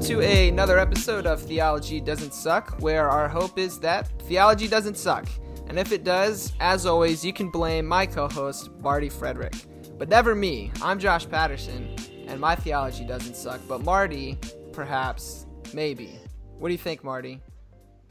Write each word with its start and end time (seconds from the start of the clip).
welcome 0.00 0.18
to 0.18 0.48
another 0.48 0.78
episode 0.78 1.26
of 1.26 1.42
Theology 1.42 2.00
Doesn't 2.00 2.32
Suck, 2.32 2.80
where 2.80 3.10
our 3.10 3.28
hope 3.28 3.58
is 3.58 3.78
that 3.80 4.08
theology 4.22 4.66
doesn't 4.66 4.96
suck. 4.96 5.26
And 5.68 5.78
if 5.78 5.92
it 5.92 6.04
does, 6.04 6.54
as 6.58 6.86
always, 6.86 7.22
you 7.22 7.34
can 7.34 7.50
blame 7.50 7.84
my 7.84 8.06
co 8.06 8.26
host, 8.26 8.70
Marty 8.80 9.10
Frederick. 9.10 9.52
But 9.98 10.08
never 10.08 10.34
me. 10.34 10.72
I'm 10.80 10.98
Josh 10.98 11.28
Patterson, 11.28 11.94
and 12.26 12.40
my 12.40 12.56
theology 12.56 13.04
doesn't 13.04 13.36
suck. 13.36 13.60
But 13.68 13.82
Marty, 13.82 14.38
perhaps, 14.72 15.46
maybe. 15.74 16.18
What 16.58 16.68
do 16.68 16.72
you 16.72 16.78
think, 16.78 17.04
Marty? 17.04 17.42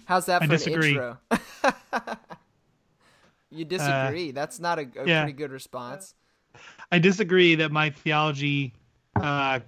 How's 0.06 0.28
that 0.28 0.44
I 0.44 0.46
for 0.46 0.52
disagree. 0.52 0.96
an 0.96 1.18
intro? 1.32 1.78
you 3.50 3.66
disagree? 3.66 4.30
That's 4.30 4.60
not 4.60 4.78
a, 4.78 4.88
a 4.96 5.08
yeah. 5.08 5.24
pretty 5.24 5.36
good 5.36 5.52
response. 5.52 6.14
I 6.92 7.00
disagree 7.00 7.56
that 7.56 7.72
my 7.72 7.90
theology 7.90 8.74
uh, 9.16 9.60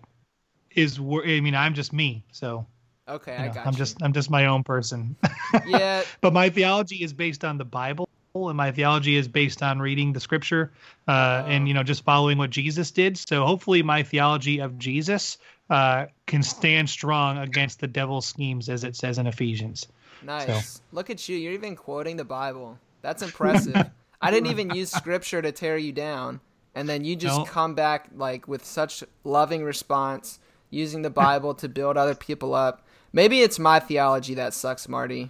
is. 0.76 1.00
I 1.00 1.40
mean, 1.40 1.56
I'm 1.56 1.74
just 1.74 1.94
me, 1.94 2.24
so 2.32 2.66
Okay, 3.08 3.34
you 3.38 3.44
I 3.46 3.48
got. 3.50 3.66
I'm 3.68 3.74
you. 3.74 3.78
just 3.78 4.02
I'm 4.02 4.14
just 4.14 4.30
my 4.30 4.46
own 4.46 4.64
person. 4.64 5.16
Yeah, 5.68 6.04
but 6.22 6.34
my 6.34 6.50
theology 6.50 7.04
is 7.04 7.14
based 7.14 7.44
on 7.46 7.58
the 7.58 7.66
Bible, 7.66 8.08
and 8.36 8.56
my 8.58 8.72
theology 8.72 9.16
is 9.16 9.28
based 9.28 9.62
on 9.62 9.80
reading 9.80 10.12
the 10.14 10.20
Scripture, 10.20 10.72
uh, 11.08 11.44
and 11.46 11.66
Oh. 11.66 11.68
you 11.68 11.74
know 11.74 11.84
just 11.84 12.04
following 12.04 12.38
what 12.38 12.50
Jesus 12.50 12.90
did. 12.92 13.18
So 13.18 13.46
hopefully, 13.46 13.84
my 13.84 14.02
theology 14.02 14.60
of 14.60 14.80
Jesus 14.80 15.38
uh, 15.70 16.06
can 16.26 16.42
stand 16.42 16.90
strong 16.90 17.38
against 17.38 17.80
the 17.80 17.88
devil's 17.88 18.26
schemes, 18.26 18.70
as 18.70 18.84
it 18.84 18.96
says 18.96 19.18
in 19.18 19.28
Ephesians. 19.28 19.88
Nice. 20.24 20.82
Look 20.92 21.10
at 21.10 21.28
you. 21.30 21.38
You're 21.38 21.54
even 21.54 21.76
quoting 21.76 22.18
the 22.18 22.26
Bible. 22.26 22.78
That's 23.02 23.22
impressive. 23.22 23.90
I 24.22 24.32
didn't 24.32 24.50
even 24.52 24.70
use 24.76 24.92
scripture 24.92 25.42
to 25.42 25.52
tear 25.52 25.78
you 25.78 25.92
down. 25.92 26.40
And 26.76 26.88
then 26.88 27.04
you 27.04 27.16
just 27.16 27.40
No. 27.40 27.46
come 27.46 27.76
back 27.76 28.10
like 28.16 28.48
with 28.48 28.64
such 28.64 29.04
loving 29.24 29.64
response, 29.64 30.40
using 30.72 31.04
the 31.04 31.12
Bible 31.12 31.54
to 31.56 31.70
build 31.70 31.98
other 31.98 32.16
people 32.16 32.56
up. 32.56 32.84
Maybe 33.14 33.42
it's 33.42 33.60
my 33.60 33.80
theology 33.80 34.34
that 34.34 34.56
sucks, 34.56 34.90
Marty. 34.90 35.30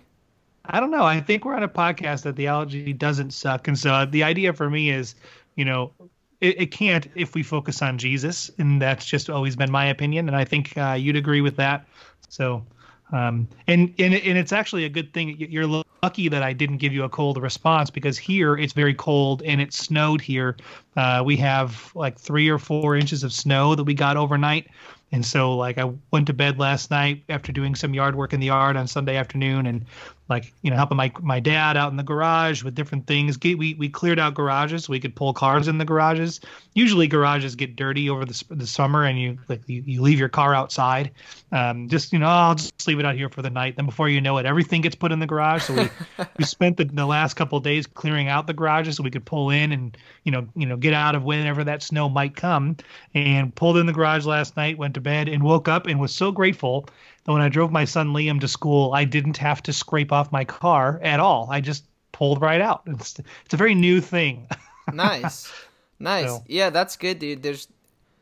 I 0.66 0.80
don't 0.80 0.92
know. 0.92 1.03
I 1.03 1.20
think 1.20 1.44
we're 1.44 1.56
on 1.56 1.64
a 1.64 1.67
podcast 1.67 2.23
that 2.23 2.38
theology 2.38 2.94
doesn't 2.94 3.31
suck, 3.31 3.67
and 3.67 3.78
so 3.78 4.06
the 4.06 4.23
idea 4.23 4.53
for 4.53 4.69
me 4.69 4.92
is, 4.92 5.16
you 5.56 5.66
know, 5.66 5.92
it, 6.39 6.62
it 6.62 6.72
can't 6.72 7.08
if 7.16 7.34
we 7.34 7.44
focus 7.44 7.81
on 7.81 7.97
Jesus, 7.97 8.52
and 8.59 8.81
that's 8.81 9.06
just 9.06 9.30
always 9.30 9.56
been 9.56 9.72
my 9.72 9.86
opinion, 9.86 10.28
and 10.28 10.38
I 10.38 10.45
think 10.45 10.78
uh, 10.78 10.94
you'd 10.94 11.16
agree 11.16 11.42
with 11.42 11.56
that. 11.56 11.88
So, 12.30 12.64
um, 13.12 13.47
and 13.67 13.94
and 13.97 14.14
and 14.14 14.38
it's 14.38 14.52
actually 14.52 14.86
a 14.86 14.89
good 14.89 15.14
thing. 15.14 15.36
You're 15.39 15.84
lucky 16.03 16.30
that 16.30 16.44
I 16.44 16.53
didn't 16.53 16.78
give 16.78 16.94
you 16.94 17.03
a 17.03 17.09
cold 17.09 17.42
response 17.42 17.89
because 17.89 18.17
here 18.17 18.56
it's 18.56 18.73
very 18.73 18.94
cold 18.94 19.42
and 19.44 19.62
it 19.62 19.73
snowed 19.73 20.22
here. 20.22 20.58
Uh, 20.95 21.22
we 21.25 21.38
have 21.38 21.92
like 21.95 22.19
three 22.19 22.50
or 22.50 22.58
four 22.58 22.95
inches 22.95 23.23
of 23.23 23.31
snow 23.31 23.75
that 23.75 23.84
we 23.84 23.94
got 23.94 24.17
overnight. 24.17 24.67
And 25.11 25.25
so, 25.25 25.55
like, 25.57 25.77
I 25.77 25.91
went 26.11 26.27
to 26.27 26.33
bed 26.33 26.57
last 26.57 26.89
night 26.89 27.23
after 27.27 27.51
doing 27.51 27.75
some 27.75 27.93
yard 27.93 28.15
work 28.15 28.33
in 28.33 28.39
the 28.39 28.45
yard 28.47 28.77
on 28.77 28.87
Sunday 28.87 29.17
afternoon, 29.17 29.65
and 29.65 29.85
like, 30.31 30.53
you 30.61 30.71
know, 30.71 30.77
helping 30.77 30.95
my 30.95 31.11
my 31.21 31.41
dad 31.41 31.75
out 31.75 31.91
in 31.91 31.97
the 31.97 32.03
garage 32.03 32.63
with 32.63 32.73
different 32.73 33.05
things. 33.05 33.35
Get, 33.35 33.57
we 33.57 33.73
we 33.73 33.89
cleared 33.89 34.17
out 34.17 34.33
garages 34.33 34.85
so 34.85 34.91
we 34.91 34.99
could 34.99 35.13
pull 35.13 35.33
cars 35.33 35.67
in 35.67 35.77
the 35.77 35.83
garages. 35.83 36.39
Usually, 36.73 37.05
garages 37.05 37.53
get 37.53 37.75
dirty 37.75 38.09
over 38.09 38.23
the 38.23 38.43
the 38.49 38.65
summer, 38.65 39.03
and 39.03 39.19
you 39.19 39.38
like 39.49 39.61
you, 39.67 39.83
you 39.85 40.01
leave 40.01 40.17
your 40.17 40.29
car 40.29 40.55
outside. 40.55 41.11
Um, 41.51 41.89
just 41.89 42.13
you 42.13 42.19
know, 42.19 42.27
I'll 42.27 42.55
just 42.55 42.88
leave 42.88 42.97
it 42.97 43.05
out 43.05 43.15
here 43.15 43.27
for 43.27 43.41
the 43.41 43.49
night. 43.49 43.75
Then 43.75 43.85
before 43.85 44.07
you 44.07 44.21
know 44.21 44.38
it, 44.38 44.45
everything 44.45 44.79
gets 44.79 44.95
put 44.95 45.11
in 45.11 45.19
the 45.19 45.27
garage. 45.27 45.63
So 45.63 45.73
we 45.73 45.89
we 46.38 46.45
spent 46.45 46.77
the, 46.77 46.85
the 46.85 47.05
last 47.05 47.33
couple 47.33 47.57
of 47.57 47.63
days 47.66 47.85
clearing 47.85 48.29
out 48.29 48.47
the 48.47 48.53
garages 48.53 48.95
so 48.95 49.03
we 49.03 49.11
could 49.11 49.25
pull 49.25 49.49
in 49.49 49.73
and 49.73 49.97
you 50.23 50.31
know 50.31 50.47
you 50.55 50.66
know 50.66 50.77
get 50.77 50.93
out 50.93 51.13
of 51.13 51.23
whenever 51.23 51.63
that 51.66 51.83
snow 51.83 52.07
might 52.07 52.38
come 52.38 52.77
and 53.13 53.53
pulled 53.55 53.77
in 53.77 53.85
the 53.85 53.93
garage 53.93 54.25
last 54.25 54.55
night 54.55 54.77
went 54.77 54.93
to 54.93 55.01
bed 55.01 55.27
and 55.27 55.43
woke 55.43 55.67
up 55.67 55.88
and 55.88 55.99
was 55.99 56.13
so 56.13 56.31
grateful 56.31 56.88
that 57.25 57.31
when 57.31 57.41
i 57.41 57.49
drove 57.49 57.71
my 57.71 57.85
son 57.85 58.09
liam 58.09 58.39
to 58.39 58.47
school 58.47 58.93
i 58.93 59.03
didn't 59.05 59.37
have 59.37 59.61
to 59.63 59.73
scrape 59.73 60.11
off 60.11 60.31
my 60.31 60.43
car 60.45 60.99
at 61.03 61.19
all 61.19 61.47
i 61.51 61.61
just 61.61 61.83
pulled 62.11 62.41
right 62.41 62.61
out 62.61 62.81
it's, 62.87 63.19
it's 63.45 63.53
a 63.53 63.57
very 63.57 63.75
new 63.75 64.01
thing 64.01 64.47
Nice. 64.93 65.51
nice. 65.99 66.27
So- 66.27 66.43
Yeah, 66.47 66.69
that's 66.71 66.97
good, 66.97 67.19
dude. 67.19 67.43
There's 67.43 67.67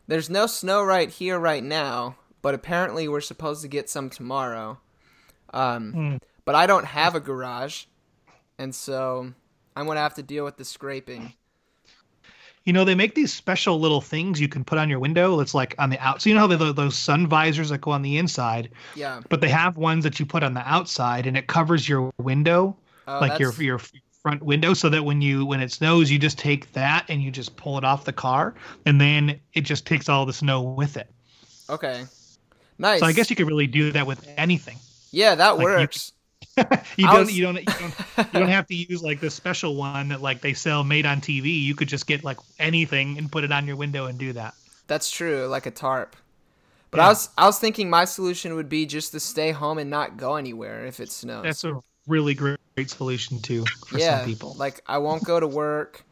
there's 0.07 0.29
no 0.29 0.45
snow 0.45 0.83
right 0.83 1.09
here 1.09 1.39
right 1.39 1.63
now, 1.63 2.15
but 2.41 2.53
apparently 2.53 3.07
we're 3.07 3.21
supposed 3.21 3.61
to 3.63 3.67
get 3.67 3.89
some 3.89 4.09
tomorrow. 4.09 4.77
Um 5.53 5.93
Hmm. 5.93 6.16
but 6.45 6.55
I 6.55 6.67
don't 6.67 6.85
have 6.85 7.16
a 7.16 7.19
garage. 7.19 7.85
And 8.59 8.75
so 8.75 9.33
I'm 9.75 9.85
going 9.85 9.95
to 9.95 10.01
have 10.01 10.16
to 10.16 10.23
deal 10.23 10.43
with 10.45 10.57
the 10.57 10.66
scraping. 10.66 11.33
You 12.69 12.74
know 12.74 12.85
they 12.85 12.94
make 12.94 13.16
these 13.16 13.34
special 13.34 13.80
little 13.80 14.00
things 14.00 14.40
you 14.40 14.47
can 14.47 14.63
put 14.63 14.78
on 14.78 14.90
your 14.90 15.00
window 15.00 15.40
it's 15.40 15.56
like 15.56 15.74
on 15.80 15.90
the 15.90 15.97
out 15.97 16.22
so 16.22 16.30
you 16.30 16.35
know 16.35 16.41
how 16.41 16.46
they, 16.47 16.72
those 16.72 16.96
sun 16.96 17.25
visors 17.25 17.69
that 17.69 17.81
go 17.81 17.90
on 17.90 18.03
the 18.03 18.16
inside 18.19 18.69
Yeah. 18.96 19.22
but 19.28 19.41
they 19.41 19.50
have 19.50 19.75
ones 19.75 20.03
that 20.03 20.19
you 20.19 20.25
put 20.28 20.44
on 20.44 20.53
the 20.53 20.62
outside 20.69 21.25
and 21.25 21.35
it 21.35 21.47
covers 21.47 21.90
your 21.90 22.12
window 22.19 22.78
Oh, 23.08 23.18
like 23.22 23.40
your 23.40 23.50
that's- 23.50 23.66
your 23.66 23.79
front 24.22 24.44
window 24.44 24.75
so 24.75 24.88
that 24.90 25.03
when 25.03 25.19
you 25.19 25.47
when 25.47 25.62
it 25.62 25.72
snows 25.72 26.12
you 26.12 26.19
just 26.19 26.38
take 26.38 26.72
that 26.74 27.06
and 27.09 27.24
you 27.24 27.31
just 27.31 27.56
pull 27.56 27.79
it 27.79 27.84
off 27.84 28.06
the 28.06 28.13
car 28.13 28.53
and 28.85 29.02
then 29.02 29.40
it 29.53 29.62
just 29.62 29.88
takes 29.88 30.08
all 30.08 30.28
the 30.28 30.34
snow 30.34 30.62
with 30.62 30.96
it 30.96 31.09
Okay. 31.72 32.06
Nice. 32.78 33.00
so 33.00 33.08
i 33.08 33.12
guess 33.13 33.31
you 33.31 33.35
could 33.35 33.47
really 33.47 33.66
do 33.66 33.91
that 33.94 34.06
with 34.06 34.28
anything 34.38 34.78
Yeah, 35.12 35.34
that 35.35 35.58
like, 35.58 35.63
works. 35.63 36.13
you 36.97 37.06
don't 37.08 37.20
was- 37.20 37.38
you 37.38 37.44
don't 37.44 37.58
you 37.58 37.66
don't 37.66 37.94
you 38.34 38.40
don't 38.40 38.50
have 38.50 38.68
to 38.68 38.75
use 38.75 39.02
like 39.03 39.20
the 39.20 39.30
special 39.30 39.75
one 39.75 40.09
that 40.09 40.22
like 40.22 40.42
they 40.42 40.53
sell 40.53 40.84
made 40.84 41.06
on 41.06 41.22
tv 41.22 41.46
you 41.62 41.75
could 41.75 41.88
just 41.88 42.08
get 42.08 42.24
like 42.24 42.38
anything 42.59 43.18
and 43.18 43.31
put 43.31 43.44
it 43.44 43.52
on 43.52 43.66
your 43.68 43.75
window 43.75 44.06
and 44.06 44.18
do 44.20 44.34
that 44.34 44.53
That's 44.88 45.12
true, 45.12 45.46
like 45.47 45.66
a 45.68 45.72
tarp. 45.72 46.16
But 46.92 46.97
Yeah. 46.97 47.06
I 47.06 47.09
was 47.09 47.30
I 47.38 47.46
was 47.46 47.59
thinking 47.59 47.90
my 47.90 48.06
solution 48.06 48.56
would 48.56 48.70
be 48.70 48.86
just 48.88 49.12
to 49.12 49.20
stay 49.20 49.52
home 49.52 49.78
and 49.78 49.90
not 49.90 50.18
go 50.18 50.36
anywhere 50.36 50.86
if 50.88 51.00
it 51.00 51.12
snows. 51.12 51.44
that's 51.44 51.64
a 51.64 51.80
really 52.08 52.34
great, 52.34 52.58
great 52.76 52.90
solution 52.90 53.40
too 53.40 53.64
for 53.88 54.00
yeah, 54.00 54.18
some 54.20 54.26
people 54.26 54.56
like 54.58 54.81
I 54.88 54.97
won't 54.97 55.24
go 55.24 55.40
to 55.40 55.47
work. 55.47 56.03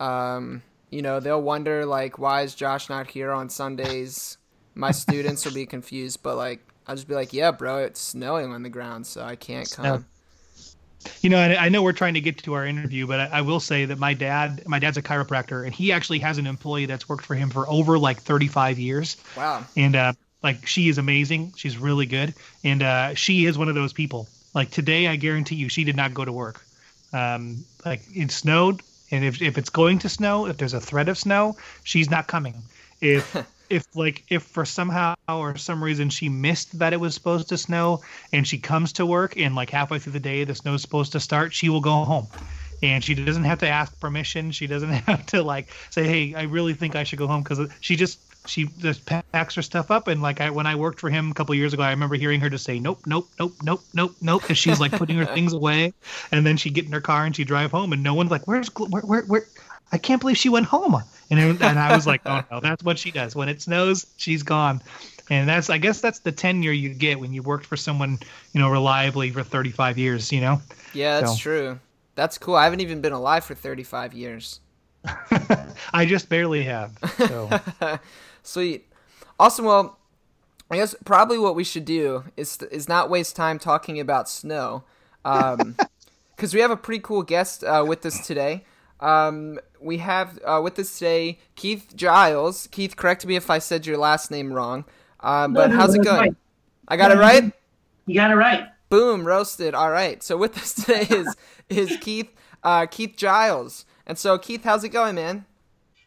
Um, 0.00 0.62
you 0.90 1.02
know, 1.02 1.20
they'll 1.20 1.42
wonder 1.42 1.84
like 1.84 2.18
why 2.18 2.42
is 2.42 2.54
Josh 2.54 2.88
not 2.88 3.08
here 3.10 3.30
on 3.32 3.50
Sundays? 3.50 4.38
My 4.74 4.90
students 4.90 5.44
will 5.44 5.52
be 5.52 5.66
confused, 5.66 6.22
but 6.22 6.36
like 6.36 6.60
I'll 6.86 6.94
just 6.96 7.08
be 7.08 7.14
like, 7.14 7.32
yeah, 7.32 7.50
bro, 7.50 7.78
it's 7.78 8.00
snowing 8.00 8.52
on 8.52 8.62
the 8.62 8.68
ground, 8.68 9.06
so 9.06 9.22
I 9.22 9.36
can't 9.36 9.70
come. 9.70 10.04
You 11.20 11.28
know, 11.28 11.38
I 11.38 11.68
know 11.68 11.82
we're 11.82 11.92
trying 11.92 12.14
to 12.14 12.20
get 12.20 12.38
to 12.44 12.54
our 12.54 12.64
interview, 12.64 13.06
but 13.06 13.20
I, 13.20 13.28
I 13.38 13.40
will 13.42 13.60
say 13.60 13.84
that 13.84 13.98
my 13.98 14.14
dad, 14.14 14.66
my 14.66 14.78
dad's 14.78 14.96
a 14.96 15.02
chiropractor, 15.02 15.64
and 15.64 15.74
he 15.74 15.92
actually 15.92 16.18
has 16.20 16.38
an 16.38 16.46
employee 16.46 16.86
that's 16.86 17.08
worked 17.08 17.26
for 17.26 17.34
him 17.34 17.50
for 17.50 17.68
over 17.68 17.98
like 17.98 18.20
35 18.22 18.78
years, 18.78 19.16
Wow. 19.36 19.64
and 19.76 19.96
uh, 19.96 20.12
like 20.42 20.66
she 20.66 20.88
is 20.88 20.96
amazing. 20.96 21.52
She's 21.56 21.76
really 21.76 22.06
good, 22.06 22.32
and 22.64 22.82
uh, 22.82 23.14
she 23.14 23.44
is 23.44 23.58
one 23.58 23.68
of 23.68 23.74
those 23.74 23.92
people. 23.92 24.28
Like 24.54 24.70
today, 24.70 25.06
I 25.08 25.16
guarantee 25.16 25.56
you, 25.56 25.68
she 25.68 25.84
did 25.84 25.96
not 25.96 26.14
go 26.14 26.24
to 26.24 26.32
work. 26.32 26.64
Um, 27.12 27.64
like 27.84 28.00
it 28.14 28.30
snowed, 28.30 28.80
and 29.10 29.24
if 29.24 29.42
if 29.42 29.58
it's 29.58 29.70
going 29.70 29.98
to 30.00 30.08
snow, 30.08 30.46
if 30.46 30.56
there's 30.56 30.74
a 30.74 30.80
threat 30.80 31.08
of 31.10 31.18
snow, 31.18 31.56
she's 31.82 32.10
not 32.10 32.28
coming. 32.28 32.62
If 33.02 33.36
if 33.74 33.84
like 33.96 34.24
if 34.28 34.44
for 34.44 34.64
somehow 34.64 35.14
or 35.28 35.56
some 35.56 35.82
reason 35.82 36.08
she 36.08 36.28
missed 36.28 36.78
that 36.78 36.92
it 36.92 37.00
was 37.00 37.12
supposed 37.12 37.48
to 37.48 37.58
snow 37.58 38.00
and 38.32 38.46
she 38.46 38.56
comes 38.56 38.92
to 38.92 39.04
work 39.04 39.36
and 39.36 39.56
like 39.56 39.68
halfway 39.68 39.98
through 39.98 40.12
the 40.12 40.20
day 40.20 40.44
the 40.44 40.54
snow's 40.54 40.80
supposed 40.80 41.10
to 41.12 41.20
start 41.20 41.52
she 41.52 41.68
will 41.68 41.80
go 41.80 42.04
home. 42.04 42.26
And 42.82 43.02
she 43.02 43.14
doesn't 43.14 43.44
have 43.44 43.60
to 43.60 43.68
ask 43.68 43.98
permission. 43.98 44.50
She 44.50 44.66
doesn't 44.66 44.90
have 45.08 45.26
to 45.26 45.42
like 45.42 45.68
say 45.90 46.06
hey 46.06 46.34
i 46.34 46.42
really 46.42 46.74
think 46.74 46.94
i 46.94 47.02
should 47.02 47.18
go 47.18 47.26
home 47.26 47.42
because 47.42 47.68
she 47.80 47.96
just 47.96 48.20
she 48.46 48.66
just 48.78 49.06
packs 49.06 49.54
her 49.54 49.62
stuff 49.62 49.90
up 49.90 50.06
and 50.06 50.20
like 50.20 50.40
I, 50.40 50.50
when 50.50 50.66
i 50.66 50.74
worked 50.74 51.00
for 51.00 51.08
him 51.08 51.30
a 51.30 51.34
couple 51.34 51.54
years 51.54 51.72
ago 51.72 51.82
i 51.82 51.90
remember 51.90 52.14
hearing 52.14 52.40
her 52.40 52.50
just 52.50 52.64
say 52.64 52.78
nope 52.78 53.00
nope 53.06 53.28
nope 53.40 53.54
nope 53.62 53.80
nope 53.94 54.14
nope 54.20 54.50
as 54.50 54.58
she's 54.58 54.80
like 54.80 54.92
putting 54.92 55.16
her 55.16 55.24
things 55.34 55.52
away. 55.52 55.94
And 56.30 56.46
then 56.46 56.56
she'd 56.56 56.74
get 56.74 56.84
in 56.84 56.92
her 56.92 57.00
car 57.00 57.24
and 57.24 57.34
she'd 57.34 57.48
drive 57.48 57.70
home 57.70 57.92
and 57.92 58.02
no 58.02 58.14
one's 58.14 58.30
like 58.30 58.46
where's 58.46 58.68
where 58.68 59.02
where, 59.02 59.22
where 59.22 59.46
I 59.92 59.98
can't 59.98 60.20
believe 60.20 60.36
she 60.36 60.48
went 60.48 60.66
home. 60.66 60.96
And, 61.30 61.40
it, 61.40 61.62
and 61.62 61.78
I 61.78 61.94
was 61.94 62.06
like, 62.06 62.22
oh 62.26 62.42
no, 62.50 62.60
that's 62.60 62.82
what 62.82 62.98
she 62.98 63.10
does. 63.10 63.34
When 63.36 63.48
it 63.48 63.62
snows, 63.62 64.06
she's 64.16 64.42
gone. 64.42 64.82
And 65.30 65.48
that's, 65.48 65.70
I 65.70 65.78
guess 65.78 66.00
that's 66.00 66.18
the 66.18 66.32
tenure 66.32 66.72
you 66.72 66.90
get 66.90 67.18
when 67.18 67.32
you 67.32 67.42
worked 67.42 67.64
for 67.66 67.76
someone, 67.76 68.18
you 68.52 68.60
know, 68.60 68.68
reliably 68.68 69.30
for 69.30 69.42
35 69.42 69.96
years, 69.96 70.30
you 70.30 70.40
know? 70.40 70.60
Yeah, 70.92 71.20
that's 71.20 71.32
So. 71.32 71.38
true. 71.38 71.80
That's 72.14 72.36
cool. 72.38 72.54
I 72.56 72.64
haven't 72.64 72.80
even 72.80 73.00
been 73.00 73.12
alive 73.12 73.44
for 73.44 73.54
35 73.54 74.12
years. 74.14 74.60
I 75.92 76.06
just 76.06 76.28
barely 76.28 76.62
have. 76.64 76.96
So, 77.18 77.50
Sweet. 78.42 78.86
Awesome. 79.38 79.64
Well, 79.64 79.98
I 80.70 80.76
guess 80.76 80.94
probably 81.04 81.38
what 81.38 81.54
we 81.54 81.64
should 81.64 81.84
do 81.84 82.24
is 82.36 82.58
is 82.70 82.88
not 82.88 83.10
waste 83.10 83.36
time 83.36 83.58
talking 83.58 83.98
about 84.00 84.28
snow, 84.28 84.84
because 85.22 86.54
we 86.54 86.60
have 86.60 86.70
a 86.70 86.76
pretty 86.76 87.00
cool 87.00 87.22
guest 87.22 87.64
uh, 87.64 87.84
with 87.86 88.04
us 88.06 88.26
today. 88.26 88.64
Um, 89.00 89.58
we 89.80 89.98
have 89.98 90.38
uh, 90.44 90.60
with 90.62 90.78
us 90.78 90.94
today 90.98 91.38
Keith 91.56 91.92
Giles. 91.94 92.68
Keith, 92.70 92.96
correct 92.96 93.26
me 93.26 93.36
if 93.36 93.50
I 93.50 93.58
said 93.58 93.86
your 93.86 93.98
last 93.98 94.30
name 94.30 94.52
wrong. 94.52 94.84
Um, 95.20 95.52
but 95.52 95.70
no, 95.70 95.76
how's 95.76 95.94
it 95.94 96.04
going? 96.04 96.20
right. 96.20 96.36
I 96.88 96.96
got 96.96 97.10
it 97.10 97.18
right. 97.18 97.52
You 98.06 98.14
got 98.14 98.30
it 98.30 98.34
right. 98.34 98.68
Boom, 98.90 99.26
roasted. 99.26 99.74
All 99.74 99.90
right. 99.90 100.22
So 100.22 100.36
with 100.36 100.56
us 100.58 100.74
today 100.74 101.06
is 101.10 101.34
is 101.68 101.96
Keith 102.00 102.30
uh, 102.64 102.86
Keith 102.86 103.16
Giles. 103.16 103.84
And 104.06 104.18
so 104.18 104.38
Keith, 104.38 104.64
how's 104.64 104.84
it 104.84 104.88
going, 104.88 105.14
man? 105.14 105.44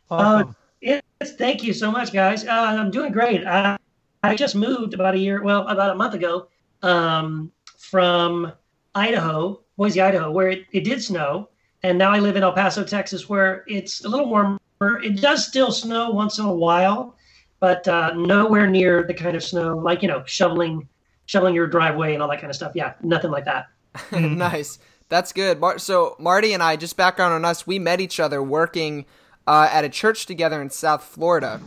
awesome. 0.10 0.56
Yes, 0.82 1.02
thank 1.38 1.64
you 1.64 1.74
so 1.74 1.92
much, 1.92 2.14
guys. 2.14 2.46
Uh, 2.46 2.52
I'm 2.52 2.92
doing 2.92 3.12
great. 3.12 3.46
I, 3.46 3.78
I 4.24 4.36
just 4.36 4.56
moved 4.56 4.94
about 4.94 5.16
a 5.16 5.18
year, 5.18 5.44
well, 5.44 5.68
about 5.68 5.92
a 5.92 5.96
month 5.96 6.14
ago, 6.14 6.48
um, 6.84 7.52
from 7.78 8.52
Idaho, 8.94 9.62
Boise, 9.78 10.02
Idaho, 10.02 10.32
where 10.32 10.50
it, 10.50 10.66
it 10.72 10.84
did 10.84 11.02
snow. 11.02 11.50
And 11.84 11.98
now 11.98 12.12
I 12.12 12.20
live 12.20 12.36
in 12.36 12.44
El 12.44 12.54
Paso, 12.54 12.84
Texas, 12.84 13.30
where 13.30 13.64
it's 13.68 14.04
a 14.04 14.10
little 14.10 14.30
warmer. 14.30 14.60
It 15.04 15.22
does 15.22 15.46
still 15.46 15.72
snow 15.72 16.12
once 16.12 16.40
in 16.40 16.46
a 16.46 16.54
while, 16.54 17.16
but 17.60 17.88
uh, 17.88 18.14
nowhere 18.14 18.68
near 18.68 19.04
the 19.04 19.14
kind 19.14 19.36
of 19.36 19.44
snow 19.44 19.78
like, 19.78 20.02
you 20.02 20.08
know, 20.08 20.24
shoveling 20.26 20.88
shoveling 21.26 21.54
your 21.54 21.68
driveway 21.68 22.14
and 22.14 22.24
all 22.24 22.30
that 22.30 22.40
kind 22.40 22.50
of 22.50 22.56
stuff. 22.56 22.72
Yeah, 22.74 22.94
nothing 23.04 23.32
like 23.32 23.46
that. 23.46 23.68
nice. 24.12 24.80
That's 25.10 25.32
good. 25.32 25.60
Mar- 25.60 25.80
so 25.80 26.16
Marty 26.20 26.54
and 26.54 26.64
I, 26.64 26.76
just 26.76 26.98
background 26.98 27.34
on 27.34 27.46
us, 27.46 27.68
we 27.68 27.80
met 27.80 28.02
each 28.02 28.20
other 28.20 28.42
working 28.42 29.06
uh, 29.46 29.70
at 29.72 29.86
a 29.86 29.90
church 29.90 30.26
together 30.26 30.62
in 30.62 30.70
South 30.70 31.04
Florida. 31.04 31.62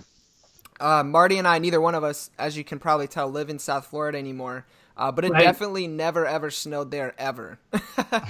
Uh, 0.79 1.05
Marty 1.05 1.39
and 1.39 1.47
I, 1.47 1.59
neither 1.59 1.81
one 1.81 1.95
of 1.95 2.03
us, 2.03 2.31
as 2.39 2.57
you 2.57 2.65
can 2.65 2.79
probably 2.79 3.07
tell, 3.07 3.29
live 3.29 3.51
in 3.51 3.59
South 3.59 3.87
Florida 3.87 4.19
anymore. 4.19 4.67
Uh, 5.01 5.11
but 5.11 5.25
it 5.25 5.33
right. 5.33 5.43
definitely 5.43 5.87
never 5.87 6.27
ever 6.27 6.51
snowed 6.51 6.91
there 6.91 7.15
ever. 7.17 7.59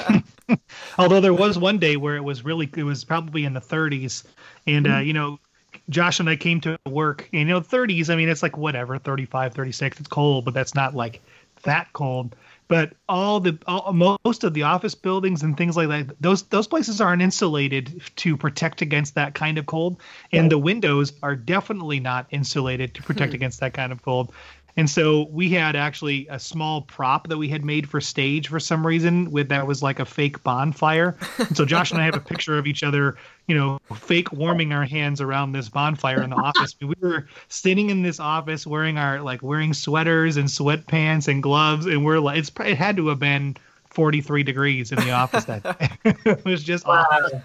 Although 0.98 1.20
there 1.20 1.34
was 1.34 1.58
one 1.58 1.78
day 1.78 1.96
where 1.96 2.14
it 2.14 2.22
was 2.22 2.44
really, 2.44 2.70
it 2.76 2.84
was 2.84 3.02
probably 3.02 3.44
in 3.44 3.54
the 3.54 3.60
30s, 3.60 4.22
and 4.68 4.86
uh, 4.86 4.90
mm-hmm. 4.90 5.06
you 5.08 5.12
know, 5.12 5.40
Josh 5.88 6.20
and 6.20 6.30
I 6.30 6.36
came 6.36 6.60
to 6.60 6.78
work, 6.86 7.28
and 7.32 7.48
you 7.48 7.54
know, 7.54 7.60
30s. 7.60 8.08
I 8.08 8.14
mean, 8.14 8.28
it's 8.28 8.44
like 8.44 8.56
whatever, 8.56 8.98
35, 8.98 9.52
36. 9.52 9.98
It's 9.98 10.08
cold, 10.08 10.44
but 10.44 10.54
that's 10.54 10.76
not 10.76 10.94
like 10.94 11.20
that 11.64 11.92
cold 11.92 12.36
but 12.70 12.92
all 13.08 13.40
the 13.40 13.58
all, 13.66 13.92
most 14.24 14.44
of 14.44 14.54
the 14.54 14.62
office 14.62 14.94
buildings 14.94 15.42
and 15.42 15.56
things 15.56 15.76
like 15.76 15.88
that 15.88 16.14
those 16.20 16.44
those 16.44 16.68
places 16.68 17.00
aren't 17.00 17.20
insulated 17.20 18.00
to 18.14 18.36
protect 18.36 18.80
against 18.80 19.16
that 19.16 19.34
kind 19.34 19.58
of 19.58 19.66
cold 19.66 20.00
and 20.32 20.50
the 20.50 20.56
windows 20.56 21.12
are 21.22 21.34
definitely 21.34 21.98
not 21.98 22.26
insulated 22.30 22.94
to 22.94 23.02
protect 23.02 23.32
hmm. 23.32 23.34
against 23.34 23.58
that 23.58 23.74
kind 23.74 23.90
of 23.90 24.00
cold 24.02 24.32
and 24.76 24.88
so 24.88 25.28
we 25.30 25.50
had 25.50 25.76
actually 25.76 26.26
a 26.28 26.38
small 26.38 26.82
prop 26.82 27.28
that 27.28 27.38
we 27.38 27.48
had 27.48 27.64
made 27.64 27.88
for 27.88 28.00
stage 28.00 28.48
for 28.48 28.60
some 28.60 28.86
reason 28.86 29.30
with 29.30 29.48
that 29.48 29.66
was 29.66 29.82
like 29.82 29.98
a 29.98 30.04
fake 30.04 30.42
bonfire. 30.42 31.16
And 31.38 31.56
so 31.56 31.64
Josh 31.64 31.90
and 31.90 32.00
I 32.00 32.04
have 32.04 32.14
a 32.14 32.20
picture 32.20 32.56
of 32.58 32.66
each 32.66 32.82
other, 32.82 33.16
you 33.46 33.54
know, 33.54 33.78
fake 33.96 34.32
warming 34.32 34.72
our 34.72 34.84
hands 34.84 35.20
around 35.20 35.52
this 35.52 35.68
bonfire 35.68 36.22
in 36.22 36.30
the 36.30 36.36
office. 36.36 36.76
We 36.80 36.94
were 37.00 37.26
sitting 37.48 37.90
in 37.90 38.02
this 38.02 38.20
office 38.20 38.66
wearing 38.66 38.98
our 38.98 39.20
like 39.20 39.42
wearing 39.42 39.74
sweaters 39.74 40.36
and 40.36 40.48
sweatpants 40.48 41.28
and 41.28 41.42
gloves 41.42 41.86
and 41.86 42.04
we're 42.04 42.18
like 42.18 42.38
it's 42.38 42.50
it 42.60 42.76
had 42.76 42.96
to 42.96 43.08
have 43.08 43.18
been 43.18 43.56
43 43.90 44.42
degrees 44.42 44.92
in 44.92 44.98
the 44.98 45.10
office 45.10 45.44
that 45.44 45.62
day. 45.62 45.90
it 46.24 46.44
was 46.44 46.62
just 46.62 46.86
wow. 46.86 47.04
awful. 47.10 47.42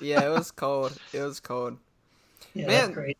Yeah, 0.00 0.26
it 0.26 0.30
was 0.30 0.50
cold. 0.50 0.98
It 1.12 1.20
was 1.20 1.40
cold. 1.40 1.78
Yeah, 2.54 2.66
Man, 2.66 2.92
great. 2.92 3.18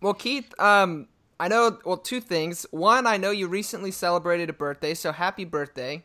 Well, 0.00 0.14
Keith, 0.14 0.52
um, 0.58 1.06
I 1.40 1.48
know, 1.48 1.78
well, 1.86 1.96
two 1.96 2.20
things. 2.20 2.66
One, 2.70 3.06
I 3.06 3.16
know 3.16 3.30
you 3.30 3.48
recently 3.48 3.92
celebrated 3.92 4.50
a 4.50 4.52
birthday, 4.52 4.92
so 4.92 5.10
happy 5.10 5.46
birthday. 5.46 6.04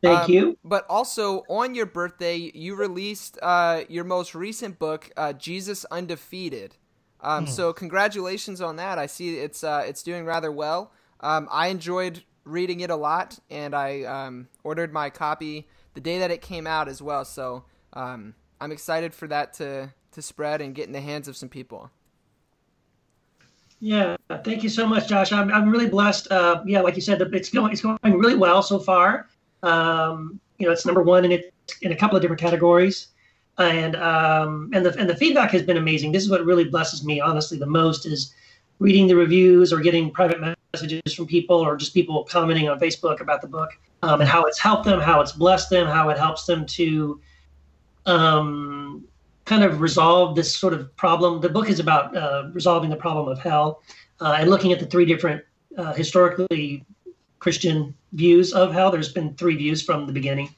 Thank 0.00 0.20
um, 0.20 0.30
you. 0.30 0.58
But 0.62 0.86
also, 0.88 1.42
on 1.48 1.74
your 1.74 1.86
birthday, 1.86 2.52
you 2.54 2.76
released 2.76 3.36
uh, 3.42 3.82
your 3.88 4.04
most 4.04 4.36
recent 4.36 4.78
book, 4.78 5.10
uh, 5.16 5.32
Jesus 5.32 5.84
Undefeated. 5.86 6.76
Um, 7.20 7.46
mm. 7.46 7.48
So, 7.48 7.72
congratulations 7.72 8.60
on 8.60 8.76
that. 8.76 8.96
I 8.96 9.06
see 9.06 9.38
it's 9.38 9.64
uh, 9.64 9.82
it's 9.84 10.04
doing 10.04 10.24
rather 10.24 10.52
well. 10.52 10.92
Um, 11.18 11.48
I 11.50 11.66
enjoyed 11.66 12.22
reading 12.44 12.78
it 12.78 12.90
a 12.90 12.96
lot, 12.96 13.40
and 13.50 13.74
I 13.74 14.02
um, 14.02 14.46
ordered 14.62 14.92
my 14.92 15.10
copy 15.10 15.66
the 15.94 16.00
day 16.00 16.20
that 16.20 16.30
it 16.30 16.42
came 16.42 16.68
out 16.68 16.86
as 16.86 17.02
well. 17.02 17.24
So, 17.24 17.64
um, 17.92 18.34
I'm 18.60 18.70
excited 18.70 19.14
for 19.14 19.26
that 19.26 19.52
to 19.54 19.92
to 20.12 20.22
spread 20.22 20.60
and 20.60 20.76
get 20.76 20.86
in 20.86 20.92
the 20.92 21.00
hands 21.00 21.26
of 21.26 21.36
some 21.36 21.48
people. 21.48 21.90
Yeah, 23.80 24.16
thank 24.42 24.62
you 24.62 24.68
so 24.68 24.86
much, 24.86 25.08
Josh. 25.08 25.32
I'm, 25.32 25.52
I'm 25.52 25.68
really 25.68 25.88
blessed. 25.88 26.30
Uh, 26.30 26.62
yeah, 26.64 26.80
like 26.80 26.96
you 26.96 27.02
said, 27.02 27.20
it's 27.20 27.50
going 27.50 27.72
it's 27.72 27.82
going 27.82 27.98
really 28.02 28.34
well 28.36 28.62
so 28.62 28.78
far. 28.78 29.28
Um, 29.62 30.40
you 30.58 30.66
know, 30.66 30.72
it's 30.72 30.86
number 30.86 31.02
one 31.02 31.24
in 31.24 31.32
it 31.32 31.52
in 31.82 31.92
a 31.92 31.96
couple 31.96 32.16
of 32.16 32.22
different 32.22 32.40
categories, 32.40 33.08
and 33.58 33.94
um, 33.96 34.70
and 34.72 34.84
the 34.84 34.98
and 34.98 35.10
the 35.10 35.16
feedback 35.16 35.50
has 35.50 35.62
been 35.62 35.76
amazing. 35.76 36.12
This 36.12 36.22
is 36.22 36.30
what 36.30 36.44
really 36.44 36.64
blesses 36.64 37.04
me, 37.04 37.20
honestly, 37.20 37.58
the 37.58 37.66
most 37.66 38.06
is 38.06 38.34
reading 38.78 39.06
the 39.06 39.16
reviews 39.16 39.72
or 39.72 39.80
getting 39.80 40.10
private 40.10 40.56
messages 40.72 41.14
from 41.14 41.26
people 41.26 41.56
or 41.56 41.76
just 41.76 41.94
people 41.94 42.24
commenting 42.24 42.68
on 42.68 42.78
Facebook 42.78 43.20
about 43.20 43.40
the 43.40 43.48
book 43.48 43.70
um, 44.02 44.20
and 44.20 44.28
how 44.28 44.44
it's 44.44 44.58
helped 44.58 44.84
them, 44.84 45.00
how 45.00 45.20
it's 45.20 45.32
blessed 45.32 45.70
them, 45.70 45.86
how 45.86 46.10
it 46.10 46.18
helps 46.18 46.44
them 46.44 46.66
to 46.66 47.20
um, 48.04 49.05
kind 49.46 49.64
of 49.64 49.80
resolve 49.80 50.36
this 50.36 50.54
sort 50.54 50.74
of 50.74 50.94
problem. 50.96 51.40
The 51.40 51.48
book 51.48 51.70
is 51.70 51.80
about 51.80 52.14
uh, 52.14 52.48
resolving 52.52 52.90
the 52.90 52.96
problem 52.96 53.28
of 53.28 53.38
hell 53.38 53.82
uh, 54.20 54.36
and 54.40 54.50
looking 54.50 54.72
at 54.72 54.80
the 54.80 54.86
three 54.86 55.06
different 55.06 55.42
uh, 55.78 55.94
historically 55.94 56.84
Christian 57.38 57.94
views 58.12 58.52
of 58.52 58.72
hell. 58.72 58.90
There's 58.90 59.12
been 59.12 59.34
three 59.34 59.56
views 59.56 59.82
from 59.82 60.06
the 60.06 60.12
beginning. 60.12 60.54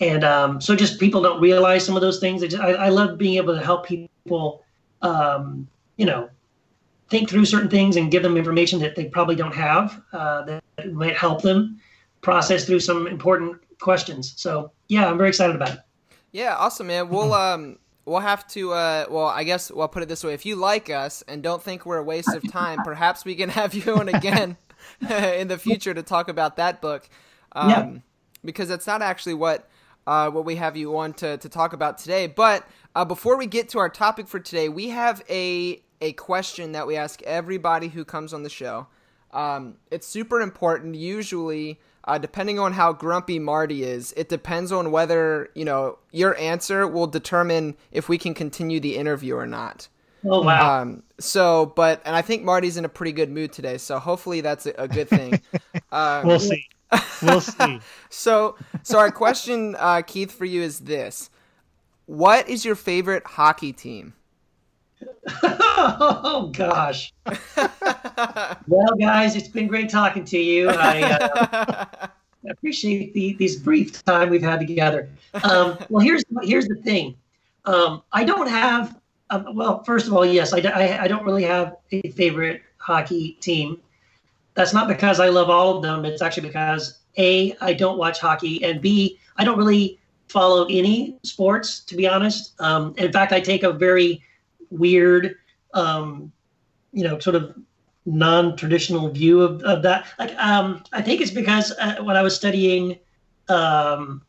And 0.00 0.24
um, 0.24 0.60
so 0.60 0.74
just 0.74 0.98
people 0.98 1.20
don't 1.20 1.40
realize 1.40 1.84
some 1.84 1.96
of 1.96 2.00
those 2.00 2.20
things. 2.20 2.42
I, 2.42 2.46
just, 2.46 2.62
I, 2.62 2.70
I 2.72 2.88
love 2.88 3.18
being 3.18 3.36
able 3.36 3.54
to 3.54 3.62
help 3.62 3.84
people, 3.84 4.64
um, 5.02 5.68
you 5.96 6.06
know, 6.06 6.30
think 7.10 7.28
through 7.28 7.44
certain 7.44 7.68
things 7.68 7.96
and 7.96 8.10
give 8.10 8.22
them 8.22 8.36
information 8.36 8.78
that 8.80 8.94
they 8.94 9.06
probably 9.06 9.34
don't 9.34 9.54
have 9.54 10.00
uh, 10.12 10.42
that 10.44 10.62
might 10.92 11.16
help 11.16 11.42
them 11.42 11.80
process 12.20 12.64
through 12.64 12.80
some 12.80 13.06
important 13.06 13.60
questions. 13.80 14.34
So 14.36 14.70
yeah, 14.88 15.10
I'm 15.10 15.18
very 15.18 15.30
excited 15.30 15.56
about 15.56 15.70
it. 15.70 15.80
Yeah, 16.32 16.54
awesome, 16.56 16.86
man. 16.86 17.08
We'll 17.08 17.34
um 17.34 17.78
we'll 18.10 18.20
have 18.20 18.46
to 18.48 18.72
uh, 18.72 19.06
well 19.08 19.26
i 19.26 19.44
guess 19.44 19.70
we'll 19.70 19.88
put 19.88 20.02
it 20.02 20.08
this 20.08 20.24
way. 20.24 20.34
If 20.34 20.44
you 20.44 20.56
like 20.56 20.90
us 20.90 21.22
and 21.28 21.42
don't 21.42 21.62
think 21.62 21.86
we're 21.86 21.98
a 21.98 22.02
waste 22.02 22.34
of 22.34 22.50
time 22.50 22.80
perhaps 22.84 23.24
we 23.24 23.34
can 23.36 23.48
have 23.50 23.72
you 23.72 23.96
on 23.96 24.08
again 24.08 24.56
in 25.10 25.48
the 25.48 25.58
future 25.58 25.94
to 25.94 26.02
talk 26.02 26.28
about 26.28 26.56
that 26.56 26.80
book. 26.80 27.08
Um, 27.52 27.70
yeah. 27.70 27.92
because 28.44 28.68
that's 28.68 28.86
not 28.86 29.02
actually 29.02 29.34
what 29.34 29.68
uh, 30.06 30.30
what 30.30 30.44
we 30.44 30.56
have 30.56 30.76
you 30.76 30.96
on 30.96 31.12
to, 31.14 31.36
to 31.36 31.48
talk 31.48 31.72
about 31.72 31.98
today. 31.98 32.26
But 32.26 32.66
uh, 32.94 33.04
before 33.04 33.36
we 33.36 33.46
get 33.46 33.68
to 33.70 33.78
our 33.78 33.88
topic 33.88 34.26
for 34.26 34.40
today 34.40 34.68
we 34.68 34.88
have 34.88 35.22
a 35.30 35.80
a 36.00 36.12
question 36.14 36.72
that 36.72 36.86
we 36.86 36.96
ask 36.96 37.22
everybody 37.22 37.88
who 37.88 38.04
comes 38.04 38.32
on 38.32 38.42
the 38.42 38.50
show. 38.50 38.88
Um, 39.32 39.76
it's 39.90 40.06
super 40.06 40.40
important 40.40 40.96
usually 40.96 41.78
uh, 42.10 42.18
depending 42.18 42.58
on 42.58 42.72
how 42.72 42.92
grumpy 42.92 43.38
Marty 43.38 43.84
is, 43.84 44.12
it 44.16 44.28
depends 44.28 44.72
on 44.72 44.90
whether 44.90 45.48
you 45.54 45.64
know 45.64 45.96
your 46.10 46.36
answer 46.38 46.84
will 46.84 47.06
determine 47.06 47.76
if 47.92 48.08
we 48.08 48.18
can 48.18 48.34
continue 48.34 48.80
the 48.80 48.96
interview 48.96 49.36
or 49.36 49.46
not. 49.46 49.86
Oh 50.24 50.42
wow! 50.42 50.80
Um, 50.80 51.04
so, 51.20 51.66
but 51.76 52.02
and 52.04 52.16
I 52.16 52.22
think 52.22 52.42
Marty's 52.42 52.76
in 52.76 52.84
a 52.84 52.88
pretty 52.88 53.12
good 53.12 53.30
mood 53.30 53.52
today, 53.52 53.78
so 53.78 54.00
hopefully 54.00 54.40
that's 54.40 54.66
a, 54.66 54.74
a 54.76 54.88
good 54.88 55.08
thing. 55.08 55.40
Um, 55.92 56.26
we'll 56.26 56.40
see. 56.40 56.66
We'll 57.22 57.40
see. 57.40 57.78
so, 58.10 58.56
so 58.82 58.98
our 58.98 59.12
question, 59.12 59.76
uh, 59.78 60.02
Keith, 60.02 60.32
for 60.32 60.44
you 60.46 60.62
is 60.62 60.80
this: 60.80 61.30
What 62.06 62.48
is 62.48 62.64
your 62.64 62.74
favorite 62.74 63.24
hockey 63.24 63.72
team? 63.72 64.14
oh 65.42 66.50
gosh. 66.52 67.12
well, 68.66 68.94
guys, 68.98 69.36
it's 69.36 69.48
been 69.48 69.66
great 69.66 69.90
talking 69.90 70.24
to 70.24 70.38
you. 70.38 70.68
I 70.70 71.02
uh, 71.02 72.08
appreciate 72.50 73.14
the, 73.14 73.34
these 73.34 73.56
brief 73.56 74.04
time 74.04 74.30
we've 74.30 74.42
had 74.42 74.60
together. 74.60 75.08
Um, 75.44 75.78
well, 75.88 76.04
here's 76.04 76.24
here's 76.42 76.66
the 76.66 76.76
thing. 76.76 77.16
Um, 77.64 78.02
I 78.12 78.24
don't 78.24 78.48
have. 78.48 78.98
Um, 79.30 79.54
well, 79.54 79.84
first 79.84 80.06
of 80.06 80.12
all, 80.12 80.26
yes, 80.26 80.52
I, 80.52 80.58
I, 80.58 81.02
I 81.02 81.08
don't 81.08 81.24
really 81.24 81.44
have 81.44 81.76
a 81.92 82.02
favorite 82.10 82.62
hockey 82.78 83.32
team. 83.40 83.80
That's 84.54 84.74
not 84.74 84.88
because 84.88 85.20
I 85.20 85.28
love 85.28 85.48
all 85.48 85.76
of 85.76 85.82
them. 85.82 86.04
It's 86.04 86.22
actually 86.22 86.48
because 86.48 86.98
a 87.16 87.54
I 87.60 87.72
don't 87.72 87.98
watch 87.98 88.20
hockey, 88.20 88.62
and 88.64 88.80
b 88.80 89.18
I 89.36 89.44
don't 89.44 89.58
really 89.58 89.98
follow 90.28 90.64
any 90.66 91.16
sports 91.22 91.80
to 91.80 91.96
be 91.96 92.06
honest. 92.08 92.54
Um, 92.60 92.94
in 92.96 93.12
fact, 93.12 93.32
I 93.32 93.40
take 93.40 93.62
a 93.62 93.72
very 93.72 94.22
weird, 94.70 95.36
um, 95.74 96.32
you 96.92 97.04
know, 97.04 97.18
sort 97.18 97.36
of 97.36 97.54
non-traditional 98.06 99.08
view 99.10 99.42
of, 99.42 99.62
of 99.62 99.82
that. 99.82 100.06
Like, 100.18 100.34
um, 100.36 100.82
I 100.92 101.02
think 101.02 101.20
it's 101.20 101.30
because 101.30 101.72
uh, 101.78 101.96
when 102.02 102.16
I 102.16 102.22
was 102.22 102.34
studying 102.34 102.98
um, 103.48 104.22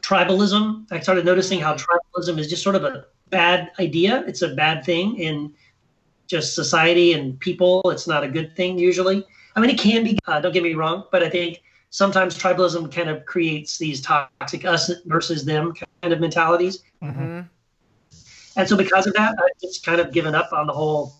tribalism, 0.00 0.86
I 0.90 1.00
started 1.00 1.24
noticing 1.24 1.60
how 1.60 1.74
tribalism 1.74 2.38
is 2.38 2.48
just 2.48 2.62
sort 2.62 2.74
of 2.74 2.84
a 2.84 3.06
bad 3.30 3.70
idea. 3.78 4.24
It's 4.26 4.42
a 4.42 4.54
bad 4.54 4.84
thing 4.84 5.18
in 5.18 5.52
just 6.26 6.54
society 6.54 7.12
and 7.12 7.38
people. 7.40 7.82
It's 7.90 8.06
not 8.06 8.24
a 8.24 8.28
good 8.28 8.56
thing 8.56 8.78
usually. 8.78 9.24
I 9.56 9.60
mean, 9.60 9.70
it 9.70 9.78
can 9.78 10.04
be. 10.04 10.18
Uh, 10.26 10.40
don't 10.40 10.52
get 10.52 10.62
me 10.62 10.74
wrong, 10.74 11.04
but 11.10 11.22
I 11.22 11.28
think 11.28 11.62
sometimes 11.90 12.38
tribalism 12.38 12.92
kind 12.92 13.08
of 13.08 13.24
creates 13.24 13.78
these 13.78 14.00
toxic 14.00 14.64
us 14.64 14.90
versus 15.06 15.44
them 15.44 15.72
kind 16.02 16.12
of 16.12 16.20
mentalities. 16.20 16.84
Mm-hmm. 17.02 17.40
And 18.58 18.68
so 18.68 18.76
because 18.76 19.06
of 19.06 19.14
that, 19.14 19.34
I've 19.38 19.60
just 19.62 19.86
kind 19.86 20.00
of 20.00 20.12
given 20.12 20.34
up 20.34 20.52
on 20.52 20.66
the 20.66 20.72
whole, 20.74 21.14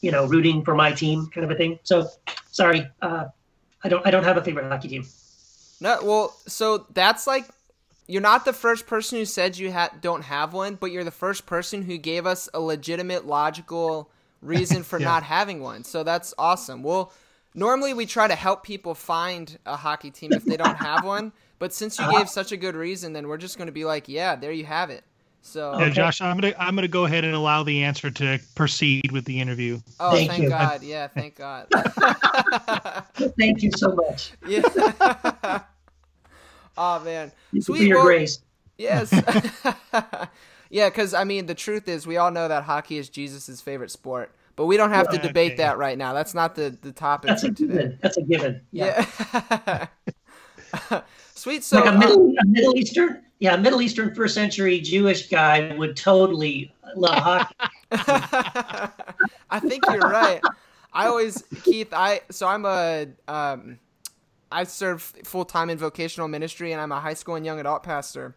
you 0.00 0.10
know, 0.10 0.26
rooting 0.26 0.64
for 0.64 0.74
my 0.74 0.90
team 0.90 1.28
kind 1.32 1.44
of 1.44 1.50
a 1.50 1.54
thing. 1.54 1.78
So 1.84 2.08
sorry, 2.50 2.86
uh, 3.02 3.26
I 3.84 3.88
don't 3.88 4.04
I 4.06 4.10
don't 4.10 4.24
have 4.24 4.36
a 4.36 4.42
favorite 4.42 4.68
hockey 4.68 4.88
team. 4.88 5.06
No, 5.80 5.98
well, 6.02 6.34
so 6.46 6.86
that's 6.94 7.26
like 7.26 7.44
you're 8.06 8.22
not 8.22 8.44
the 8.46 8.52
first 8.54 8.86
person 8.86 9.18
who 9.18 9.24
said 9.26 9.58
you 9.58 9.70
ha- 9.70 9.90
don't 10.00 10.22
have 10.22 10.54
one, 10.54 10.74
but 10.76 10.90
you're 10.90 11.04
the 11.04 11.10
first 11.10 11.44
person 11.46 11.82
who 11.82 11.98
gave 11.98 12.26
us 12.26 12.48
a 12.54 12.58
legitimate, 12.60 13.26
logical 13.26 14.10
reason 14.40 14.82
for 14.82 14.98
yeah. 15.00 15.04
not 15.04 15.22
having 15.24 15.60
one. 15.60 15.84
So 15.84 16.02
that's 16.02 16.32
awesome. 16.38 16.82
Well, 16.82 17.12
normally 17.54 17.92
we 17.92 18.06
try 18.06 18.26
to 18.26 18.34
help 18.34 18.64
people 18.64 18.94
find 18.94 19.58
a 19.66 19.76
hockey 19.76 20.10
team 20.10 20.32
if 20.32 20.44
they 20.46 20.56
don't 20.56 20.76
have 20.76 21.04
one. 21.16 21.32
But 21.58 21.74
since 21.74 21.98
you 21.98 22.04
Uh-huh. 22.06 22.18
gave 22.18 22.28
such 22.30 22.50
a 22.50 22.56
good 22.56 22.74
reason, 22.76 23.12
then 23.12 23.28
we're 23.28 23.36
just 23.36 23.58
going 23.58 23.66
to 23.66 23.72
be 23.72 23.84
like, 23.84 24.08
yeah, 24.08 24.36
there 24.36 24.52
you 24.52 24.64
have 24.64 24.88
it. 24.90 25.04
So, 25.42 25.72
Yeah, 25.78 25.84
Okay. 25.86 25.90
Josh, 25.94 26.20
I'm 26.20 26.36
gonna 26.38 26.54
I'm 26.58 26.74
gonna 26.74 26.88
go 26.88 27.04
ahead 27.06 27.24
and 27.24 27.34
allow 27.34 27.62
the 27.62 27.82
answer 27.84 28.10
to 28.10 28.38
proceed 28.54 29.12
with 29.12 29.24
the 29.24 29.40
interview. 29.40 29.80
oh, 29.98 30.12
Thank 30.12 30.30
thank. 30.30 30.48
God. 30.48 30.82
Yeah, 30.82 31.06
thank 31.08 31.36
God. 31.36 31.66
Thank 33.38 33.62
you 33.62 33.70
so 33.76 33.94
much. 33.94 34.32
yeah. 34.46 34.62
oh 36.76 37.00
man. 37.00 37.32
You 37.52 37.62
Sweet, 37.62 37.78
for 37.78 37.84
your 37.84 37.96
well- 37.98 38.06
grace. 38.06 38.40
Yes. 38.76 39.12
yeah, 40.70 40.88
because 40.88 41.12
I 41.14 41.24
mean, 41.24 41.46
the 41.46 41.54
truth 41.54 41.88
is, 41.88 42.06
we 42.06 42.16
all 42.16 42.30
know 42.30 42.46
that 42.46 42.62
hockey 42.64 42.98
is 42.98 43.08
Jesus' 43.08 43.60
favorite 43.60 43.90
sport, 43.90 44.32
but 44.54 44.66
we 44.66 44.76
don't 44.76 44.90
have 44.92 45.08
to 45.08 45.16
Okay. 45.16 45.26
debate 45.26 45.56
that 45.56 45.78
right 45.78 45.98
now. 45.98 46.12
That's 46.12 46.32
not 46.34 46.54
the 46.54 46.76
the 46.82 46.92
topic 46.92 47.28
That's 47.28 47.42
a 47.42 47.48
today. 47.50 47.66
given. 47.74 47.98
That's 48.02 48.16
a 48.18 48.22
given. 48.22 48.60
Yeah. 48.70 49.06
Yeah. 50.90 51.00
Sweet. 51.34 51.64
So, 51.64 51.78
like 51.78 51.86
a 51.86 51.88
uh, 51.88 51.98
Middle, 51.98 52.34
a 52.40 52.44
Middle 52.46 52.76
Eastern, 52.76 53.22
yeah, 53.40 53.56
Middle 53.56 53.80
Eastern 53.80 54.14
first 54.14 54.34
century 54.34 54.80
Jewish 54.80 55.28
guy 55.28 55.74
would 55.76 55.96
totally 55.96 56.72
love 56.96 57.18
hockey. 57.18 57.54
I 59.50 59.60
think 59.60 59.84
you're 59.88 60.00
right. 60.00 60.40
I 60.92 61.06
always 61.06 61.44
Keith. 61.62 61.92
I 61.92 62.22
so 62.30 62.46
I'm 62.48 62.64
a 62.64 63.06
um, 63.28 63.78
I 64.50 64.64
serve 64.64 65.02
full 65.02 65.44
time 65.44 65.70
in 65.70 65.78
vocational 65.78 66.28
ministry, 66.28 66.72
and 66.72 66.80
I'm 66.80 66.92
a 66.92 67.00
high 67.00 67.14
school 67.14 67.36
and 67.36 67.46
young 67.46 67.60
adult 67.60 67.82
pastor. 67.82 68.34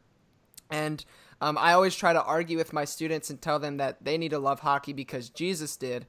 And 0.70 1.04
um, 1.42 1.58
I 1.58 1.74
always 1.74 1.96
try 1.96 2.14
to 2.14 2.24
argue 2.24 2.58
with 2.58 2.72
my 2.72 2.86
students 2.86 3.30
and 3.30 3.42
tell 3.42 3.60
them 3.60 3.78
that 3.78 4.04
they 4.04 4.18
need 4.18 4.30
to 4.30 4.40
love 4.40 4.60
hockey 4.60 4.94
because 4.94 5.30
Jesus 5.30 5.76
did. 5.76 6.06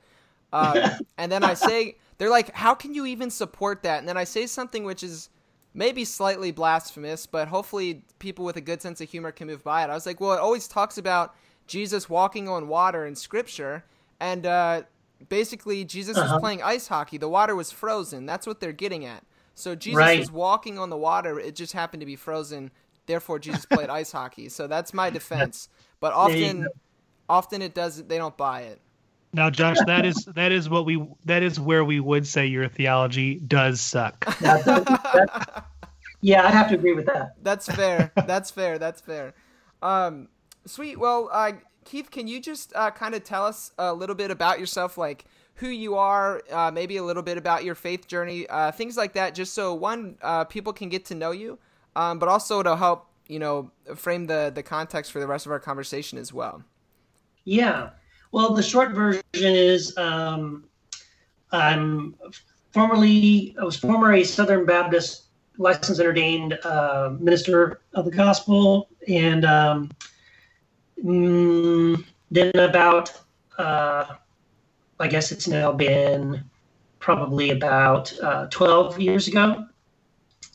Um, 0.53 0.77
and 1.19 1.33
then 1.33 1.43
I 1.43 1.55
say 1.55 1.97
they're 2.19 2.31
like, 2.31 2.53
"How 2.55 2.75
can 2.75 2.95
you 2.95 3.07
even 3.07 3.31
support 3.31 3.83
that?" 3.85 4.01
And 4.01 4.09
then 4.09 4.17
I 4.17 4.25
say 4.25 4.47
something 4.47 4.85
which 4.85 5.03
is 5.03 5.31
maybe 5.75 6.05
slightly 6.05 6.51
blasphemous, 6.53 7.27
but 7.27 7.49
hopefully 7.49 8.05
people 8.19 8.45
with 8.45 8.57
a 8.57 8.61
good 8.61 8.83
sense 8.83 9.01
of 9.01 9.09
humor 9.11 9.33
can 9.33 9.47
move 9.47 9.65
by 9.65 9.83
it. 9.85 9.91
I 9.91 9.95
was 9.95 10.07
like, 10.07 10.21
"Well, 10.21 10.33
it 10.33 10.41
always 10.41 10.69
talks 10.69 10.99
about 10.99 11.35
Jesus 11.67 12.09
walking 12.11 12.49
on 12.49 12.69
water 12.69 13.07
in 13.07 13.15
Scripture, 13.15 13.85
and 14.21 14.45
uh, 14.47 14.83
basically 15.29 15.85
Jesus 15.85 16.17
was 16.17 16.27
Uh-huh. 16.27 16.41
playing 16.41 16.63
ice 16.63 16.89
hockey. 16.89 17.17
The 17.19 17.29
water 17.29 17.55
was 17.55 17.71
frozen. 17.71 18.27
That's 18.27 18.47
what 18.47 18.61
they're 18.61 18.73
getting 18.73 19.05
at. 19.05 19.25
So 19.55 19.75
Jesus 19.75 19.97
Right. 19.99 20.19
was 20.19 20.31
walking 20.33 20.79
on 20.79 20.91
the 20.91 20.97
water. 20.97 21.39
It 21.39 21.55
just 21.55 21.73
happened 21.73 22.01
to 22.01 22.07
be 22.07 22.17
frozen. 22.17 22.71
Therefore, 23.07 23.39
Jesus 23.39 23.65
played 23.67 23.91
ice 23.91 24.13
hockey. 24.13 24.49
So 24.49 24.67
that's 24.67 24.93
my 24.95 25.11
defense. 25.19 25.69
But 26.01 26.13
often, 26.13 26.69
often 27.29 27.63
it 27.63 27.75
does. 27.75 28.03
They 28.05 28.19
don't 28.19 28.37
buy 28.37 28.63
it. 28.63 28.81
Now, 29.35 29.49
Josh, 29.51 29.79
that 29.87 30.05
is 30.05 30.27
that 30.35 30.53
is 30.53 30.69
what 30.69 30.85
we 30.85 31.07
that 31.25 31.43
is 31.43 31.59
where 31.59 31.85
we 31.85 32.01
would 32.01 32.27
say 32.27 32.47
your 32.47 32.69
theology 32.69 33.37
does 33.37 33.81
suck. 33.81 34.25
That- 34.41 34.65
that- 34.65 34.85
that- 34.87 35.67
yeah, 36.25 36.47
I'd 36.47 36.53
have 36.55 36.69
to 36.69 36.75
agree 36.77 36.93
with 36.93 37.07
that. 37.07 37.35
That's 37.43 37.67
fair. 37.67 38.13
That's 38.15 38.51
fair. 38.51 38.79
That's 38.79 39.01
fair. 39.01 39.35
Um, 39.83 40.29
sweet. 40.67 41.01
Well, 41.01 41.29
uh, 41.33 41.53
Keith, 41.85 42.13
can 42.13 42.29
you 42.29 42.41
just 42.41 42.73
uh, 42.77 42.93
kind 42.93 43.17
of 43.17 43.25
tell 43.25 43.45
us 43.45 43.73
a 43.77 43.93
little 43.93 44.15
bit 44.15 44.31
about 44.31 44.61
yourself, 44.61 44.97
like 44.97 45.25
who 45.55 45.67
you 45.67 45.97
are, 45.97 46.41
uh, 46.53 46.71
maybe 46.73 46.97
a 46.97 47.03
little 47.03 47.25
bit 47.25 47.39
about 47.39 47.65
your 47.65 47.75
faith 47.75 48.07
journey, 48.07 48.47
uh, 48.47 48.71
things 48.71 48.97
like 48.97 49.15
that, 49.15 49.35
just 49.35 49.53
so 49.53 49.75
one, 49.75 50.17
uh, 50.23 50.45
people 50.45 50.73
can 50.73 50.89
get 50.89 51.05
to 51.07 51.17
know 51.17 51.33
you, 51.33 51.59
um, 51.97 52.21
but 52.21 52.29
also 52.29 52.63
to 52.63 52.77
help 52.77 53.09
you 53.27 53.41
know 53.41 53.73
frame 53.97 54.27
the 54.27 54.53
the 54.55 54.63
context 54.63 55.11
for 55.11 55.19
the 55.19 55.27
rest 55.27 55.45
of 55.47 55.51
our 55.51 55.61
conversation 55.61 56.19
as 56.19 56.33
well. 56.33 56.63
Yeah. 57.45 57.91
Well, 58.33 58.55
the 58.55 58.63
short 58.63 58.93
version 58.93 59.23
is 59.35 59.97
um, 59.99 60.65
I'm 61.53 62.15
formerly 62.71 63.55
I 63.61 63.65
was 63.65 63.77
former 63.77 64.15
a 64.15 64.25
Southern 64.25 64.65
Baptist 64.65 65.25
licensed 65.59 66.01
and 66.01 66.07
ordained 66.07 66.59
uh, 66.65 67.15
minister 67.21 67.83
of 67.93 68.07
the 68.07 68.11
gospel, 68.11 68.89
and 69.07 69.45
um, 69.45 69.91
mm, 71.05 72.03
then 72.31 72.51
about 72.57 73.13
uh, 73.59 74.07
I 74.99 75.09
guess 75.09 75.31
it's 75.31 75.47
now 75.47 75.71
been 75.71 76.43
probably 77.01 77.51
about 77.51 78.19
uh, 78.23 78.47
12 78.47 78.99
years 78.99 79.29
ago. 79.29 79.67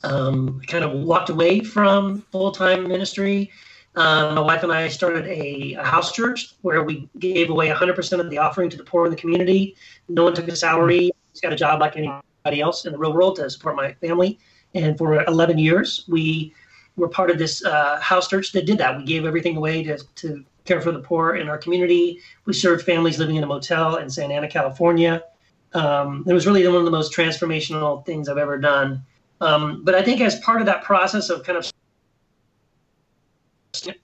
Um, 0.03 0.61
kind 0.67 0.83
of 0.83 0.93
walked 0.93 1.29
away 1.29 1.59
from 1.59 2.21
full 2.31 2.51
time 2.51 2.87
ministry. 2.87 3.51
Um, 3.97 4.35
my 4.35 4.41
wife 4.41 4.61
and 4.61 4.71
I 4.71 4.87
started 4.89 5.25
a, 5.25 5.73
a 5.73 5.83
house 5.83 6.11
church 6.11 6.53
where 6.61 6.83
we 6.83 7.09
gave 7.17 7.49
away 7.49 7.69
100% 7.69 8.19
of 8.19 8.29
the 8.29 8.37
offering 8.37 8.69
to 8.69 8.77
the 8.77 8.83
poor 8.83 9.05
in 9.05 9.11
the 9.11 9.17
community. 9.17 9.75
No 10.07 10.23
one 10.23 10.35
took 10.35 10.47
a 10.47 10.55
salary. 10.55 11.09
He's 11.33 11.41
got 11.41 11.51
a 11.51 11.55
job 11.55 11.81
like 11.81 11.97
anybody 11.97 12.61
else 12.61 12.85
in 12.85 12.91
the 12.91 12.97
real 12.99 13.11
world 13.11 13.37
to 13.37 13.49
support 13.49 13.75
my 13.75 13.93
family. 13.93 14.37
And 14.75 14.95
for 14.99 15.23
11 15.23 15.57
years, 15.57 16.05
we 16.07 16.53
were 16.95 17.07
part 17.07 17.31
of 17.31 17.39
this 17.39 17.65
uh, 17.65 17.99
house 17.99 18.27
church 18.27 18.51
that 18.51 18.67
did 18.67 18.77
that. 18.77 18.95
We 18.99 19.03
gave 19.03 19.25
everything 19.25 19.57
away 19.57 19.81
to, 19.85 19.97
to 19.97 20.45
care 20.65 20.79
for 20.79 20.91
the 20.91 20.99
poor 20.99 21.37
in 21.37 21.49
our 21.49 21.57
community. 21.57 22.19
We 22.45 22.53
served 22.53 22.85
families 22.85 23.17
living 23.17 23.37
in 23.37 23.43
a 23.43 23.47
motel 23.47 23.95
in 23.95 24.11
Santa 24.11 24.35
Ana, 24.35 24.47
California. 24.47 25.23
Um, 25.73 26.23
it 26.27 26.33
was 26.33 26.45
really 26.45 26.67
one 26.67 26.75
of 26.75 26.85
the 26.85 26.91
most 26.91 27.13
transformational 27.13 28.05
things 28.05 28.29
I've 28.29 28.37
ever 28.37 28.59
done. 28.59 29.01
Um, 29.41 29.83
but 29.83 29.95
I 29.95 30.03
think 30.03 30.21
as 30.21 30.39
part 30.39 30.61
of 30.61 30.67
that 30.67 30.83
process 30.83 31.31
of 31.31 31.43
kind 31.43 31.57
of 31.57 31.71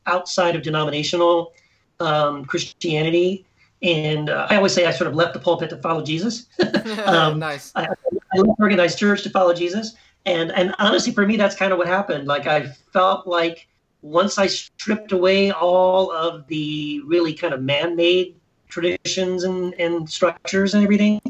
outside 0.05 0.55
of 0.55 0.61
denominational 0.61 1.53
um, 1.99 2.45
Christianity, 2.45 3.45
and 3.81 4.29
uh, 4.29 4.47
I 4.49 4.55
always 4.55 4.73
say 4.73 4.85
I 4.85 4.91
sort 4.91 5.09
of 5.09 5.15
left 5.15 5.33
the 5.33 5.39
pulpit 5.39 5.69
to 5.71 5.77
follow 5.77 6.03
Jesus. 6.03 6.47
Um, 7.05 7.39
nice. 7.39 7.71
I, 7.75 7.85
I 7.85 8.37
left 8.37 8.59
organized 8.59 8.97
church 8.97 9.23
to 9.23 9.29
follow 9.29 9.53
Jesus, 9.53 9.95
and 10.25 10.51
and 10.51 10.73
honestly, 10.79 11.11
for 11.11 11.25
me, 11.25 11.37
that's 11.37 11.55
kind 11.55 11.71
of 11.71 11.77
what 11.77 11.87
happened. 11.87 12.27
Like 12.27 12.47
I 12.47 12.67
felt 12.93 13.27
like 13.27 13.67
once 14.01 14.37
I 14.37 14.47
stripped 14.47 15.11
away 15.11 15.51
all 15.51 16.11
of 16.11 16.45
the 16.47 17.01
really 17.05 17.33
kind 17.33 17.53
of 17.53 17.61
man-made 17.61 18.35
traditions 18.67 19.43
and, 19.43 19.73
and 19.75 20.09
structures 20.09 20.73
and 20.73 20.83
everything, 20.83 21.21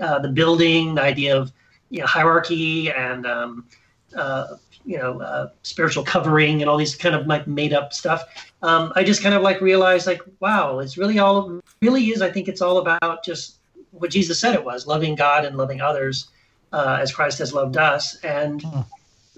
uh, 0.00 0.18
the 0.18 0.28
building, 0.28 0.94
the 0.94 1.02
idea 1.02 1.36
of 1.36 1.52
you 1.90 2.00
know 2.00 2.06
hierarchy 2.06 2.90
and 2.90 3.26
um, 3.26 3.66
uh, 4.16 4.56
you 4.84 4.98
know 4.98 5.20
uh, 5.20 5.48
spiritual 5.62 6.04
covering 6.04 6.60
and 6.60 6.70
all 6.70 6.76
these 6.76 6.94
kind 6.94 7.14
of 7.14 7.26
like 7.26 7.46
made 7.46 7.72
up 7.72 7.92
stuff. 7.92 8.24
Um, 8.62 8.92
I 8.96 9.04
just 9.04 9.22
kind 9.22 9.34
of 9.34 9.42
like 9.42 9.60
realized 9.60 10.06
like 10.06 10.22
wow, 10.40 10.78
it's 10.78 10.96
really 10.96 11.18
all 11.18 11.60
really 11.80 12.04
is. 12.06 12.22
I 12.22 12.30
think 12.30 12.48
it's 12.48 12.60
all 12.60 12.78
about 12.78 13.24
just 13.24 13.56
what 13.90 14.10
Jesus 14.10 14.38
said 14.40 14.54
it 14.54 14.64
was: 14.64 14.86
loving 14.86 15.14
God 15.14 15.44
and 15.44 15.56
loving 15.56 15.80
others 15.80 16.28
uh, 16.72 16.98
as 17.00 17.12
Christ 17.12 17.38
has 17.38 17.52
loved 17.52 17.76
us. 17.76 18.16
And 18.24 18.64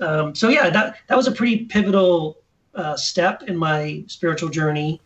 um, 0.00 0.34
so 0.34 0.48
yeah, 0.48 0.70
that 0.70 0.96
that 1.08 1.16
was 1.16 1.26
a 1.26 1.32
pretty 1.32 1.64
pivotal 1.66 2.38
uh, 2.74 2.96
step 2.96 3.44
in 3.44 3.56
my 3.56 4.04
spiritual 4.06 4.48
journey, 4.48 5.00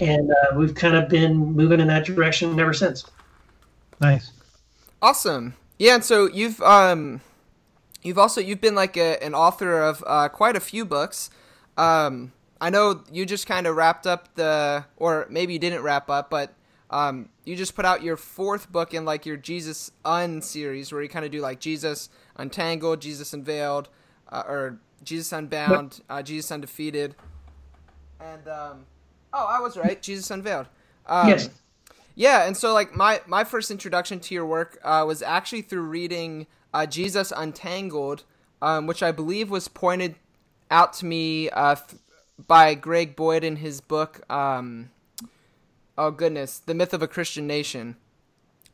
and 0.00 0.30
uh, 0.30 0.56
we've 0.56 0.74
kind 0.74 0.96
of 0.96 1.08
been 1.08 1.36
moving 1.36 1.80
in 1.80 1.88
that 1.88 2.04
direction 2.04 2.58
ever 2.58 2.74
since. 2.74 3.04
Nice. 4.00 4.32
Awesome. 5.00 5.54
Yeah, 5.78 5.96
and 5.96 6.04
so 6.04 6.28
you've 6.28 6.60
um 6.62 7.20
you've 8.06 8.18
also 8.18 8.40
you've 8.40 8.60
been 8.60 8.74
like 8.74 8.96
a, 8.96 9.22
an 9.22 9.34
author 9.34 9.80
of 9.80 10.02
uh, 10.06 10.28
quite 10.28 10.56
a 10.56 10.60
few 10.60 10.84
books. 10.84 11.30
Um 11.76 12.32
I 12.58 12.70
know 12.70 13.02
you 13.12 13.26
just 13.26 13.46
kind 13.46 13.66
of 13.66 13.76
wrapped 13.76 14.06
up 14.06 14.34
the 14.34 14.84
or 14.96 15.26
maybe 15.28 15.52
you 15.52 15.58
didn't 15.58 15.82
wrap 15.82 16.08
up, 16.08 16.30
but 16.30 16.54
um 16.90 17.28
you 17.44 17.56
just 17.56 17.74
put 17.74 17.84
out 17.84 18.02
your 18.02 18.16
fourth 18.16 18.70
book 18.70 18.94
in 18.94 19.04
like 19.04 19.26
your 19.26 19.36
Jesus 19.36 19.90
Un 20.04 20.40
series 20.40 20.92
where 20.92 21.02
you 21.02 21.08
kind 21.08 21.24
of 21.24 21.30
do 21.30 21.40
like 21.40 21.60
Jesus 21.60 22.08
Untangled, 22.36 23.00
Jesus 23.00 23.32
Unveiled, 23.32 23.88
uh, 24.30 24.42
or 24.46 24.78
Jesus 25.02 25.32
Unbound, 25.32 26.00
uh, 26.08 26.22
Jesus 26.22 26.50
Undefeated. 26.50 27.14
And 28.20 28.48
um 28.48 28.86
oh, 29.32 29.46
I 29.46 29.60
was 29.60 29.76
right. 29.76 30.00
Jesus 30.00 30.30
Unveiled. 30.30 30.66
Um, 31.06 31.28
yes. 31.28 31.50
yeah, 32.14 32.46
and 32.46 32.56
so 32.56 32.72
like 32.72 32.94
my 32.94 33.20
my 33.26 33.44
first 33.44 33.70
introduction 33.70 34.20
to 34.20 34.34
your 34.34 34.46
work 34.46 34.78
uh, 34.82 35.04
was 35.06 35.22
actually 35.22 35.62
through 35.62 35.82
reading 35.82 36.46
uh, 36.76 36.86
Jesus 36.86 37.32
Untangled, 37.36 38.24
um, 38.62 38.86
which 38.86 39.02
I 39.02 39.10
believe 39.12 39.50
was 39.50 39.68
pointed 39.68 40.14
out 40.70 40.92
to 40.94 41.06
me 41.06 41.48
uh, 41.50 41.74
th- 41.76 42.00
by 42.46 42.74
Greg 42.74 43.16
Boyd 43.16 43.42
in 43.44 43.56
his 43.56 43.80
book. 43.80 44.20
Um, 44.30 44.90
oh 45.96 46.10
goodness, 46.10 46.58
The 46.58 46.74
Myth 46.74 46.92
of 46.94 47.02
a 47.02 47.08
Christian 47.08 47.46
Nation. 47.46 47.96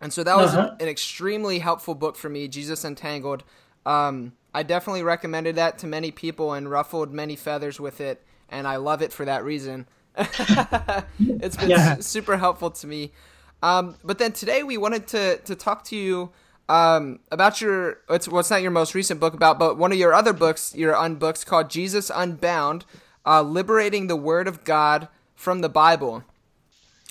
And 0.01 0.13
so 0.13 0.25
that 0.25 0.37
was 0.37 0.53
Uh-huh. 0.55 0.75
an 0.81 0.89
extremely 0.89 1.61
helpful 1.61 1.95
book 1.95 2.17
for 2.17 2.29
me, 2.29 2.49
Jesus 2.49 2.83
Untangled. 2.85 3.45
Um, 3.87 4.33
I 4.55 4.63
definitely 4.65 5.03
recommended 5.05 5.55
that 5.57 5.79
to 5.79 5.87
many 5.87 6.11
people 6.11 6.53
and 6.55 6.69
ruffled 6.71 7.13
many 7.13 7.37
feathers 7.37 7.79
with 7.81 8.01
it, 8.01 8.25
and 8.49 8.67
I 8.67 8.77
love 8.77 9.01
it 9.01 9.13
for 9.13 9.25
that 9.25 9.45
reason. 9.45 9.87
it's 10.19 11.57
been 11.57 11.71
Yeah. 11.71 11.95
su- 11.97 12.03
super 12.03 12.37
helpful 12.37 12.71
to 12.71 12.87
me. 12.87 13.13
Um, 13.63 13.95
but 14.05 14.19
then 14.19 14.33
today 14.33 14.63
we 14.63 14.77
wanted 14.77 15.07
to 15.15 15.39
to 15.39 15.55
talk 15.55 15.85
to 15.85 15.97
you 15.97 16.33
um, 16.73 17.19
about 17.31 17.61
your 17.61 17.99
it's 18.09 18.27
well, 18.29 18.43
not 18.49 18.63
your 18.63 18.71
most 18.71 18.95
recent 18.95 19.21
book 19.21 19.35
about, 19.35 19.59
but 19.59 19.77
one 19.77 19.93
of 19.93 19.99
your 19.99 20.15
other 20.15 20.33
books, 20.33 20.75
your 20.75 20.95
unbooks 20.95 21.45
called 21.45 21.69
Jesus 21.69 22.11
Unbound, 22.15 22.87
uh, 23.27 23.43
liberating 23.43 24.07
the 24.07 24.17
Word 24.17 24.49
of 24.49 24.65
God 24.65 25.09
from 25.35 25.61
the 25.61 25.69
Bible. 25.69 26.25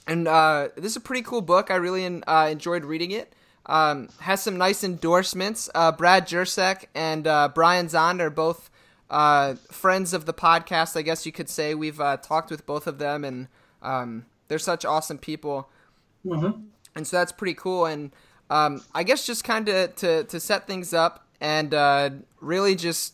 And 0.07 0.27
uh, 0.27 0.69
this 0.75 0.93
is 0.93 0.95
a 0.95 0.99
pretty 0.99 1.21
cool 1.21 1.41
book. 1.41 1.69
I 1.69 1.75
really 1.75 2.05
uh, 2.23 2.47
enjoyed 2.47 2.83
reading 2.85 3.11
it. 3.11 3.33
um, 3.65 4.09
has 4.19 4.41
some 4.41 4.57
nice 4.57 4.83
endorsements. 4.83 5.69
Uh, 5.73 5.91
Brad 5.91 6.27
Jersak 6.27 6.85
and 6.95 7.27
uh, 7.27 7.49
Brian 7.53 7.87
Zahnd 7.87 8.19
are 8.19 8.29
both 8.29 8.69
uh, 9.09 9.55
friends 9.69 10.13
of 10.13 10.25
the 10.25 10.33
podcast, 10.33 10.97
I 10.97 11.01
guess 11.01 11.25
you 11.25 11.31
could 11.31 11.49
say. 11.49 11.75
We've 11.75 11.99
uh, 11.99 12.17
talked 12.17 12.49
with 12.49 12.65
both 12.65 12.87
of 12.87 12.97
them, 12.97 13.23
and 13.23 13.47
um, 13.81 14.25
they're 14.47 14.59
such 14.59 14.85
awesome 14.85 15.17
people. 15.17 15.69
Mm-hmm. 16.25 16.61
And 16.95 17.07
so 17.07 17.17
that's 17.17 17.31
pretty 17.31 17.53
cool. 17.53 17.85
And 17.85 18.11
um, 18.51 18.83
I 18.93 19.03
guess 19.03 19.25
just 19.25 19.43
kind 19.45 19.69
of 19.69 19.95
to, 19.97 20.25
to 20.25 20.39
set 20.39 20.67
things 20.67 20.93
up 20.93 21.25
and 21.39 21.73
uh, 21.73 22.09
really 22.41 22.75
just 22.75 23.13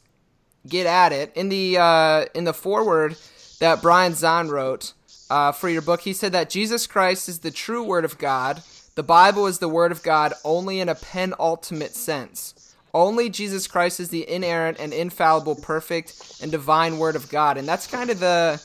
get 0.68 0.88
at 0.88 1.14
it 1.14 1.32
in 1.36 1.50
the 1.50 1.78
uh, 1.78 2.26
in 2.34 2.44
the 2.44 2.54
foreword 2.54 3.16
that 3.60 3.82
Brian 3.82 4.14
Zahnd 4.14 4.50
wrote 4.50 4.94
uh, 5.30 5.52
for 5.52 5.70
your 5.70 5.84
book. 5.84 6.02
He 6.02 6.14
said 6.14 6.32
that 6.32 6.50
Jesus 6.50 6.88
Christ 6.88 7.30
is 7.30 7.40
the 7.40 7.52
true 7.52 7.84
Word 7.84 8.04
of 8.04 8.18
God. 8.18 8.64
The 8.96 9.04
Bible 9.04 9.46
is 9.46 9.60
the 9.60 9.70
Word 9.70 9.92
of 9.92 10.02
God 10.02 10.34
only 10.44 10.80
in 10.80 10.90
a 10.90 10.96
penultimate 10.96 11.94
sense. 11.94 12.76
Only 12.94 13.30
Jesus 13.30 13.68
Christ 13.68 14.00
is 14.00 14.10
the 14.10 14.28
inerrant 14.28 14.80
and 14.80 14.92
infallible, 14.92 15.56
perfect 15.56 16.40
and 16.42 16.52
divine 16.52 16.98
Word 16.98 17.16
of 17.16 17.30
God, 17.30 17.58
and 17.58 17.68
that's 17.68 17.86
kind 17.86 18.10
of 18.10 18.20
the 18.20 18.60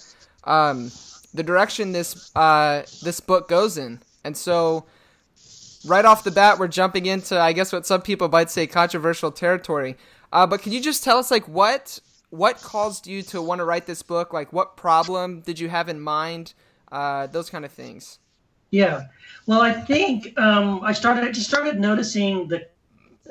um, 0.45 0.91
the 1.35 1.43
direction 1.43 1.93
this 1.93 2.35
uh, 2.35 2.83
this 3.03 3.21
book 3.21 3.47
goes 3.47 3.77
in. 3.77 4.01
And 4.25 4.35
so, 4.35 4.87
right 5.85 6.05
off 6.05 6.25
the 6.25 6.31
bat, 6.31 6.59
we're 6.59 6.69
jumping 6.69 7.07
into 7.07 7.39
I 7.39 7.53
guess 7.53 7.73
what 7.73 7.87
some 7.87 8.03
people 8.03 8.29
might 8.29 8.51
say 8.51 8.67
controversial 8.67 9.31
territory. 9.31 9.97
Uh, 10.33 10.47
but 10.47 10.63
can 10.63 10.73
you 10.73 10.81
just 10.81 11.05
tell 11.05 11.19
us 11.19 11.31
like 11.31 11.47
what 11.47 12.01
what 12.33 12.63
caused 12.63 13.07
you 13.07 13.23
to 13.23 13.43
want 13.43 13.59
to 13.59 13.65
write 13.65 13.85
this 13.85 14.03
book? 14.03 14.33
Like, 14.33 14.55
what 14.55 14.75
problem 14.75 15.41
did 15.41 15.61
you 15.61 15.69
have 15.69 15.91
in 15.91 16.01
mind? 16.01 16.55
Uh, 16.91 17.27
those 17.27 17.51
kind 17.51 17.65
of 17.65 17.71
things. 17.71 18.19
Yeah. 18.71 19.03
Well, 19.47 19.61
I 19.61 19.73
think 19.73 20.39
um, 20.39 20.81
I 20.83 20.93
started. 20.93 21.25
I 21.25 21.31
just 21.31 21.49
started 21.49 21.79
noticing 21.79 22.49
that 22.49 22.73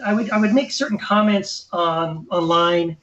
I 0.06 0.14
would 0.14 0.30
I 0.30 0.40
would 0.40 0.54
make 0.54 0.72
certain 0.72 1.00
comments 1.00 1.68
on 1.74 2.28
online, 2.30 2.96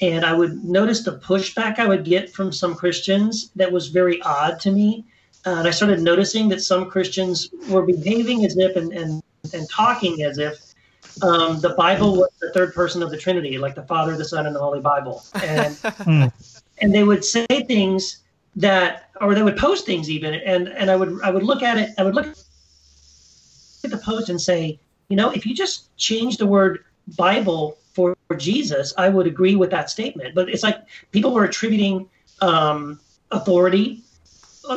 and 0.00 0.24
I 0.24 0.32
would 0.32 0.64
notice 0.64 1.04
the 1.04 1.18
pushback 1.18 1.78
I 1.78 1.86
would 1.86 2.04
get 2.04 2.30
from 2.30 2.52
some 2.52 2.74
Christians 2.74 3.50
that 3.54 3.70
was 3.70 3.88
very 3.88 4.20
odd 4.22 4.58
to 4.60 4.72
me. 4.72 5.04
Uh, 5.46 5.56
and 5.58 5.68
I 5.68 5.70
started 5.70 6.00
noticing 6.00 6.48
that 6.48 6.60
some 6.60 6.90
Christians 6.90 7.50
were 7.68 7.82
behaving 7.82 8.44
as 8.44 8.56
if 8.56 8.76
and 8.76 8.92
and, 8.92 9.22
and 9.52 9.68
talking 9.70 10.22
as 10.22 10.38
if 10.38 10.74
um, 11.22 11.60
the 11.60 11.70
Bible 11.70 12.16
was 12.16 12.30
the 12.40 12.50
third 12.52 12.74
person 12.74 13.02
of 13.02 13.10
the 13.10 13.16
Trinity, 13.16 13.58
like 13.58 13.74
the 13.74 13.82
Father, 13.82 14.16
the 14.16 14.24
Son, 14.24 14.46
and 14.46 14.56
the 14.56 14.60
Holy 14.60 14.80
Bible, 14.80 15.22
and 15.42 15.78
and 16.78 16.94
they 16.94 17.04
would 17.04 17.24
say 17.24 17.46
things 17.46 18.18
that, 18.56 19.10
or 19.20 19.34
they 19.34 19.42
would 19.42 19.56
post 19.56 19.86
things 19.86 20.10
even, 20.10 20.34
and 20.34 20.68
and 20.68 20.90
I 20.90 20.96
would 20.96 21.20
I 21.22 21.30
would 21.30 21.42
look 21.42 21.62
at 21.62 21.78
it, 21.78 21.90
I 21.98 22.04
would 22.04 22.14
look 22.14 22.26
at 22.26 23.90
the 23.90 23.98
post 23.98 24.28
and 24.30 24.40
say, 24.40 24.78
you 25.08 25.16
know, 25.16 25.30
if 25.30 25.46
you 25.46 25.54
just 25.54 25.94
change 25.96 26.38
the 26.38 26.46
word 26.46 26.84
Bible 27.16 27.78
for, 27.92 28.16
for 28.28 28.36
Jesus, 28.36 28.92
I 28.96 29.08
would 29.08 29.26
agree 29.26 29.56
with 29.56 29.70
that 29.70 29.90
statement. 29.90 30.34
But 30.34 30.48
it's 30.48 30.62
like 30.62 30.78
people 31.12 31.32
were 31.32 31.44
attributing 31.44 32.08
um, 32.40 32.98
authority. 33.30 34.02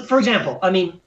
For 0.08 0.20
example, 0.20 0.60
I 0.62 0.70
mean, 0.70 1.00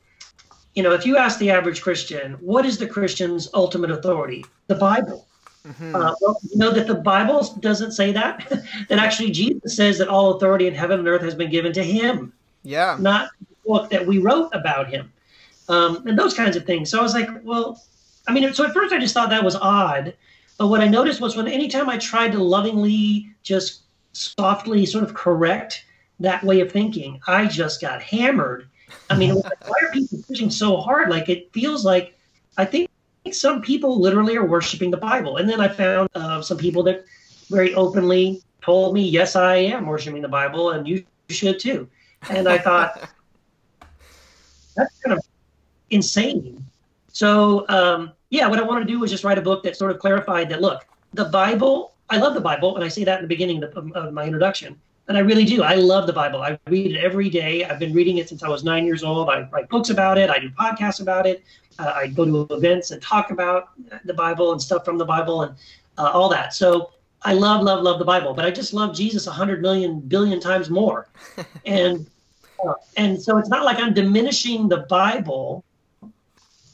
you 0.75 0.82
know, 0.82 0.92
if 0.92 1.04
you 1.04 1.16
ask 1.16 1.38
the 1.38 1.50
average 1.50 1.82
Christian, 1.82 2.34
what 2.34 2.64
is 2.64 2.78
the 2.78 2.87
Christian's 2.87 3.49
ultimate 3.54 3.90
authority? 3.90 4.44
The 4.68 4.76
Bible. 4.76 5.26
Mm-hmm. 5.66 5.94
Uh, 5.94 6.14
well, 6.20 6.37
you 6.49 6.56
know 6.56 6.70
that 6.70 6.87
the 6.87 6.94
Bible 6.94 7.42
doesn't 7.60 7.92
say 7.92 8.12
that. 8.12 8.49
that 8.88 8.99
actually 8.99 9.30
Jesus 9.30 9.76
says 9.76 9.99
that 9.99 10.08
all 10.08 10.37
authority 10.37 10.66
in 10.66 10.75
heaven 10.75 11.00
and 11.00 11.08
earth 11.08 11.22
has 11.22 11.34
been 11.34 11.50
given 11.50 11.72
to 11.75 11.82
Him. 11.82 12.32
Yeah. 12.62 12.96
Not 12.99 13.30
the 13.40 13.56
book 13.66 13.90
that 13.90 14.06
we 14.06 14.18
wrote 14.18 14.50
about 14.52 14.88
Him, 14.88 15.12
um, 15.68 16.06
and 16.06 16.18
those 16.18 16.34
kinds 16.34 16.56
of 16.56 16.64
things. 16.64 16.88
So 16.90 16.99
I 16.99 17.02
was 17.02 17.14
like, 17.14 17.28
well, 17.42 17.82
I 18.26 18.32
mean, 18.32 18.52
so 18.54 18.64
at 18.64 18.72
first 18.72 18.94
I 18.94 18.99
just 18.99 19.12
thought 19.12 19.30
that 19.30 19.45
was 19.45 19.56
odd, 19.56 20.14
but 20.56 20.69
what 20.69 20.80
I 20.80 20.88
noticed 20.88 21.21
was 21.21 21.36
when 21.36 21.49
anytime 21.49 21.90
I 21.90 21.99
tried 21.99 22.32
to 22.32 22.43
lovingly, 22.43 23.28
just 23.43 23.82
softly, 24.12 24.86
sort 24.86 25.04
of 25.04 25.14
correct 25.14 25.84
that 26.21 26.43
way 26.43 26.60
of 26.60 26.71
thinking, 26.71 27.21
I 27.26 27.47
just 27.47 27.80
got 27.80 28.02
hammered 28.02 28.69
I 29.08 29.16
mean, 29.16 29.34
why 29.34 29.76
are 29.82 29.92
people 29.92 30.18
pushing 30.26 30.50
so 30.50 30.76
hard? 30.76 31.10
Like 31.10 31.28
it 31.28 31.52
feels 31.52 31.84
like 31.84 32.16
I 32.56 32.64
think 32.64 32.90
some 33.32 33.62
people 33.62 34.00
literally 34.00 34.36
are 34.36 34.44
worshiping 34.46 34.90
the 34.90 34.96
Bible. 34.96 35.36
And 35.36 35.48
then 35.48 35.60
I 35.60 35.68
found 35.68 36.08
uh, 36.14 36.42
some 36.42 36.58
people 36.58 36.82
that 36.84 37.04
very 37.50 37.74
openly 37.74 38.42
told 38.62 38.94
me, 38.94 39.02
"Yes, 39.02 39.36
I 39.36 39.56
am 39.56 39.86
worshiping 39.86 40.22
the 40.22 40.28
Bible, 40.28 40.70
and 40.70 40.86
you 40.86 41.04
should 41.28 41.58
too." 41.58 41.88
And 42.28 42.48
I 42.48 42.58
thought 42.58 43.10
that's 44.76 44.98
kind 45.00 45.16
of 45.16 45.24
insane. 45.90 46.64
So 47.12 47.66
um, 47.68 48.12
yeah, 48.30 48.46
what 48.46 48.58
I 48.58 48.62
wanted 48.62 48.86
to 48.86 48.92
do 48.92 49.00
was 49.00 49.10
just 49.10 49.24
write 49.24 49.38
a 49.38 49.42
book 49.42 49.62
that 49.64 49.76
sort 49.76 49.90
of 49.90 49.98
clarified 49.98 50.48
that. 50.50 50.60
Look, 50.60 50.86
the 51.14 51.26
Bible. 51.26 51.94
I 52.12 52.16
love 52.16 52.34
the 52.34 52.40
Bible, 52.40 52.74
and 52.74 52.84
I 52.84 52.88
say 52.88 53.04
that 53.04 53.18
in 53.18 53.22
the 53.22 53.28
beginning 53.28 53.62
of, 53.62 53.76
of 53.94 54.12
my 54.12 54.24
introduction 54.24 54.80
and 55.08 55.17
I 55.17 55.21
really 55.21 55.45
do. 55.45 55.63
I 55.63 55.75
love 55.75 56.06
the 56.06 56.13
Bible. 56.13 56.41
I 56.43 56.58
read 56.69 56.93
it 56.93 56.99
every 56.99 57.28
day. 57.28 57.65
I've 57.65 57.78
been 57.78 57.93
reading 57.93 58.19
it 58.19 58.28
since 58.28 58.43
I 58.43 58.49
was 58.49 58.63
nine 58.63 58.86
years 58.86 59.02
old. 59.02 59.28
I 59.28 59.49
write 59.50 59.69
books 59.69 59.91
about 59.91 60.19
it. 60.19 60.30
I 60.30 60.39
do 60.39 60.50
podcasts 60.50 61.00
about 61.00 61.26
it. 61.26 61.43
Uh, 61.78 61.93
I 61.97 62.06
go 62.08 62.25
to 62.25 62.54
events 62.54 62.91
and 62.91 63.02
talk 63.02 63.30
about 63.30 63.71
the 64.04 64.15
Bible 64.15 64.52
and 64.52 64.63
stuff 64.63 64.84
from 64.84 64.99
the 64.99 65.04
Bible 65.04 65.43
and 65.43 65.56
uh, 65.99 66.10
all 66.13 66.28
that. 66.28 66.54
So 66.54 66.93
I 67.23 67.34
love, 67.34 67.63
love, 67.63 67.82
love 67.82 67.99
the 67.99 68.04
Bible. 68.04 68.34
But 68.34 68.45
I 68.45 68.50
just 68.50 68.73
love 68.73 68.95
Jesus 68.95 69.26
a 69.26 69.30
hundred 69.30 69.63
million 69.63 70.00
billion 70.00 70.41
times 70.41 70.71
more. 70.71 71.08
and 71.67 72.08
uh, 72.65 72.75
and 72.97 73.21
so 73.21 73.39
it's 73.39 73.49
not 73.49 73.65
like 73.65 73.78
I'm 73.78 73.95
diminishing 73.95 74.69
the 74.69 74.78
Bible 74.89 75.65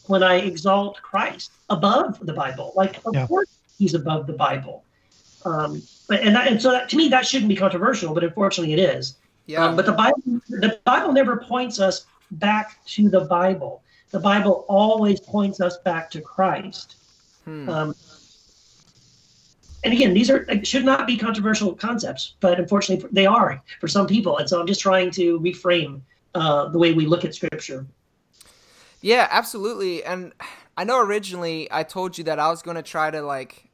when 0.08 0.22
I 0.22 0.36
exalt 0.36 1.00
Christ 1.02 1.52
above 1.70 2.24
the 2.24 2.32
Bible. 2.32 2.72
Like 2.76 3.00
of 3.06 3.14
yeah. 3.14 3.26
course 3.26 3.48
he's 3.78 3.94
above 3.94 4.26
the 4.26 4.32
Bible. 4.32 4.84
Um, 5.44 5.82
but 6.08 6.20
and 6.20 6.34
that, 6.36 6.48
and 6.48 6.60
so 6.60 6.72
that, 6.72 6.88
to 6.90 6.96
me 6.96 7.08
that 7.08 7.26
shouldn't 7.26 7.48
be 7.48 7.56
controversial, 7.56 8.14
but 8.14 8.24
unfortunately 8.24 8.72
it 8.72 8.78
is. 8.78 9.16
Yeah. 9.46 9.64
Um, 9.64 9.76
but 9.76 9.86
the 9.86 9.92
Bible 9.92 10.22
the 10.48 10.80
Bible 10.84 11.12
never 11.12 11.36
points 11.36 11.80
us 11.80 12.06
back 12.32 12.84
to 12.86 13.08
the 13.08 13.20
Bible. 13.22 13.82
The 14.10 14.20
Bible 14.20 14.64
always 14.68 15.20
points 15.20 15.60
us 15.60 15.78
back 15.78 16.10
to 16.12 16.20
Christ. 16.20 16.96
Hmm. 17.44 17.68
Um, 17.68 17.94
and 19.84 19.92
again, 19.92 20.14
these 20.14 20.30
are 20.30 20.46
should 20.64 20.84
not 20.84 21.06
be 21.06 21.16
controversial 21.16 21.74
concepts, 21.74 22.34
but 22.40 22.58
unfortunately 22.58 23.08
they 23.12 23.26
are 23.26 23.62
for 23.80 23.88
some 23.88 24.06
people. 24.06 24.38
And 24.38 24.48
so 24.48 24.60
I'm 24.60 24.66
just 24.66 24.80
trying 24.80 25.10
to 25.12 25.38
reframe 25.40 26.00
uh, 26.34 26.68
the 26.68 26.78
way 26.78 26.92
we 26.92 27.06
look 27.06 27.24
at 27.24 27.34
Scripture. 27.34 27.86
Yeah, 29.00 29.28
absolutely. 29.30 30.02
And 30.02 30.32
I 30.76 30.84
know 30.84 31.00
originally 31.00 31.68
I 31.70 31.84
told 31.84 32.18
you 32.18 32.24
that 32.24 32.38
I 32.40 32.48
was 32.48 32.62
going 32.62 32.76
to 32.76 32.82
try 32.82 33.10
to 33.10 33.22
like 33.22 33.65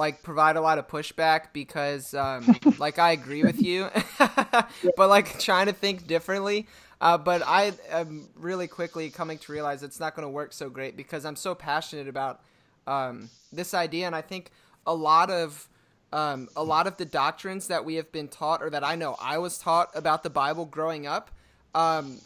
like 0.00 0.22
provide 0.22 0.56
a 0.56 0.62
lot 0.62 0.78
of 0.78 0.88
pushback 0.88 1.52
because 1.52 2.14
um, 2.14 2.58
like 2.78 2.98
I 2.98 3.12
agree 3.12 3.44
with 3.44 3.60
you, 3.60 3.90
but 4.18 5.08
like 5.10 5.38
trying 5.38 5.66
to 5.66 5.74
think 5.74 6.06
differently. 6.06 6.66
Uh, 7.02 7.18
but 7.18 7.42
I 7.46 7.72
am 7.90 8.28
really 8.34 8.66
quickly 8.66 9.10
coming 9.10 9.36
to 9.38 9.52
realize 9.52 9.82
it's 9.82 10.00
not 10.00 10.16
going 10.16 10.26
to 10.26 10.30
work 10.30 10.54
so 10.54 10.70
great 10.70 10.96
because 10.96 11.26
I'm 11.26 11.36
so 11.36 11.54
passionate 11.54 12.08
about 12.08 12.40
um, 12.86 13.28
this 13.52 13.74
idea, 13.74 14.06
and 14.06 14.16
I 14.16 14.22
think 14.22 14.50
a 14.86 14.94
lot 14.94 15.30
of 15.30 15.68
um, 16.14 16.48
a 16.56 16.64
lot 16.64 16.86
of 16.86 16.96
the 16.96 17.04
doctrines 17.04 17.68
that 17.68 17.84
we 17.84 17.96
have 17.96 18.10
been 18.10 18.28
taught, 18.28 18.62
or 18.62 18.70
that 18.70 18.82
I 18.82 18.96
know 18.96 19.16
I 19.20 19.36
was 19.36 19.58
taught 19.58 19.90
about 19.94 20.22
the 20.22 20.30
Bible 20.30 20.64
growing 20.64 21.06
up, 21.06 21.30
um, 21.74 22.18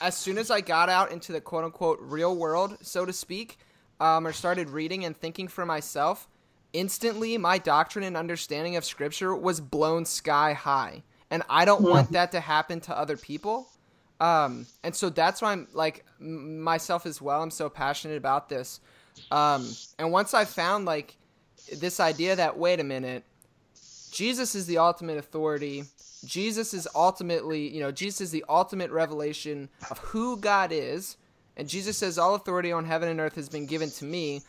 as 0.00 0.16
soon 0.16 0.38
as 0.38 0.48
I 0.48 0.60
got 0.60 0.88
out 0.88 1.10
into 1.10 1.32
the 1.32 1.40
quote 1.40 1.64
unquote 1.64 1.98
real 2.00 2.36
world, 2.36 2.78
so 2.82 3.04
to 3.04 3.12
speak, 3.12 3.58
um, 3.98 4.28
or 4.28 4.32
started 4.32 4.70
reading 4.70 5.04
and 5.04 5.16
thinking 5.16 5.48
for 5.48 5.66
myself, 5.66 6.28
instantly 6.76 7.38
my 7.38 7.56
doctrine 7.56 8.04
and 8.04 8.18
understanding 8.18 8.76
of 8.76 8.84
scripture 8.84 9.34
was 9.34 9.60
blown 9.60 10.04
sky 10.04 10.52
high. 10.52 11.02
And 11.30 11.42
i 11.48 11.64
don't 11.64 11.82
mm. 11.82 11.90
want 11.90 12.12
that 12.12 12.32
to 12.32 12.40
happen 12.40 12.80
to 12.82 12.96
other 12.96 13.16
people. 13.16 13.68
Um, 14.20 14.66
and 14.82 14.94
so 14.94 15.08
that's 15.08 15.42
why 15.42 15.52
i'm 15.52 15.66
like 15.72 16.04
m- 16.20 16.60
myself 16.62 17.06
as 17.06 17.20
well 17.20 17.42
i'm 17.42 17.50
so 17.50 17.68
passionate 17.68 18.18
about 18.18 18.48
this. 18.48 18.80
Um, 19.30 19.66
and 19.98 20.12
once 20.12 20.34
i 20.34 20.44
found 20.44 20.84
like 20.84 21.16
this 21.78 21.98
idea 21.98 22.36
that 22.36 22.58
wait 22.58 22.78
a 22.78 22.84
minute 22.84 23.24
jesus 24.12 24.54
is 24.54 24.66
the 24.66 24.78
ultimate 24.78 25.18
authority. 25.18 25.84
Jesus 26.24 26.74
is 26.74 26.86
ultimately 26.94 27.68
you 27.74 27.80
know 27.80 27.90
jesus 27.90 28.20
is 28.20 28.30
the 28.30 28.44
ultimate 28.50 28.90
revelation 28.90 29.70
of 29.90 29.98
who 29.98 30.36
god 30.36 30.72
is. 30.72 31.16
And 31.56 31.66
jesus 31.66 31.96
says 31.96 32.18
all 32.18 32.34
authority 32.34 32.70
on 32.70 32.84
heaven 32.84 33.08
and 33.08 33.18
earth 33.18 33.36
has 33.36 33.48
been 33.48 33.64
given 33.64 33.90
to 33.92 34.04
me 34.04 34.42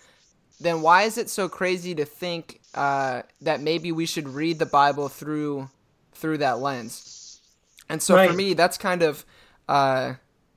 then 0.60 0.82
why 0.82 1.04
is 1.04 1.18
it 1.18 1.30
so 1.30 1.48
crazy 1.48 1.94
to 1.96 2.06
think 2.06 2.62
uh, 2.74 3.22
that 3.42 3.62
maybe 3.62 3.92
we 3.92 4.06
should 4.06 4.28
read 4.28 4.60
the 4.60 4.66
Bible 4.66 5.08
through 5.10 5.70
through 6.14 6.40
that 6.40 6.60
lens? 6.60 7.42
And 7.90 8.02
so 8.02 8.16
right. 8.16 8.30
for 8.30 8.36
me, 8.36 8.54
that's 8.54 8.78
kind 8.78 9.04
of 9.04 9.26
uh, 9.70 10.14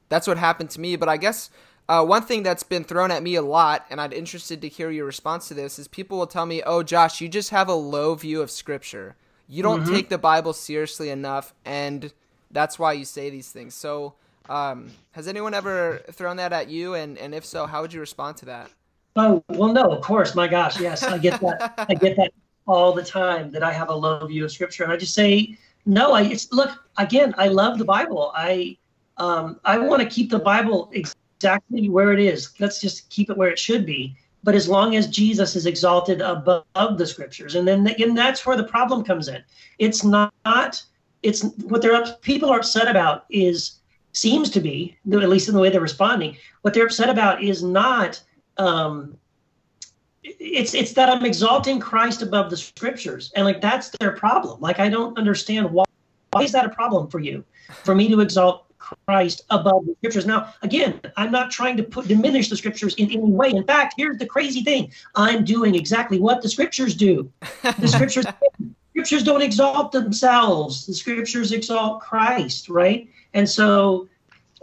that's 0.09 0.27
what 0.27 0.39
happened 0.39 0.71
to 0.71 0.81
me. 0.81 0.97
But 0.97 1.09
I 1.09 1.17
guess 1.17 1.51
uh, 1.89 2.05
one 2.05 2.23
thing 2.23 2.43
that's 2.43 2.63
been 2.63 2.85
thrown 2.85 3.11
at 3.11 3.23
me 3.23 3.35
a 3.35 3.43
lot, 3.43 3.85
and 3.91 4.01
I'd 4.01 4.13
interested 4.13 4.63
to 4.63 4.69
hear 4.69 4.91
your 4.91 5.05
response 5.05 5.49
to 5.49 5.55
this, 5.55 5.79
is 5.79 5.87
people 5.87 6.19
will 6.19 6.27
tell 6.27 6.47
me, 6.47 6.63
"Oh, 6.65 6.83
Josh, 6.83 7.21
you 7.21 7.29
just 7.29 7.51
have 7.51 7.69
a 7.69 7.75
low 7.75 8.15
view 8.15 8.41
of 8.41 8.51
Scripture. 8.51 9.17
You 9.49 9.63
don't 9.63 9.83
mm-hmm. 9.83 9.93
take 9.93 10.09
the 10.09 10.19
Bible 10.19 10.53
seriously 10.53 11.11
enough, 11.11 11.53
and 11.65 12.13
that's 12.51 12.79
why 12.79 12.95
you 12.95 13.05
say 13.05 13.31
these 13.31 13.51
things." 13.51 13.75
So. 13.75 14.15
Um, 14.49 14.91
has 15.13 15.29
anyone 15.29 15.55
ever 15.55 16.03
thrown 16.11 16.39
that 16.39 16.53
at 16.53 16.69
you? 16.69 16.95
And, 16.95 17.17
and 17.19 17.37
if 17.37 17.45
so, 17.45 17.67
how 17.67 17.83
would 17.83 17.93
you 17.93 18.01
respond 18.01 18.37
to 18.39 18.47
that? 18.47 18.69
Oh 19.17 19.43
well, 19.49 19.73
no, 19.73 19.91
of 19.91 20.03
course. 20.03 20.35
My 20.35 20.47
gosh, 20.47 20.79
yes, 20.79 21.03
I 21.03 21.19
get 21.19 21.41
that. 21.41 21.87
I 21.89 21.95
get 21.95 22.17
that 22.17 22.33
all 22.67 22.93
the 22.93 23.03
time. 23.03 23.51
That 23.51 23.63
I 23.63 23.73
have 23.73 23.89
a 23.89 23.95
low 23.95 24.25
view 24.27 24.45
of 24.45 24.53
Scripture, 24.53 24.85
and 24.85 24.93
I 24.93 24.97
just 24.97 25.15
say 25.15 25.57
no. 25.87 26.13
I 26.13 26.23
it's 26.23 26.53
look 26.53 26.71
again. 26.97 27.35
I 27.37 27.49
love 27.49 27.79
the 27.79 27.85
Bible. 27.85 28.33
I 28.35 28.77
um, 29.17 29.61
I 29.65 29.79
want 29.79 30.03
to 30.03 30.09
keep 30.09 30.31
the 30.31 30.39
Bible 30.39 30.91
exactly 30.93 31.89
where 31.89 32.13
it 32.13 32.21
is. 32.21 32.53
Let's 32.61 32.81
just 32.81 33.11
keep 33.11 33.31
it 33.31 33.37
where 33.37 33.51
it 33.51 33.59
should 33.59 33.85
be. 33.85 34.17
But 34.43 34.55
as 34.55 34.69
long 34.69 34.97
as 34.97 35.07
Jesus 35.07 35.55
is 35.57 35.67
exalted 35.67 36.21
above 36.21 36.97
the 36.97 37.07
Scriptures, 37.07 37.57
and 37.57 37.67
then 37.67 37.87
and 37.87 38.17
that's 38.17 38.47
where 38.47 38.57
the 38.57 38.65
problem 38.65 39.05
comes 39.05 39.29
in. 39.29 39.43
It's 39.79 40.05
not. 40.05 40.83
It's 41.23 41.43
what 41.65 41.83
they're 41.83 42.15
people 42.23 42.49
are 42.51 42.59
upset 42.59 42.89
about 42.89 43.27
is 43.29 43.81
seems 44.13 44.51
to 44.51 44.61
be 44.61 44.97
at 45.13 45.29
least 45.29 45.49
in 45.49 45.55
the 45.55 45.61
way 45.61 45.69
they're 45.69 45.81
responding. 45.81 46.37
What 46.63 46.75
they're 46.75 46.87
upset 46.87 47.11
about 47.11 47.43
is 47.43 47.63
not 47.63 48.21
um, 48.59 49.17
it's 50.23 50.75
it's 50.75 50.93
that 50.93 51.09
I'm 51.09 51.25
exalting 51.25 51.81
Christ 51.81 52.23
above 52.23 52.51
the 52.51 52.57
scriptures, 52.57 53.33
and 53.35 53.45
like 53.45 53.61
that's 53.61 53.91
their 54.01 54.13
problem. 54.13 54.61
Like 54.61 54.79
I 54.79 54.89
don't 54.89 55.17
understand 55.19 55.71
why 55.71 55.85
why 56.33 56.43
is 56.43 56.53
that 56.53 56.65
a 56.65 56.71
problem 56.71 57.09
for 57.09 57.19
you, 57.19 57.45
for 57.85 57.95
me 57.95 58.09
to 58.09 58.21
exalt 58.21 58.67
Christ 58.79 59.43
above 59.51 59.87
the 59.87 59.95
scriptures. 59.99 60.27
Now, 60.27 60.55
again, 60.63 61.01
I'm 61.17 61.31
not 61.31 61.51
trying 61.51 61.77
to 61.79 61.83
put 61.83 62.07
diminish 62.07 62.49
the 62.49 62.57
scriptures 62.57 62.95
in 62.95 63.07
any 63.07 63.19
way. 63.19 63.51
In 63.51 63.65
fact, 63.65 63.95
here's 63.97 64.19
the 64.19 64.27
crazy 64.27 64.63
thing: 64.63 64.93
I'm 65.15 65.45
doing 65.45 65.75
exactly 65.75 66.19
what 66.19 66.43
the 66.43 66.49
scriptures 66.49 66.95
do. 66.95 67.31
The 67.79 67.89
scriptures 67.97 68.27
scriptures 68.91 69.23
don't 69.23 69.43
exalt 69.43 69.93
themselves. 69.93 70.87
The 70.87 70.95
scriptures 70.95 71.53
exalt 71.53 72.03
Christ, 72.03 72.69
right? 72.69 73.09
And 73.33 73.49
so 73.49 74.09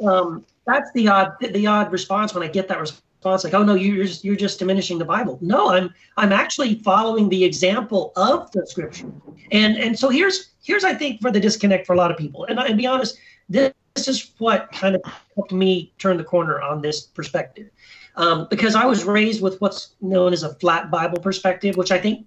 um, 0.05 0.45
that's 0.65 0.91
the 0.93 1.07
odd 1.07 1.33
the 1.39 1.65
odd 1.65 1.91
response 1.91 2.33
when 2.33 2.43
I 2.43 2.47
get 2.47 2.67
that 2.67 2.79
response 2.79 3.01
thoughts 3.27 3.43
like, 3.43 3.53
oh 3.53 3.63
no, 3.63 3.75
you're 3.75 4.05
just 4.05 4.23
you're 4.23 4.35
just 4.35 4.59
diminishing 4.59 4.97
the 4.97 5.05
Bible. 5.05 5.37
No, 5.41 5.69
I'm 5.69 5.93
I'm 6.15 6.31
actually 6.31 6.75
following 6.75 7.29
the 7.29 7.43
example 7.43 8.13
of 8.15 8.51
the 8.51 8.65
scripture. 8.65 9.11
And 9.51 9.77
and 9.77 9.97
so 9.97 10.09
here's 10.09 10.51
here's 10.63 10.83
I 10.83 10.93
think 10.93 11.21
for 11.21 11.31
the 11.31 11.39
disconnect 11.39 11.85
for 11.85 11.93
a 11.93 11.97
lot 11.97 12.11
of 12.11 12.17
people. 12.17 12.45
And 12.45 12.59
and 12.59 12.77
be 12.77 12.87
honest, 12.87 13.17
this, 13.49 13.73
this 13.95 14.07
is 14.07 14.31
what 14.37 14.71
kind 14.71 14.95
of 14.95 15.01
helped 15.35 15.51
me 15.51 15.91
turn 15.97 16.17
the 16.17 16.23
corner 16.23 16.61
on 16.61 16.81
this 16.81 17.01
perspective. 17.01 17.69
Um, 18.15 18.47
because 18.49 18.75
I 18.75 18.85
was 18.85 19.03
raised 19.03 19.41
with 19.43 19.61
what's 19.61 19.93
known 20.01 20.33
as 20.33 20.43
a 20.43 20.55
flat 20.55 20.89
Bible 20.89 21.19
perspective, 21.19 21.77
which 21.77 21.91
I 21.91 21.99
think 21.99 22.25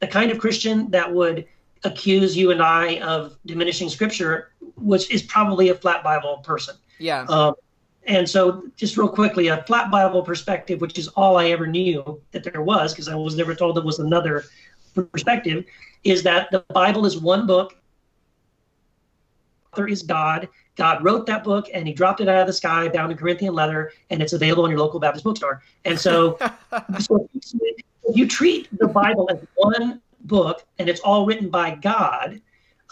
the 0.00 0.06
kind 0.06 0.30
of 0.30 0.38
Christian 0.38 0.90
that 0.90 1.12
would 1.12 1.46
accuse 1.84 2.36
you 2.36 2.50
and 2.52 2.62
I 2.62 3.00
of 3.00 3.36
diminishing 3.44 3.90
scripture, 3.90 4.52
which 4.76 5.10
is 5.10 5.22
probably 5.22 5.68
a 5.68 5.74
flat 5.74 6.02
Bible 6.02 6.38
person. 6.38 6.76
Yeah. 6.98 7.26
Um, 7.28 7.54
and 8.06 8.28
so, 8.28 8.62
just 8.76 8.96
real 8.96 9.08
quickly, 9.08 9.48
a 9.48 9.62
flat 9.64 9.90
Bible 9.90 10.22
perspective, 10.22 10.80
which 10.80 10.98
is 10.98 11.08
all 11.08 11.36
I 11.36 11.48
ever 11.48 11.66
knew 11.66 12.20
that 12.30 12.44
there 12.44 12.62
was, 12.62 12.92
because 12.92 13.08
I 13.08 13.14
was 13.14 13.36
never 13.36 13.54
told 13.54 13.76
there 13.76 13.82
was 13.82 13.98
another 13.98 14.44
perspective, 14.94 15.64
is 16.04 16.22
that 16.22 16.50
the 16.52 16.60
Bible 16.72 17.04
is 17.04 17.18
one 17.18 17.46
book. 17.46 17.76
Author 19.72 19.88
is 19.88 20.02
God. 20.02 20.48
God 20.76 21.02
wrote 21.02 21.26
that 21.26 21.42
book 21.42 21.68
and 21.72 21.86
he 21.86 21.92
dropped 21.92 22.20
it 22.20 22.28
out 22.28 22.40
of 22.40 22.46
the 22.46 22.52
sky 22.52 22.88
bound 22.88 23.10
in 23.10 23.18
Corinthian 23.18 23.54
leather, 23.54 23.92
and 24.10 24.22
it's 24.22 24.32
available 24.32 24.64
in 24.66 24.70
your 24.70 24.80
local 24.80 25.00
Baptist 25.00 25.24
bookstore. 25.24 25.62
And 25.84 25.98
so, 25.98 26.38
so 27.00 27.28
if 27.42 28.16
you 28.16 28.28
treat 28.28 28.68
the 28.78 28.86
Bible 28.86 29.28
as 29.32 29.40
one 29.56 30.00
book 30.20 30.64
and 30.78 30.88
it's 30.88 31.00
all 31.00 31.26
written 31.26 31.48
by 31.48 31.74
God, 31.74 32.40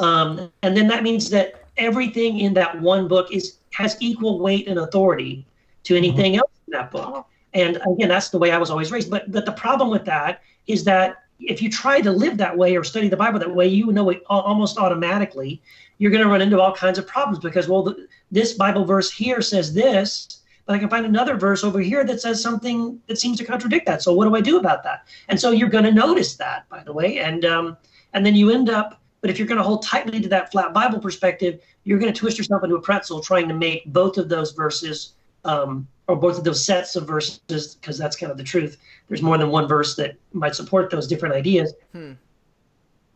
um, 0.00 0.50
and 0.62 0.77
then 0.77 0.88
that 0.88 1.03
means 1.03 1.31
that 1.31 1.64
everything 1.77 2.40
in 2.40 2.55
that 2.55 2.81
one 2.81 3.07
book 3.07 3.33
is 3.33 3.59
has 3.74 3.96
equal 4.00 4.40
weight 4.40 4.66
and 4.68 4.78
authority 4.78 5.46
to 5.84 5.96
anything 5.96 6.32
mm-hmm. 6.32 6.40
else 6.40 6.50
in 6.66 6.72
that 6.72 6.90
book. 6.90 7.26
And 7.52 7.78
again, 7.87 8.08
that's 8.08 8.30
the 8.30 8.38
way 8.38 8.50
I 8.50 8.58
was 8.58 8.70
always 8.70 8.90
raised. 8.90 9.10
But 9.10 9.30
but 9.30 9.46
the 9.46 9.52
problem 9.52 9.90
with 9.90 10.04
that 10.06 10.42
is 10.66 10.84
that 10.84 11.16
if 11.40 11.60
you 11.60 11.70
try 11.70 12.00
to 12.00 12.10
live 12.10 12.37
that 12.38 12.56
way 12.56 12.76
or 12.76 12.84
study 12.84 13.08
the 13.08 13.16
Bible 13.16 13.38
that 13.38 13.54
way, 13.54 13.66
you 13.66 13.92
know 13.92 14.08
it 14.10 14.22
almost 14.28 14.78
automatically 14.78 15.60
you're 15.98 16.10
going 16.10 16.22
to 16.22 16.28
run 16.28 16.42
into 16.42 16.60
all 16.60 16.74
kinds 16.74 16.98
of 16.98 17.06
problems 17.06 17.38
because 17.38 17.68
well, 17.68 17.82
the, 17.82 18.08
this 18.30 18.54
Bible 18.54 18.84
verse 18.84 19.10
here 19.10 19.40
says 19.40 19.72
this, 19.72 20.40
but 20.66 20.74
I 20.74 20.78
can 20.78 20.88
find 20.88 21.06
another 21.06 21.37
verse 21.37 21.62
over 21.62 21.80
here 21.80 22.04
that 22.04 22.20
says 22.20 22.42
something 22.42 23.00
that 23.06 23.18
seems 23.18 23.38
to 23.38 23.44
contradict 23.44 23.87
that. 23.87 24.02
So 24.02 24.12
what 24.12 24.26
do 24.26 24.34
I 24.34 24.40
do 24.40 24.58
about 24.58 24.82
that? 24.84 25.06
And 25.28 25.38
so 25.38 25.50
you're 25.50 25.68
going 25.68 25.84
to 25.84 25.92
notice 25.92 26.37
that, 26.37 26.68
by 26.68 26.82
the 26.82 26.92
way, 26.92 27.18
and 27.18 27.44
um, 27.44 27.76
and 28.12 28.24
then 28.24 28.34
you 28.34 28.50
end 28.50 28.70
up 28.70 29.00
but 29.24 29.30
if 29.30 29.38
you're 29.38 29.48
going 29.48 29.56
to 29.56 29.64
hold 29.64 29.82
tightly 29.82 30.20
to 30.20 30.28
that 30.28 30.52
flat 30.52 30.74
Bible 30.74 30.98
perspective, 30.98 31.62
you're 31.84 31.98
going 31.98 32.12
to 32.12 32.20
twist 32.20 32.37
yourself 32.37 32.62
into 32.62 32.76
a 32.76 32.80
pretzel 32.82 33.22
trying 33.22 33.48
to 33.48 33.54
make 33.54 33.82
both 33.87 34.18
of 34.18 34.28
those 34.28 34.52
verses 34.52 35.14
um, 35.46 35.88
or 36.08 36.14
both 36.14 36.37
of 36.37 36.44
those 36.44 36.62
sets 36.62 36.94
of 36.94 37.06
verses, 37.06 37.74
because 37.76 37.96
that's 37.96 38.16
kind 38.16 38.30
of 38.30 38.37
the 38.37 38.44
truth. 38.44 38.76
There's 39.08 39.22
more 39.22 39.38
than 39.38 39.48
one 39.48 39.66
verse 39.66 39.96
that 39.96 40.16
might 40.34 40.54
support 40.54 40.90
those 40.90 41.06
different 41.06 41.34
ideas. 41.34 41.72
Hmm. 41.92 42.12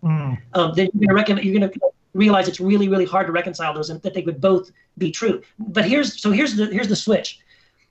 Mm. 0.03 0.39
Um, 0.55 0.73
then 0.75 0.89
you're 0.99 1.15
going 1.15 1.37
to 1.37 1.45
you're 1.45 1.59
going 1.59 1.71
to 1.71 1.81
realize 2.15 2.49
it's 2.49 2.59
really, 2.59 2.89
really 2.89 3.05
hard 3.05 3.27
to 3.27 3.33
reconcile 3.35 3.75
those, 3.75 3.91
and 3.91 4.01
that 4.01 4.15
they 4.15 4.23
would 4.23 4.41
both 4.41 4.71
be 4.97 5.11
true. 5.11 5.43
But 5.59 5.85
here's 5.85 6.23
so 6.23 6.31
here's 6.31 6.57
the 6.57 6.69
here's 6.69 6.89
the 6.89 6.97
switch. 6.97 7.41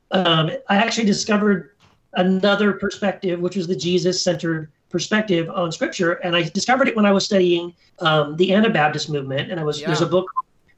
Um, 0.10 0.50
I 0.70 0.78
actually 0.78 1.06
discovered 1.06 1.76
another 2.14 2.74
perspective, 2.74 3.40
which 3.40 3.56
was 3.56 3.68
the 3.68 3.76
Jesus-centered 3.76 4.72
perspective 4.90 5.50
on 5.50 5.72
scripture. 5.72 6.14
And 6.14 6.36
I 6.36 6.44
discovered 6.44 6.88
it 6.88 6.96
when 6.96 7.06
I 7.06 7.12
was 7.12 7.26
studying 7.26 7.74
um, 8.00 8.36
the 8.38 8.54
Anabaptist 8.54 9.10
movement. 9.10 9.52
And 9.52 9.60
I 9.60 9.64
was 9.64 9.82
yeah. 9.82 9.88
there's 9.88 10.02
a 10.02 10.08
book, 10.08 10.30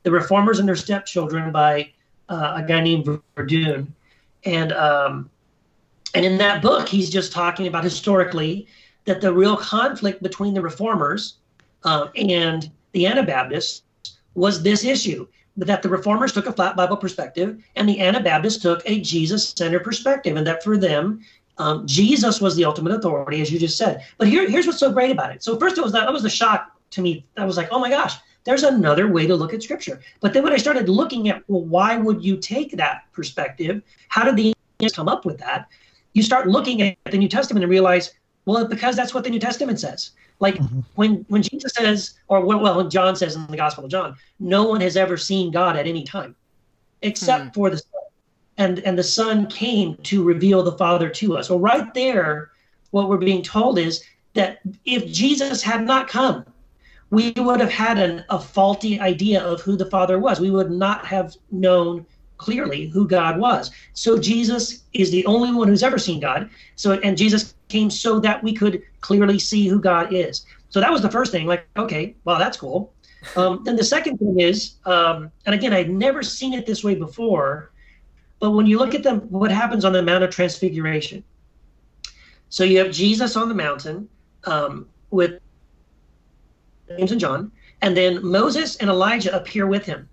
The 0.04 0.12
Reformers 0.12 0.60
and 0.60 0.68
Their 0.68 0.76
Stepchildren, 0.76 1.52
by 1.52 1.92
uh, 2.30 2.54
a 2.58 2.64
guy 2.64 2.82
named 2.82 3.06
Verduin. 3.36 3.88
And 4.46 4.72
um, 4.74 5.30
and 6.16 6.26
in 6.26 6.38
that 6.40 6.62
book, 6.62 6.88
he's 6.88 7.10
just 7.10 7.32
talking 7.32 7.68
about 7.68 7.84
historically 7.84 8.68
that 9.06 9.22
the 9.22 9.34
real 9.34 9.58
conflict 9.58 10.24
between 10.24 10.54
the 10.54 10.62
reformers 10.62 11.36
uh, 11.84 12.08
and 12.16 12.70
the 12.94 13.06
Anabaptists 13.06 13.84
was 14.36 14.64
this 14.64 14.84
issue 14.84 15.28
that 15.58 15.82
the 15.82 15.90
reformers 15.90 16.32
took 16.32 16.46
a 16.46 16.54
flat 16.54 16.76
Bible 16.76 16.98
perspective 16.98 17.62
and 17.76 17.88
the 17.88 18.00
Anabaptists 18.00 18.62
took 18.62 18.82
a 18.86 19.02
Jesus 19.02 19.50
centered 19.50 19.84
perspective, 19.84 20.38
and 20.38 20.48
that 20.48 20.64
for 20.64 20.78
them, 20.78 21.22
um, 21.60 21.86
Jesus 21.86 22.42
was 22.42 22.56
the 22.56 22.66
ultimate 22.66 22.94
authority, 22.94 23.42
as 23.42 23.52
you 23.52 23.60
just 23.60 23.78
said. 23.78 24.04
But 24.18 24.28
here, 24.28 24.50
here's 24.50 24.66
what's 24.66 24.80
so 24.80 24.92
great 24.92 25.12
about 25.12 25.32
it. 25.32 25.44
So 25.44 25.58
first, 25.60 25.78
it 25.78 25.84
was 25.84 25.92
that, 25.92 26.06
that 26.06 26.14
was 26.14 26.24
the 26.24 26.30
shock 26.30 26.72
to 26.92 27.02
me. 27.02 27.26
I 27.38 27.46
was 27.46 27.58
like, 27.58 27.68
oh 27.72 27.80
my 27.80 27.90
gosh, 27.90 28.16
there's 28.46 28.64
another 28.64 29.08
way 29.08 29.28
to 29.28 29.36
look 29.36 29.54
at 29.54 29.62
Scripture. 29.62 30.00
But 30.22 30.34
then 30.34 30.44
when 30.44 30.54
I 30.54 30.58
started 30.58 30.90
looking 30.90 31.30
at, 31.30 31.44
well, 31.48 31.64
why 31.64 31.98
would 31.98 32.24
you 32.24 32.38
take 32.38 32.72
that 32.78 33.04
perspective? 33.12 33.84
How 34.08 34.24
did 34.24 34.38
the 34.38 34.54
come 34.96 35.10
up 35.10 35.26
with 35.26 35.38
that? 35.40 35.68
You 36.14 36.24
start 36.24 36.48
looking 36.48 36.82
at 36.82 36.98
the 37.12 37.18
New 37.18 37.28
Testament 37.28 37.64
and 37.64 37.70
realize, 37.70 38.14
well, 38.46 38.66
because 38.66 38.96
that's 38.96 39.14
what 39.14 39.24
the 39.24 39.30
New 39.30 39.40
Testament 39.40 39.80
says. 39.80 40.12
Like 40.40 40.56
mm-hmm. 40.56 40.80
when 40.96 41.26
when 41.28 41.44
Jesus 41.44 41.74
says, 41.74 42.14
or 42.30 42.46
well, 42.46 42.78
when 42.78 42.90
John 42.90 43.16
says 43.16 43.36
in 43.36 43.46
the 43.48 43.58
Gospel 43.58 43.84
of 43.84 43.92
John, 43.92 44.16
no 44.40 44.64
one 44.64 44.80
has 44.80 44.96
ever 44.96 45.18
seen 45.18 45.52
God 45.52 45.76
at 45.76 45.86
any 45.86 46.04
time, 46.04 46.34
except 47.02 47.44
hmm. 47.44 47.50
for 47.50 47.70
the 47.70 47.78
Son 47.78 47.89
and 48.60 48.80
and 48.80 48.98
the 48.98 49.04
son 49.04 49.48
came 49.48 49.96
to 50.04 50.24
reveal 50.24 50.62
the 50.62 50.74
father 50.74 51.10
to 51.10 51.38
us. 51.38 51.50
Well 51.50 51.60
right 51.60 51.92
there 51.96 52.52
what 52.92 53.10
we're 53.10 53.18
being 53.18 53.42
told 53.42 53.80
is 53.80 54.04
that 54.34 54.60
if 54.86 55.12
jesus 55.12 55.64
had 55.64 55.84
not 55.86 56.08
come 56.08 56.46
we 57.12 57.34
would 57.38 57.60
have 57.60 57.72
had 57.72 57.98
an, 57.98 58.24
a 58.30 58.40
faulty 58.40 59.00
idea 59.00 59.42
of 59.42 59.62
who 59.62 59.76
the 59.76 59.90
father 59.90 60.20
was. 60.20 60.40
We 60.40 60.52
would 60.52 60.70
not 60.70 61.06
have 61.08 61.36
known 61.50 62.06
clearly 62.38 62.88
who 62.90 63.08
god 63.08 63.40
was. 63.40 63.72
So 63.94 64.20
jesus 64.20 64.84
is 64.94 65.10
the 65.10 65.26
only 65.26 65.52
one 65.52 65.68
who's 65.68 65.84
ever 65.84 65.98
seen 65.98 66.20
god. 66.20 66.50
So 66.76 67.00
and 67.00 67.18
jesus 67.18 67.56
came 67.68 67.90
so 67.90 68.20
that 68.20 68.44
we 68.44 68.54
could 68.54 68.84
clearly 69.02 69.40
see 69.40 69.68
who 69.68 69.80
god 69.80 70.14
is. 70.14 70.46
So 70.70 70.80
that 70.80 70.92
was 70.92 71.02
the 71.02 71.12
first 71.12 71.32
thing 71.32 71.48
like 71.48 71.66
okay 71.78 72.16
well 72.26 72.38
that's 72.38 72.58
cool. 72.58 72.94
Um, 73.36 73.62
then 73.66 73.76
the 73.76 73.84
second 73.84 74.18
thing 74.18 74.40
is 74.40 74.76
um, 74.86 75.32
and 75.46 75.56
again 75.56 75.74
i'd 75.74 75.90
never 75.90 76.24
seen 76.24 76.54
it 76.54 76.66
this 76.66 76.84
way 76.84 76.96
before 76.96 77.72
but 78.40 78.52
when 78.52 78.66
you 78.66 78.78
look 78.80 78.96
at 78.96 79.04
them, 79.04 79.22
what 79.30 79.52
happens 79.52 79.86
on 79.86 79.94
the 79.94 80.02
Mount 80.02 80.24
of 80.24 80.30
Transfiguration? 80.30 81.24
So 82.50 82.64
you 82.64 82.80
have 82.80 82.92
Jesus 82.92 83.36
on 83.36 83.50
the 83.50 83.56
mountain 83.56 84.10
um, 84.46 84.88
with 85.12 85.40
James 86.88 87.12
and 87.12 87.20
John, 87.20 87.52
and 87.82 87.96
then 87.96 88.26
Moses 88.26 88.76
and 88.78 88.90
Elijah 88.90 89.36
appear 89.36 89.68
with 89.68 89.86
him. 89.86 90.10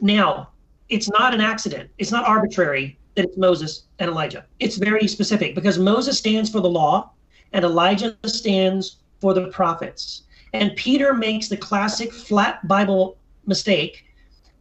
Now, 0.00 0.50
it's 0.88 1.08
not 1.08 1.34
an 1.34 1.40
accident. 1.40 1.90
It's 1.98 2.12
not 2.12 2.26
arbitrary 2.26 2.98
that 3.14 3.24
it's 3.24 3.36
Moses 3.36 3.84
and 3.98 4.10
Elijah. 4.10 4.44
It's 4.60 4.76
very 4.76 5.08
specific 5.08 5.54
because 5.54 5.78
Moses 5.78 6.18
stands 6.18 6.50
for 6.50 6.60
the 6.60 6.68
law 6.68 7.10
and 7.52 7.64
Elijah 7.64 8.16
stands 8.26 8.96
for 9.20 9.34
the 9.34 9.48
prophets. 9.48 10.22
And 10.52 10.76
Peter 10.76 11.14
makes 11.14 11.48
the 11.48 11.56
classic 11.56 12.12
flat 12.12 12.66
Bible 12.66 13.18
mistake 13.46 14.04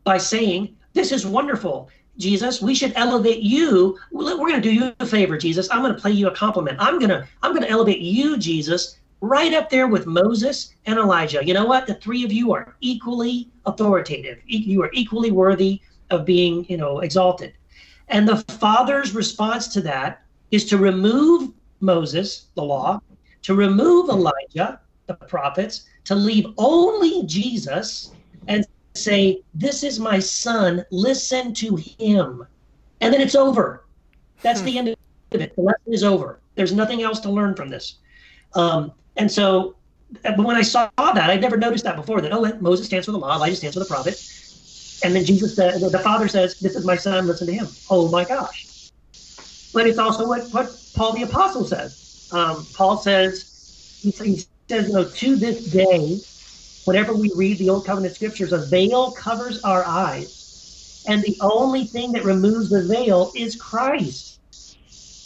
by 0.04 0.18
saying, 0.18 0.76
This 0.94 1.12
is 1.12 1.26
wonderful. 1.26 1.90
Jesus, 2.18 2.62
we 2.62 2.74
should 2.74 2.94
elevate 2.96 3.42
you. 3.42 3.98
We're 4.12 4.36
going 4.36 4.62
to 4.62 4.62
do 4.62 4.74
you 4.74 4.94
a 5.00 5.06
favor, 5.06 5.38
Jesus. 5.38 5.70
I'm 5.72 5.82
going 5.82 5.94
to 5.94 6.02
play 6.02 6.12
you 6.12 6.28
a 6.28 6.36
compliment. 6.36 6.78
I'm 6.80 7.00
going 7.00 7.10
to 7.10 7.28
I'm 7.44 7.52
going 7.52 7.64
to 7.64 7.70
elevate 7.70 8.00
you, 8.00 8.38
Jesus, 8.38 8.98
right 9.22 9.54
up 9.54 9.70
there 9.70 9.88
with 9.88 10.06
Moses 10.06 10.74
and 10.86 10.98
Elijah. 10.98 11.46
You 11.46 11.54
know 11.54 11.66
what? 11.66 11.88
The 11.88 11.96
three 11.96 12.24
of 12.24 12.32
you 12.32 12.54
are 12.54 12.76
equally 12.82 13.50
authoritative. 13.66 14.40
You 14.46 14.82
are 14.84 14.90
equally 14.94 15.32
worthy 15.32 15.82
of 16.10 16.26
being, 16.26 16.66
you 16.70 16.78
know, 16.78 17.00
exalted. 17.00 17.54
And 18.08 18.28
the 18.28 18.38
Father's 18.54 19.14
response 19.14 19.68
to 19.70 19.82
that 19.82 20.24
is 20.52 20.66
to 20.66 20.78
remove 20.78 21.52
Moses, 21.82 22.48
the 22.56 22.64
law, 22.64 23.02
to 23.44 23.54
remove 23.54 24.10
Elijah, 24.10 24.80
the 25.08 25.14
prophets, 25.14 25.86
to 26.06 26.16
leave 26.16 26.48
only 26.58 27.24
Jesus 27.24 28.12
and 28.48 28.66
say, 28.98 29.44
This 29.54 29.84
is 29.84 30.00
my 30.00 30.20
son, 30.20 30.86
listen 30.92 31.54
to 31.56 31.76
him. 32.00 32.48
And 33.02 33.14
then 33.14 33.22
it's 33.22 33.36
over. 33.36 33.86
That's 34.44 34.62
the 34.62 34.78
end 34.78 34.90
of 34.90 34.96
it. 35.32 35.56
The 35.56 35.62
lesson 35.62 35.94
is 35.94 36.04
over. 36.04 36.42
There's 36.56 36.74
nothing 36.74 37.02
else 37.04 37.20
to 37.22 37.30
learn 37.30 37.56
from 37.56 37.70
this. 37.70 38.00
Um, 38.56 38.94
and 39.16 39.32
so, 39.32 39.76
but 40.24 40.40
when 40.40 40.56
I 40.56 40.62
saw 40.62 40.90
that, 40.98 41.30
I'd 41.30 41.42
never 41.42 41.58
noticed 41.58 41.84
that 41.84 41.96
before. 41.96 42.22
That 42.22 42.32
oh, 42.32 42.58
Moses 42.60 42.86
stands 42.86 43.06
for 43.06 43.12
the 43.12 43.20
law, 43.20 43.36
Elijah 43.36 43.56
stands 43.56 43.76
for 43.76 43.80
the 43.80 43.86
prophet, 43.86 44.22
and 45.04 45.16
then 45.16 45.26
Jesus 45.26 45.56
said, 45.56 45.82
the 45.82 46.00
Father 46.00 46.28
says, 46.28 46.56
"This 46.62 46.76
is 46.76 46.86
my 46.86 46.96
son, 46.96 47.28
listen 47.28 47.48
to 47.48 47.54
him." 47.54 47.78
Oh 47.90 48.10
my 48.10 48.24
gosh! 48.24 48.68
But 49.74 49.86
it's 49.88 50.00
also 50.00 50.26
what 50.26 50.50
what 50.52 50.82
Paul 50.94 51.14
the 51.14 51.24
apostle 51.24 51.66
says. 51.66 51.98
Um, 52.32 52.70
Paul 52.74 52.98
says 52.98 53.46
he, 54.02 54.14
he 54.24 54.38
says, 54.70 54.88
you 54.88 54.94
know, 54.94 55.10
to 55.10 55.36
this 55.36 55.62
day, 55.62 56.20
whenever 56.88 57.14
we 57.14 57.30
read 57.36 57.60
the 57.60 57.70
Old 57.70 57.86
Covenant 57.86 58.16
scriptures, 58.16 58.54
a 58.54 58.60
veil 58.60 59.12
covers 59.12 59.60
our 59.60 59.84
eyes, 59.86 60.46
and 61.06 61.22
the 61.22 61.38
only 61.42 61.88
thing 61.88 62.14
that 62.14 62.24
removes 62.24 62.70
the 62.70 62.82
veil 62.82 63.34
is 63.36 63.58
Christ. 63.58 64.40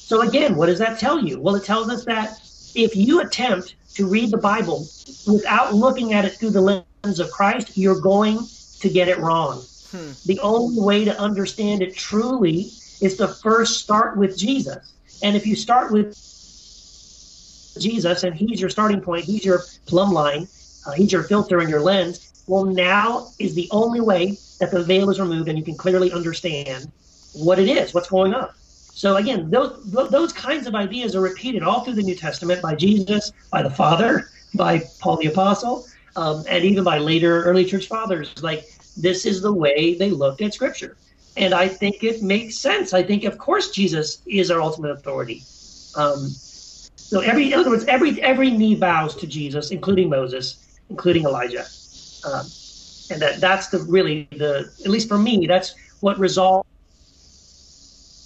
So 0.04 0.22
again, 0.22 0.56
what 0.56 0.66
does 0.66 0.80
that 0.80 0.98
tell 0.98 1.24
you? 1.24 1.40
Well, 1.40 1.54
it 1.54 1.64
tells 1.64 1.88
us 1.92 2.04
that 2.06 2.42
if 2.74 2.96
you 2.96 3.22
attempt 3.22 3.76
to 3.94 4.08
read 4.08 4.32
the 4.32 4.40
Bible 4.40 4.92
without 5.26 5.76
looking 5.76 6.14
at 6.14 6.26
it 6.26 6.40
through 6.40 6.50
the 6.50 6.84
lens 7.04 7.20
of 7.20 7.30
Christ, 7.30 7.74
you're 7.76 8.02
going 8.02 8.50
to 8.80 8.90
get 8.90 9.08
it 9.08 9.20
wrong. 9.20 9.68
Hmm. 9.92 10.14
The 10.26 10.40
only 10.40 10.80
way 10.80 11.06
to 11.06 11.16
understand 11.20 11.84
it 11.84 11.96
truly 11.96 12.74
is 13.02 13.18
to 13.18 13.28
first 13.28 13.80
start 13.82 14.18
with 14.18 14.36
Jesus. 14.36 14.96
And 15.22 15.38
if 15.38 15.46
you 15.46 15.56
start 15.56 15.92
with 15.92 16.16
Jesus 17.78 18.24
and 18.24 18.34
he's 18.34 18.60
your 18.60 18.72
starting 18.72 19.00
point, 19.00 19.26
he's 19.26 19.46
your 19.46 19.68
plumb 19.86 20.12
line, 20.12 20.50
uh, 20.86 20.92
he's 20.92 21.12
your 21.12 21.24
filter 21.24 21.60
and 21.60 21.70
your 21.70 21.82
lens, 21.82 22.34
well, 22.48 22.66
now 22.66 23.34
is 23.40 23.54
the 23.54 23.70
only 23.72 24.02
way 24.02 24.40
that 24.60 24.72
the 24.72 24.84
veil 24.84 25.10
is 25.10 25.20
removed 25.20 25.50
and 25.50 25.58
you 25.58 25.64
can 25.64 25.78
clearly 25.78 26.12
understand 26.12 26.92
what 27.34 27.60
it 27.60 27.70
is, 27.70 27.94
what's 27.94 28.10
going 28.10 28.34
on. 28.34 28.50
So 28.94 29.16
again, 29.16 29.50
those 29.50 29.80
those 29.86 30.34
kinds 30.34 30.68
of 30.68 30.76
ideas 30.76 31.16
are 31.16 31.22
repeated 31.22 31.64
all 31.64 31.84
through 31.84 31.96
the 31.96 32.04
New 32.04 32.16
Testament 32.16 32.62
by 32.62 32.76
Jesus, 32.76 33.32
by 33.50 33.64
the 33.64 33.70
Father, 33.70 34.30
by 34.54 34.92
Paul 35.00 35.18
the 35.18 35.28
Apostle, 35.28 35.86
um, 36.18 36.44
and 36.48 36.66
even 36.66 36.84
by 36.84 36.98
later 36.98 37.44
early 37.44 37.64
church 37.64 37.88
fathers. 37.88 38.34
Like 38.44 38.68
this 38.98 39.26
is 39.26 39.42
the 39.42 39.54
way 39.54 39.96
they 39.96 40.10
looked 40.10 40.42
at 40.42 40.54
Scripture, 40.54 40.98
and 41.38 41.54
I 41.54 41.70
think 41.70 42.04
it 42.04 42.22
makes 42.22 42.60
sense. 42.60 42.94
I 42.94 43.02
think, 43.02 43.24
of 43.24 43.38
course, 43.38 43.72
Jesus 43.72 44.22
is 44.28 44.52
our 44.52 44.62
ultimate 44.62 44.92
authority. 44.92 45.48
Um, 45.96 46.36
so 47.14 47.22
every, 47.22 47.54
in 47.54 47.60
other 47.60 47.70
words, 47.70 47.86
every 47.86 48.22
every 48.22 48.52
knee 48.52 48.76
bows 48.76 49.16
to 49.16 49.28
Jesus, 49.28 49.72
including 49.72 50.10
Moses, 50.10 50.61
including 50.92 51.24
Elijah, 51.26 51.66
um, 52.26 52.46
and 53.10 53.22
that 53.22 53.40
that's 53.40 53.68
the 53.68 53.80
really 53.90 54.28
the 54.32 54.72
at 54.86 54.92
least 54.92 55.08
for 55.08 55.18
me 55.18 55.48
that's 55.48 55.74
what 56.02 56.20
resolves 56.20 56.68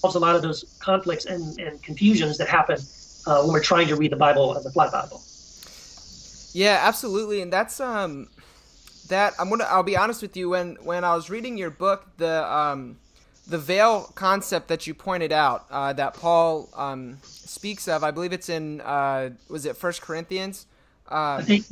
a 0.03 0.19
lot 0.19 0.35
of 0.35 0.41
those 0.41 0.65
conflicts 0.79 1.25
and, 1.25 1.57
and 1.59 1.81
confusions 1.81 2.37
that 2.37 2.47
happen 2.47 2.77
uh, 3.25 3.41
when 3.41 3.53
we're 3.53 3.63
trying 3.63 3.87
to 3.87 3.95
read 3.95 4.11
the 4.11 4.15
Bible 4.15 4.55
as 4.55 4.65
a 4.65 4.71
flat 4.71 4.91
Bible. 4.91 5.21
Yeah, 6.53 6.79
absolutely, 6.83 7.41
and 7.41 7.51
that's 7.51 7.79
um 7.79 8.27
that 9.07 9.33
I'm 9.39 9.49
gonna 9.49 9.65
I'll 9.65 9.83
be 9.83 9.97
honest 9.97 10.21
with 10.21 10.35
you. 10.35 10.49
When 10.49 10.75
when 10.83 11.03
I 11.03 11.15
was 11.15 11.29
reading 11.29 11.57
your 11.57 11.69
book 11.69 12.07
the 12.17 12.51
um 12.51 12.97
the 13.47 13.57
veil 13.57 14.11
concept 14.15 14.67
that 14.69 14.87
you 14.87 14.93
pointed 14.93 15.31
out 15.31 15.65
uh, 15.69 15.93
that 15.93 16.15
Paul 16.15 16.69
um, 16.75 17.19
speaks 17.21 17.87
of 17.87 18.03
I 18.03 18.11
believe 18.11 18.33
it's 18.33 18.49
in 18.49 18.81
uh, 18.81 19.31
was 19.49 19.65
it 19.65 19.77
First 19.77 20.01
Corinthians? 20.01 20.65
Uh, 21.09 21.37
I 21.39 21.43
think 21.43 21.65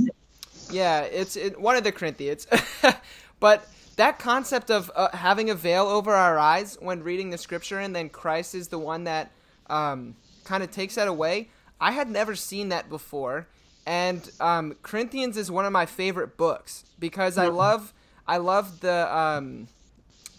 yeah 0.71 1.01
it's 1.01 1.35
in 1.35 1.53
one 1.53 1.75
of 1.75 1.83
the 1.83 1.91
Corinthians 1.91 2.47
but 3.39 3.67
that 3.95 4.17
concept 4.19 4.71
of 4.71 4.91
uh, 4.95 5.09
having 5.15 5.49
a 5.49 5.55
veil 5.55 5.85
over 5.85 6.13
our 6.13 6.39
eyes 6.39 6.77
when 6.79 7.03
reading 7.03 7.29
the 7.29 7.37
scripture 7.37 7.79
and 7.79 7.95
then 7.95 8.09
Christ 8.09 8.55
is 8.55 8.69
the 8.69 8.79
one 8.79 9.03
that 9.03 9.31
um, 9.67 10.15
kind 10.43 10.63
of 10.63 10.71
takes 10.71 10.95
that 10.95 11.07
away. 11.07 11.49
I 11.79 11.91
had 11.91 12.09
never 12.09 12.35
seen 12.35 12.69
that 12.69 12.89
before, 12.89 13.47
and 13.85 14.29
um, 14.39 14.75
Corinthians 14.81 15.37
is 15.37 15.51
one 15.51 15.65
of 15.65 15.71
my 15.71 15.85
favorite 15.85 16.37
books 16.37 16.85
because 16.99 17.37
I 17.37 17.47
love 17.47 17.93
I 18.25 18.37
love 18.37 18.79
the 18.79 19.15
um, 19.15 19.67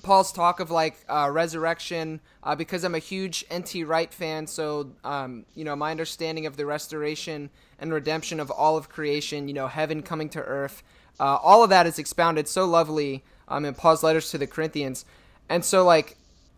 Paul's 0.02 0.32
talk 0.32 0.60
of 0.60 0.70
like 0.70 0.96
uh, 1.08 1.28
resurrection 1.30 2.20
uh, 2.42 2.54
because 2.54 2.84
I'm 2.84 2.94
a 2.94 3.00
huge 3.00 3.44
N.T. 3.50 3.84
Wright 3.84 4.12
fan. 4.12 4.46
So 4.46 4.92
um, 5.04 5.44
you 5.54 5.64
know 5.64 5.76
my 5.76 5.90
understanding 5.90 6.46
of 6.46 6.56
the 6.56 6.64
restoration 6.64 7.50
and 7.78 7.92
redemption 7.92 8.40
of 8.40 8.50
all 8.50 8.76
of 8.76 8.88
creation, 8.88 9.48
you 9.48 9.54
know 9.54 9.66
heaven 9.66 10.02
coming 10.02 10.28
to 10.30 10.40
earth, 10.40 10.82
uh, 11.20 11.37
all 11.42 11.62
of 11.62 11.70
that 11.70 11.87
is 11.87 11.98
expounded 11.98 12.48
so 12.48 12.64
lovely 12.64 13.22
um, 13.48 13.64
in 13.64 13.74
Paul's 13.74 14.02
letters 14.02 14.30
to 14.30 14.38
the 14.38 14.46
Corinthians. 14.46 15.04
And 15.48 15.64
so, 15.64 15.84
like, 15.84 16.16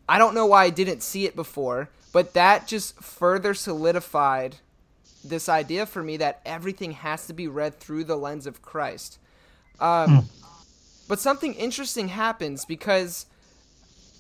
I 0.09 0.19
don't 0.19 0.35
know 0.35 0.47
why 0.47 0.65
I 0.65 0.71
didn't 0.71 1.03
see 1.03 1.27
it 1.27 1.35
before, 1.35 1.91
but 2.13 2.35
that 2.35 2.67
just 2.67 3.01
further 3.03 3.55
solidified 3.55 4.57
this 5.25 5.49
idea 5.49 5.87
for 5.87 6.03
me 6.03 6.17
that 6.19 6.41
everything 6.47 6.93
has 6.93 7.27
to 7.27 7.33
be 7.33 7.49
read 7.49 7.79
through 7.81 8.05
the 8.05 8.17
lens 8.17 8.47
of 8.47 8.63
Christ. 8.63 9.19
Um, 9.81 10.09
mm. 10.09 10.25
But 11.09 11.21
something 11.21 11.55
interesting 11.55 12.09
happens 12.09 12.65
because 12.65 13.27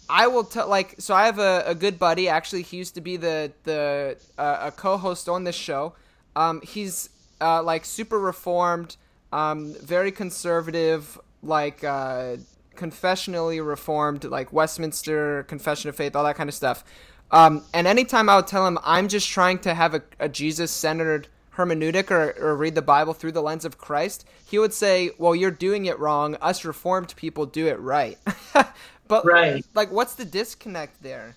I 0.08 0.26
will 0.26 0.44
tell, 0.44 0.68
like, 0.68 0.96
so 0.98 1.14
I 1.14 1.26
have 1.26 1.38
a, 1.38 1.64
a 1.66 1.74
good 1.74 1.98
buddy. 1.98 2.28
Actually, 2.28 2.62
he 2.62 2.76
used 2.76 2.94
to 2.94 3.00
be 3.00 3.16
the 3.16 3.52
the 3.64 4.16
uh, 4.38 4.58
a 4.62 4.72
co-host 4.72 5.28
on 5.28 5.44
this 5.44 5.56
show. 5.56 5.94
Um, 6.36 6.60
he's 6.60 7.10
uh, 7.40 7.62
like 7.62 7.84
super 7.84 8.20
reformed, 8.20 8.96
um, 9.32 9.74
very 9.82 10.12
conservative, 10.12 11.18
like 11.42 11.82
uh, 11.82 12.36
confessionally 12.76 13.66
reformed, 13.66 14.24
like 14.24 14.52
Westminster 14.52 15.42
Confession 15.44 15.88
of 15.88 15.96
Faith, 15.96 16.14
all 16.14 16.24
that 16.24 16.36
kind 16.36 16.48
of 16.48 16.54
stuff. 16.54 16.84
Um, 17.32 17.64
and 17.74 17.88
anytime 17.88 18.28
I 18.28 18.36
would 18.36 18.46
tell 18.46 18.66
him 18.66 18.78
I'm 18.84 19.08
just 19.08 19.28
trying 19.28 19.58
to 19.60 19.74
have 19.74 19.94
a, 19.94 20.02
a 20.20 20.28
Jesus 20.28 20.70
centered 20.70 21.26
hermeneutic 21.56 22.10
or, 22.10 22.36
or 22.38 22.54
read 22.54 22.74
the 22.74 22.82
Bible 22.82 23.14
through 23.14 23.32
the 23.32 23.42
lens 23.42 23.64
of 23.64 23.78
Christ, 23.78 24.26
he 24.44 24.58
would 24.58 24.72
say, 24.72 25.10
Well, 25.18 25.34
you're 25.34 25.50
doing 25.50 25.86
it 25.86 25.98
wrong. 25.98 26.36
Us 26.36 26.64
reformed 26.64 27.16
people 27.16 27.46
do 27.46 27.66
it 27.66 27.80
right. 27.80 28.18
but, 29.08 29.24
right. 29.24 29.64
like, 29.74 29.90
what's 29.90 30.14
the 30.14 30.24
disconnect 30.24 31.02
there? 31.02 31.34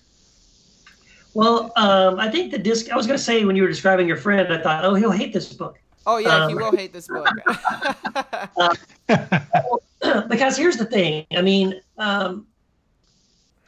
Well, 1.34 1.72
um, 1.76 2.18
I 2.18 2.28
think 2.28 2.50
the 2.50 2.58
disc. 2.58 2.90
I 2.90 2.96
was 2.96 3.06
going 3.06 3.18
to 3.18 3.22
say 3.22 3.44
when 3.44 3.56
you 3.56 3.62
were 3.62 3.68
describing 3.68 4.08
your 4.08 4.16
friend, 4.16 4.52
I 4.52 4.60
thought, 4.60 4.84
oh, 4.84 4.94
he'll 4.94 5.10
hate 5.10 5.32
this 5.32 5.52
book. 5.52 5.78
Oh 6.06 6.16
yeah, 6.16 6.44
um, 6.44 6.48
he 6.48 6.54
will 6.54 6.74
hate 6.74 6.92
this 6.92 7.08
book. 7.08 7.28
uh, 9.08 10.26
because 10.28 10.56
here's 10.56 10.76
the 10.76 10.86
thing. 10.86 11.26
I 11.32 11.42
mean, 11.42 11.80
um, 11.98 12.46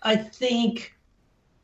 I 0.02 0.16
think 0.16 0.94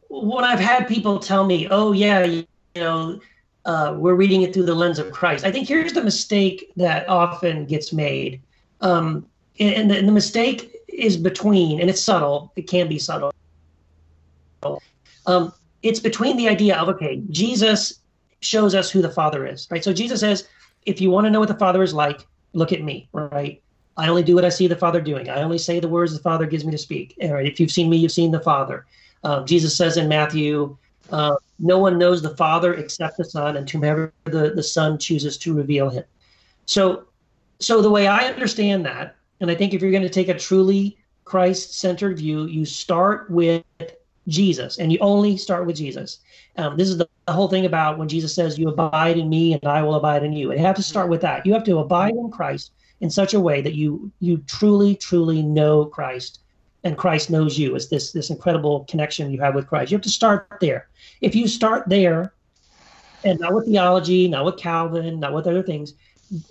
when 0.09 0.45
I've 0.45 0.61
had 0.61 0.87
people 0.87 1.19
tell 1.19 1.47
me, 1.47 1.67
"Oh 1.71 1.93
yeah, 1.93 2.25
you, 2.25 2.47
you 2.75 2.83
know, 2.83 3.21
uh, 3.65 3.95
we're 3.97 4.15
reading 4.15 4.43
it 4.43 4.53
through 4.53 4.67
the 4.67 4.75
lens 4.75 4.99
of 4.99 5.11
Christ," 5.11 5.45
I 5.45 5.51
think 5.51 5.67
here's 5.67 5.95
the 5.95 6.05
mistake 6.05 6.71
that 6.77 7.09
often 7.09 7.65
gets 7.65 7.93
made, 7.93 8.41
um, 8.83 9.27
and, 9.59 9.91
the, 9.91 9.97
and 9.97 10.07
the 10.07 10.13
mistake 10.13 10.77
is 10.87 11.17
between, 11.17 11.81
and 11.81 11.89
it's 11.89 12.03
subtle. 12.03 12.53
It 12.57 12.69
can 12.69 12.89
be 12.89 12.99
subtle. 12.99 13.33
Um, 15.27 15.53
it's 15.83 16.01
between 16.01 16.37
the 16.37 16.49
idea 16.49 16.77
of 16.77 16.89
okay, 16.89 17.23
Jesus 17.31 18.01
shows 18.41 18.75
us 18.75 18.91
who 18.91 19.03
the 19.03 19.11
Father 19.11 19.47
is, 19.47 19.67
right? 19.71 19.83
So 19.83 19.93
Jesus 19.93 20.21
says, 20.21 20.49
if 20.87 21.01
you 21.01 21.11
want 21.11 21.27
to 21.27 21.31
know 21.31 21.41
what 21.41 21.49
the 21.49 21.55
Father 21.55 21.83
is 21.83 21.93
like, 21.93 22.27
look 22.53 22.73
at 22.73 22.83
me, 22.83 23.09
right? 23.13 23.61
I 23.97 24.09
only 24.09 24.23
do 24.23 24.35
what 24.37 24.45
I 24.45 24.49
see 24.49 24.69
the 24.69 24.77
Father 24.77 25.01
doing. 25.01 25.29
I 25.29 25.43
only 25.43 25.59
say 25.59 25.81
the 25.81 25.89
words 25.89 26.13
the 26.13 26.21
Father 26.21 26.47
gives 26.47 26.65
me 26.65 26.71
to 26.71 26.79
speak. 26.79 27.17
All 27.21 27.35
right, 27.35 27.47
if 27.47 27.59
you've 27.59 27.73
seen 27.73 27.91
me, 27.91 27.97
you've 27.97 28.13
seen 28.13 28.31
the 28.31 28.41
Father. 28.41 28.87
Uh, 29.25 29.45
Jesus 29.45 29.77
says 29.77 29.97
in 29.97 30.09
Matthew, 30.09 30.77
uh, 31.11 31.35
no 31.59 31.79
one 31.79 31.99
knows 31.99 32.23
the 32.23 32.37
Father 32.37 32.75
except 32.75 33.17
the 33.17 33.25
Son, 33.25 33.57
and 33.57 33.67
to 33.67 33.79
whomever 33.79 34.13
the, 34.25 34.53
the 34.55 34.63
Son 34.63 34.99
chooses 34.99 35.37
to 35.39 35.53
reveal 35.53 35.91
him. 35.91 36.05
So, 36.67 37.07
so 37.59 37.83
the 37.83 37.91
way 37.91 38.07
I 38.07 38.29
understand 38.29 38.87
that, 38.87 39.17
and 39.41 39.51
I 39.51 39.57
think 39.57 39.75
if 39.75 39.83
you're 39.83 39.91
going 39.91 40.03
to 40.05 40.09
take 40.09 40.29
a 40.29 40.39
truly 40.39 40.97
Christ-centered 41.25 42.19
view, 42.19 42.47
you 42.47 42.65
start 42.65 43.29
with 43.31 43.65
Jesus, 44.29 44.79
and 44.79 44.93
you 44.93 44.99
only 45.01 45.37
start 45.37 45.67
with 45.67 45.77
Jesus. 45.77 46.21
Um, 46.57 46.77
this 46.77 46.89
is 46.89 46.99
the, 46.99 47.09
the, 47.27 47.33
whole 47.33 47.49
thing 47.49 47.65
about 47.65 47.99
when 47.99 48.09
Jesus 48.09 48.35
says, 48.35 48.59
"You 48.59 48.69
abide 48.69 49.17
in 49.17 49.29
me, 49.29 49.55
and 49.55 49.65
I 49.65 49.83
will 49.83 49.95
abide 49.95 50.23
in 50.23 50.33
you." 50.33 50.51
And 50.51 50.61
You 50.61 50.67
have 50.67 50.77
to 50.77 50.83
start 50.83 51.09
with 51.09 51.23
that. 51.23 51.47
You 51.47 51.53
have 51.55 51.65
to 51.65 51.79
abide 51.79 52.15
in 52.15 52.31
Christ 52.31 52.73
in 53.01 53.11
such 53.11 53.35
a 53.35 53.41
way 53.41 53.61
that 53.63 53.75
you 53.75 54.13
you 54.21 54.39
truly, 54.47 54.95
truly 54.95 55.43
know 55.43 55.87
Christ, 55.87 56.41
and 56.85 56.97
Christ 56.97 57.31
knows 57.31 57.59
you. 57.59 57.75
It's 57.75 57.87
this 57.87 58.13
this 58.13 58.31
incredible 58.31 58.85
connection 58.89 59.31
you 59.31 59.41
have 59.41 59.55
with 59.55 59.67
Christ. 59.67 59.91
You 59.91 59.97
have 59.97 60.03
to 60.03 60.11
start 60.11 60.59
there. 60.61 60.89
If 61.21 61.35
you 61.35 61.49
start 61.49 61.89
there, 61.89 62.35
and 63.25 63.41
not 63.41 63.55
with 63.55 63.67
theology, 63.67 64.29
not 64.29 64.45
with 64.45 64.57
Calvin, 64.57 65.21
not 65.21 65.33
with 65.33 65.47
other 65.47 65.63
things, 65.63 65.95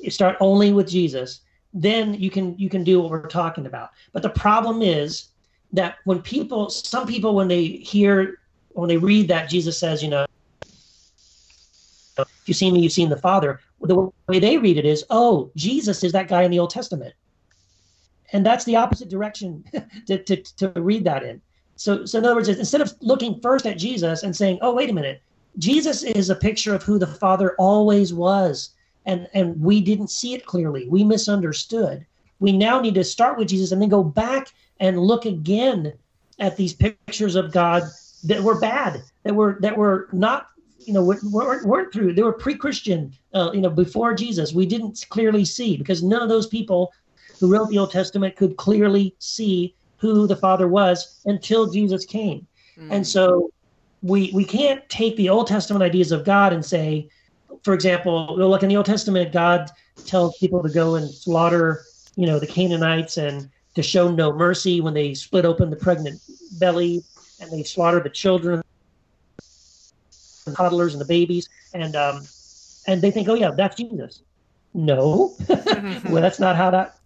start 0.09 0.35
only 0.39 0.73
with 0.73 0.87
Jesus. 0.87 1.41
Then 1.73 2.13
you 2.15 2.29
can 2.29 2.57
you 2.57 2.69
can 2.69 2.83
do 2.83 2.99
what 2.99 3.11
we're 3.11 3.27
talking 3.27 3.65
about. 3.65 3.91
But 4.13 4.23
the 4.23 4.29
problem 4.29 4.81
is 4.81 5.29
that 5.73 5.97
when 6.05 6.21
people, 6.21 6.69
some 6.69 7.07
people, 7.07 7.35
when 7.35 7.47
they 7.47 7.65
hear, 7.65 8.39
when 8.69 8.87
they 8.87 8.97
read 8.97 9.27
that 9.27 9.49
Jesus 9.49 9.79
says, 9.79 10.01
you 10.01 10.09
know, 10.09 10.25
if 12.17 12.27
you've 12.45 12.57
seen 12.57 12.73
me, 12.73 12.81
you've 12.81 12.91
seen 12.91 13.09
the 13.09 13.17
Father. 13.17 13.59
The 13.81 14.09
way 14.27 14.39
they 14.39 14.57
read 14.57 14.77
it 14.77 14.85
is, 14.85 15.05
oh, 15.09 15.51
Jesus 15.55 16.03
is 16.03 16.11
that 16.13 16.27
guy 16.27 16.43
in 16.43 16.51
the 16.51 16.59
Old 16.59 16.69
Testament. 16.69 17.13
And 18.33 18.45
that's 18.45 18.65
the 18.65 18.75
opposite 18.75 19.09
direction 19.09 19.63
to, 20.07 20.23
to, 20.23 20.35
to 20.57 20.71
read 20.75 21.03
that 21.05 21.23
in. 21.23 21.41
So, 21.75 22.05
so 22.05 22.17
in 22.17 22.25
other 22.25 22.35
words, 22.35 22.49
instead 22.49 22.81
of 22.81 22.93
looking 23.01 23.39
first 23.41 23.65
at 23.65 23.77
Jesus 23.77 24.23
and 24.23 24.35
saying, 24.35 24.59
oh, 24.61 24.73
wait 24.73 24.89
a 24.89 24.93
minute, 24.93 25.21
Jesus 25.57 26.03
is 26.03 26.29
a 26.29 26.35
picture 26.35 26.73
of 26.73 26.83
who 26.83 26.97
the 26.97 27.07
Father 27.07 27.55
always 27.59 28.13
was. 28.13 28.71
And, 29.05 29.27
and 29.33 29.59
we 29.61 29.79
didn't 29.79 30.09
see 30.09 30.33
it 30.33 30.45
clearly. 30.45 30.87
We 30.89 31.03
misunderstood. 31.03 32.05
We 32.39 32.51
now 32.51 32.81
need 32.81 32.95
to 32.95 33.03
start 33.03 33.37
with 33.37 33.47
Jesus 33.47 33.71
and 33.71 33.81
then 33.81 33.89
go 33.89 34.03
back 34.03 34.51
and 34.79 34.99
look 34.99 35.25
again 35.25 35.93
at 36.39 36.57
these 36.57 36.73
pictures 36.73 37.35
of 37.35 37.51
God 37.51 37.83
that 38.23 38.41
were 38.41 38.59
bad, 38.59 39.01
that 39.23 39.35
were 39.35 39.57
that 39.61 39.77
were 39.77 40.09
not, 40.11 40.47
you 40.79 40.93
know, 40.93 41.03
weren't, 41.03 41.65
weren't 41.65 41.93
through. 41.93 42.13
They 42.13 42.23
were 42.23 42.33
pre-Christian, 42.33 43.13
uh, 43.33 43.51
you 43.53 43.61
know, 43.61 43.69
before 43.69 44.13
Jesus. 44.13 44.53
We 44.53 44.65
didn't 44.65 45.05
clearly 45.09 45.45
see 45.45 45.77
because 45.77 46.03
none 46.03 46.21
of 46.21 46.29
those 46.29 46.47
people 46.47 46.93
who 47.39 47.51
wrote 47.51 47.69
the 47.69 47.77
Old 47.77 47.91
Testament 47.91 48.35
could 48.35 48.57
clearly 48.57 49.15
see 49.19 49.75
who 49.97 50.27
the 50.27 50.35
Father 50.35 50.67
was 50.67 51.21
until 51.25 51.69
Jesus 51.71 52.05
came. 52.05 52.45
Mm. 52.77 52.91
And 52.91 53.07
so 53.07 53.51
we 54.01 54.31
we 54.33 54.45
can't 54.45 54.87
take 54.89 55.15
the 55.17 55.29
Old 55.29 55.47
Testament 55.47 55.83
ideas 55.83 56.11
of 56.11 56.23
God 56.23 56.53
and 56.53 56.63
say, 56.63 57.09
for 57.63 57.73
example, 57.73 58.35
look 58.37 58.63
in 58.63 58.69
the 58.69 58.77
Old 58.77 58.85
Testament, 58.85 59.31
God 59.31 59.69
tells 60.05 60.37
people 60.37 60.61
to 60.63 60.69
go 60.69 60.95
and 60.95 61.09
slaughter, 61.09 61.81
you 62.15 62.27
know, 62.27 62.39
the 62.39 62.47
Canaanites 62.47 63.17
and 63.17 63.49
to 63.77 63.83
show 63.83 64.09
no 64.11 64.33
mercy 64.33 64.81
when 64.81 64.95
they 64.95 65.13
split 65.13 65.45
open 65.45 65.69
the 65.69 65.75
pregnant 65.75 66.19
belly 66.49 67.03
and 67.37 67.51
they 67.51 67.61
slaughter 67.61 67.99
the 67.99 68.09
children, 68.09 68.59
the 70.47 70.53
toddlers 70.53 70.95
and 70.95 71.01
the 71.01 71.05
babies, 71.05 71.47
and 71.73 71.95
um, 71.95 72.27
and 72.87 73.03
they 73.03 73.11
think, 73.11 73.29
oh 73.29 73.35
yeah, 73.35 73.51
that's 73.51 73.75
Jesus. 73.75 74.23
No, 74.73 75.37
well 76.09 76.23
that's 76.23 76.39
not 76.39 76.55
how 76.55 76.71
that 76.71 76.97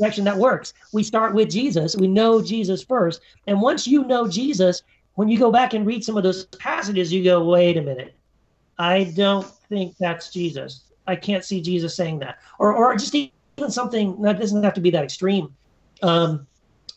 direction 0.00 0.24
that 0.24 0.36
works. 0.36 0.72
We 0.90 1.04
start 1.04 1.32
with 1.32 1.48
Jesus. 1.48 1.94
We 1.94 2.08
know 2.08 2.42
Jesus 2.42 2.82
first, 2.82 3.20
and 3.46 3.62
once 3.62 3.86
you 3.86 4.02
know 4.02 4.26
Jesus, 4.26 4.82
when 5.14 5.28
you 5.28 5.38
go 5.38 5.52
back 5.52 5.74
and 5.74 5.86
read 5.86 6.02
some 6.02 6.16
of 6.16 6.24
those 6.24 6.46
passages, 6.58 7.12
you 7.12 7.22
go, 7.22 7.44
wait 7.44 7.76
a 7.76 7.82
minute, 7.82 8.18
I 8.78 9.04
don't 9.04 9.46
think 9.68 9.94
that's 10.00 10.32
Jesus. 10.32 10.86
I 11.06 11.14
can't 11.14 11.44
see 11.44 11.60
Jesus 11.60 11.94
saying 11.94 12.18
that, 12.18 12.38
or 12.58 12.74
or 12.74 12.96
just 12.96 13.14
even 13.14 13.70
something 13.70 14.20
that 14.22 14.40
doesn't 14.40 14.64
have 14.64 14.74
to 14.74 14.80
be 14.80 14.90
that 14.90 15.04
extreme. 15.04 15.54
Um, 16.02 16.46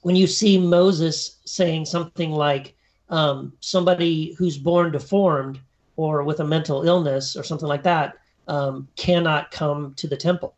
when 0.02 0.16
you 0.16 0.28
see 0.28 0.58
Moses 0.58 1.40
saying 1.46 1.86
something 1.86 2.32
like, 2.32 2.76
um, 3.10 3.54
somebody 3.60 4.36
who's 4.38 4.58
born 4.58 4.92
deformed 4.92 5.60
or 5.96 6.24
with 6.24 6.40
a 6.40 6.46
mental 6.46 6.84
illness 6.84 7.36
or 7.36 7.44
something 7.44 7.68
like 7.68 7.84
that 7.84 8.14
um, 8.48 8.88
cannot 8.96 9.52
come 9.52 9.94
to 9.96 10.08
the 10.08 10.18
temple 10.18 10.56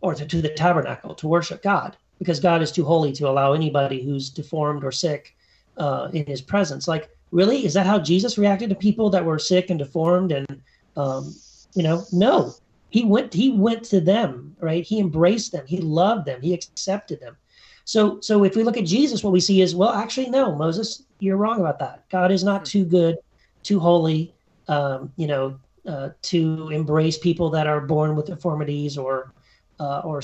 or 0.00 0.14
to, 0.14 0.24
to 0.24 0.40
the 0.40 0.48
tabernacle 0.48 1.14
to 1.14 1.28
worship 1.28 1.62
God 1.62 1.96
because 2.18 2.40
God 2.40 2.62
is 2.62 2.72
too 2.72 2.84
holy 2.84 3.12
to 3.12 3.28
allow 3.28 3.52
anybody 3.52 4.02
who's 4.02 4.30
deformed 4.30 4.84
or 4.84 4.92
sick 4.92 5.36
uh, 5.76 6.08
in 6.12 6.24
his 6.26 6.40
presence. 6.40 6.86
Like, 6.86 7.10
really? 7.30 7.64
Is 7.64 7.74
that 7.74 7.86
how 7.86 7.98
Jesus 7.98 8.38
reacted 8.38 8.70
to 8.70 8.76
people 8.76 9.10
that 9.10 9.24
were 9.24 9.38
sick 9.38 9.70
and 9.70 9.78
deformed? 9.78 10.32
And, 10.32 10.62
um, 10.96 11.34
you 11.74 11.82
know, 11.82 12.04
no. 12.12 12.52
He 12.90 13.04
went, 13.04 13.32
he 13.32 13.50
went 13.50 13.84
to 13.84 14.00
them, 14.00 14.56
right? 14.58 14.84
He 14.84 14.98
embraced 14.98 15.52
them. 15.52 15.64
He 15.66 15.78
loved 15.78 16.26
them. 16.26 16.42
He 16.42 16.52
accepted 16.52 17.20
them. 17.20 17.36
So, 17.90 18.20
so 18.20 18.44
if 18.44 18.54
we 18.54 18.62
look 18.62 18.76
at 18.76 18.84
Jesus, 18.86 19.24
what 19.24 19.32
we 19.32 19.40
see 19.40 19.62
is, 19.62 19.74
well, 19.74 19.90
actually, 19.90 20.30
no, 20.30 20.54
Moses, 20.54 21.02
you're 21.18 21.36
wrong 21.36 21.58
about 21.58 21.80
that. 21.80 22.08
God 22.08 22.30
is 22.30 22.44
not 22.44 22.60
hmm. 22.60 22.64
too 22.66 22.84
good, 22.84 23.16
too 23.64 23.80
holy, 23.80 24.32
um, 24.68 25.12
you 25.16 25.26
know, 25.26 25.58
uh, 25.88 26.10
to 26.22 26.68
embrace 26.68 27.18
people 27.18 27.50
that 27.50 27.66
are 27.66 27.80
born 27.80 28.14
with 28.14 28.26
deformities 28.26 28.96
or 28.96 29.32
uh, 29.80 30.02
or 30.04 30.22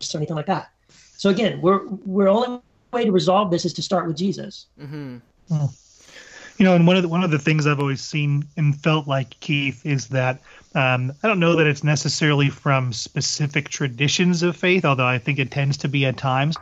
just 0.00 0.14
anything 0.14 0.36
like 0.36 0.44
that. 0.44 0.70
So 1.16 1.30
again, 1.30 1.62
we're 1.62 1.86
we're 2.04 2.28
only 2.28 2.60
way 2.92 3.06
to 3.06 3.12
resolve 3.12 3.50
this 3.50 3.64
is 3.64 3.72
to 3.72 3.82
start 3.82 4.06
with 4.06 4.18
Jesus. 4.18 4.66
Mm-hmm. 4.78 5.16
Hmm. 5.48 5.66
You 6.58 6.64
know, 6.66 6.74
and 6.74 6.86
one 6.86 6.96
of 6.96 7.02
the, 7.02 7.08
one 7.08 7.24
of 7.24 7.30
the 7.30 7.38
things 7.38 7.66
I've 7.66 7.80
always 7.80 8.02
seen 8.02 8.46
and 8.58 8.78
felt 8.78 9.08
like 9.08 9.40
Keith 9.40 9.80
is 9.86 10.08
that 10.08 10.42
um, 10.74 11.12
I 11.22 11.28
don't 11.28 11.38
know 11.38 11.56
that 11.56 11.66
it's 11.66 11.84
necessarily 11.84 12.50
from 12.50 12.92
specific 12.92 13.68
traditions 13.68 14.42
of 14.42 14.56
faith, 14.56 14.84
although 14.84 15.06
I 15.06 15.18
think 15.18 15.38
it 15.38 15.50
tends 15.50 15.76
to 15.78 15.88
be 15.88 16.04
at 16.06 16.16
times. 16.16 16.56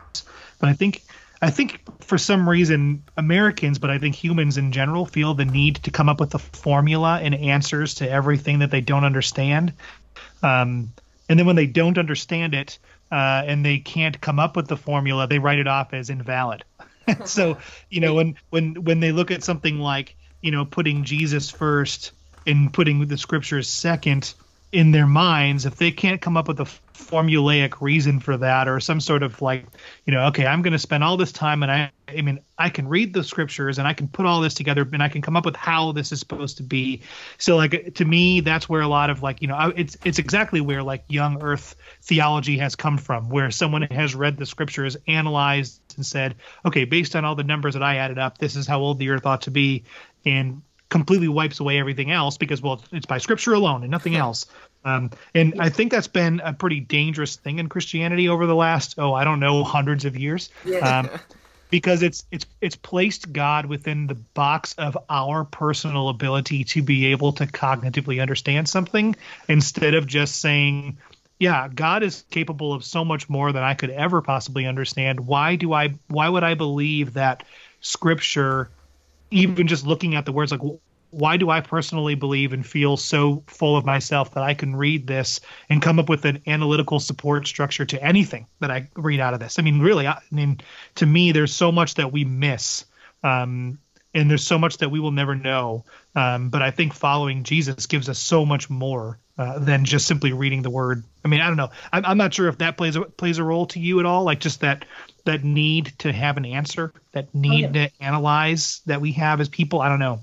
But 0.59 0.69
I 0.69 0.73
think 0.73 1.03
I 1.41 1.49
think 1.49 1.81
for 2.01 2.17
some 2.17 2.47
reason 2.47 3.03
Americans, 3.17 3.79
but 3.79 3.89
I 3.89 3.97
think 3.97 4.15
humans 4.15 4.57
in 4.57 4.71
general, 4.71 5.05
feel 5.05 5.33
the 5.33 5.45
need 5.45 5.75
to 5.77 5.91
come 5.91 6.09
up 6.09 6.19
with 6.19 6.33
a 6.35 6.39
formula 6.39 7.19
and 7.21 7.35
answers 7.35 7.95
to 7.95 8.09
everything 8.09 8.59
that 8.59 8.71
they 8.71 8.81
don't 8.81 9.03
understand. 9.03 9.73
Um, 10.41 10.93
and 11.27 11.39
then 11.39 11.45
when 11.45 11.55
they 11.55 11.67
don't 11.67 11.97
understand 11.97 12.53
it 12.53 12.77
uh, 13.11 13.43
and 13.45 13.65
they 13.65 13.79
can't 13.79 14.21
come 14.21 14.39
up 14.39 14.55
with 14.55 14.67
the 14.67 14.77
formula, 14.77 15.27
they 15.27 15.39
write 15.39 15.59
it 15.59 15.67
off 15.67 15.93
as 15.93 16.09
invalid. 16.09 16.63
so 17.25 17.57
you 17.89 17.99
know 17.99 18.13
when 18.13 18.35
when 18.51 18.75
when 18.83 18.99
they 18.99 19.11
look 19.11 19.31
at 19.31 19.43
something 19.43 19.79
like 19.79 20.15
you 20.41 20.51
know 20.51 20.65
putting 20.65 21.03
Jesus 21.03 21.49
first 21.49 22.11
and 22.45 22.73
putting 22.73 23.05
the 23.07 23.17
scriptures 23.17 23.67
second 23.67 24.33
in 24.73 24.89
their 24.89 25.05
minds 25.05 25.67
if 25.67 25.75
they 25.75 25.91
can't 25.91 26.19
come 26.19 26.35
up 26.35 26.47
with 26.47 26.59
a 26.59 26.65
formulaic 26.95 27.79
reason 27.79 28.19
for 28.19 28.37
that 28.37 28.67
or 28.67 28.79
some 28.79 28.99
sort 28.99 29.21
of 29.21 29.39
like 29.39 29.65
you 30.05 30.11
know 30.11 30.25
okay 30.25 30.47
i'm 30.47 30.63
going 30.63 30.73
to 30.73 30.79
spend 30.79 31.03
all 31.03 31.15
this 31.15 31.31
time 31.31 31.61
and 31.61 31.71
i 31.71 31.91
i 32.07 32.21
mean 32.21 32.39
i 32.57 32.69
can 32.69 32.87
read 32.87 33.13
the 33.13 33.23
scriptures 33.23 33.77
and 33.77 33.87
i 33.87 33.93
can 33.93 34.07
put 34.07 34.25
all 34.25 34.41
this 34.41 34.55
together 34.55 34.87
and 34.91 35.03
i 35.03 35.07
can 35.07 35.21
come 35.21 35.35
up 35.35 35.45
with 35.45 35.55
how 35.55 35.91
this 35.91 36.11
is 36.11 36.19
supposed 36.19 36.57
to 36.57 36.63
be. 36.63 37.01
So 37.37 37.55
like 37.55 37.93
to 37.95 38.05
me 38.05 38.39
that's 38.39 38.67
where 38.67 38.81
a 38.81 38.87
lot 38.87 39.11
of 39.11 39.21
like 39.21 39.43
you 39.43 39.47
know 39.47 39.71
it's 39.75 39.95
it's 40.03 40.17
exactly 40.17 40.59
where 40.59 40.81
like 40.81 41.03
young 41.07 41.43
earth 41.43 41.75
theology 42.01 42.57
has 42.57 42.75
come 42.75 42.97
from 42.97 43.29
where 43.29 43.51
someone 43.51 43.83
has 43.83 44.15
read 44.15 44.37
the 44.37 44.45
scriptures 44.47 44.97
analyzed 45.07 45.81
and 45.97 46.05
said 46.05 46.35
okay 46.65 46.85
based 46.85 47.15
on 47.15 47.25
all 47.25 47.35
the 47.35 47.43
numbers 47.43 47.75
that 47.75 47.83
i 47.83 47.97
added 47.97 48.17
up 48.17 48.39
this 48.39 48.55
is 48.55 48.65
how 48.65 48.79
old 48.79 48.97
the 48.97 49.09
earth 49.09 49.27
ought 49.27 49.43
to 49.43 49.51
be. 49.51 49.83
And 50.25 50.63
completely 50.93 51.27
wipes 51.27 51.59
away 51.59 51.79
everything 51.79 52.11
else 52.11 52.37
because 52.37 52.61
well 52.61 52.79
it's 52.91 53.07
by 53.07 53.17
scripture 53.17 53.53
alone 53.53 53.81
and 53.81 53.89
nothing 53.89 54.15
else. 54.15 54.45
Um, 54.85 55.09
and 55.33 55.55
i 55.59 55.69
think 55.69 55.91
that's 55.91 56.07
been 56.07 56.39
a 56.41 56.53
pretty 56.53 56.79
dangerous 56.81 57.35
thing 57.35 57.57
in 57.57 57.67
christianity 57.67 58.29
over 58.29 58.45
the 58.45 58.55
last 58.55 58.95
oh 58.99 59.11
i 59.13 59.23
don't 59.23 59.39
know 59.39 59.63
hundreds 59.63 60.05
of 60.05 60.15
years. 60.15 60.51
Yeah. 60.63 60.77
um, 60.77 61.09
because 61.71 62.03
it's 62.03 62.25
it's 62.29 62.45
it's 62.61 62.75
placed 62.75 63.33
god 63.33 63.65
within 63.65 64.05
the 64.05 64.13
box 64.13 64.75
of 64.77 64.95
our 65.09 65.45
personal 65.45 66.09
ability 66.09 66.63
to 66.65 66.83
be 66.83 67.07
able 67.07 67.33
to 67.33 67.47
cognitively 67.47 68.21
understand 68.21 68.69
something 68.69 69.15
instead 69.47 69.95
of 69.95 70.05
just 70.05 70.41
saying 70.41 70.95
yeah 71.39 71.67
god 71.73 72.03
is 72.03 72.23
capable 72.29 72.71
of 72.71 72.83
so 72.83 73.03
much 73.03 73.27
more 73.29 73.51
than 73.51 73.63
i 73.63 73.73
could 73.73 73.89
ever 73.89 74.21
possibly 74.21 74.67
understand. 74.67 75.21
Why 75.21 75.55
do 75.55 75.73
i 75.73 75.95
why 76.07 76.29
would 76.29 76.43
i 76.43 76.53
believe 76.53 77.13
that 77.13 77.41
scripture 77.81 78.69
even 79.33 79.67
just 79.67 79.85
looking 79.85 80.15
at 80.15 80.25
the 80.25 80.31
words 80.31 80.51
like 80.51 80.61
why 81.13 81.37
do 81.37 81.49
I 81.49 81.61
personally 81.61 82.15
believe 82.15 82.53
and 82.53 82.65
feel 82.65 82.97
so 82.97 83.43
full 83.45 83.77
of 83.77 83.85
myself 83.85 84.33
that 84.33 84.43
I 84.43 84.55
can 84.55 84.75
read 84.75 85.05
this 85.05 85.39
and 85.69 85.81
come 85.81 85.99
up 85.99 86.09
with 86.09 86.25
an 86.25 86.41
analytical 86.47 86.99
support 86.99 87.45
structure 87.45 87.85
to 87.85 88.03
anything 88.03 88.47
that 88.59 88.71
I 88.71 88.89
read 88.95 89.19
out 89.19 89.35
of 89.35 89.39
this? 89.39 89.59
I 89.59 89.61
mean, 89.61 89.79
really, 89.79 90.07
I 90.07 90.19
mean, 90.31 90.59
to 90.95 91.05
me, 91.05 91.31
there's 91.31 91.53
so 91.53 91.71
much 91.71 91.95
that 91.95 92.11
we 92.11 92.25
miss. 92.25 92.85
Um, 93.23 93.77
and 94.15 94.29
there's 94.29 94.45
so 94.45 94.59
much 94.59 94.77
that 94.77 94.89
we 94.89 94.99
will 94.99 95.11
never 95.11 95.35
know. 95.35 95.85
Um, 96.15 96.49
but 96.49 96.61
I 96.61 96.71
think 96.71 96.93
following 96.93 97.43
Jesus 97.43 97.85
gives 97.85 98.09
us 98.09 98.19
so 98.19 98.45
much 98.45 98.69
more 98.69 99.19
uh, 99.37 99.59
than 99.59 99.85
just 99.85 100.07
simply 100.07 100.33
reading 100.33 100.61
the 100.61 100.69
word. 100.69 101.03
I 101.25 101.27
mean, 101.27 101.41
I 101.41 101.47
don't 101.47 101.57
know. 101.57 101.69
I'm, 101.91 102.05
I'm 102.05 102.17
not 102.17 102.33
sure 102.33 102.47
if 102.47 102.59
that 102.59 102.77
plays 102.77 102.95
a, 102.95 103.01
plays 103.01 103.37
a 103.39 103.43
role 103.43 103.65
to 103.67 103.79
you 103.79 103.99
at 103.99 104.05
all. 104.05 104.23
Like 104.23 104.39
just 104.39 104.61
that 104.61 104.85
that 105.25 105.43
need 105.43 105.93
to 105.99 106.11
have 106.11 106.37
an 106.37 106.45
answer, 106.45 106.93
that 107.13 107.33
need 107.33 107.65
oh, 107.65 107.73
to 107.73 107.89
analyze 107.99 108.81
that 108.85 109.01
we 109.01 109.13
have 109.13 109.39
as 109.39 109.49
people. 109.49 109.81
I 109.81 109.89
don't 109.89 109.99
know. 109.99 110.21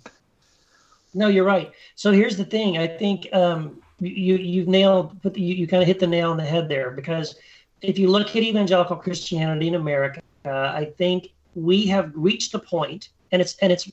No, 1.14 1.28
you're 1.28 1.44
right. 1.44 1.72
So 1.96 2.12
here's 2.12 2.36
the 2.36 2.44
thing. 2.44 2.78
I 2.78 2.86
think 2.86 3.28
um, 3.32 3.80
you 3.98 4.36
you've 4.36 4.68
nailed, 4.68 5.16
you, 5.34 5.54
you 5.54 5.66
kind 5.66 5.82
of 5.82 5.86
hit 5.86 5.98
the 5.98 6.06
nail 6.06 6.30
on 6.30 6.36
the 6.36 6.44
head 6.44 6.68
there 6.68 6.90
because 6.90 7.36
if 7.82 7.98
you 7.98 8.08
look 8.08 8.28
at 8.28 8.36
evangelical 8.36 8.96
Christianity 8.96 9.68
in 9.68 9.74
America, 9.74 10.20
uh, 10.44 10.50
I 10.50 10.92
think 10.96 11.28
we 11.54 11.86
have 11.86 12.12
reached 12.14 12.52
the 12.52 12.58
point, 12.58 13.08
and 13.32 13.42
it's 13.42 13.56
and 13.58 13.72
it's. 13.72 13.90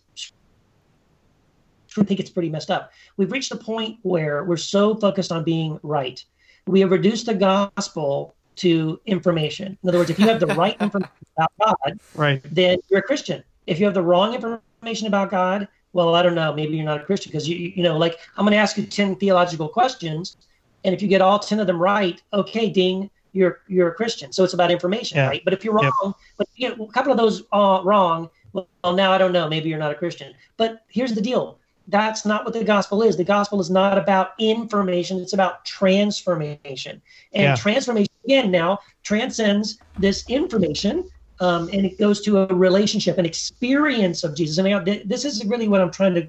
I 1.97 2.03
think 2.03 2.19
it's 2.19 2.29
pretty 2.29 2.49
messed 2.49 2.69
up. 2.69 2.91
We've 3.15 3.31
reached 3.31 3.49
the 3.49 3.57
point 3.57 3.97
where 4.03 4.43
we're 4.43 4.57
so 4.57 4.93
focused 4.93 5.31
on 5.31 5.43
being 5.43 5.79
right. 5.81 6.23
We 6.67 6.81
have 6.81 6.91
reduced 6.91 7.25
the 7.25 7.33
gospel 7.33 8.35
to 8.57 8.99
information. 9.05 9.77
In 9.81 9.89
other 9.89 9.99
words, 9.99 10.09
if 10.09 10.19
you 10.19 10.27
have 10.27 10.39
the 10.39 10.47
right 10.47 10.75
information 10.81 11.11
about 11.37 11.51
God, 11.59 11.99
right, 12.15 12.41
then 12.51 12.77
you're 12.89 12.99
a 12.99 13.03
Christian. 13.03 13.43
If 13.65 13.79
you 13.79 13.85
have 13.85 13.93
the 13.93 14.03
wrong 14.03 14.33
information 14.33 15.07
about 15.07 15.29
God, 15.31 15.67
well, 15.93 16.15
I 16.15 16.21
don't 16.21 16.35
know, 16.35 16.53
maybe 16.53 16.75
you're 16.75 16.85
not 16.85 17.01
a 17.01 17.05
Christian 17.05 17.31
because 17.31 17.47
you 17.47 17.73
you 17.75 17.83
know, 17.83 17.97
like 17.97 18.19
I'm 18.37 18.45
going 18.45 18.51
to 18.51 18.57
ask 18.57 18.77
you 18.77 18.85
10 18.85 19.15
theological 19.15 19.67
questions 19.67 20.37
and 20.83 20.93
if 20.93 21.01
you 21.01 21.07
get 21.07 21.21
all 21.21 21.39
10 21.39 21.59
of 21.59 21.67
them 21.67 21.79
right, 21.79 22.21
okay, 22.33 22.69
ding, 22.69 23.09
you're 23.33 23.59
you're 23.67 23.89
a 23.89 23.93
Christian. 23.93 24.31
So 24.31 24.43
it's 24.43 24.53
about 24.53 24.71
information, 24.71 25.17
yeah. 25.17 25.27
right? 25.27 25.41
But 25.43 25.53
if 25.53 25.63
you're 25.63 25.73
wrong, 25.73 26.13
but 26.37 26.47
you 26.55 26.69
get 26.69 26.79
a 26.79 26.87
couple 26.91 27.11
of 27.11 27.17
those 27.17 27.43
uh, 27.51 27.81
wrong, 27.83 28.29
well, 28.53 28.67
now 28.93 29.11
I 29.11 29.17
don't 29.17 29.33
know, 29.33 29.49
maybe 29.49 29.69
you're 29.69 29.79
not 29.79 29.91
a 29.91 29.95
Christian. 29.95 30.33
But 30.55 30.79
here's 30.87 31.13
the 31.13 31.21
deal. 31.21 31.59
That's 31.89 32.25
not 32.25 32.43
what 32.43 32.53
the 32.53 32.63
gospel 32.63 33.03
is. 33.03 33.15
The 33.15 33.23
gospel 33.23 33.59
is 33.61 33.69
not 33.69 33.97
about 33.97 34.31
information, 34.39 35.19
it's 35.19 35.33
about 35.33 35.65
transformation. 35.65 37.01
And 37.33 37.43
Yeah. 37.43 37.55
transformation, 37.55 38.07
again, 38.27 38.51
now 38.51 38.79
transcends 39.03 39.79
this 39.97 40.29
information 40.29 41.09
um, 41.39 41.69
and 41.71 41.85
it 41.85 41.97
goes 41.97 42.21
to 42.21 42.39
a 42.39 42.47
relationship, 42.47 43.17
an 43.17 43.25
experience 43.25 44.23
of 44.23 44.35
Jesus. 44.35 44.63
I 44.63 44.79
this 45.05 45.23
is 45.23 45.45
really 45.45 45.67
what 45.67 45.81
I'm 45.81 45.91
trying 45.91 46.15
to 46.15 46.27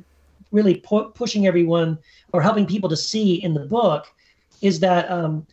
really 0.52 0.76
pu- 0.76 1.10
pushing 1.10 1.46
everyone 1.46 1.98
or 2.32 2.42
helping 2.42 2.66
people 2.66 2.88
to 2.90 2.96
see 2.96 3.42
in 3.42 3.54
the 3.54 3.66
book 3.66 4.06
is 4.60 4.80
that 4.80 5.10
um, 5.10 5.46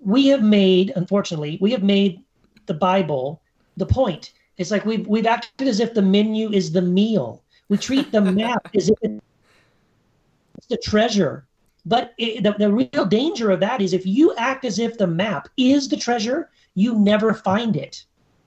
we 0.00 0.28
have 0.28 0.42
made, 0.42 0.92
unfortunately, 0.96 1.58
we 1.60 1.72
have 1.72 1.82
made 1.82 2.22
the 2.66 2.74
Bible 2.74 3.42
the 3.76 3.86
point. 3.86 4.32
It's 4.58 4.70
like 4.70 4.84
we've 4.84 5.06
we've 5.06 5.26
acted 5.26 5.68
as 5.68 5.80
if 5.80 5.94
the 5.94 6.02
menu 6.02 6.50
is 6.52 6.72
the 6.72 6.82
meal. 6.82 7.42
We 7.68 7.78
treat 7.78 8.12
the 8.12 8.20
map 8.20 8.68
as 8.76 8.90
if 8.90 8.98
it's 9.02 10.66
the 10.68 10.76
treasure. 10.76 11.46
But 11.84 12.12
it, 12.18 12.42
the, 12.42 12.52
the 12.52 12.72
real 12.72 13.06
danger 13.06 13.50
of 13.50 13.60
that 13.60 13.80
is 13.80 13.92
if 13.92 14.06
you 14.06 14.34
act 14.36 14.64
as 14.64 14.78
if 14.78 14.98
the 14.98 15.06
map 15.06 15.48
is 15.56 15.88
the 15.88 15.96
treasure, 15.96 16.50
you 16.74 16.98
never 16.98 17.34
find 17.34 17.76
it. 17.76 18.04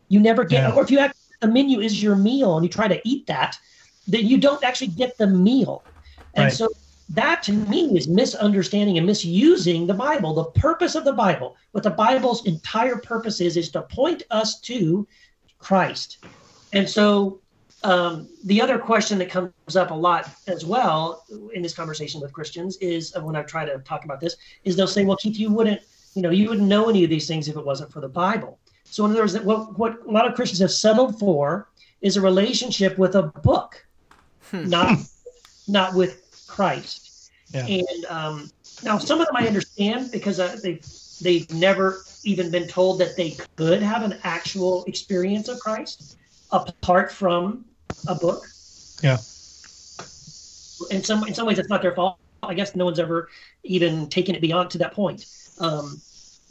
You 0.09 0.19
never 0.19 0.43
get, 0.43 0.69
Yeah. 0.69 0.75
or 0.75 0.83
if 0.83 0.91
you 0.91 0.99
act 0.99 1.17
the 1.41 1.47
menu 1.47 1.79
is 1.79 2.01
your 2.01 2.15
meal 2.15 2.55
and 2.55 2.63
you 2.63 2.69
try 2.69 2.87
to 2.87 3.01
eat 3.03 3.27
that, 3.27 3.57
then 4.07 4.25
you 4.27 4.37
don't 4.37 4.63
actually 4.63 4.87
get 4.87 5.17
the 5.17 5.27
meal. 5.27 5.85
And 6.35 6.45
Right. 6.45 6.53
so 6.53 6.69
that 7.09 7.43
to 7.43 7.51
me 7.51 7.97
is 7.97 8.07
misunderstanding 8.07 8.97
and 8.97 9.05
misusing 9.05 9.87
the 9.87 9.93
Bible. 9.93 10.33
The 10.33 10.45
purpose 10.59 10.95
of 10.95 11.03
the 11.03 11.13
Bible, 11.13 11.55
what 11.71 11.83
the 11.83 11.89
Bible's 11.91 12.45
entire 12.45 12.97
purpose 12.97 13.41
is, 13.41 13.57
is 13.57 13.71
to 13.71 13.83
point 13.83 14.23
us 14.31 14.59
to 14.61 15.07
Christ. 15.59 16.19
And 16.71 16.89
so 16.89 17.41
um, 17.83 18.29
the 18.45 18.61
other 18.61 18.77
question 18.77 19.17
that 19.19 19.29
comes 19.29 19.75
up 19.75 19.91
a 19.91 19.93
lot 19.93 20.29
as 20.47 20.65
well 20.65 21.25
in 21.53 21.61
this 21.61 21.73
conversation 21.73 22.21
with 22.21 22.31
Christians 22.31 22.77
is 22.77 23.15
uh, 23.15 23.21
when 23.21 23.35
I 23.35 23.43
try 23.43 23.65
to 23.65 23.77
talk 23.79 24.05
about 24.05 24.21
this, 24.21 24.37
is 24.63 24.75
they'll 24.75 24.87
say, 24.87 25.03
"Well, 25.03 25.17
Keith, 25.17 25.37
you 25.37 25.51
wouldn't, 25.51 25.81
you 26.15 26.21
know, 26.21 26.29
you 26.29 26.49
wouldn't 26.49 26.67
know 26.67 26.89
any 26.89 27.03
of 27.03 27.09
these 27.09 27.27
things 27.27 27.47
if 27.47 27.57
it 27.57 27.65
wasn't 27.65 27.91
for 27.91 27.99
the 27.99 28.07
Bible." 28.07 28.57
So 28.85 29.05
in 29.05 29.11
other 29.11 29.21
words, 29.21 29.37
what 29.39 29.77
what 29.77 29.99
a 30.07 30.11
lot 30.11 30.27
of 30.27 30.33
Christians 30.33 30.59
have 30.59 30.71
settled 30.71 31.19
for 31.19 31.67
is 32.01 32.15
a 32.15 32.21
relationship 32.21 32.97
with 32.97 33.15
a 33.15 33.23
book, 33.23 33.85
not 34.53 34.99
not 35.67 35.93
with 35.93 36.45
Christ. 36.47 37.31
Yeah. 37.53 37.65
And 37.65 38.05
um, 38.09 38.49
now 38.83 38.97
some 38.97 39.19
of 39.19 39.27
them 39.27 39.35
I 39.35 39.45
understand 39.45 40.11
because 40.11 40.39
uh, 40.39 40.57
they've 40.63 40.85
they've 41.21 41.51
never 41.51 42.03
even 42.23 42.49
been 42.49 42.67
told 42.67 42.99
that 42.99 43.17
they 43.17 43.35
could 43.57 43.81
have 43.81 44.03
an 44.03 44.19
actual 44.23 44.85
experience 44.85 45.49
of 45.49 45.59
Christ 45.59 46.17
apart 46.51 47.11
from 47.11 47.65
a 48.07 48.15
book. 48.15 48.47
Yeah. 49.01 49.19
In 50.89 51.03
some 51.03 51.23
in 51.23 51.33
some 51.33 51.47
ways, 51.47 51.59
it's 51.59 51.69
not 51.69 51.81
their 51.81 51.95
fault. 51.95 52.17
I 52.41 52.53
guess 52.53 52.75
no 52.75 52.85
one's 52.85 52.99
ever 52.99 53.29
even 53.63 54.09
taken 54.09 54.35
it 54.35 54.41
beyond 54.41 54.69
to 54.71 54.77
that 54.79 54.93
point. 54.93 55.25
Um, 55.57 56.01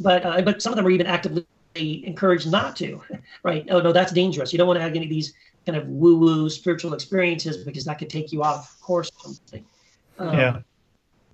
but 0.01 0.24
uh, 0.24 0.40
but 0.43 0.62
some 0.62 0.72
of 0.72 0.76
them 0.76 0.86
are 0.86 0.90
even 0.90 1.07
actively 1.07 1.47
encouraged 1.76 2.51
not 2.51 2.76
to. 2.76 3.01
Right? 3.45 3.66
Oh 3.70 3.80
no, 3.80 3.93
that's 3.93 4.12
dangerous. 4.12 4.53
You 4.53 4.59
don't 4.59 4.68
want 4.68 4.78
to 4.78 4.82
have 4.82 4.95
any 4.95 5.05
of 5.05 5.11
these 5.11 5.34
kind 5.66 5.76
of 5.76 5.86
woo 5.88 6.16
woo 6.18 6.49
spiritual 6.49 6.95
experiences 6.95 7.64
because 7.64 7.84
that 7.84 7.99
could 7.99 8.11
take 8.11 8.32
you 8.32 8.43
off 8.43 8.76
course 8.80 9.11
or 9.11 9.32
something. 9.34 9.66
Um, 10.18 10.38
Yeah. 10.38 10.61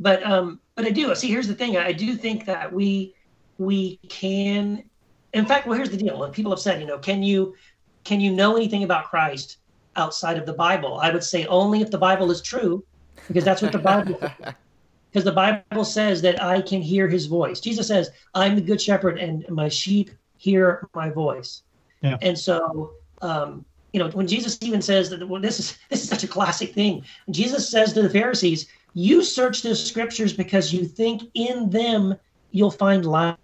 but 0.01 0.23
um 0.25 0.61
but 0.77 0.85
i 0.87 0.91
do 0.91 1.15
see 1.15 1.29
here's 1.29 1.49
the 1.49 1.55
thing 1.55 1.77
i 1.77 1.93
do 1.93 2.17
think 2.17 2.45
that 2.47 2.73
we 2.73 3.15
we 3.59 3.99
can 4.09 4.85
in 5.33 5.47
fact 5.47 5.67
well 5.67 5.77
here's 5.77 5.91
the 5.91 5.97
deal 5.97 6.29
people 6.31 6.53
have 6.53 6.61
said 6.61 6.81
you 6.81 6.87
know 6.87 6.99
can 6.99 7.23
you 7.23 7.55
can 8.05 8.21
you 8.21 8.33
know 8.33 8.57
anything 8.57 8.85
about 8.85 9.07
christ 9.07 9.58
outside 9.99 10.39
of 10.39 10.47
the 10.47 10.53
bible. 10.53 10.99
I 10.99 11.11
would 11.11 11.25
say 11.25 11.45
only 11.47 11.83
if 11.83 11.91
the 11.91 11.99
bible 11.99 12.31
is 12.31 12.41
true 12.41 12.85
because 13.27 13.45
that's 13.45 13.61
what 13.61 13.73
the 13.73 13.79
bible 13.79 14.19
because 15.11 15.25
the 15.25 15.33
bible 15.33 15.85
says 15.85 16.23
that 16.23 16.43
i 16.43 16.61
can 16.61 16.81
hear 16.81 17.09
his 17.09 17.27
voice. 17.27 17.61
Jesus 17.61 17.89
says 17.89 18.11
i'm 18.35 18.55
the 18.55 18.63
good 18.63 18.81
shepherd 18.81 19.19
and 19.19 19.47
my 19.49 19.69
sheep 19.69 20.11
hear 20.37 20.89
my 20.95 21.11
voice. 21.11 21.63
Yeah. 22.03 22.17
and 22.23 22.39
so 22.39 22.93
um 23.23 23.65
you 23.93 23.99
know 23.99 24.09
when 24.11 24.29
jesus 24.29 24.57
even 24.63 24.81
says 24.81 25.11
that 25.11 25.29
well, 25.29 25.43
this 25.43 25.59
is 25.59 25.77
this 25.91 26.03
is 26.03 26.09
such 26.09 26.25
a 26.25 26.29
classic 26.29 26.73
thing. 26.73 27.05
Jesus 27.31 27.69
says 27.69 27.93
to 27.93 28.03
the 28.03 28.11
pharisees 28.11 28.69
you 28.95 29.23
search 29.23 29.63
the 29.63 29.77
scriptures 29.77 30.33
because 30.33 30.73
you 30.73 30.85
think 30.85 31.23
in 31.35 31.71
them 31.71 32.17
you'll 32.51 32.71
find 32.71 33.05
life. 33.05 33.37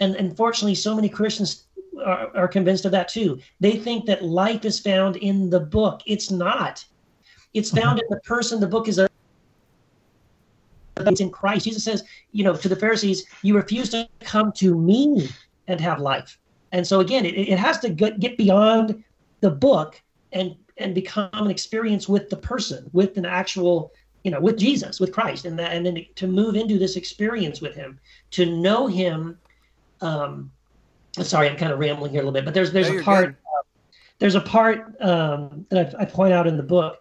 And 0.00 0.14
unfortunately, 0.16 0.74
so 0.74 0.94
many 0.94 1.08
Christians 1.08 1.64
are, 2.04 2.36
are 2.36 2.48
convinced 2.48 2.84
of 2.84 2.92
that 2.92 3.08
too. 3.08 3.40
They 3.60 3.76
think 3.76 4.06
that 4.06 4.24
life 4.24 4.64
is 4.64 4.78
found 4.78 5.16
in 5.16 5.50
the 5.50 5.60
book. 5.60 6.02
It's 6.06 6.30
not. 6.30 6.84
It's 7.54 7.70
found 7.70 7.98
in 7.98 8.06
the 8.10 8.20
person. 8.20 8.60
The 8.60 8.66
book 8.66 8.88
is 8.88 8.98
a 8.98 9.08
it's 11.00 11.20
in 11.20 11.30
Christ. 11.30 11.64
Jesus 11.64 11.84
says, 11.84 12.02
you 12.32 12.42
know, 12.42 12.56
to 12.56 12.68
the 12.68 12.74
Pharisees, 12.74 13.24
you 13.42 13.54
refuse 13.54 13.88
to 13.90 14.08
come 14.20 14.50
to 14.52 14.76
me 14.76 15.28
and 15.68 15.80
have 15.80 16.00
life. 16.00 16.38
And 16.72 16.86
so 16.86 17.00
again, 17.00 17.24
it, 17.24 17.34
it 17.34 17.58
has 17.58 17.78
to 17.80 17.88
get, 17.88 18.18
get 18.18 18.36
beyond 18.36 19.02
the 19.40 19.50
book 19.50 20.00
and 20.32 20.56
and 20.76 20.94
become 20.94 21.30
an 21.32 21.50
experience 21.50 22.08
with 22.08 22.30
the 22.30 22.36
person, 22.36 22.88
with 22.92 23.16
an 23.16 23.24
actual 23.24 23.92
you 24.24 24.30
know, 24.30 24.40
with 24.40 24.58
Jesus, 24.58 25.00
with 25.00 25.12
Christ, 25.12 25.44
and 25.44 25.58
that, 25.58 25.72
and 25.72 25.86
then 25.86 26.04
to 26.16 26.26
move 26.26 26.54
into 26.54 26.78
this 26.78 26.96
experience 26.96 27.60
with 27.60 27.74
Him, 27.74 27.98
to 28.32 28.46
know 28.46 28.86
Him. 28.86 29.38
Um, 30.00 30.50
sorry, 31.26 31.48
I'm 31.48 31.56
kind 31.56 31.72
of 31.72 31.78
rambling 31.78 32.12
here 32.12 32.20
a 32.20 32.24
little 32.24 32.32
bit, 32.32 32.44
but 32.44 32.54
there's 32.54 32.72
there's 32.72 32.90
No, 32.90 32.98
a 32.98 33.02
part 33.02 33.26
good. 33.26 33.36
there's 34.18 34.34
a 34.34 34.40
part 34.40 35.00
um, 35.00 35.66
that 35.70 35.94
I, 35.94 36.02
I 36.02 36.04
point 36.04 36.32
out 36.32 36.46
in 36.46 36.56
the 36.56 36.62
book. 36.62 37.00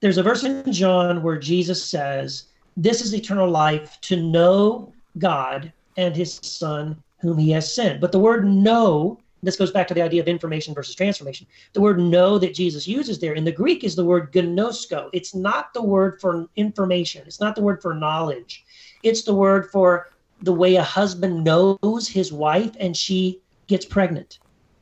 There's 0.00 0.18
a 0.18 0.22
verse 0.22 0.44
in 0.44 0.72
John 0.72 1.22
where 1.22 1.38
Jesus 1.38 1.84
says, 1.84 2.44
"This 2.76 3.00
is 3.00 3.14
eternal 3.14 3.48
life, 3.48 3.98
to 4.02 4.16
know 4.16 4.92
God 5.18 5.72
and 5.96 6.14
His 6.14 6.38
Son, 6.42 7.02
whom 7.20 7.38
He 7.38 7.50
has 7.50 7.74
sent." 7.74 8.00
But 8.00 8.12
the 8.12 8.18
word 8.18 8.46
"know" 8.46 9.18
this 9.42 9.56
goes 9.56 9.70
back 9.70 9.86
to 9.88 9.94
the 9.94 10.02
idea 10.02 10.20
of 10.20 10.28
information 10.28 10.74
versus 10.74 10.94
transformation. 10.94 11.46
The 11.72 11.80
word 11.80 11.98
"know" 11.98 12.38
that 12.38 12.54
Jesus 12.54 12.88
uses 12.88 13.18
there 13.18 13.34
in 13.34 13.44
the 13.44 13.52
Greek 13.52 13.84
is 13.84 13.94
the 13.94 14.04
word 14.04 14.32
"gnosko." 14.32 15.08
It's 15.12 15.34
not 15.34 15.72
the 15.72 15.82
word 15.82 16.20
for 16.20 16.48
information. 16.56 17.22
It's 17.26 17.40
not 17.40 17.54
the 17.54 17.62
word 17.62 17.80
for 17.80 17.94
knowledge. 17.94 18.64
It's 19.02 19.22
the 19.22 19.34
word 19.34 19.70
for 19.70 20.08
the 20.42 20.52
way 20.52 20.76
a 20.76 20.82
husband 20.82 21.44
knows 21.44 22.08
his 22.08 22.32
wife 22.32 22.72
and 22.78 22.96
she 22.96 23.40
gets 23.68 23.84
pregnant. 23.84 24.38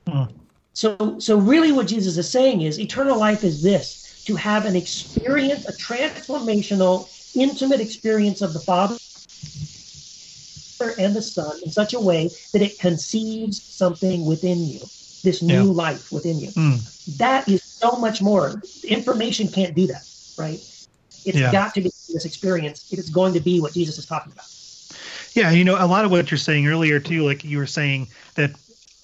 Hmm. 0.08 0.24
So, 0.74 1.18
so 1.18 1.38
really, 1.38 1.72
what 1.72 1.86
Jesus 1.86 2.16
is 2.16 2.28
saying 2.28 2.62
is 2.62 2.80
eternal 2.80 3.18
life 3.18 3.44
is 3.44 3.62
this: 3.62 4.00
to 4.24 4.36
have 4.36 4.64
an 4.66 4.76
experience, 4.76 5.64
a 5.66 5.72
transformational, 5.72 7.08
intimate 7.34 7.80
experience 7.80 8.42
of 8.42 8.54
the 8.54 8.60
Father 8.60 8.98
and 10.98 11.14
the 11.14 11.22
Son 11.22 11.60
in 11.62 11.70
such 11.70 11.94
a 11.94 12.00
way 12.00 12.30
that 12.52 12.62
it 12.62 12.78
conceives 12.78 13.64
something 13.68 14.24
within 14.24 14.68
you, 14.68 14.90
this 15.22 15.42
new 15.42 15.54
Yeah. 15.54 15.62
life 15.62 16.10
within 16.10 16.40
you. 16.40 16.50
Hmm. 16.50 16.76
That 17.06 17.48
is 17.48 17.62
so 17.80 17.92
much 17.92 18.20
more. 18.20 18.62
Information 18.82 19.48
can't 19.48 19.74
do 19.74 19.86
that, 19.88 20.04
right? 20.36 20.62
It's 21.24 21.38
Yeah. 21.38 21.52
got 21.52 21.74
to 21.74 21.82
be 21.82 21.90
this 22.08 22.24
experience 22.24 22.84
it's 22.90 23.10
going 23.10 23.32
to 23.34 23.40
be 23.40 23.60
what 23.60 23.72
Jesus 23.72 23.98
is 23.98 24.06
talking 24.06 24.32
about. 24.32 24.46
Yeah, 25.34 25.50
you 25.50 25.64
know, 25.64 25.76
a 25.78 25.86
lot 25.86 26.04
of 26.04 26.10
what 26.10 26.30
you're 26.30 26.38
saying 26.38 26.66
earlier 26.66 27.00
too, 27.00 27.24
like 27.24 27.44
you 27.44 27.58
were 27.58 27.66
saying 27.66 28.08
that 28.36 28.52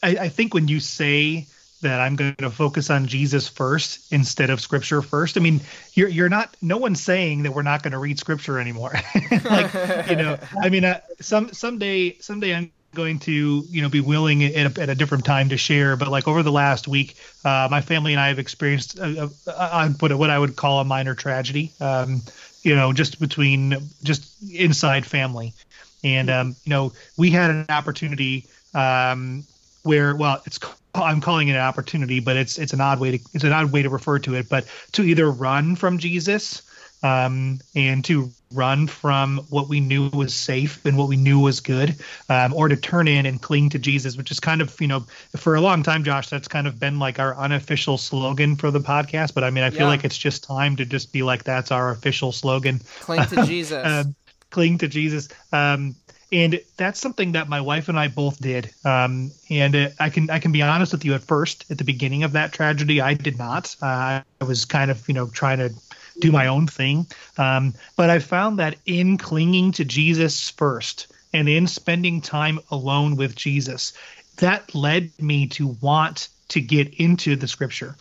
I, 0.03 0.17
I 0.17 0.29
think 0.29 0.55
when 0.55 0.69
you 0.69 0.81
say 0.81 1.47
that 1.83 2.01
I'm 2.01 2.17
going 2.17 2.35
to 2.37 2.51
focus 2.51 2.91
on 2.91 3.07
Jesus 3.07 3.49
first 3.49 4.13
instead 4.13 4.51
of 4.51 4.61
Scripture 4.61 5.03
first, 5.03 5.37
I 5.37 5.41
mean, 5.41 5.61
you're 5.95 6.09
you're 6.09 6.29
not. 6.29 6.57
No 6.61 6.77
one's 6.77 7.01
saying 7.01 7.45
that 7.45 7.53
we're 7.53 7.63
not 7.63 7.83
going 7.83 7.93
to 7.93 7.99
read 7.99 8.19
Scripture 8.19 8.59
anymore. 8.59 8.93
like, 9.31 10.09
you 10.09 10.17
know, 10.17 10.39
I 10.61 10.69
mean, 10.69 10.85
uh, 10.85 11.01
some 11.21 11.53
someday 11.53 12.19
someday 12.19 12.55
I'm 12.55 12.71
going 12.95 13.19
to 13.21 13.65
you 13.69 13.83
know 13.83 13.89
be 13.89 14.01
willing 14.01 14.45
at 14.45 14.77
a, 14.77 14.83
at 14.83 14.89
a 14.89 14.95
different 14.95 15.25
time 15.25 15.49
to 15.49 15.57
share 15.57 15.97
but 15.97 16.09
like 16.09 16.27
over 16.27 16.43
the 16.43 16.51
last 16.51 16.89
week 16.89 17.17
uh, 17.45 17.69
my 17.71 17.81
family 17.81 18.13
and 18.13 18.21
i 18.21 18.27
have 18.29 18.39
experienced 18.41 18.99
a, 18.99 19.31
a, 19.47 19.51
a, 19.53 19.89
what 20.01 20.13
what 20.15 20.29
i 20.29 20.37
would 20.37 20.57
call 20.57 20.81
a 20.81 20.85
minor 20.85 21.15
tragedy 21.15 21.71
um, 21.81 22.21
you 22.63 22.75
know 22.75 22.93
just 22.93 23.21
between 23.21 23.77
just 24.03 24.35
inside 24.53 25.07
family 25.07 25.55
and 26.03 26.31
um, 26.31 26.57
you 26.65 26.71
know 26.71 26.93
we 27.17 27.31
had 27.31 27.51
an 27.51 27.67
opportunity 27.69 28.47
um, 28.75 29.45
where 29.83 30.15
well 30.17 30.43
it's 30.47 30.59
i'm 30.95 31.21
calling 31.21 31.49
it 31.49 31.53
an 31.53 31.59
opportunity 31.59 32.21
but 32.21 32.37
it's 32.37 32.59
it's 32.59 32.73
an 32.73 32.81
odd 32.81 33.01
way 33.01 33.17
to 33.17 33.25
it's 33.35 33.45
an 33.45 33.53
odd 33.53 33.73
way 33.73 33.83
to 33.83 33.89
refer 33.89 34.19
to 34.19 34.35
it 34.35 34.49
but 34.49 34.67
to 34.93 35.03
either 35.05 35.31
run 35.31 35.77
from 35.77 35.99
jesus 35.99 36.63
um, 37.03 37.59
and 37.75 38.05
to 38.05 38.31
run 38.53 38.87
from 38.87 39.39
what 39.49 39.69
we 39.69 39.81
knew 39.81 40.11
was 40.11 40.35
safe 40.35 40.85
and 40.85 40.99
what 40.99 41.09
we 41.09 41.17
knew 41.17 41.39
was 41.39 41.61
good, 41.61 41.97
um, 42.29 42.53
or 42.53 42.69
to 42.69 42.77
turn 42.77 43.09
in 43.09 43.25
and 43.25 43.41
cling 43.41 43.71
to 43.71 43.79
Jesus, 43.79 44.17
which 44.17 44.31
is 44.31 44.39
kind 44.41 44.61
of, 44.61 44.79
you 44.81 44.87
know, 44.87 45.01
for 45.37 45.55
a 45.55 45.61
long 45.61 45.83
time, 45.83 46.05
Josh, 46.05 46.29
that's 46.29 46.49
kind 46.49 46.67
of 46.67 46.79
been 46.79 46.99
like 46.99 47.19
our 47.19 47.35
unofficial 47.37 47.97
slogan 47.97 48.57
for 48.57 48.71
the 48.71 48.81
podcast. 48.81 49.33
But 49.35 49.45
I 49.45 49.51
mean, 49.51 49.65
I 49.65 49.71
feel 49.71 49.87
Yeah. 49.87 49.87
like 49.87 50.05
it's 50.05 50.19
just 50.19 50.45
time 50.45 50.77
to 50.77 50.85
just 50.85 51.13
be 51.13 51.23
like, 51.23 51.45
that's 51.45 51.71
our 51.71 51.91
official 51.91 52.33
slogan. 52.33 52.81
Cling 53.01 53.27
to 53.29 53.37
Jesus. 53.47 53.87
Um, 53.87 54.15
cling 54.51 54.79
to 54.79 54.89
Jesus. 54.89 55.29
Um, 55.53 55.95
and 56.33 56.61
that's 56.77 57.01
something 57.01 57.33
that 57.33 57.49
my 57.49 57.61
wife 57.61 57.89
and 57.89 57.99
I 57.99 58.09
both 58.09 58.41
did. 58.41 58.71
Um, 58.85 59.33
and 59.49 59.93
I 59.99 60.11
can 60.11 60.31
I 60.31 60.39
can 60.39 60.53
be 60.53 60.63
honest 60.63 60.93
with 60.93 61.05
you. 61.05 61.15
At 61.15 61.23
first, 61.23 61.71
at 61.71 61.79
the 61.79 61.85
beginning 61.85 62.23
of 62.23 62.33
that 62.33 62.53
tragedy, 62.53 63.01
I 63.01 63.15
did 63.15 63.39
not. 63.39 63.75
Uh, 63.83 64.23
I 64.41 64.45
was 64.45 64.65
kind 64.65 64.91
of 64.91 65.07
you 65.09 65.15
know 65.15 65.27
trying 65.29 65.59
to 65.59 65.73
do 66.21 66.31
my 66.31 66.47
own 66.47 66.67
thing. 66.67 67.07
Um, 67.39 67.75
but 67.97 68.11
I 68.11 68.19
found 68.19 68.59
that 68.59 68.77
in 68.87 69.17
clinging 69.17 69.73
to 69.73 69.85
Jesus 69.85 70.51
first 70.51 71.09
and 71.33 71.49
in 71.49 71.67
spending 71.67 72.21
time 72.21 72.61
alone 72.71 73.17
with 73.17 73.35
Jesus, 73.35 73.93
that 74.37 74.75
led 74.75 75.11
me 75.21 75.47
to 75.49 75.69
want 75.81 76.29
to 76.49 76.61
get 76.61 76.95
into 76.95 77.37
the 77.37 77.49
scripture. 77.49 77.97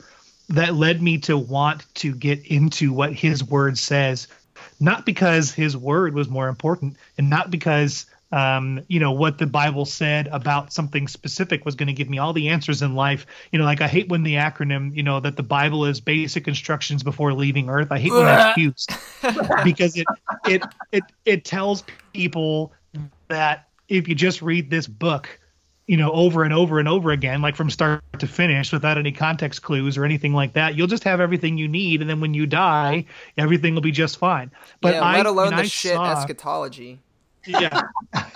That 0.49 0.73
led 0.73 1.01
me 1.01 1.19
to 1.19 1.37
want 1.37 1.85
to 1.95 2.13
get 2.13 2.45
into 2.45 2.91
what 2.91 3.13
his 3.13 3.43
word 3.43 3.77
says, 3.77 4.27
not 4.79 5.05
because 5.05 5.51
his 5.51 5.77
word 5.77 6.15
was 6.15 6.27
more 6.27 6.47
important 6.47 6.97
and 7.17 7.29
not 7.29 7.51
because 7.51 8.07
um, 8.31 8.83
you 8.87 8.99
know, 8.99 9.11
what 9.11 9.39
the 9.39 9.47
Bible 9.47 9.85
said 9.85 10.27
about 10.27 10.71
something 10.71 11.07
specific 11.07 11.65
was 11.65 11.75
going 11.75 11.87
to 11.87 11.93
give 11.93 12.09
me 12.09 12.19
all 12.19 12.31
the 12.31 12.49
answers 12.49 12.81
in 12.81 12.93
life. 12.93 13.25
You 13.51 13.59
know, 13.59 13.65
like 13.65 13.81
I 13.81 13.87
hate 13.87 14.09
when 14.09 14.23
the 14.23 14.35
acronym, 14.35 14.95
you 14.95 15.01
know, 15.01 15.19
that 15.19 15.35
the 15.35 15.43
Bible 15.43 15.85
is 15.85 15.99
basic 15.99 16.47
instructions 16.47 17.01
before 17.01 17.33
leaving 17.33 17.69
Earth. 17.69 17.91
I 17.91 17.97
hate 17.97 18.11
when 18.11 18.25
that's 18.25 18.57
used 18.57 18.91
because 19.63 19.97
it 19.97 20.05
it 20.45 20.63
it 20.91 21.03
it 21.25 21.45
tells 21.45 21.83
people 22.13 22.71
that 23.29 23.67
if 23.87 24.07
you 24.07 24.13
just 24.13 24.43
read 24.43 24.69
this 24.69 24.85
book, 24.85 25.39
you 25.87 25.97
know, 25.97 26.11
over 26.11 26.43
and 26.43 26.53
over 26.53 26.77
and 26.77 26.87
over 26.87 27.09
again, 27.09 27.41
like 27.41 27.55
from 27.55 27.71
start 27.71 28.03
to 28.19 28.27
finish, 28.27 28.71
without 28.71 28.99
any 28.99 29.11
context 29.11 29.63
clues 29.63 29.97
or 29.97 30.05
anything 30.05 30.33
like 30.33 30.53
that, 30.53 30.75
you'll 30.75 30.85
just 30.85 31.03
have 31.03 31.19
everything 31.19 31.57
you 31.57 31.67
need, 31.67 32.01
and 32.01 32.07
then 32.07 32.21
when 32.21 32.35
you 32.35 32.45
die, 32.45 33.05
everything 33.39 33.73
will 33.73 33.81
be 33.81 33.91
just 33.91 34.17
fine. 34.17 34.51
But 34.81 34.93
yeah, 34.93 35.01
I, 35.01 35.17
let 35.17 35.25
alone 35.25 35.49
the 35.55 35.61
I 35.61 35.63
shit 35.63 35.93
saw, 35.93 36.11
eschatology 36.11 36.99
yeah. 37.45 37.83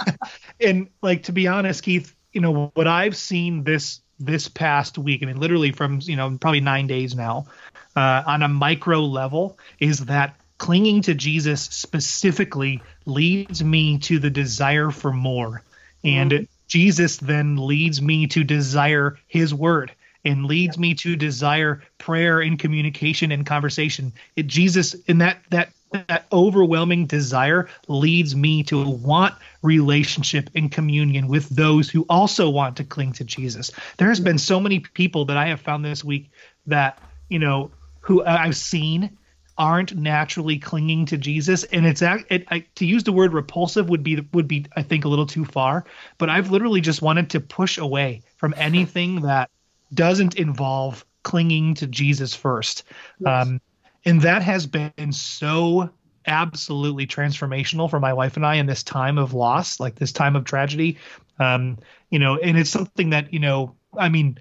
and 0.60 0.90
like 1.02 1.24
to 1.24 1.32
be 1.32 1.48
honest, 1.48 1.84
Keith, 1.84 2.16
you 2.32 2.42
know 2.42 2.72
what 2.74 2.88
I've 2.88 3.16
seen 3.16 3.64
this 3.64 4.02
this 4.20 4.48
past 4.48 4.98
week, 4.98 5.24
I 5.24 5.26
mean, 5.26 5.40
literally 5.40 5.72
from 5.72 6.00
you 6.02 6.16
know 6.16 6.38
probably 6.40 6.62
nine 6.62 6.88
days 6.88 7.16
now, 7.16 7.48
uh, 7.96 8.24
on 8.26 8.44
a 8.44 8.48
micro 8.48 9.02
level, 9.02 9.58
is 9.80 10.06
that 10.06 10.36
clinging 10.58 11.02
to 11.04 11.14
Jesus 11.14 11.62
specifically 11.62 12.82
leads 13.06 13.64
me 13.64 13.98
to 14.00 14.20
the 14.20 14.30
desire 14.30 14.92
for 14.92 15.12
more, 15.12 15.64
and 16.04 16.32
mm-hmm. 16.32 16.44
Jesus 16.68 17.18
then 17.18 17.58
leads 17.58 18.02
me 18.02 18.28
to 18.28 18.44
desire 18.44 19.18
His 19.28 19.54
Word 19.54 19.92
and 20.26 20.46
leads 20.46 20.78
me 20.78 20.94
to 20.94 21.16
desire 21.16 21.82
prayer 21.98 22.40
and 22.40 22.58
communication 22.58 23.32
and 23.32 23.46
conversation. 23.46 24.14
It, 24.36 24.48
Jesus 24.48 24.94
in 24.94 25.18
that 25.20 25.40
that 25.50 25.74
that 25.94 26.26
overwhelming 26.32 27.06
desire 27.06 27.70
leads 27.88 28.36
me 28.36 28.64
to 28.64 28.88
want 28.88 29.36
relationship 29.62 30.50
and 30.56 30.72
communion 30.72 31.28
with 31.28 31.48
those 31.50 31.90
who 31.90 32.06
also 32.10 32.50
want 32.50 32.78
to 32.78 32.84
cling 32.84 33.14
to 33.14 33.24
Jesus. 33.24 33.72
There 33.98 34.10
has 34.10 34.20
been 34.20 34.38
so 34.38 34.60
many 34.60 34.80
people 34.80 35.26
that 35.26 35.38
I 35.38 35.48
have 35.48 35.62
found 35.62 35.86
this 35.86 36.04
week 36.04 36.32
that, 36.66 37.02
you 37.30 37.40
know, 37.40 37.72
who 38.02 38.24
I've 38.26 38.58
seen 38.58 39.18
aren't 39.56 39.96
naturally 39.96 40.58
clinging 40.58 41.06
to 41.06 41.18
Jesus 41.18 41.64
and 41.66 41.86
it's 41.86 42.02
it, 42.02 42.46
I, 42.50 42.66
to 42.76 42.86
use 42.88 43.04
the 43.04 43.12
word 43.12 43.34
repulsive 43.34 43.88
would 43.88 44.02
be 44.02 44.28
would 44.34 44.48
be 44.48 44.66
I 44.76 44.82
think 44.82 45.06
a 45.06 45.08
little 45.08 45.28
too 45.28 45.46
far, 45.46 45.86
but 46.18 46.30
I've 46.30 46.50
literally 46.50 46.82
just 46.82 47.04
wanted 47.04 47.30
to 47.32 47.40
push 47.40 47.78
away 47.78 48.24
from 48.38 48.56
anything 48.58 49.22
that 49.22 49.52
doesn't 49.94 50.36
involve 50.36 51.06
clinging 51.22 51.76
to 51.76 51.88
Jesus 51.88 52.34
first. 52.34 52.84
Yes. 53.20 53.48
Um, 53.48 53.62
and 54.06 54.22
that 54.22 54.42
has 54.42 54.66
been 54.68 55.12
so 55.12 55.90
absolutely 56.26 57.08
transformational 57.08 57.90
for 57.90 58.00
my 58.00 58.14
wife 58.14 58.36
and 58.38 58.46
I 58.46 58.56
in 58.56 58.66
this 58.66 58.84
time 58.84 59.18
of 59.18 59.34
loss, 59.34 59.80
like 59.80 59.96
this 59.96 60.12
time 60.12 60.36
of 60.36 60.46
tragedy. 60.46 60.98
Um, 61.40 61.78
you 62.10 62.20
know, 62.20 62.38
and 62.38 62.58
it's 62.58 62.70
something 62.70 63.10
that, 63.12 63.34
you 63.34 63.40
know, 63.40 63.76
I 63.98 64.10
mean, 64.10 64.40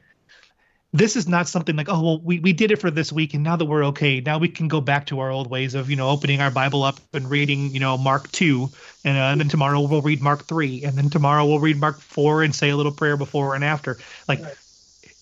this 0.94 1.16
is 1.16 1.26
not 1.26 1.48
something 1.48 1.74
like, 1.74 1.88
oh, 1.88 2.02
well, 2.02 2.20
we, 2.20 2.38
we 2.38 2.52
did 2.52 2.70
it 2.70 2.76
for 2.76 2.90
this 2.90 3.10
week 3.10 3.32
and 3.32 3.42
now 3.42 3.56
that 3.56 3.64
we're 3.64 3.86
okay, 3.86 4.20
now 4.20 4.38
we 4.38 4.48
can 4.48 4.68
go 4.68 4.80
back 4.80 5.06
to 5.06 5.20
our 5.20 5.30
old 5.30 5.48
ways 5.48 5.74
of, 5.74 5.88
you 5.88 5.96
know, 5.96 6.10
opening 6.10 6.40
our 6.40 6.50
Bible 6.50 6.82
up 6.82 7.00
and 7.14 7.30
reading, 7.30 7.70
you 7.70 7.80
know, 7.80 7.96
Mark 7.96 8.30
2. 8.32 8.68
And, 9.04 9.16
uh, 9.16 9.20
and 9.20 9.40
then 9.40 9.48
tomorrow 9.48 9.80
we'll 9.80 10.02
read 10.02 10.20
Mark 10.20 10.44
3. 10.44 10.84
And 10.84 10.96
then 10.96 11.08
tomorrow 11.08 11.46
we'll 11.46 11.60
read 11.60 11.80
Mark 11.80 12.00
4 12.00 12.42
and 12.42 12.54
say 12.54 12.70
a 12.70 12.76
little 12.76 12.92
prayer 12.92 13.16
before 13.16 13.54
and 13.54 13.64
after. 13.64 13.98
Like, 14.28 14.42
right. 14.42 14.54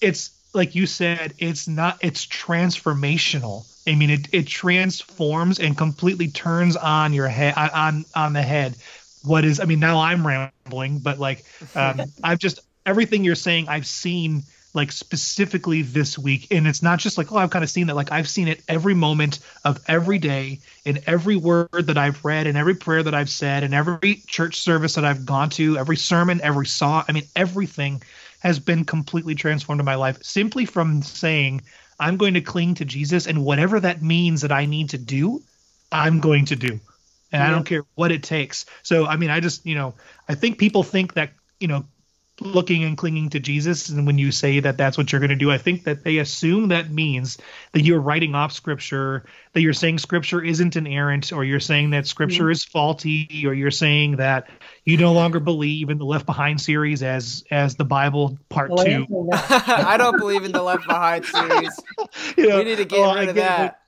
it's 0.01 0.33
like 0.53 0.75
you 0.75 0.87
said, 0.87 1.35
it's 1.39 1.69
not, 1.69 1.99
it's 2.03 2.27
transformational 2.27 3.65
I 3.91 3.97
mean, 3.97 4.11
it, 4.11 4.29
it 4.33 4.47
transforms 4.47 5.59
and 5.59 5.77
completely 5.77 6.29
turns 6.29 6.77
on 6.77 7.13
your 7.13 7.27
head 7.27 7.55
on 7.57 8.05
on 8.15 8.33
the 8.33 8.43
head. 8.43 8.77
What 9.25 9.45
is? 9.45 9.59
I 9.59 9.65
mean, 9.65 9.81
now 9.81 10.01
I'm 10.01 10.25
rambling, 10.25 11.01
but 11.01 11.19
like, 11.19 11.45
um, 11.75 12.03
I've 12.23 12.39
just 12.39 12.61
everything 12.87 13.25
you're 13.25 13.35
saying, 13.35 13.69
I've 13.69 13.87
seen 13.87 14.45
like 14.75 14.93
specifically 14.93 15.83
this 15.83 16.17
week, 16.17 16.47
and 16.53 16.69
it's 16.69 16.83
not 16.83 17.01
just 17.01 17.19
like, 17.19 17.33
oh, 17.33 17.37
I've 17.37 17.51
kind 17.51 17.65
of 17.65 17.71
seen 17.71 17.89
it. 17.91 17.95
Like 17.95 18.13
I've 18.13 18.29
seen 18.29 18.47
it 18.47 18.63
every 18.69 18.95
moment 18.95 19.41
of 19.65 19.81
every 19.89 20.19
day, 20.19 20.61
in 20.85 21.01
every 21.07 21.35
word 21.37 21.69
that 21.73 21.99
I've 21.99 22.25
read, 22.25 22.47
in 22.47 22.55
every 22.55 22.77
prayer 22.77 23.03
that 23.03 23.15
I've 23.15 23.31
said, 23.31 23.65
in 23.65 23.75
every 23.75 24.23
church 24.29 24.61
service 24.61 24.95
that 24.95 25.05
I've 25.05 25.27
gone 25.27 25.51
to, 25.51 25.77
every 25.79 25.97
sermon, 25.97 26.41
every 26.43 26.67
song. 26.67 27.05
I 27.09 27.13
mean, 27.13 27.27
everything 27.35 28.03
has 28.39 28.61
been 28.61 28.85
completely 28.85 29.35
transformed 29.35 29.81
in 29.81 29.85
my 29.85 29.97
life 29.97 30.23
simply 30.23 30.65
from 30.65 31.03
saying 31.03 31.63
I'm 32.01 32.17
going 32.17 32.35
to 32.35 32.41
cling 32.41 32.77
to 32.77 32.85
Jesus, 32.85 33.27
and 33.27 33.45
whatever 33.45 33.79
that 33.79 34.03
means 34.03 34.41
that 34.41 34.51
I 34.51 34.65
need 34.65 34.91
to 34.91 34.99
do, 34.99 35.43
I'm 35.93 36.21
going 36.21 36.47
to 36.47 36.57
do. 36.57 36.81
And 37.33 37.41
yeah. 37.41 37.47
I 37.47 37.51
don't 37.51 37.65
care 37.65 37.85
what 37.95 38.11
it 38.11 38.23
takes. 38.23 38.65
So, 38.83 39.07
I 39.07 39.17
mean, 39.17 39.31
I 39.31 39.41
just, 39.41 39.67
you 39.67 39.75
know, 39.75 39.95
I 40.29 40.35
think 40.35 40.59
people 40.59 40.83
think 40.83 41.15
that, 41.15 41.31
you 41.61 41.69
know, 41.69 41.85
looking 42.41 42.85
and 42.85 42.97
clinging 42.97 43.31
to 43.31 43.41
Jesus, 43.41 43.89
and 43.89 44.07
when 44.07 44.19
you 44.19 44.33
say 44.33 44.61
that 44.61 44.77
that's 44.77 44.97
what 44.97 45.13
you're 45.13 45.21
going 45.21 45.31
to 45.31 45.37
do, 45.37 45.51
I 45.51 45.59
think 45.59 45.85
that 45.85 46.05
they 46.05 46.19
assume 46.19 46.69
that 46.69 46.91
means 46.91 47.39
that 47.73 47.83
you're 47.83 48.01
writing 48.01 48.35
off 48.35 48.53
Scripture, 48.53 49.25
that 49.53 49.61
you're 49.61 49.73
saying 49.73 49.99
Scripture 49.99 50.43
isn't 50.43 50.77
inerrant, 50.77 51.33
or 51.33 51.45
you're 51.45 51.61
saying 51.61 51.91
that 51.91 52.07
Scripture 52.07 52.45
mm-hmm. 52.45 52.53
is 52.53 52.65
faulty, 52.65 53.45
or 53.47 53.53
you're 53.53 53.71
saying 53.71 54.17
that 54.17 54.49
you 54.85 54.97
no 54.97 55.13
longer 55.13 55.41
believe 55.41 55.91
in 55.91 55.99
the 55.99 56.05
Left 56.05 56.27
Behind 56.27 56.61
series 56.61 57.03
as 57.03 57.45
as 57.51 57.77
the 57.77 57.85
Bible 57.85 58.39
Part 58.49 58.71
well, 58.71 58.85
Two. 58.85 59.31
I 59.33 59.97
don't 59.99 60.19
believe 60.19 60.45
in 60.45 60.53
the 60.53 60.63
Left 60.63 60.87
Behind 60.87 61.25
series. 61.25 61.79
you 62.37 62.49
know, 62.49 62.59
we 62.59 62.65
need 62.65 62.77
to 62.77 62.85
get 62.85 63.01
well, 63.01 63.15
rid 63.15 63.29
of 63.29 63.35
that. 63.37 63.81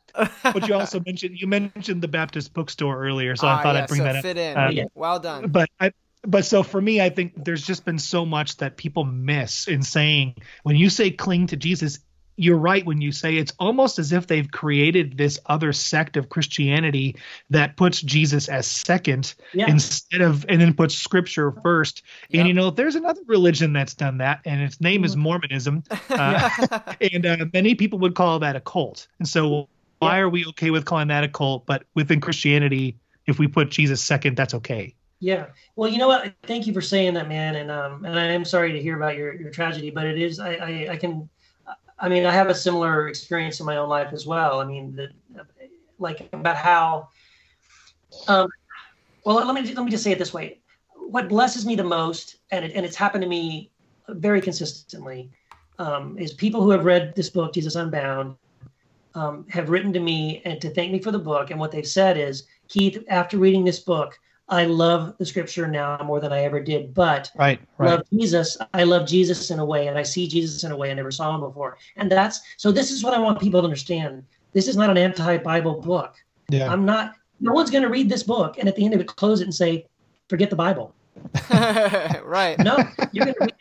but 0.42 0.68
you 0.68 0.74
also 0.78 1.00
mentioned 1.00 1.40
you 1.40 1.46
mentioned 1.46 2.02
the 2.02 2.08
Baptist 2.08 2.52
bookstore 2.52 3.02
earlier, 3.02 3.34
so 3.34 3.46
I 3.46 3.52
ah, 3.52 3.62
thought 3.62 3.74
yeah, 3.74 3.82
I'd 3.82 3.88
bring 3.88 4.00
so 4.00 4.04
that 4.04 4.22
fit 4.22 4.36
up. 4.38 4.72
in. 4.72 4.80
Uh, 4.80 4.88
well 4.94 5.18
done. 5.18 5.48
But 5.48 5.70
I 5.80 5.92
but 6.24 6.44
so 6.44 6.62
for 6.62 6.80
me, 6.80 7.00
I 7.00 7.10
think 7.10 7.44
there's 7.44 7.66
just 7.66 7.84
been 7.84 7.98
so 7.98 8.24
much 8.24 8.58
that 8.58 8.76
people 8.76 9.04
miss 9.04 9.66
in 9.66 9.82
saying 9.82 10.36
when 10.62 10.76
you 10.76 10.88
say 10.88 11.10
cling 11.10 11.48
to 11.48 11.56
Jesus, 11.56 11.98
you're 12.36 12.58
right 12.58 12.86
when 12.86 13.00
you 13.00 13.12
say 13.12 13.36
it's 13.36 13.52
almost 13.58 13.98
as 13.98 14.12
if 14.12 14.26
they've 14.26 14.50
created 14.50 15.18
this 15.18 15.38
other 15.46 15.72
sect 15.72 16.16
of 16.16 16.28
Christianity 16.28 17.16
that 17.50 17.76
puts 17.76 18.00
Jesus 18.00 18.48
as 18.48 18.66
second 18.66 19.34
yeah. 19.52 19.68
instead 19.68 20.22
of 20.22 20.46
and 20.48 20.60
then 20.60 20.74
puts 20.74 20.94
scripture 20.94 21.52
first. 21.62 22.02
Yep. 22.30 22.40
And 22.40 22.48
you 22.48 22.54
know, 22.54 22.70
there's 22.70 22.94
another 22.94 23.20
religion 23.26 23.72
that's 23.72 23.94
done 23.94 24.18
that, 24.18 24.40
and 24.44 24.62
its 24.62 24.80
name 24.80 25.04
is 25.04 25.12
mm-hmm. 25.12 25.22
Mormonism. 25.22 25.84
Uh, 26.12 26.50
and 27.00 27.24
uh, 27.24 27.46
many 27.54 27.74
people 27.74 27.98
would 27.98 28.14
call 28.14 28.38
that 28.38 28.54
a 28.54 28.60
cult. 28.60 29.06
And 29.18 29.26
so 29.26 29.68
why 29.98 30.16
yeah. 30.16 30.22
are 30.22 30.28
we 30.28 30.44
okay 30.46 30.70
with 30.70 30.84
calling 30.84 31.08
that 31.08 31.24
a 31.24 31.28
cult? 31.28 31.64
But 31.64 31.84
within 31.94 32.20
Christianity, 32.20 32.98
if 33.26 33.38
we 33.38 33.48
put 33.48 33.70
Jesus 33.70 34.02
second, 34.02 34.36
that's 34.36 34.52
okay. 34.54 34.94
Yeah. 35.22 35.46
Well, 35.76 35.88
you 35.88 35.98
know 35.98 36.08
what? 36.08 36.34
Thank 36.42 36.66
you 36.66 36.72
for 36.72 36.80
saying 36.80 37.14
that, 37.14 37.28
man. 37.28 37.54
And 37.54 37.70
um, 37.70 38.04
and 38.04 38.18
I 38.18 38.24
am 38.24 38.44
sorry 38.44 38.72
to 38.72 38.82
hear 38.82 38.96
about 38.96 39.16
your 39.16 39.32
your 39.34 39.50
tragedy, 39.50 39.88
but 39.90 40.04
it 40.04 40.20
is 40.20 40.40
I 40.40 40.54
I, 40.54 40.88
I 40.90 40.96
can 40.96 41.28
I 42.02 42.08
mean, 42.08 42.26
I 42.26 42.32
have 42.32 42.48
a 42.48 42.54
similar 42.54 43.06
experience 43.06 43.60
in 43.60 43.66
my 43.66 43.76
own 43.76 43.88
life 43.88 44.12
as 44.12 44.26
well. 44.26 44.60
I 44.60 44.64
mean, 44.64 44.96
the, 44.96 45.10
like 46.00 46.28
about 46.32 46.56
how, 46.56 47.08
um, 48.26 48.48
well, 49.24 49.36
let 49.36 49.54
me 49.54 49.72
let 49.72 49.84
me 49.84 49.90
just 49.92 50.02
say 50.02 50.10
it 50.10 50.18
this 50.18 50.34
way: 50.34 50.58
what 50.96 51.28
blesses 51.28 51.64
me 51.64 51.76
the 51.76 51.84
most, 51.84 52.38
and 52.50 52.64
it, 52.64 52.72
and 52.74 52.84
it's 52.84 52.96
happened 52.96 53.22
to 53.22 53.28
me 53.28 53.70
very 54.08 54.40
consistently, 54.40 55.30
um, 55.78 56.18
is 56.18 56.32
people 56.32 56.60
who 56.60 56.70
have 56.70 56.84
read 56.84 57.14
this 57.14 57.30
book, 57.30 57.54
Jesus 57.54 57.76
Unbound, 57.76 58.34
um, 59.14 59.46
have 59.48 59.70
written 59.70 59.92
to 59.92 60.00
me 60.00 60.42
and 60.44 60.60
to 60.60 60.70
thank 60.70 60.90
me 60.90 60.98
for 60.98 61.12
the 61.12 61.20
book, 61.20 61.52
and 61.52 61.60
what 61.60 61.70
they've 61.70 61.86
said 61.86 62.18
is, 62.18 62.48
Keith, 62.66 63.04
after 63.08 63.38
reading 63.38 63.64
this 63.64 63.78
book, 63.78 64.18
I 64.52 64.66
love 64.66 65.16
the 65.16 65.24
scripture 65.24 65.66
now 65.66 65.98
more 66.04 66.20
than 66.20 66.30
I 66.30 66.42
ever 66.42 66.60
did, 66.60 66.92
but 66.92 67.30
right, 67.36 67.58
right. 67.78 67.90
love 67.90 68.02
Jesus. 68.12 68.58
I 68.74 68.84
love 68.84 69.08
Jesus 69.08 69.50
in 69.50 69.58
a 69.58 69.64
way, 69.64 69.86
and 69.86 69.96
I 69.96 70.02
see 70.02 70.28
Jesus 70.28 70.62
in 70.62 70.72
a 70.72 70.76
way 70.76 70.90
I 70.90 70.94
never 70.94 71.10
saw 71.10 71.34
him 71.34 71.40
before. 71.40 71.78
And 71.96 72.12
that's 72.12 72.42
so. 72.58 72.70
This 72.70 72.90
is 72.90 73.02
what 73.02 73.14
I 73.14 73.18
want 73.18 73.40
people 73.40 73.62
to 73.62 73.64
understand. 73.64 74.22
This 74.52 74.68
is 74.68 74.76
not 74.76 74.90
an 74.90 74.98
anti-Bible 74.98 75.80
book. 75.80 76.16
Yeah. 76.50 76.70
I'm 76.70 76.84
not. 76.84 77.14
No 77.40 77.52
one's 77.52 77.70
going 77.70 77.82
to 77.82 77.88
read 77.88 78.10
this 78.10 78.22
book 78.22 78.58
and 78.58 78.68
at 78.68 78.76
the 78.76 78.84
end 78.84 78.92
of 78.92 79.00
it 79.00 79.06
close 79.06 79.40
it 79.40 79.44
and 79.44 79.54
say, 79.54 79.86
"Forget 80.28 80.50
the 80.50 80.56
Bible." 80.56 80.94
right. 81.50 82.58
No, 82.58 82.76
you're 83.12 83.24
going 83.24 83.34
to 83.34 83.40
read 83.40 83.54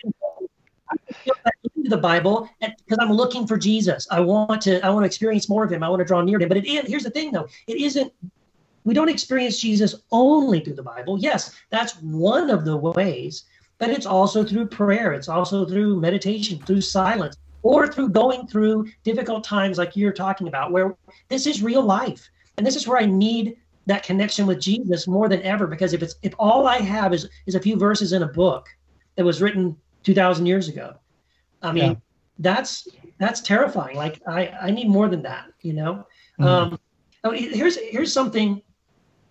into 1.75 1.89
the 1.89 1.97
Bible 1.97 2.49
because 2.59 2.97
I'm 2.99 3.13
looking 3.13 3.47
for 3.47 3.57
Jesus. 3.57 4.07
I 4.11 4.19
want 4.19 4.61
to. 4.63 4.85
I 4.85 4.89
want 4.89 5.03
to 5.03 5.07
experience 5.07 5.47
more 5.47 5.63
of 5.63 5.71
Him. 5.71 5.83
I 5.83 5.89
want 5.89 6.01
to 6.01 6.05
draw 6.05 6.21
near 6.21 6.37
to 6.37 6.43
Him. 6.43 6.49
But 6.49 6.57
it 6.57 6.67
is. 6.67 6.89
Here's 6.89 7.03
the 7.03 7.11
thing, 7.11 7.31
though. 7.31 7.47
It 7.67 7.77
isn't 7.77 8.11
we 8.83 8.93
don't 8.93 9.09
experience 9.09 9.59
Jesus 9.59 9.95
only 10.11 10.59
through 10.59 10.75
the 10.75 10.83
Bible. 10.83 11.19
Yes, 11.19 11.55
that's 11.69 12.01
one 12.01 12.49
of 12.49 12.65
the 12.65 12.77
ways, 12.77 13.43
but 13.77 13.89
it's 13.89 14.05
also 14.05 14.43
through 14.43 14.67
prayer. 14.67 15.13
It's 15.13 15.29
also 15.29 15.65
through 15.65 15.99
meditation, 15.99 16.59
through 16.59 16.81
silence, 16.81 17.37
or 17.63 17.87
through 17.87 18.09
going 18.09 18.47
through 18.47 18.89
difficult 19.03 19.43
times 19.43 19.77
like 19.77 19.95
you're 19.95 20.13
talking 20.13 20.47
about, 20.47 20.71
where 20.71 20.95
this 21.29 21.45
is 21.45 21.61
real 21.61 21.83
life. 21.83 22.29
and 22.57 22.67
this 22.67 22.75
is 22.75 22.87
where 22.87 22.99
I 22.99 23.05
need 23.05 23.55
that 23.85 24.03
connection 24.03 24.45
with 24.45 24.59
Jesus 24.59 25.07
more 25.07 25.27
than 25.27 25.41
ever 25.41 25.67
because 25.67 25.93
if 25.93 26.03
it's 26.03 26.15
if 26.21 26.33
all 26.37 26.67
I 26.67 26.77
have 26.77 27.13
is 27.13 27.27
is 27.45 27.55
a 27.55 27.59
few 27.59 27.75
verses 27.75 28.13
in 28.13 28.23
a 28.23 28.27
book 28.27 28.67
that 29.15 29.25
was 29.25 29.41
written 29.41 29.75
2000 30.03 30.45
years 30.45 30.67
ago 30.67 30.95
I 31.61 31.71
mean 31.71 31.91
yeah. 31.91 31.95
that's 32.39 32.87
that's 33.17 33.41
terrifying 33.41 33.97
like 33.97 34.21
I 34.27 34.47
I 34.61 34.71
need 34.71 34.89
more 34.89 35.09
than 35.09 35.21
that 35.23 35.47
you 35.61 35.73
know 35.73 36.05
mm-hmm. 36.39 36.43
um 36.43 36.79
oh, 37.23 37.31
here's 37.31 37.77
here's 37.77 38.13
something 38.13 38.61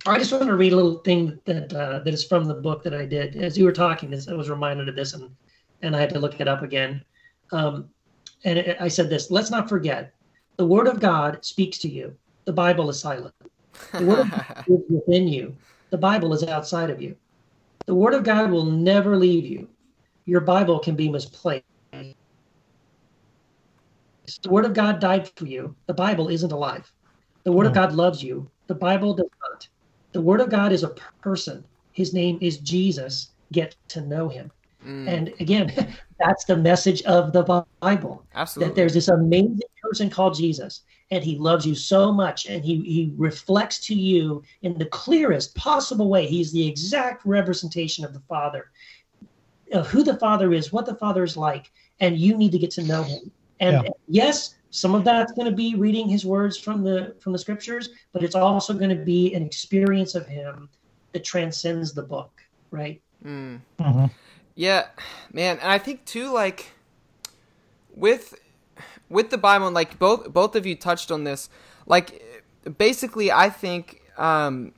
I 0.06 0.18
just 0.18 0.32
want 0.32 0.46
to 0.46 0.56
read 0.56 0.72
a 0.72 0.76
little 0.76 0.98
thing 0.98 1.38
that 1.44 1.72
uh, 1.72 2.00
that 2.00 2.14
is 2.14 2.24
from 2.24 2.44
the 2.44 2.54
book 2.54 2.82
that 2.84 2.94
I 2.94 3.04
did 3.04 3.36
as 3.36 3.58
you 3.58 3.64
were 3.64 3.72
talking 3.72 4.10
this 4.10 4.28
I 4.28 4.34
was 4.34 4.48
reminded 4.48 4.88
of 4.88 4.96
this 4.96 5.14
and 5.14 5.30
and 5.82 5.94
I 5.94 6.00
had 6.00 6.10
to 6.10 6.18
look 6.18 6.40
it 6.40 6.48
up 6.48 6.62
again 6.62 7.04
um 7.52 7.88
and 8.44 8.58
it, 8.58 8.76
I 8.80 8.88
said 8.88 9.10
this 9.10 9.30
let's 9.30 9.50
not 9.50 9.68
forget 9.68 10.14
the 10.56 10.66
word 10.66 10.86
of 10.88 11.00
God 11.00 11.44
speaks 11.44 11.78
to 11.78 11.88
you 11.88 12.16
the 12.46 12.52
Bible 12.52 12.88
is 12.88 12.98
silent 12.98 13.34
the 13.92 14.04
Word 14.04 14.20
of 14.20 14.30
God 14.30 14.64
is 14.68 14.80
within 14.88 15.28
you. 15.28 15.56
The 15.90 15.98
Bible 15.98 16.32
is 16.32 16.44
outside 16.44 16.90
of 16.90 17.02
you. 17.02 17.16
The 17.86 17.94
Word 17.94 18.14
of 18.14 18.24
God 18.24 18.50
will 18.50 18.64
never 18.64 19.16
leave 19.16 19.46
you. 19.46 19.68
Your 20.26 20.40
Bible 20.40 20.78
can 20.78 20.94
be 20.94 21.08
misplaced. 21.08 21.64
The 21.92 22.14
Word 24.48 24.64
of 24.64 24.74
God 24.74 25.00
died 25.00 25.30
for 25.34 25.46
you. 25.46 25.74
The 25.86 25.94
Bible 25.94 26.28
isn't 26.28 26.52
alive. 26.52 26.90
The 27.44 27.52
Word 27.52 27.66
of 27.66 27.72
hmm. 27.72 27.78
God 27.78 27.92
loves 27.92 28.22
you. 28.22 28.48
The 28.68 28.74
Bible 28.74 29.14
does 29.14 29.26
not. 29.39 29.39
The 30.12 30.20
Word 30.20 30.40
of 30.40 30.50
God 30.50 30.72
is 30.72 30.82
a 30.82 30.94
person. 31.22 31.64
His 31.92 32.12
name 32.14 32.38
is 32.40 32.58
Jesus. 32.58 33.30
Get 33.52 33.76
to 33.88 34.00
know 34.00 34.28
him. 34.28 34.50
Mm. 34.86 35.08
And 35.08 35.34
again, 35.40 35.96
that's 36.18 36.44
the 36.44 36.56
message 36.56 37.02
of 37.02 37.32
the 37.32 37.64
Bible. 37.80 38.24
Absolutely. 38.34 38.68
That 38.68 38.76
there's 38.76 38.94
this 38.94 39.08
amazing 39.08 39.60
person 39.82 40.10
called 40.10 40.34
Jesus 40.34 40.82
and 41.10 41.24
he 41.24 41.36
loves 41.36 41.66
you 41.66 41.74
so 41.74 42.12
much 42.12 42.46
and 42.46 42.64
he, 42.64 42.80
he 42.82 43.12
reflects 43.16 43.78
to 43.86 43.94
you 43.94 44.42
in 44.62 44.78
the 44.78 44.86
clearest 44.86 45.54
possible 45.54 46.08
way 46.08 46.26
he's 46.26 46.52
the 46.52 46.66
exact 46.66 47.24
representation 47.24 48.04
of 48.04 48.12
the 48.12 48.20
father 48.20 48.70
of 49.72 49.88
who 49.88 50.02
the 50.02 50.16
father 50.18 50.52
is 50.52 50.72
what 50.72 50.86
the 50.86 50.94
father 50.94 51.24
is 51.24 51.36
like 51.36 51.70
and 52.00 52.18
you 52.18 52.36
need 52.36 52.52
to 52.52 52.58
get 52.58 52.70
to 52.70 52.82
know 52.82 53.02
him 53.02 53.30
and 53.60 53.84
yeah. 53.84 53.90
yes 54.08 54.54
some 54.70 54.94
of 54.94 55.04
that's 55.04 55.32
going 55.32 55.48
to 55.48 55.54
be 55.54 55.74
reading 55.74 56.08
his 56.08 56.24
words 56.24 56.56
from 56.56 56.82
the 56.82 57.14
from 57.20 57.32
the 57.32 57.38
scriptures 57.38 57.90
but 58.12 58.22
it's 58.22 58.34
also 58.34 58.72
going 58.72 58.90
to 58.90 59.04
be 59.04 59.34
an 59.34 59.44
experience 59.44 60.14
of 60.14 60.26
him 60.26 60.68
that 61.12 61.24
transcends 61.24 61.92
the 61.92 62.02
book 62.02 62.40
right 62.70 63.00
mm. 63.24 63.60
mm-hmm. 63.78 64.06
yeah 64.54 64.86
man 65.32 65.58
and 65.58 65.70
i 65.70 65.78
think 65.78 66.04
too 66.04 66.32
like 66.32 66.72
with 67.94 68.34
with 69.10 69.30
the 69.30 69.38
Bible, 69.38 69.66
and 69.66 69.74
like 69.74 69.98
both 69.98 70.32
both 70.32 70.56
of 70.56 70.64
you 70.64 70.74
touched 70.74 71.10
on 71.10 71.24
this, 71.24 71.50
like 71.86 72.22
basically, 72.78 73.30
I 73.30 73.50
think 73.50 74.00
um, 74.16 74.72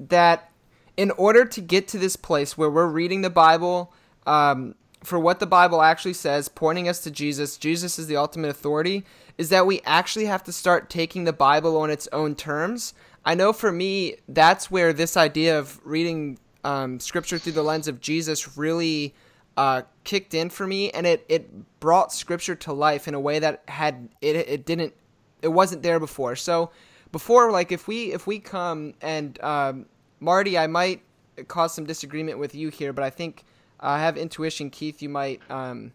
that 0.00 0.50
in 0.96 1.10
order 1.12 1.44
to 1.44 1.60
get 1.60 1.86
to 1.88 1.98
this 1.98 2.16
place 2.16 2.56
where 2.56 2.70
we're 2.70 2.86
reading 2.86 3.20
the 3.20 3.30
Bible 3.30 3.92
um, 4.26 4.74
for 5.04 5.18
what 5.18 5.38
the 5.38 5.46
Bible 5.46 5.82
actually 5.82 6.14
says, 6.14 6.48
pointing 6.48 6.88
us 6.88 7.00
to 7.00 7.10
Jesus, 7.10 7.56
Jesus 7.56 7.98
is 7.98 8.06
the 8.06 8.16
ultimate 8.16 8.48
authority, 8.48 9.04
is 9.38 9.50
that 9.50 9.66
we 9.66 9.80
actually 9.84 10.26
have 10.26 10.42
to 10.44 10.52
start 10.52 10.90
taking 10.90 11.24
the 11.24 11.32
Bible 11.32 11.76
on 11.76 11.90
its 11.90 12.08
own 12.12 12.34
terms. 12.34 12.94
I 13.24 13.34
know 13.34 13.52
for 13.52 13.72
me, 13.72 14.16
that's 14.28 14.70
where 14.70 14.92
this 14.92 15.16
idea 15.16 15.58
of 15.58 15.80
reading 15.84 16.38
um, 16.64 17.00
scripture 17.00 17.38
through 17.38 17.52
the 17.52 17.62
lens 17.62 17.88
of 17.88 18.00
Jesus 18.00 18.56
really 18.56 19.14
uh, 19.56 19.82
kicked 20.04 20.34
in 20.34 20.50
for 20.50 20.66
me, 20.66 20.90
and 20.90 21.06
it 21.06 21.24
it 21.28 21.80
brought 21.80 22.12
scripture 22.12 22.54
to 22.56 22.72
life 22.72 23.06
in 23.06 23.14
a 23.14 23.20
way 23.20 23.38
that 23.38 23.62
had 23.68 24.08
it 24.20 24.36
it 24.36 24.66
didn't 24.66 24.94
it 25.42 25.48
wasn't 25.48 25.82
there 25.82 26.00
before. 26.00 26.34
So 26.36 26.70
before, 27.12 27.52
like 27.52 27.70
if 27.70 27.86
we 27.86 28.12
if 28.12 28.26
we 28.26 28.38
come 28.38 28.94
and 29.00 29.40
um, 29.42 29.86
Marty, 30.20 30.58
I 30.58 30.66
might 30.66 31.02
cause 31.48 31.74
some 31.74 31.84
disagreement 31.84 32.38
with 32.38 32.54
you 32.54 32.68
here, 32.68 32.92
but 32.92 33.04
I 33.04 33.10
think 33.10 33.44
I 33.84 34.00
have 34.00 34.16
intuition, 34.16 34.70
Keith, 34.70 35.02
you 35.02 35.08
might 35.08 35.40
um, 35.50 35.92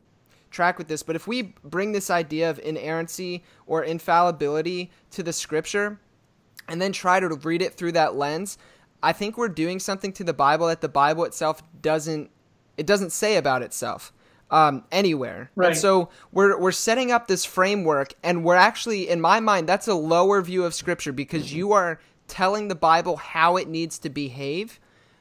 track 0.51 0.77
with 0.77 0.87
this. 0.87 1.03
But 1.03 1.15
if 1.15 1.27
we 1.27 1.53
bring 1.63 1.91
this 1.91 2.09
idea 2.09 2.49
of 2.49 2.59
inerrancy 2.59 3.43
or 3.65 3.83
infallibility 3.83 4.91
to 5.11 5.23
the 5.23 5.33
scripture, 5.33 5.99
and 6.67 6.81
then 6.81 6.91
try 6.91 7.19
to 7.19 7.27
read 7.27 7.61
it 7.61 7.73
through 7.73 7.93
that 7.93 8.15
lens, 8.15 8.57
I 9.01 9.11
think 9.11 9.37
we're 9.37 9.49
doing 9.49 9.79
something 9.79 10.13
to 10.13 10.23
the 10.23 10.33
Bible 10.33 10.67
that 10.67 10.81
the 10.81 10.89
Bible 10.89 11.23
itself 11.23 11.63
doesn't 11.81 12.29
it 12.77 12.85
doesn't 12.85 13.11
say 13.11 13.35
about 13.35 13.61
itself 13.61 14.13
um, 14.51 14.85
anywhere. 14.91 15.51
Right. 15.55 15.69
And 15.69 15.77
so 15.77 16.09
we're 16.31 16.57
we're 16.57 16.71
setting 16.71 17.11
up 17.11 17.27
this 17.27 17.45
framework, 17.45 18.13
and 18.23 18.43
we're 18.43 18.55
actually, 18.55 19.09
in 19.09 19.21
my 19.21 19.39
mind, 19.39 19.67
that's 19.67 19.87
a 19.87 19.93
lower 19.93 20.41
view 20.41 20.63
of 20.63 20.73
Scripture 20.73 21.11
because 21.11 21.53
you 21.53 21.73
are 21.73 21.99
telling 22.27 22.67
the 22.67 22.75
Bible 22.75 23.17
how 23.17 23.57
it 23.57 23.67
needs 23.67 23.99
to 23.99 24.09
behave. 24.09 24.79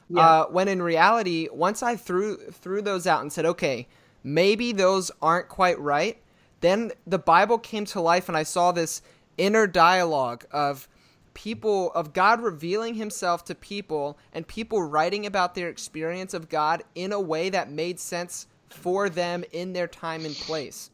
Yeah. 0.09 0.21
Uh, 0.21 0.45
when 0.47 0.67
in 0.67 0.81
reality, 0.81 1.47
once 1.51 1.83
I 1.83 1.95
threw 1.95 2.37
threw 2.37 2.81
those 2.81 3.05
out 3.05 3.21
and 3.21 3.31
said, 3.31 3.45
okay, 3.45 3.87
maybe 4.23 4.71
those 4.71 5.11
aren't 5.21 5.49
quite 5.49 5.79
right, 5.79 6.17
then 6.61 6.91
the 7.05 7.19
Bible 7.19 7.57
came 7.57 7.85
to 7.85 8.01
life, 8.01 8.27
and 8.27 8.37
I 8.37 8.43
saw 8.43 8.71
this 8.71 9.01
inner 9.37 9.67
dialogue 9.67 10.45
of 10.51 10.87
people 11.33 11.91
of 11.93 12.11
God 12.11 12.41
revealing 12.41 12.95
himself 12.95 13.45
to 13.45 13.55
people 13.55 14.17
and 14.33 14.45
people 14.45 14.83
writing 14.83 15.25
about 15.25 15.55
their 15.55 15.69
experience 15.69 16.33
of 16.33 16.49
God 16.49 16.83
in 16.95 17.13
a 17.13 17.19
way 17.19 17.49
that 17.49 17.71
made 17.71 17.99
sense 17.99 18.47
for 18.67 19.09
them 19.09 19.43
in 19.51 19.73
their 19.73 19.87
time 19.87 20.25
and 20.25 20.35
place. 20.35 20.91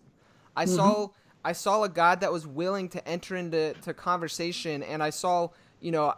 I 0.55 0.65
mm-hmm. 0.65 0.75
saw 0.75 1.07
I 1.43 1.53
saw 1.53 1.83
a 1.83 1.89
God 1.89 2.21
that 2.21 2.31
was 2.31 2.47
willing 2.47 2.89
to 2.89 3.07
enter 3.07 3.35
into 3.35 3.73
to 3.81 3.93
conversation 3.93 4.83
and 4.83 5.01
I 5.01 5.09
saw, 5.09 5.49
you 5.79 5.91
know, 5.91 6.13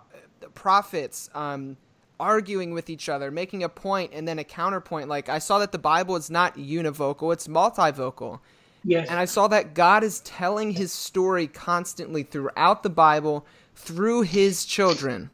prophets 0.54 1.30
um, 1.34 1.78
arguing 2.20 2.74
with 2.74 2.89
each 2.89 3.09
other, 3.09 3.32
making 3.32 3.63
a 3.63 3.70
point 3.70 4.11
and 4.13 4.28
then 4.28 4.39
a 4.39 4.43
counterpoint. 4.43 5.09
Like 5.09 5.30
I 5.30 5.39
saw 5.39 5.59
that 5.59 5.72
the 5.72 5.78
Bible 5.78 6.15
is 6.15 6.30
not 6.30 6.55
univocal, 6.55 7.34
it's 7.34 7.47
multivocal. 7.47 8.39
Yes. 8.84 9.09
And 9.09 9.20
I 9.20 9.26
saw 9.26 9.47
that 9.49 9.74
God 9.74 10.03
is 10.03 10.22
telling 10.22 10.72
his 10.72 10.91
story 10.91 11.47
constantly 11.47 12.24
throughout 12.24 12.84
the 12.84 12.89
Bible 12.89 13.45
through 13.76 14.22
his 14.22 14.65
children. 14.65 15.30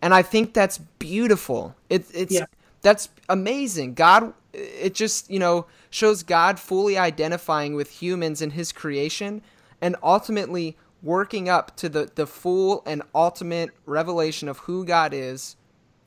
And 0.00 0.14
I 0.14 0.22
think 0.22 0.54
that's 0.54 0.78
beautiful. 0.78 1.74
It, 1.88 2.06
it's 2.12 2.34
yeah. 2.34 2.46
that's 2.82 3.08
amazing. 3.28 3.94
God 3.94 4.34
it 4.54 4.94
just, 4.94 5.30
you 5.30 5.38
know, 5.38 5.66
shows 5.90 6.22
God 6.22 6.58
fully 6.58 6.96
identifying 6.96 7.74
with 7.74 7.90
humans 7.90 8.40
in 8.40 8.50
his 8.50 8.72
creation 8.72 9.42
and 9.80 9.96
ultimately 10.02 10.76
working 11.02 11.48
up 11.48 11.76
to 11.76 11.88
the, 11.88 12.10
the 12.14 12.26
full 12.26 12.82
and 12.86 13.02
ultimate 13.14 13.70
revelation 13.84 14.48
of 14.48 14.58
who 14.58 14.84
God 14.84 15.12
is, 15.12 15.56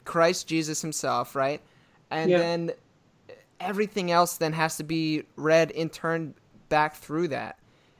Christ 0.07 0.47
Jesus 0.47 0.81
himself, 0.81 1.35
right? 1.35 1.61
And 2.09 2.31
yeah. 2.31 2.39
then 2.39 2.71
everything 3.59 4.09
else 4.11 4.37
then 4.37 4.53
has 4.53 4.77
to 4.77 4.83
be 4.83 5.23
read 5.35 5.71
and 5.71 5.91
turned 5.91 6.33
back 6.69 6.95
through 6.95 7.27
that. 7.27 7.59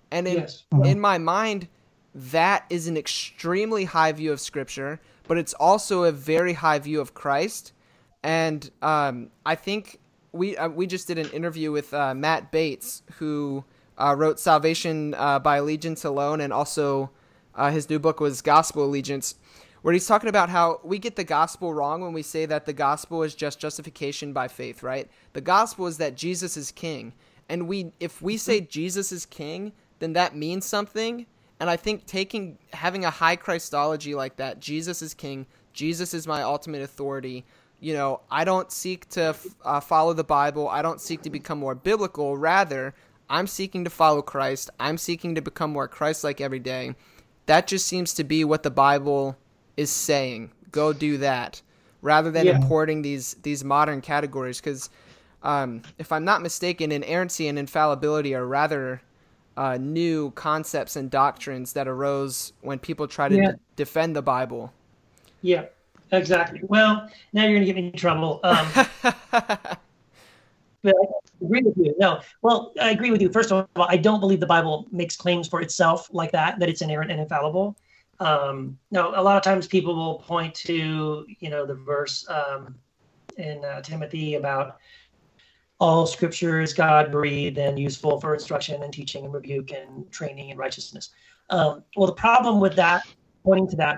And 0.10 0.28
in, 0.28 0.38
yes. 0.38 0.64
in 0.86 1.00
my 1.00 1.18
mind, 1.18 1.68
that 2.16 2.66
is 2.70 2.88
an 2.88 2.98
extremely 2.98 3.84
high 3.84 4.12
view 4.14 4.32
of 4.32 4.40
Scripture, 4.40 5.00
but 5.28 5.38
it's 5.38 5.54
also 5.54 6.06
a 6.06 6.12
very 6.12 6.54
high 6.54 6.80
view 6.80 7.02
of 7.02 7.14
Christ. 7.14 7.74
And 8.24 8.70
um, 8.82 9.30
I 9.46 9.56
think 9.56 10.00
we 10.32 10.58
uh, 10.58 10.70
we 10.70 10.88
just 10.88 11.08
did 11.08 11.18
an 11.18 11.30
interview 11.32 11.72
with 11.72 11.94
uh, 11.94 12.14
Matt 12.14 12.52
Bates, 12.52 13.04
who 13.20 13.64
uh, 13.98 14.16
wrote 14.18 14.40
Salvation 14.40 15.14
uh, 15.14 15.40
by 15.40 15.58
Allegiance 15.58 16.06
Alone, 16.06 16.42
and 16.42 16.52
also 16.54 17.12
uh, 17.56 17.70
his 17.70 17.90
new 17.90 18.00
book 18.00 18.20
was 18.20 18.42
Gospel 18.42 18.86
Allegiance, 18.86 19.36
where 19.88 19.94
he's 19.94 20.06
talking 20.06 20.28
about 20.28 20.50
how 20.50 20.82
we 20.84 21.00
get 21.00 21.16
the 21.16 21.24
gospel 21.24 21.74
wrong 21.74 22.02
when 22.02 22.12
we 22.12 22.22
say 22.22 22.46
that 22.46 22.66
the 22.66 22.74
gospel 22.74 23.24
is 23.24 23.34
just 23.34 23.58
justification 23.58 24.34
by 24.34 24.50
faith. 24.50 24.84
Right? 24.84 25.10
The 25.32 25.40
gospel 25.40 25.88
is 25.88 25.98
that 26.00 26.18
Jesus 26.18 26.58
is 26.58 26.72
King, 26.72 27.14
and 27.48 27.70
we 27.70 27.94
if 28.02 28.22
we 28.22 28.36
say 28.36 28.60
Jesus 28.60 29.14
is 29.14 29.26
King, 29.26 29.72
then 30.00 30.12
that 30.12 30.36
means 30.36 30.66
something 30.66 31.26
and 31.60 31.70
I 31.70 31.78
think 31.78 32.06
taking 32.06 32.58
having 32.74 33.06
a 33.06 33.10
high 33.10 33.36
Christology 33.36 34.14
like 34.14 34.36
that, 34.38 34.60
Jesus 34.60 35.02
is 35.02 35.14
king, 35.14 35.46
Jesus 35.74 36.14
is 36.14 36.28
my 36.28 36.44
ultimate 36.44 36.82
authority. 36.82 37.46
You 37.80 37.94
know, 37.94 38.22
I 38.30 38.44
don't 38.44 38.72
seek 38.72 39.08
to 39.10 39.36
uh, 39.64 39.80
follow 39.80 40.14
the 40.14 40.24
Bible. 40.24 40.68
I 40.68 40.82
don't 40.82 41.02
seek 41.02 41.22
to 41.24 41.30
become 41.30 41.60
more 41.60 41.76
biblical. 41.76 42.38
Rather, 42.38 42.96
I'm 43.30 43.48
seeking 43.48 43.84
to 43.84 43.90
follow 43.90 44.22
Christ. 44.22 44.70
I'm 44.80 44.98
seeking 44.98 45.36
to 45.36 45.42
become 45.42 45.72
more 45.72 45.88
Christ-like 45.88 46.42
every 46.42 46.60
day. 46.60 46.96
That 47.46 47.68
just 47.68 47.86
seems 47.86 48.14
to 48.16 48.24
be 48.24 48.44
what 48.44 48.64
the 48.64 48.72
Bible 48.72 49.38
is 49.78 49.90
saying. 49.90 50.52
Go 50.72 50.92
do 50.92 51.18
that, 51.20 51.62
rather 52.02 52.30
than 52.30 52.46
yeah. 52.46 52.56
importing 52.56 53.02
these 53.02 53.36
these 53.44 53.64
modern 53.64 54.02
categories. 54.02 54.60
Because 54.60 54.90
um, 55.44 55.82
if 55.98 56.12
I'm 56.12 56.26
not 56.26 56.42
mistaken, 56.42 56.92
inerrancy 56.92 57.48
and 57.48 57.58
infallibility 57.58 58.36
are 58.36 58.46
rather 58.46 59.02
uh, 59.56 59.78
new 59.78 60.32
concepts 60.32 60.96
and 60.96 61.10
doctrines 61.10 61.74
that 61.74 61.88
arose 61.88 62.54
when 62.62 62.80
people 62.80 63.08
try 63.08 63.28
to 63.28 63.36
yeah. 63.36 63.52
defend 63.76 64.16
the 64.16 64.22
Bible. 64.22 64.72
Yeah, 65.42 65.66
exactly. 66.12 66.62
Well, 66.64 67.10
now 67.34 67.44
you're 67.44 67.54
going 67.54 67.62
to 67.62 67.66
get 67.66 67.76
me 67.76 67.88
in 67.88 67.94
trouble. 67.94 68.40
Um, 68.44 68.68
but 69.32 69.78
I 70.84 71.46
agree 71.46 71.62
with 71.64 71.78
you. 71.78 71.96
No, 71.98 72.22
well, 72.42 72.72
I 72.80 72.92
agree 72.92 73.12
with 73.12 73.22
you. 73.22 73.32
First 73.32 73.52
of 73.52 73.68
all, 73.76 73.88
I 73.90 73.98
don't 73.98 74.20
believe 74.20 74.40
the 74.40 74.46
Bible 74.46 74.88
makes 74.92 75.16
claims 75.16 75.48
for 75.48 75.62
itself 75.62 76.08
like 76.12 76.32
that, 76.32 76.60
that 76.60 76.70
it's 76.70 76.82
inerrant 76.82 77.12
and 77.12 77.20
infallible. 77.20 77.76
Um, 78.20 78.78
now, 78.92 79.10
a 79.10 79.22
lot 79.22 79.38
of 79.38 79.44
times 79.44 79.68
people 79.68 79.96
will 79.96 80.20
point 80.20 80.56
to, 80.56 81.26
you 81.40 81.50
know, 81.50 81.66
the 81.66 81.76
verse 81.76 82.28
um, 82.30 82.76
in 83.38 83.64
uh, 83.64 83.82
Timothy 83.82 84.36
about 84.36 84.78
all 85.80 86.08
scripture 86.08 86.60
is 86.60 86.74
God 86.74 87.12
breathed 87.12 87.58
and 87.58 87.78
useful 87.78 88.20
for 88.20 88.34
instruction 88.34 88.82
and 88.82 88.92
teaching 88.92 89.26
and 89.26 89.34
rebuke 89.34 89.72
and 89.72 90.12
training 90.12 90.50
in 90.50 90.58
righteousness. 90.58 91.10
Um, 91.50 91.84
well, 91.96 92.08
the 92.08 92.14
problem 92.14 92.60
with 92.60 92.76
that, 92.76 93.04
pointing 93.46 93.70
to 93.70 93.76
that 93.78 93.98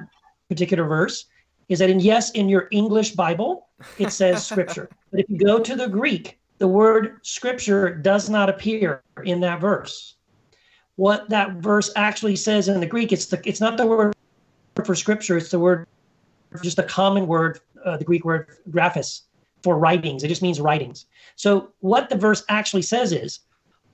particular 0.49 0.83
verse, 0.85 1.25
is 1.69 1.79
that 1.79 1.89
in 1.89 1.99
yes, 1.99 2.31
in 2.31 2.49
your 2.49 2.67
English 2.71 3.11
Bible, 3.11 3.69
it 3.97 4.11
says 4.11 4.45
scripture. 4.47 4.89
but 5.11 5.21
if 5.21 5.29
you 5.29 5.37
go 5.37 5.59
to 5.59 5.75
the 5.75 5.87
Greek, 5.87 6.39
the 6.57 6.67
word 6.67 7.19
scripture 7.23 7.95
does 7.95 8.29
not 8.29 8.49
appear 8.49 9.01
in 9.23 9.39
that 9.41 9.61
verse. 9.61 10.15
What 10.99 11.29
that 11.29 11.53
verse 11.53 11.93
actually 11.95 12.35
says 12.35 12.67
in 12.67 12.81
the 12.81 12.85
Greek, 12.85 13.13
it's 13.13 13.27
the 13.27 13.41
it's 13.47 13.61
not 13.61 13.77
the 13.77 13.87
word 13.87 14.13
for 14.83 14.93
scripture, 14.95 15.37
it's 15.37 15.49
the 15.49 15.57
word 15.57 15.87
just 16.61 16.77
a 16.77 16.83
common 16.83 17.25
word, 17.25 17.61
uh, 17.85 17.95
the 17.95 18.03
Greek 18.03 18.25
word 18.25 18.47
graphis 18.69 19.21
for 19.63 19.79
writings. 19.79 20.25
It 20.25 20.27
just 20.27 20.41
means 20.41 20.59
writings. 20.59 21.05
So 21.37 21.71
what 21.79 22.09
the 22.09 22.17
verse 22.17 22.43
actually 22.49 22.81
says 22.81 23.13
is 23.13 23.39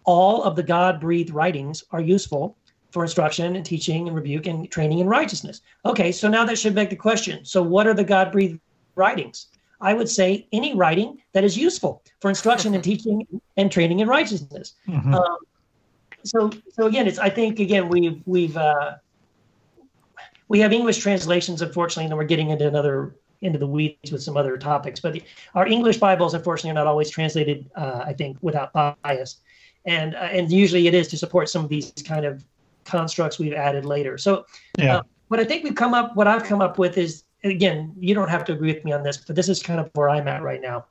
all 0.06 0.42
of 0.42 0.56
the 0.56 0.64
God 0.64 1.00
breathed 1.00 1.30
writings 1.30 1.84
are 1.92 2.02
useful 2.02 2.58
for 2.90 3.04
instruction 3.04 3.56
and 3.56 3.64
teaching 3.64 4.08
and 4.08 4.16
rebuke 4.16 4.48
and 4.48 4.68
training 4.72 4.98
in 4.98 5.08
righteousness. 5.08 5.62
Okay, 5.86 6.12
so 6.12 6.28
now 6.28 6.44
that 6.44 6.58
should 6.58 6.74
beg 6.74 6.90
the 6.90 6.96
question. 6.96 7.46
So 7.46 7.62
what 7.62 7.86
are 7.86 7.94
the 7.94 8.04
God 8.04 8.32
breathed 8.32 8.60
writings? 8.96 9.50
I 9.80 9.94
would 9.94 10.10
say 10.10 10.48
any 10.52 10.74
writing 10.74 11.22
that 11.34 11.44
is 11.44 11.56
useful 11.56 12.02
for 12.20 12.30
instruction 12.30 12.74
and 12.74 12.84
teaching 12.92 13.28
and 13.58 13.72
training 13.72 14.00
in 14.00 14.08
righteousness. 14.08 14.74
Mm-hmm. 14.88 15.14
Um, 15.14 15.38
so, 16.26 16.52
so 16.74 16.88
again, 16.88 17.08
it's 17.08 17.20
I 17.20 17.30
think 17.30 17.60
again 17.60 17.88
we've 17.90 18.22
we've 18.26 18.58
uh, 18.58 18.96
we 20.48 20.60
have 20.60 20.74
English 20.74 20.98
translations, 20.98 21.62
unfortunately, 21.62 22.06
and 22.06 22.12
then 22.12 22.18
we're 22.18 22.26
getting 22.26 22.50
into 22.50 22.68
another 22.68 23.16
into 23.42 23.60
the 23.60 23.68
weeds 23.68 24.12
with 24.12 24.24
some 24.24 24.38
other 24.38 24.58
topics. 24.58 25.00
But 25.00 25.14
the, 25.14 25.24
our 25.54 25.68
English 25.68 25.98
Bibles, 25.98 26.34
unfortunately, 26.34 26.72
are 26.72 26.82
not 26.82 26.88
always 26.88 27.10
translated. 27.10 27.70
Uh, 27.76 28.04
I 28.06 28.14
think 28.14 28.38
without 28.42 28.74
bias, 28.74 29.38
and 29.86 30.16
uh, 30.16 30.30
and 30.32 30.52
usually 30.52 30.88
it 30.88 30.94
is 30.94 31.08
to 31.10 31.18
support 31.18 31.50
some 31.50 31.64
of 31.64 31.70
these 31.70 31.92
kind 32.06 32.26
of 32.26 32.44
constructs 32.86 33.40
we've 33.40 33.54
added 33.54 33.86
later. 33.86 34.18
So, 34.18 34.46
yeah. 34.78 34.98
Uh, 34.98 35.04
what 35.28 35.40
I 35.40 35.44
think 35.44 35.64
we've 35.64 35.76
come 35.76 35.96
up, 35.96 36.16
what 36.16 36.28
I've 36.28 36.44
come 36.44 36.62
up 36.62 36.78
with 36.78 37.00
is, 37.00 37.24
again, 37.44 37.94
you 38.00 38.14
don't 38.14 38.30
have 38.30 38.46
to 38.46 38.54
agree 38.54 38.72
with 38.72 38.86
me 38.86 38.94
on 38.94 39.02
this, 39.02 39.18
but 39.18 39.36
this 39.36 39.50
is 39.50 39.62
kind 39.62 39.80
of 39.80 39.90
where 39.94 40.08
I'm 40.08 40.28
at 40.28 40.44
right 40.44 40.62
now. 40.62 40.86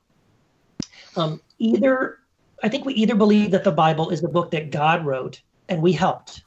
Um, 1.15 1.41
either, 1.57 2.19
I 2.65 2.67
think 2.67 2.83
we 2.83 2.95
either 2.95 3.13
believe 3.13 3.51
that 3.51 3.63
the 3.63 3.71
Bible 3.71 4.09
is 4.09 4.21
the 4.21 4.27
book 4.27 4.49
that 4.49 4.71
God 4.71 5.05
wrote 5.05 5.39
and 5.69 5.83
we 5.83 5.91
helped. 5.91 6.41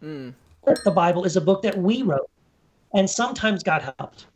Mm. 0.00 0.34
The 0.84 0.90
Bible 0.92 1.24
is 1.24 1.34
a 1.34 1.40
book 1.40 1.62
that 1.62 1.76
we 1.76 2.02
wrote, 2.02 2.30
and 2.94 3.10
sometimes 3.10 3.64
God 3.64 3.92
helped. 3.98 4.26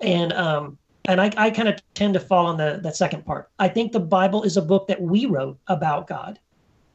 And 0.00 0.32
um, 0.32 0.76
and 1.04 1.20
I, 1.20 1.30
I 1.36 1.50
kind 1.50 1.68
of 1.68 1.80
tend 1.94 2.14
to 2.14 2.20
fall 2.20 2.46
on 2.46 2.56
the 2.56 2.80
that 2.82 2.96
second 2.96 3.24
part. 3.24 3.48
I 3.60 3.68
think 3.68 3.92
the 3.92 4.00
Bible 4.00 4.42
is 4.42 4.56
a 4.56 4.62
book 4.62 4.88
that 4.88 5.00
we 5.00 5.26
wrote 5.26 5.56
about 5.68 6.08
God, 6.08 6.40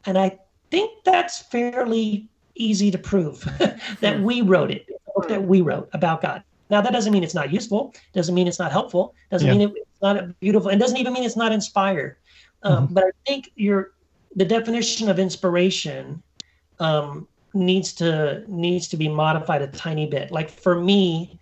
and 0.06 0.18
I 0.18 0.38
think 0.70 0.92
that's 1.06 1.40
fairly 1.44 2.28
easy 2.56 2.92
to 2.92 2.98
prove 2.98 3.40
that 4.02 4.18
hmm. 4.18 4.24
we 4.24 4.42
wrote 4.42 4.72
it, 4.72 4.86
that 5.30 5.42
we 5.42 5.62
wrote 5.62 5.88
about 5.94 6.22
God. 6.22 6.44
Now 6.70 6.82
that 6.82 6.92
doesn't 6.92 7.14
mean 7.14 7.24
it's 7.24 7.36
not 7.36 7.54
useful. 7.54 7.96
Doesn't 8.12 8.36
mean 8.36 8.50
it's 8.50 8.60
not 8.60 8.74
helpful. 8.74 9.16
Doesn't 9.32 9.48
yeah. 9.48 9.68
mean 9.68 9.74
it's 9.98 10.04
not 10.04 10.40
beautiful. 10.40 10.70
and 10.70 10.80
doesn't 10.80 10.98
even 10.98 11.14
mean 11.14 11.24
it's 11.24 11.36
not 11.36 11.52
inspired. 11.52 12.18
Um, 12.64 12.86
mm-hmm. 12.86 12.94
But 12.94 13.06
I 13.06 13.12
think 13.26 13.52
your 13.56 13.94
the 14.36 14.46
definition 14.46 15.10
of 15.10 15.18
inspiration 15.18 16.22
um, 16.80 17.28
needs 17.54 17.94
to 17.94 18.44
needs 18.48 18.88
to 18.90 18.98
be 18.98 19.08
modified 19.08 19.64
a 19.64 19.68
tiny 19.68 20.06
bit. 20.06 20.32
Like 20.32 20.50
for 20.50 20.80
me, 20.80 21.40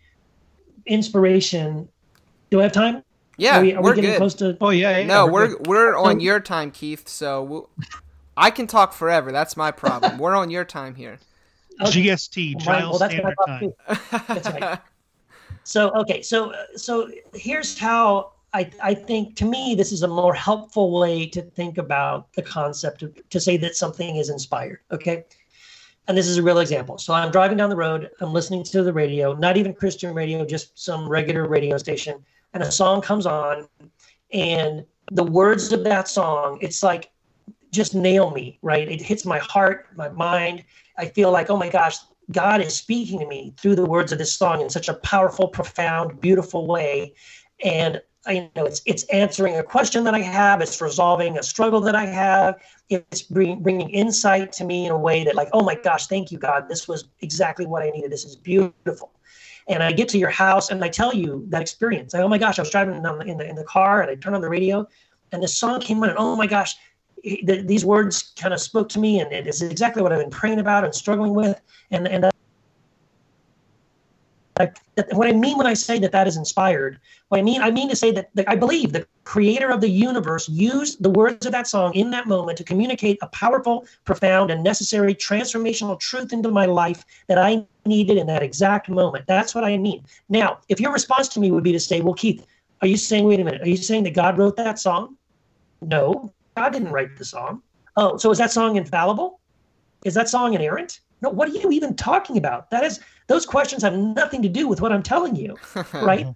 inspiration. 0.85 1.89
Do 2.49 2.59
I 2.59 2.63
have 2.63 2.71
time? 2.71 3.03
Yeah, 3.37 3.59
are 3.59 3.61
we, 3.61 3.73
are 3.73 3.81
we're 3.81 3.89
we 3.89 3.95
getting 3.97 4.11
good. 4.11 4.17
close 4.17 4.35
to? 4.35 4.57
Oh 4.61 4.69
yeah, 4.69 4.99
yeah 4.99 5.05
no, 5.05 5.27
we're 5.27 5.57
we're, 5.65 5.91
we're 5.91 5.97
on 5.97 6.21
your 6.21 6.39
time, 6.39 6.71
Keith. 6.71 7.09
So 7.09 7.43
we'll, 7.43 7.69
I 8.37 8.51
can 8.51 8.67
talk 8.67 8.93
forever. 8.93 9.33
That's 9.33 9.57
my 9.57 9.71
problem. 9.71 10.17
We're 10.19 10.35
on 10.35 10.49
your 10.49 10.65
time 10.65 10.95
here. 10.95 11.19
Okay. 11.81 12.03
GST, 12.03 12.57
Giles 12.59 12.99
well, 12.99 13.09
Standard 13.09 13.35
Time. 13.45 13.73
That's 14.27 14.47
right. 14.47 14.79
So 15.65 15.89
okay, 15.95 16.21
so 16.21 16.53
so 16.75 17.09
here's 17.33 17.77
how 17.77 18.34
I 18.55 18.71
I 18.81 18.93
think 18.93 19.35
to 19.37 19.45
me 19.45 19.75
this 19.75 19.91
is 19.91 20.03
a 20.03 20.07
more 20.07 20.33
helpful 20.33 20.97
way 20.99 21.27
to 21.27 21.41
think 21.41 21.77
about 21.77 22.31
the 22.33 22.41
concept 22.41 23.03
of 23.03 23.09
to 23.29 23.39
say 23.39 23.57
that 23.57 23.75
something 23.75 24.15
is 24.15 24.29
inspired. 24.29 24.79
Okay. 24.91 25.25
And 26.07 26.15
this 26.17 26.27
is 26.27 26.37
a 26.37 26.43
real 26.43 26.59
example. 26.59 26.97
So 26.99 27.13
I'm 27.13 27.31
driving 27.31 27.57
down 27.57 27.71
the 27.71 27.75
road, 27.75 28.11
I'm 28.21 28.31
listening 28.31 28.63
to 28.65 28.83
the 28.83 28.93
radio, 28.93 29.33
not 29.33 29.57
even 29.57 29.73
Christian 29.73 30.13
radio, 30.13 30.45
just 30.45 30.77
some 30.77 31.09
regular 31.09 31.47
radio 31.47 31.77
station, 31.79 32.23
and 32.53 32.61
a 32.61 32.71
song 32.71 33.01
comes 33.01 33.25
on, 33.25 33.67
and 34.31 34.85
the 35.11 35.23
words 35.23 35.73
of 35.73 35.83
that 35.83 36.07
song, 36.07 36.59
it's 36.61 36.83
like 36.83 37.11
just 37.71 37.95
nail 37.95 38.29
me, 38.29 38.59
right? 38.61 38.87
It 38.87 39.01
hits 39.01 39.25
my 39.25 39.39
heart, 39.39 39.87
my 39.95 40.09
mind. 40.09 40.63
I 40.97 41.07
feel 41.07 41.31
like, 41.31 41.49
oh 41.49 41.57
my 41.57 41.69
gosh, 41.69 41.97
God 42.31 42.61
is 42.61 42.75
speaking 42.75 43.19
to 43.19 43.27
me 43.27 43.53
through 43.57 43.75
the 43.75 43.85
words 43.85 44.11
of 44.11 44.19
this 44.19 44.33
song 44.33 44.61
in 44.61 44.69
such 44.69 44.89
a 44.89 44.93
powerful, 44.93 45.47
profound, 45.47 46.21
beautiful 46.21 46.67
way. 46.67 47.15
And 47.63 48.01
you 48.27 48.49
know 48.55 48.65
it's 48.65 48.81
it's 48.85 49.03
answering 49.05 49.57
a 49.57 49.63
question 49.63 50.03
that 50.03 50.15
I 50.15 50.19
have. 50.19 50.61
It's 50.61 50.81
resolving 50.81 51.37
a 51.37 51.43
struggle 51.43 51.81
that 51.81 51.95
I 51.95 52.05
have. 52.05 52.55
It's 52.89 53.21
bring, 53.21 53.61
bringing 53.61 53.89
insight 53.89 54.51
to 54.53 54.63
me 54.63 54.85
in 54.85 54.91
a 54.91 54.97
way 54.97 55.23
that, 55.23 55.35
like, 55.35 55.49
oh 55.53 55.63
my 55.63 55.75
gosh, 55.75 56.07
thank 56.07 56.31
you, 56.31 56.37
God. 56.37 56.69
This 56.69 56.87
was 56.87 57.05
exactly 57.21 57.65
what 57.65 57.81
I 57.81 57.89
needed. 57.89 58.11
This 58.11 58.25
is 58.25 58.35
beautiful. 58.35 59.11
And 59.67 59.81
I 59.81 59.91
get 59.91 60.07
to 60.09 60.19
your 60.19 60.29
house 60.29 60.69
and 60.69 60.83
I 60.83 60.89
tell 60.89 61.13
you 61.13 61.45
that 61.49 61.61
experience. 61.61 62.13
Like, 62.13 62.23
oh 62.23 62.27
my 62.27 62.37
gosh, 62.37 62.59
I 62.59 62.61
was 62.61 62.69
driving 62.69 62.95
in 62.95 63.03
the 63.03 63.49
in 63.49 63.55
the 63.55 63.63
car 63.63 64.01
and 64.01 64.11
I 64.11 64.15
turned 64.15 64.35
on 64.35 64.41
the 64.41 64.49
radio, 64.49 64.87
and 65.31 65.41
this 65.41 65.57
song 65.57 65.81
came 65.81 66.03
on. 66.03 66.09
And 66.09 66.17
oh 66.17 66.35
my 66.35 66.47
gosh, 66.47 66.75
the, 67.23 67.63
these 67.65 67.83
words 67.85 68.33
kind 68.37 68.53
of 68.53 68.59
spoke 68.59 68.89
to 68.89 68.99
me, 68.99 69.19
and 69.19 69.31
it 69.33 69.47
is 69.47 69.61
exactly 69.61 70.03
what 70.03 70.13
I've 70.13 70.19
been 70.19 70.29
praying 70.29 70.59
about 70.59 70.83
and 70.83 70.93
struggling 70.93 71.33
with. 71.33 71.59
And 71.91 72.07
and 72.07 72.29
I, 74.57 74.71
what 75.11 75.27
I 75.27 75.33
mean 75.33 75.57
when 75.57 75.67
I 75.67 75.73
say 75.73 75.99
that 75.99 76.13
that 76.13 76.27
is 76.27 76.37
inspired, 76.37 76.99
what 77.27 77.39
I 77.39 77.43
mean 77.43 77.61
I 77.61 77.71
mean 77.71 77.89
to 77.89 77.95
say 77.95 78.11
that, 78.11 78.29
that 78.35 78.47
I 78.49 78.55
believe 78.55 78.93
the 78.93 79.05
creator 79.25 79.69
of 79.69 79.81
the 79.81 79.89
universe 79.89 80.47
used 80.47 81.03
the 81.03 81.09
words 81.09 81.45
of 81.45 81.51
that 81.51 81.67
song 81.67 81.93
in 81.93 82.09
that 82.11 82.27
moment 82.27 82.57
to 82.59 82.63
communicate 82.63 83.17
a 83.21 83.27
powerful, 83.27 83.85
profound, 84.05 84.51
and 84.51 84.63
necessary 84.63 85.13
transformational 85.13 85.99
truth 85.99 86.31
into 86.31 86.49
my 86.51 86.65
life 86.65 87.03
that 87.27 87.37
I 87.37 87.65
needed 87.85 88.17
in 88.17 88.27
that 88.27 88.43
exact 88.43 88.87
moment. 88.87 89.25
That's 89.27 89.53
what 89.53 89.65
I 89.65 89.77
mean. 89.77 90.05
Now, 90.29 90.59
if 90.69 90.79
your 90.79 90.93
response 90.93 91.27
to 91.29 91.39
me 91.41 91.51
would 91.51 91.63
be 91.63 91.73
to 91.73 91.79
say, 91.79 91.99
"Well, 91.99 92.13
Keith, 92.13 92.45
are 92.81 92.87
you 92.87 92.97
saying? 92.97 93.25
Wait 93.25 93.41
a 93.41 93.43
minute. 93.43 93.61
Are 93.61 93.69
you 93.69 93.77
saying 93.77 94.03
that 94.03 94.13
God 94.13 94.37
wrote 94.37 94.55
that 94.55 94.79
song?" 94.79 95.17
No, 95.81 96.33
God 96.55 96.71
didn't 96.71 96.91
write 96.91 97.17
the 97.17 97.25
song. 97.25 97.61
Oh, 97.97 98.15
so 98.17 98.31
is 98.31 98.37
that 98.37 98.51
song 98.51 98.77
infallible? 98.77 99.41
Is 100.05 100.13
that 100.13 100.29
song 100.29 100.53
inerrant? 100.53 101.01
No, 101.21 101.29
what 101.29 101.49
are 101.49 101.51
you 101.51 101.71
even 101.71 101.95
talking 101.95 102.37
about? 102.37 102.69
That 102.69 102.83
is, 102.83 102.99
those 103.27 103.45
questions 103.45 103.83
have 103.83 103.97
nothing 103.97 104.41
to 104.41 104.49
do 104.49 104.67
with 104.67 104.81
what 104.81 104.91
I'm 104.91 105.03
telling 105.03 105.35
you, 105.35 105.57
right? 105.93 106.27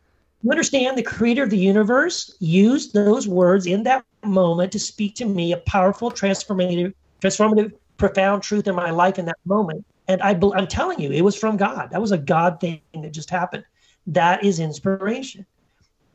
you 0.41 0.51
understand 0.51 0.97
the 0.97 1.03
creator 1.03 1.43
of 1.43 1.49
the 1.49 1.57
universe 1.57 2.35
used 2.39 2.93
those 2.93 3.27
words 3.27 3.65
in 3.65 3.83
that 3.83 4.05
moment 4.23 4.71
to 4.71 4.79
speak 4.79 5.15
to 5.15 5.25
me 5.25 5.51
a 5.51 5.57
powerful, 5.57 6.09
transformative, 6.09 6.93
transformative, 7.21 7.73
profound 7.97 8.41
truth 8.41 8.67
in 8.67 8.75
my 8.75 8.89
life 8.89 9.19
in 9.19 9.25
that 9.25 9.37
moment. 9.45 9.85
And 10.07 10.21
I, 10.21 10.39
I'm 10.55 10.67
telling 10.67 10.99
you, 10.99 11.11
it 11.11 11.21
was 11.21 11.35
from 11.35 11.57
God. 11.57 11.91
That 11.91 12.01
was 12.01 12.11
a 12.11 12.17
God 12.17 12.59
thing 12.61 12.81
that 12.93 13.11
just 13.11 13.29
happened. 13.29 13.65
That 14.07 14.43
is 14.43 14.59
inspiration. 14.59 15.45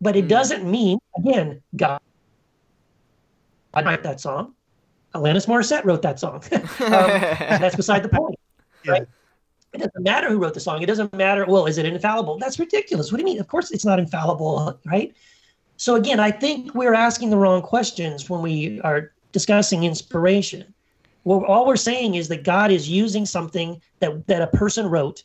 But 0.00 0.16
it 0.16 0.22
hmm. 0.22 0.28
doesn't 0.28 0.68
mean, 0.68 0.98
again, 1.16 1.62
God 1.76 2.00
I 3.74 3.82
write 3.82 4.02
that 4.04 4.20
song. 4.20 4.54
Alanis 5.14 5.46
Morissette 5.46 5.84
wrote 5.84 6.02
that 6.02 6.18
song. 6.18 6.42
um, 6.52 6.70
that's 6.80 7.76
beside 7.76 8.02
the 8.02 8.08
point, 8.08 8.38
right? 8.86 9.06
It 9.74 9.78
doesn't 9.78 10.04
matter 10.04 10.30
who 10.30 10.38
wrote 10.38 10.54
the 10.54 10.60
song. 10.60 10.82
It 10.82 10.86
doesn't 10.86 11.12
matter. 11.14 11.44
Well, 11.46 11.66
is 11.66 11.78
it 11.78 11.84
infallible? 11.84 12.38
That's 12.38 12.58
ridiculous. 12.58 13.10
What 13.10 13.18
do 13.18 13.22
you 13.22 13.26
mean? 13.26 13.40
Of 13.40 13.48
course, 13.48 13.72
it's 13.72 13.84
not 13.84 13.98
infallible, 13.98 14.78
right? 14.86 15.14
So 15.76 15.96
again, 15.96 16.20
I 16.20 16.30
think 16.30 16.74
we're 16.74 16.94
asking 16.94 17.30
the 17.30 17.36
wrong 17.36 17.60
questions 17.60 18.30
when 18.30 18.40
we 18.40 18.80
are 18.82 19.12
discussing 19.32 19.82
inspiration. 19.82 20.72
Well, 21.24 21.44
all 21.44 21.66
we're 21.66 21.76
saying 21.76 22.14
is 22.14 22.28
that 22.28 22.44
God 22.44 22.70
is 22.70 22.88
using 22.88 23.26
something 23.26 23.80
that 23.98 24.26
that 24.28 24.42
a 24.42 24.46
person 24.46 24.86
wrote 24.86 25.24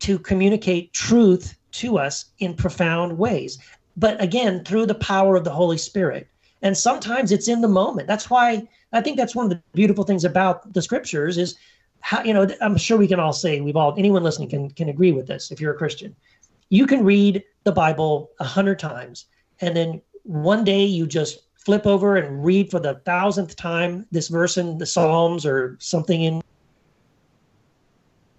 to 0.00 0.18
communicate 0.18 0.94
truth 0.94 1.58
to 1.72 1.98
us 1.98 2.26
in 2.38 2.54
profound 2.54 3.18
ways. 3.18 3.58
But 3.96 4.20
again, 4.22 4.64
through 4.64 4.86
the 4.86 4.94
power 4.94 5.36
of 5.36 5.44
the 5.44 5.50
Holy 5.50 5.76
Spirit. 5.76 6.26
And 6.62 6.76
sometimes 6.76 7.32
it's 7.32 7.48
in 7.48 7.60
the 7.60 7.68
moment. 7.68 8.06
That's 8.06 8.30
why 8.30 8.66
I 8.92 9.00
think 9.00 9.16
that's 9.16 9.34
one 9.34 9.46
of 9.46 9.50
the 9.50 9.62
beautiful 9.72 10.04
things 10.04 10.24
about 10.24 10.72
the 10.72 10.82
scriptures 10.82 11.38
is 11.38 11.56
how, 12.00 12.22
you 12.22 12.32
know, 12.32 12.48
I'm 12.60 12.76
sure 12.76 12.98
we 12.98 13.08
can 13.08 13.20
all 13.20 13.32
say 13.32 13.60
we've 13.60 13.76
all, 13.76 13.94
anyone 13.98 14.22
listening 14.22 14.48
can, 14.48 14.70
can 14.70 14.88
agree 14.88 15.12
with 15.12 15.26
this 15.26 15.50
if 15.50 15.60
you're 15.60 15.74
a 15.74 15.76
Christian. 15.76 16.14
You 16.68 16.86
can 16.86 17.04
read 17.04 17.42
the 17.64 17.72
Bible 17.72 18.30
a 18.40 18.44
hundred 18.44 18.78
times 18.78 19.26
and 19.60 19.76
then 19.76 20.00
one 20.24 20.64
day 20.64 20.84
you 20.84 21.06
just 21.06 21.40
flip 21.54 21.86
over 21.86 22.16
and 22.16 22.44
read 22.44 22.70
for 22.70 22.80
the 22.80 22.94
thousandth 23.04 23.56
time 23.56 24.06
this 24.10 24.28
verse 24.28 24.56
in 24.56 24.78
the 24.78 24.86
Psalms 24.86 25.44
or 25.44 25.76
something 25.80 26.22
in 26.22 26.42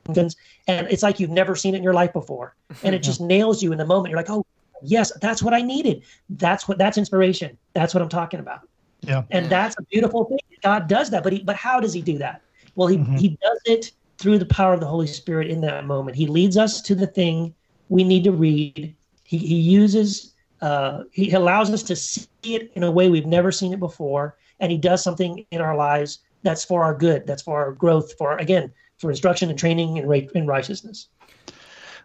and 0.08 0.88
it's 0.90 1.04
like 1.04 1.20
you've 1.20 1.30
never 1.30 1.56
seen 1.56 1.74
it 1.74 1.78
in 1.78 1.84
your 1.84 1.94
life 1.94 2.12
before. 2.12 2.56
And 2.84 2.96
it 2.96 3.00
just 3.04 3.22
nails 3.22 3.62
you 3.62 3.72
in 3.72 3.78
the 3.78 3.86
moment. 3.86 4.10
You're 4.10 4.20
like 4.20 4.30
oh 4.30 4.46
yes 4.84 5.12
that's 5.22 5.44
what 5.44 5.54
i 5.54 5.62
needed. 5.62 6.04
That's 6.30 6.68
what 6.68 6.78
that's 6.78 6.98
inspiration. 6.98 7.58
That's 7.74 7.94
what 7.94 8.02
i'm 8.02 8.10
talking 8.10 8.40
about. 8.40 8.62
Yeah. 9.02 9.24
And 9.32 9.50
that's 9.50 9.76
a 9.80 9.84
beautiful 9.84 10.26
thing. 10.26 10.40
God 10.64 10.88
does 10.88 11.10
that 11.12 11.24
but 11.24 11.34
he 11.34 11.44
but 11.44 11.56
how 11.56 11.80
does 11.80 11.94
he 11.94 12.02
do 12.02 12.18
that 12.18 12.42
well 12.76 12.88
he, 12.88 12.98
mm-hmm. 12.98 13.16
he 13.16 13.30
does 13.42 13.62
it 13.66 13.92
through 14.18 14.38
the 14.38 14.46
power 14.46 14.74
of 14.74 14.80
the 14.80 14.86
holy 14.86 15.08
spirit 15.08 15.48
in 15.48 15.62
that 15.62 15.86
moment 15.86 16.16
he 16.16 16.28
leads 16.28 16.58
us 16.58 16.82
to 16.82 16.96
the 16.96 17.08
thing 17.08 17.54
we 17.90 18.04
need 18.04 18.24
to 18.24 18.32
read 18.32 18.94
he, 19.24 19.38
he 19.38 19.56
uses 19.56 20.34
uh, 20.62 21.04
he 21.12 21.32
allows 21.32 21.72
us 21.72 21.82
to 21.82 21.96
see 21.96 22.28
it 22.44 22.72
in 22.76 22.84
a 22.84 22.92
way 22.92 23.10
we've 23.10 23.26
never 23.26 23.52
seen 23.52 23.74
it 23.74 23.80
before 23.80 24.38
and 24.60 24.72
he 24.72 24.78
does 24.78 25.04
something 25.04 25.44
in 25.52 25.60
our 25.60 25.76
lives 25.76 26.20
that's 26.44 26.64
for 26.64 26.84
our 26.84 26.94
good 26.94 27.26
that's 27.26 27.42
for 27.42 27.64
our 27.64 27.72
growth 27.72 28.16
for 28.18 28.38
again 28.38 28.72
for 29.02 29.10
instruction 29.10 29.50
and 29.50 29.58
training 29.58 29.98
in, 29.98 30.08
right, 30.08 30.30
in 30.36 30.46
righteousness. 30.46 31.08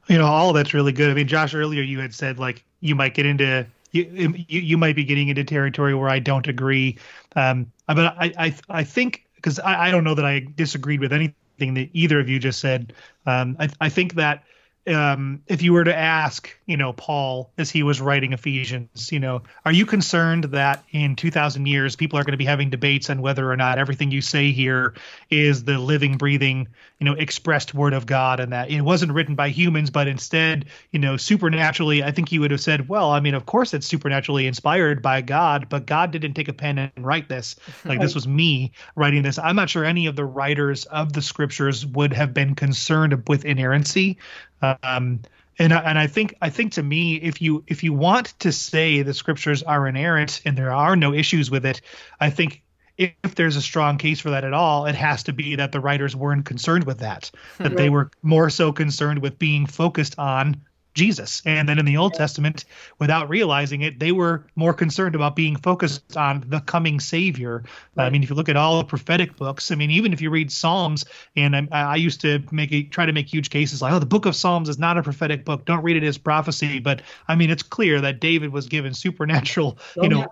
You 0.09 0.19
know, 0.19 0.25
all 0.25 0.53
that's 0.53 0.73
really 0.73 0.93
good. 0.93 1.11
I 1.11 1.15
mean, 1.15 1.29
Josh, 1.29 1.55
earlier 1.55 1.83
you 1.83 2.01
had 2.01 2.15
said 2.15 2.39
like 2.39 2.65
you 2.81 2.95
might 2.95 3.15
get 3.15 3.27
into 3.27 3.67
you 3.93 4.05
you, 4.49 4.61
you 4.61 4.79
might 4.79 4.97
be 4.97 5.05
getting 5.05 5.29
into 5.29 5.45
territory 5.45 5.95
where 5.95 6.09
I 6.09 6.19
don't 6.19 6.49
agree. 6.49 6.97
Um, 7.35 7.71
but 7.87 8.17
I 8.19 8.33
I 8.39 8.55
I 8.69 8.85
think 8.85 9.26
because 9.47 9.61
I, 9.61 9.87
I 9.87 9.91
don't 9.93 10.03
know 10.03 10.17
that 10.17 10.25
I 10.25 10.41
disagreed 10.41 10.99
with 10.99 11.13
anything 11.13 11.75
that 11.75 11.91
either 11.93 12.19
of 12.19 12.29
you 12.29 12.41
just 12.41 12.59
said. 12.59 12.93
Um, 13.27 13.57
I 13.61 13.69
I 13.81 13.89
think 13.91 14.15
that 14.15 14.43
um, 14.89 15.43
if 15.47 15.63
you 15.63 15.73
were 15.73 15.85
to 15.85 15.97
ask, 15.97 16.51
you 16.67 16.77
know, 16.77 16.93
Paul 16.93 17.53
as 17.57 17.71
he 17.71 17.85
was 17.85 18.01
writing 18.01 18.33
Ephesians, 18.33 19.13
you 19.13 19.21
know, 19.21 19.43
are 19.65 19.73
you 19.73 19.87
concerned 19.87 20.45
that 20.45 20.85
in 20.91 21.15
2,000 21.15 21.67
years 21.67 21.95
people 21.95 22.19
are 22.19 22.25
going 22.25 22.33
to 22.33 22.39
be 22.39 22.45
having 22.45 22.71
debates 22.71 23.09
on 23.09 23.23
whether 23.23 23.49
or 23.49 23.57
not 23.57 23.79
everything 23.79 24.11
you 24.11 24.21
say 24.21 24.51
here 24.51 24.95
is 25.31 25.63
the 25.63 25.79
living, 25.79 26.19
breathing, 26.19 26.67
you 26.99 27.05
know, 27.05 27.13
expressed 27.13 27.75
word 27.75 27.93
of 27.93 28.07
God, 28.07 28.41
and 28.41 28.53
that 28.53 28.71
it 28.71 28.81
wasn't 28.81 29.13
written 29.13 29.35
by 29.35 29.51
humans, 29.51 29.91
but 29.91 30.09
instead, 30.09 30.67
you 30.91 30.99
know, 30.99 31.17
supernaturally? 31.17 32.03
I 32.03 32.11
think 32.11 32.33
you 32.33 32.41
would 32.41 32.51
have 32.51 32.61
said, 32.61 32.89
well, 32.89 33.11
I 33.11 33.21
mean, 33.21 33.35
of 33.35 33.47
course 33.47 33.75
it's 33.75 33.87
supernaturally 33.87 34.47
inspired 34.47 35.03
by 35.03 35.21
God, 35.21 35.69
but 35.69 35.87
God 35.87 36.11
didn't 36.11 36.35
take 36.35 36.49
a 36.49 36.53
pen 36.53 36.79
and 36.79 36.93
write 36.97 37.29
this. 37.29 37.57
Like 37.85 38.01
this 38.01 38.15
was 38.15 38.27
me 38.27 38.73
writing 38.97 39.23
this. 39.23 39.39
I'm 39.39 39.55
not 39.55 39.71
sure 39.71 39.85
any 39.85 40.07
of 40.07 40.17
the 40.17 40.25
writers 40.25 40.87
of 40.87 41.13
the 41.13 41.23
scriptures 41.23 41.87
would 41.87 42.13
have 42.13 42.35
been 42.35 42.55
concerned 42.57 43.29
with 43.29 43.45
inerrancy. 43.45 44.19
Um, 44.61 45.21
and 45.59 45.73
and 45.73 45.99
I 45.99 46.07
think 46.07 46.35
I 46.43 46.51
think 46.51 46.73
to 46.73 46.83
me, 46.83 47.17
if 47.17 47.41
you 47.41 47.65
if 47.67 47.83
you 47.83 47.93
want 47.93 48.39
to 48.41 48.53
say 48.53 49.03
the 49.03 49.15
scriptures 49.15 49.63
are 49.63 49.87
inerrant 49.87 50.43
and 50.45 50.57
there 50.57 50.73
are 50.73 50.97
no 50.97 51.15
issues 51.15 51.51
with 51.51 51.65
it, 51.65 51.81
I 52.21 52.31
think 52.31 52.63
if, 52.99 53.35
there's 53.35 53.57
a 53.57 53.63
strong 53.63 53.99
case 53.99 54.21
for 54.21 54.31
that 54.31 54.45
at 54.45 54.53
all, 54.53 54.87
it 54.87 54.95
has 54.95 55.25
to 55.25 55.33
be 55.33 55.57
that 55.57 55.73
the 55.73 55.81
writers 55.81 56.17
weren't 56.17 56.47
concerned 56.47 56.85
with 56.85 56.99
that, 56.99 57.31
hmm. 57.57 57.65
that 57.65 57.77
they 57.77 57.91
were 57.91 58.11
more 58.23 58.51
so 58.51 58.73
concerned 58.73 59.21
with 59.21 59.39
being 59.39 59.67
focused 59.67 60.19
on 60.19 60.63
Jesus. 60.97 61.43
And 61.45 61.69
then 61.69 61.79
in 61.79 61.85
the 61.85 61.99
Old 61.99 62.15
Testament, 62.15 62.65
without 62.99 63.29
realizing 63.29 63.83
it, 63.83 64.01
they 64.01 64.13
were 64.13 64.47
more 64.57 64.73
concerned 64.73 65.15
about 65.15 65.37
being 65.37 65.55
focused 65.57 66.17
on 66.17 66.45
the 66.49 66.61
coming 66.61 66.99
Savior. 67.01 67.65
Right. 67.95 68.07
I 68.07 68.11
mean, 68.11 68.23
if 68.23 68.31
you 68.31 68.35
look 68.35 68.49
at 68.49 68.57
all 68.57 68.79
the 68.79 68.85
prophetic 68.85 69.37
books, 69.37 69.71
I 69.71 69.75
mean, 69.75 69.91
even 69.91 70.15
if 70.15 70.23
you 70.23 70.31
read 70.31 70.51
Psalms, 70.51 71.05
and 71.37 71.55
I, 71.55 71.67
I 71.71 71.97
used 71.97 72.23
to 72.23 72.43
make 72.51 72.73
a, 72.73 72.83
try 72.85 73.05
to 73.05 73.13
make 73.13 73.31
huge 73.31 73.51
cases 73.51 73.83
like, 73.83 73.93
oh, 73.93 73.99
the 73.99 74.07
book 74.07 74.25
of 74.25 74.35
Psalms 74.35 74.71
is 74.71 74.79
not 74.79 74.97
a 74.97 75.03
prophetic 75.03 75.45
book. 75.45 75.67
Don't 75.67 75.83
read 75.83 75.99
it 75.99 76.03
as 76.03 76.17
prophecy. 76.17 76.79
But 76.79 77.03
I 77.29 77.37
mean, 77.37 77.51
it's 77.51 77.63
clear 77.63 78.01
that 78.01 78.19
David 78.19 78.51
was 78.51 78.67
given 78.67 78.95
supernatural, 78.95 79.79
oh, 79.99 80.03
you 80.03 80.09
know. 80.09 80.27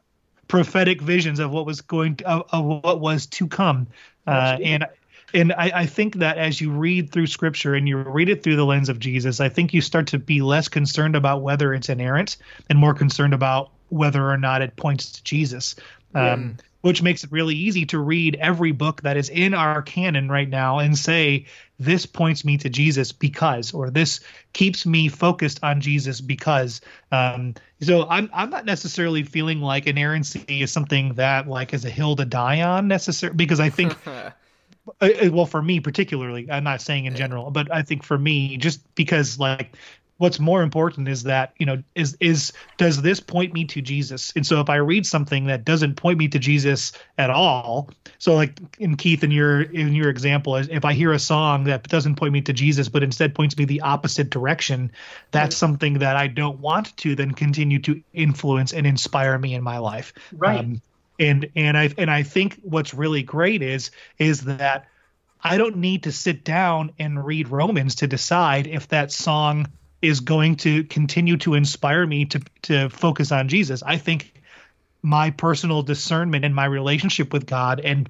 Prophetic 0.49 1.01
visions 1.01 1.38
of 1.38 1.51
what 1.51 1.66
was 1.66 1.80
going 1.80 2.16
to, 2.16 2.28
of, 2.28 2.45
of 2.51 2.82
what 2.84 3.01
was 3.01 3.26
to 3.26 3.47
come. 3.47 3.86
Uh, 4.26 4.59
and 4.62 4.86
and 5.34 5.53
I, 5.53 5.72
I, 5.74 5.86
think 5.86 6.16
that 6.16 6.38
as 6.38 6.61
you 6.61 6.70
read 6.70 7.11
through 7.11 7.26
scripture 7.26 7.74
and 7.74 7.88
you 7.88 7.99
read 7.99 8.28
it 8.28 8.42
through 8.42 8.57
the 8.57 8.64
lens 8.64 8.88
of 8.88 9.01
Jesus, 9.01 9.40
I 9.40 9.49
think 9.49 9.74
you 9.74 9.80
start 9.80 10.07
to 10.09 10.18
be 10.18 10.40
less 10.40 10.68
concerned 10.68 11.16
about 11.16 11.42
whether 11.42 11.74
it's 11.74 11.88
inerrant 11.88 12.36
and 12.70 12.78
more 12.78 12.95
concerned 12.95 13.34
about 13.34 13.70
whether 13.88 14.30
or 14.30 14.36
not 14.36 14.62
it 14.62 14.76
points 14.76 15.11
to 15.12 15.24
Jesus. 15.24 15.74
Um, 16.14 16.57
Which 16.85 17.03
makes 17.03 17.24
it 17.24 17.32
really 17.32 17.55
easy 17.55 17.87
to 17.87 17.99
read 17.99 18.37
every 18.37 18.72
book 18.72 19.03
that 19.03 19.16
is 19.16 19.30
in 19.30 19.55
our 19.55 19.80
canon 19.80 20.28
right 20.28 20.49
now 20.49 20.80
and 20.80 20.99
say, 20.99 21.47
this 21.78 22.05
points 22.05 22.45
me 22.45 22.59
to 22.59 22.68
Jesus 22.68 23.11
because, 23.11 23.72
or 23.72 23.91
this 23.91 24.20
keeps 24.53 24.85
me 24.85 25.09
focused 25.09 25.61
on 25.62 25.80
Jesus 25.80 26.20
because. 26.20 26.80
Um, 27.11 27.55
so 27.80 28.07
I'm 28.09 28.28
I'm 28.32 28.51
not 28.51 28.64
necessarily 28.64 29.22
feeling 29.22 29.61
like 29.61 29.87
inerrancy 29.87 30.45
is 30.49 30.70
something 30.70 31.14
that 31.14 31.49
like 31.49 31.72
is 31.72 31.85
a 31.85 31.91
hill 31.91 32.16
to 32.16 32.24
die 32.24 32.61
on 32.62 32.89
necessarily 32.89 33.37
because 33.37 33.61
I 33.61 33.70
think 33.70 33.97
Uh, 35.01 35.09
uh, 35.24 35.30
well 35.32 35.47
for 35.47 35.62
me 35.62 35.80
particularly 35.80 36.51
i'm 36.51 36.62
not 36.62 36.78
saying 36.82 37.07
in 37.07 37.16
general 37.16 37.51
but 37.51 37.72
i 37.72 37.80
think 37.80 38.03
for 38.03 38.18
me 38.18 38.59
just 38.59 38.82
because 38.95 39.39
like 39.39 39.72
what's 40.18 40.38
more 40.38 40.62
important 40.62 41.08
is 41.08 41.24
that 41.24 41.54
you 41.58 41.66
know 41.66 41.82
is 41.94 42.16
is 42.20 42.52
does 42.76 43.02
this 43.02 43.20
point 43.20 43.52
me 43.52 43.64
to 43.64 43.80
jesus? 43.80 44.32
And 44.36 44.46
so 44.46 44.60
if 44.60 44.70
i 44.70 44.76
read 44.76 45.06
something 45.06 45.46
that 45.46 45.64
doesn't 45.64 45.96
point 45.96 46.18
me 46.18 46.28
to 46.28 46.38
jesus 46.38 46.92
at 47.18 47.30
all 47.30 47.90
so 48.18 48.34
like 48.34 48.58
in 48.78 48.96
keith 48.96 49.24
in 49.24 49.30
your 49.30 49.62
in 49.62 49.94
your 49.94 50.08
example 50.08 50.56
if 50.56 50.84
i 50.84 50.92
hear 50.92 51.12
a 51.12 51.18
song 51.18 51.64
that 51.64 51.88
doesn't 51.88 52.16
point 52.16 52.32
me 52.32 52.42
to 52.42 52.52
jesus 52.52 52.88
but 52.88 53.02
instead 53.02 53.34
points 53.34 53.56
me 53.56 53.64
the 53.64 53.80
opposite 53.80 54.30
direction 54.30 54.90
that's 55.30 55.56
something 55.56 55.98
that 55.98 56.16
i 56.16 56.26
don't 56.26 56.60
want 56.60 56.96
to 56.96 57.14
then 57.14 57.32
continue 57.32 57.78
to 57.78 58.02
influence 58.12 58.72
and 58.72 58.86
inspire 58.86 59.38
me 59.38 59.54
in 59.54 59.62
my 59.62 59.78
life. 59.78 60.12
Right. 60.32 60.60
Um, 60.60 60.82
and 61.18 61.50
and 61.54 61.78
I 61.78 61.90
and 61.96 62.10
I 62.10 62.24
think 62.24 62.58
what's 62.62 62.92
really 62.92 63.22
great 63.22 63.62
is 63.62 63.90
is 64.18 64.42
that 64.42 64.88
I 65.40 65.58
don't 65.58 65.76
need 65.76 66.04
to 66.04 66.12
sit 66.12 66.42
down 66.42 66.92
and 66.98 67.24
read 67.24 67.48
Romans 67.48 67.96
to 67.96 68.06
decide 68.06 68.66
if 68.66 68.88
that 68.88 69.12
song 69.12 69.68
is 70.05 70.20
going 70.20 70.57
to 70.57 70.84
continue 70.84 71.36
to 71.38 71.55
inspire 71.55 72.07
me 72.07 72.26
to 72.26 72.40
to 72.62 72.88
focus 72.90 73.32
on 73.32 73.48
Jesus. 73.48 73.82
I 73.82 73.96
think 73.96 74.32
my 75.02 75.30
personal 75.30 75.82
discernment 75.82 76.44
and 76.44 76.55
my 76.55 76.64
relationship 76.64 77.32
with 77.32 77.46
God 77.46 77.80
and 77.80 78.09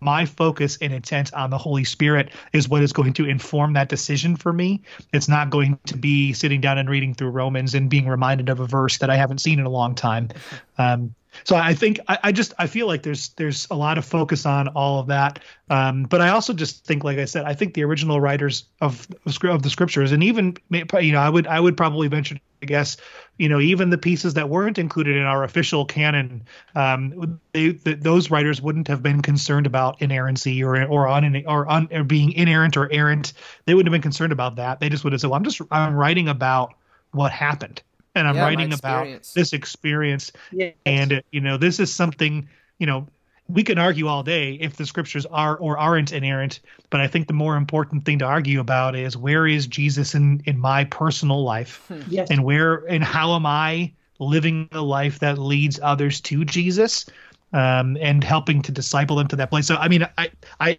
my 0.00 0.26
focus 0.26 0.78
and 0.80 0.92
intent 0.92 1.32
on 1.32 1.50
the 1.50 1.58
Holy 1.58 1.84
Spirit 1.84 2.30
is 2.52 2.68
what 2.68 2.82
is 2.82 2.92
going 2.92 3.14
to 3.14 3.26
inform 3.26 3.72
that 3.72 3.88
decision 3.88 4.36
for 4.36 4.52
me. 4.52 4.82
It's 5.12 5.28
not 5.28 5.50
going 5.50 5.78
to 5.86 5.96
be 5.96 6.34
sitting 6.34 6.60
down 6.60 6.76
and 6.76 6.90
reading 6.90 7.14
through 7.14 7.30
Romans 7.30 7.74
and 7.74 7.88
being 7.88 8.06
reminded 8.06 8.48
of 8.50 8.60
a 8.60 8.66
verse 8.66 8.98
that 8.98 9.08
I 9.08 9.16
haven't 9.16 9.38
seen 9.38 9.58
in 9.58 9.64
a 9.64 9.70
long 9.70 9.94
time. 9.94 10.28
Um, 10.76 11.14
so 11.42 11.56
I 11.56 11.74
think 11.74 11.98
I, 12.08 12.18
I, 12.24 12.32
just 12.32 12.54
I 12.58 12.66
feel 12.66 12.86
like 12.86 13.02
there's 13.02 13.30
there's 13.30 13.66
a 13.70 13.74
lot 13.74 13.98
of 13.98 14.04
focus 14.04 14.46
on 14.46 14.68
all 14.68 15.00
of 15.00 15.08
that, 15.08 15.40
um, 15.70 16.04
but 16.04 16.20
I 16.20 16.28
also 16.28 16.52
just 16.52 16.84
think, 16.84 17.02
like 17.02 17.18
I 17.18 17.24
said, 17.24 17.44
I 17.44 17.54
think 17.54 17.74
the 17.74 17.82
original 17.82 18.20
writers 18.20 18.64
of 18.80 19.08
of 19.42 19.62
the 19.62 19.70
scriptures, 19.70 20.12
and 20.12 20.22
even 20.22 20.56
you 20.70 21.12
know, 21.12 21.18
I 21.18 21.28
would 21.28 21.46
I 21.46 21.58
would 21.58 21.76
probably 21.76 22.08
venture 22.08 22.36
to 22.36 22.66
guess, 22.66 22.96
you 23.38 23.48
know, 23.48 23.60
even 23.60 23.90
the 23.90 23.98
pieces 23.98 24.34
that 24.34 24.48
weren't 24.48 24.78
included 24.78 25.16
in 25.16 25.24
our 25.24 25.44
official 25.44 25.84
canon, 25.84 26.42
um, 26.74 27.40
they, 27.52 27.72
the, 27.72 27.94
those 27.94 28.30
writers 28.30 28.62
wouldn't 28.62 28.88
have 28.88 29.02
been 29.02 29.20
concerned 29.20 29.66
about 29.66 30.00
inerrancy 30.00 30.62
or 30.62 30.82
or 30.84 31.08
on 31.08 31.44
or, 31.46 31.66
on, 31.66 31.88
or 31.90 32.04
being 32.04 32.32
inerrant 32.32 32.76
or 32.76 32.90
errant. 32.92 33.32
They 33.64 33.74
wouldn't 33.74 33.92
have 33.92 34.00
been 34.00 34.02
concerned 34.02 34.32
about 34.32 34.56
that. 34.56 34.80
They 34.80 34.88
just 34.88 35.04
would 35.04 35.12
have 35.12 35.20
said, 35.20 35.30
"Well, 35.30 35.36
I'm 35.36 35.44
just 35.44 35.60
I'm 35.70 35.94
writing 35.94 36.28
about 36.28 36.74
what 37.12 37.32
happened." 37.32 37.82
And 38.14 38.28
I'm 38.28 38.36
yeah, 38.36 38.42
writing 38.42 38.72
about 38.72 39.06
this 39.34 39.52
experience. 39.52 40.32
Yes. 40.52 40.74
And 40.86 41.22
you 41.30 41.40
know, 41.40 41.56
this 41.56 41.80
is 41.80 41.92
something 41.92 42.48
you 42.78 42.86
know 42.86 43.06
we 43.48 43.62
can 43.62 43.78
argue 43.78 44.06
all 44.06 44.22
day 44.22 44.54
if 44.54 44.76
the 44.76 44.86
scriptures 44.86 45.26
are 45.26 45.56
or 45.56 45.76
aren't 45.76 46.12
inerrant, 46.12 46.60
but 46.90 47.00
I 47.00 47.08
think 47.08 47.26
the 47.26 47.34
more 47.34 47.56
important 47.56 48.04
thing 48.04 48.18
to 48.20 48.24
argue 48.24 48.58
about 48.58 48.96
is 48.96 49.16
where 49.16 49.46
is 49.46 49.66
Jesus 49.66 50.14
in 50.14 50.42
in 50.46 50.58
my 50.58 50.84
personal 50.84 51.42
life, 51.42 51.84
hmm. 51.88 52.00
yes. 52.08 52.30
and 52.30 52.44
where 52.44 52.76
and 52.86 53.04
how 53.04 53.34
am 53.34 53.46
I 53.46 53.92
living 54.18 54.68
a 54.72 54.80
life 54.80 55.18
that 55.18 55.38
leads 55.38 55.78
others 55.82 56.20
to 56.22 56.44
Jesus, 56.44 57.06
um, 57.52 57.96
and 58.00 58.24
helping 58.24 58.62
to 58.62 58.72
disciple 58.72 59.16
them 59.16 59.28
to 59.28 59.36
that 59.36 59.50
place. 59.50 59.66
So 59.66 59.76
I 59.76 59.88
mean, 59.88 60.08
I 60.16 60.30
I 60.60 60.78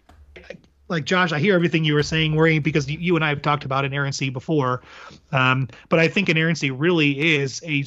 like 0.88 1.04
Josh, 1.04 1.32
I 1.32 1.38
hear 1.38 1.54
everything 1.54 1.84
you 1.84 1.94
were 1.94 2.02
saying, 2.02 2.34
worrying 2.34 2.62
because 2.62 2.88
you 2.90 3.16
and 3.16 3.24
I 3.24 3.28
have 3.30 3.42
talked 3.42 3.64
about 3.64 3.84
inerrancy 3.84 4.30
before, 4.30 4.82
um, 5.32 5.68
but 5.88 5.98
I 5.98 6.08
think 6.08 6.28
inerrancy 6.28 6.70
really 6.70 7.36
is 7.36 7.62
a 7.64 7.84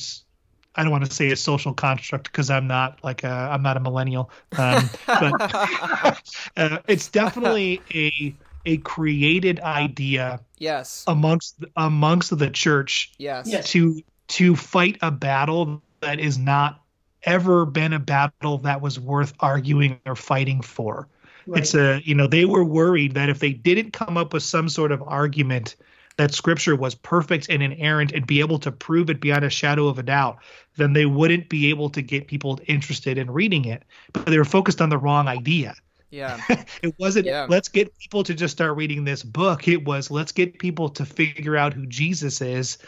I 0.76 0.84
don't 0.84 0.92
want 0.92 1.06
to 1.06 1.12
say 1.12 1.32
a 1.32 1.36
social 1.36 1.74
construct 1.74 2.32
because 2.32 2.50
I'm 2.50 2.68
not 2.68 3.04
like 3.04 3.24
a, 3.24 3.28
I'm 3.28 3.62
not 3.62 3.76
a 3.76 3.80
millennial, 3.80 4.32
um, 4.58 4.90
but 5.08 5.34
uh, 6.58 6.80
it's 6.88 7.10
definitely 7.10 7.82
a 7.94 8.36
a 8.66 8.78
created 8.78 9.60
idea. 9.62 10.40
Yes. 10.58 11.04
Amongst 11.08 11.64
amongst 11.76 12.38
the 12.38 12.50
church. 12.50 13.12
Yes. 13.18 13.70
To 13.72 14.02
to 14.30 14.56
fight 14.56 14.98
a 15.02 15.12
battle 15.12 15.82
that 16.02 16.20
is 16.20 16.38
not 16.38 16.82
ever 17.24 17.66
been 17.66 17.94
a 17.94 18.00
battle 18.00 18.60
that 18.60 18.82
was 18.82 19.00
worth 19.00 19.34
arguing 19.40 20.00
or 20.06 20.16
fighting 20.16 20.62
for. 20.62 21.08
Right. 21.48 21.62
It's 21.62 21.76
a 21.76 22.02
you 22.04 22.16
know 22.16 22.28
they 22.28 22.46
were 22.46 22.64
worried 22.64 23.14
that 23.16 23.30
if 23.30 23.40
they 23.40 23.52
didn't 23.54 23.92
come 23.92 24.18
up 24.18 24.34
with 24.34 24.44
some 24.44 24.70
sort 24.70 24.92
of 24.92 25.02
argument 25.02 25.76
that 26.18 26.34
scripture 26.34 26.76
was 26.76 26.96
perfect 26.96 27.48
and 27.50 27.64
inerrant 27.64 28.12
and 28.12 28.28
be 28.28 28.42
able 28.42 28.60
to 28.60 28.72
prove 28.72 29.10
it 29.10 29.22
beyond 29.22 29.46
a 29.46 29.50
shadow 29.50 29.88
of 29.88 30.00
a 30.00 30.04
doubt, 30.04 30.40
then 30.76 30.92
they 30.92 31.06
wouldn't 31.06 31.48
be 31.48 31.70
able 31.70 31.90
to 31.90 32.02
get 32.02 32.28
people 32.28 32.60
interested 32.68 33.18
in 33.18 33.32
reading 33.32 33.64
it. 33.66 33.84
But 34.12 34.26
they 34.26 34.38
were 34.38 34.44
focused 34.44 34.82
on 34.82 34.90
the 34.90 34.98
wrong 34.98 35.30
idea. 35.30 35.76
Yeah. 36.10 36.42
it 36.84 36.94
wasn't 37.00 37.26
Yeah. 37.26 37.46
let's 37.50 37.70
get 37.70 37.98
people 37.98 38.24
to 38.24 38.34
just 38.34 38.52
start 38.52 38.76
reading 38.76 39.06
this 39.06 39.24
book. 39.24 39.68
It 39.68 39.86
was 39.86 40.12
let's 40.12 40.34
get 40.34 40.60
people 40.60 40.90
to 40.90 41.06
figure 41.06 41.56
out 41.56 41.74
who 41.74 41.86
Jesus 41.86 42.42
is 42.42 42.80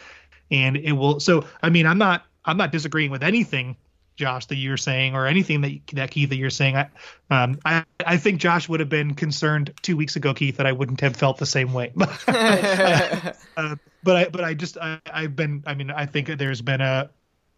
and 0.52 0.76
it 0.76 0.92
will 0.92 1.20
so 1.20 1.46
I 1.64 1.70
mean 1.70 1.88
I'm 1.88 1.98
not 1.98 2.26
I'm 2.44 2.58
not 2.58 2.72
disagreeing 2.72 3.12
with 3.12 3.24
anything 3.24 3.78
Josh 4.16 4.46
that 4.48 4.56
you're 4.56 4.78
saying 4.78 5.16
or 5.16 5.26
anything 5.26 5.62
that 5.62 5.72
that 5.94 6.12
Keith 6.12 6.30
that 6.30 6.36
you're 6.36 6.50
saying. 6.50 6.76
I 6.78 6.90
um 7.30 7.60
I 7.66 7.84
I 8.06 8.18
think 8.18 8.40
Josh 8.40 8.70
would 8.70 8.80
have 8.80 8.90
been 8.90 9.16
concerned 9.16 9.74
2 9.82 9.98
weeks 9.98 10.16
ago 10.16 10.34
Keith 10.34 10.58
that 10.58 10.66
I 10.66 10.72
wouldn't 10.72 11.02
have 11.02 11.16
felt 11.16 11.38
the 11.38 11.46
same 11.46 11.74
way. 11.74 11.92
uh, 12.28 13.76
but 14.04 14.16
I 14.16 14.30
but 14.30 14.44
I 14.44 14.54
just 14.54 14.78
I, 14.78 15.00
I've 15.12 15.36
been 15.36 15.64
I 15.66 15.74
mean 15.74 15.92
I 15.92 16.06
think 16.06 16.28
there's 16.28 16.62
been 16.62 16.82
a 16.82 17.10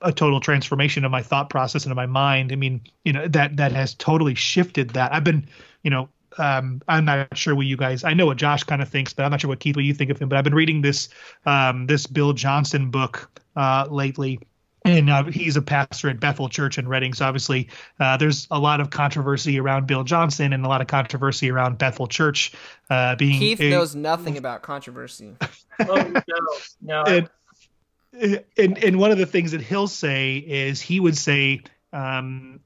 a 0.04 0.12
total 0.12 0.40
transformation 0.40 1.06
of 1.06 1.12
my 1.12 1.22
thought 1.22 1.50
process 1.50 1.86
and 1.86 1.92
of 1.92 1.96
my 1.96 2.06
mind. 2.06 2.52
I 2.52 2.56
mean, 2.56 2.82
you 3.04 3.14
know, 3.14 3.28
that 3.30 3.58
that 3.58 3.72
has 3.72 3.96
totally 3.96 4.36
shifted 4.36 4.92
that. 4.92 5.14
I've 5.14 5.24
been, 5.24 5.48
you 5.82 5.90
know, 5.90 6.10
um, 6.38 6.82
I'm 6.88 7.06
not 7.06 7.36
sure 7.38 7.56
what 7.56 7.66
you 7.66 7.78
guys. 7.78 8.04
I 8.04 8.14
know 8.14 8.26
what 8.26 8.38
Josh 8.38 8.64
kind 8.64 8.82
of 8.82 8.90
thinks, 8.90 9.14
but 9.14 9.24
I'm 9.24 9.32
not 9.32 9.42
sure 9.42 9.48
what 9.48 9.60
Keith, 9.60 9.76
what 9.76 9.86
you 9.86 9.94
think 9.94 10.12
of 10.12 10.20
him. 10.20 10.30
But 10.30 10.38
I've 10.38 10.44
been 10.44 10.56
reading 10.56 10.82
this 10.82 11.10
um, 11.46 11.88
this 11.88 12.06
Bill 12.06 12.34
Johnson 12.34 12.92
book 12.92 13.42
uh, 13.56 13.88
lately, 13.90 14.40
and 14.86 15.10
uh, 15.10 15.24
he's 15.26 15.56
a 15.56 15.62
pastor 15.62 16.10
at 16.10 16.20
Bethel 16.20 16.50
Church 16.50 16.78
in 16.78 16.88
Redding. 16.88 17.14
So 17.14 17.26
obviously, 17.26 17.70
uh, 18.00 18.18
there's 18.18 18.48
a 18.52 18.60
lot 18.60 18.82
of 18.82 18.90
controversy 18.90 19.60
around 19.60 19.88
Bill 19.88 20.04
Johnson 20.04 20.54
and 20.54 20.66
a 20.66 20.70
lot 20.70 20.82
of 20.82 20.88
controversy 20.88 21.50
around 21.50 21.78
Bethel 21.78 22.08
Church 22.08 22.54
uh, 22.90 23.16
being. 23.16 23.40
Keith 23.40 23.62
a- 23.62 23.70
knows 23.70 23.96
nothing 23.96 24.38
about 24.38 24.62
controversy. 24.62 25.36
Oh 25.80 25.96
no, 25.96 27.04
no. 27.04 27.04
and, 27.04 28.44
and 28.58 28.78
and 28.78 29.00
one 29.00 29.10
of 29.10 29.18
the 29.18 29.26
things 29.26 29.54
that 29.54 29.62
he'll 29.62 29.88
say 29.88 30.38
is 30.38 30.80
he 30.80 31.00
would 31.00 31.18
say 31.18 31.64
um, 31.92 32.60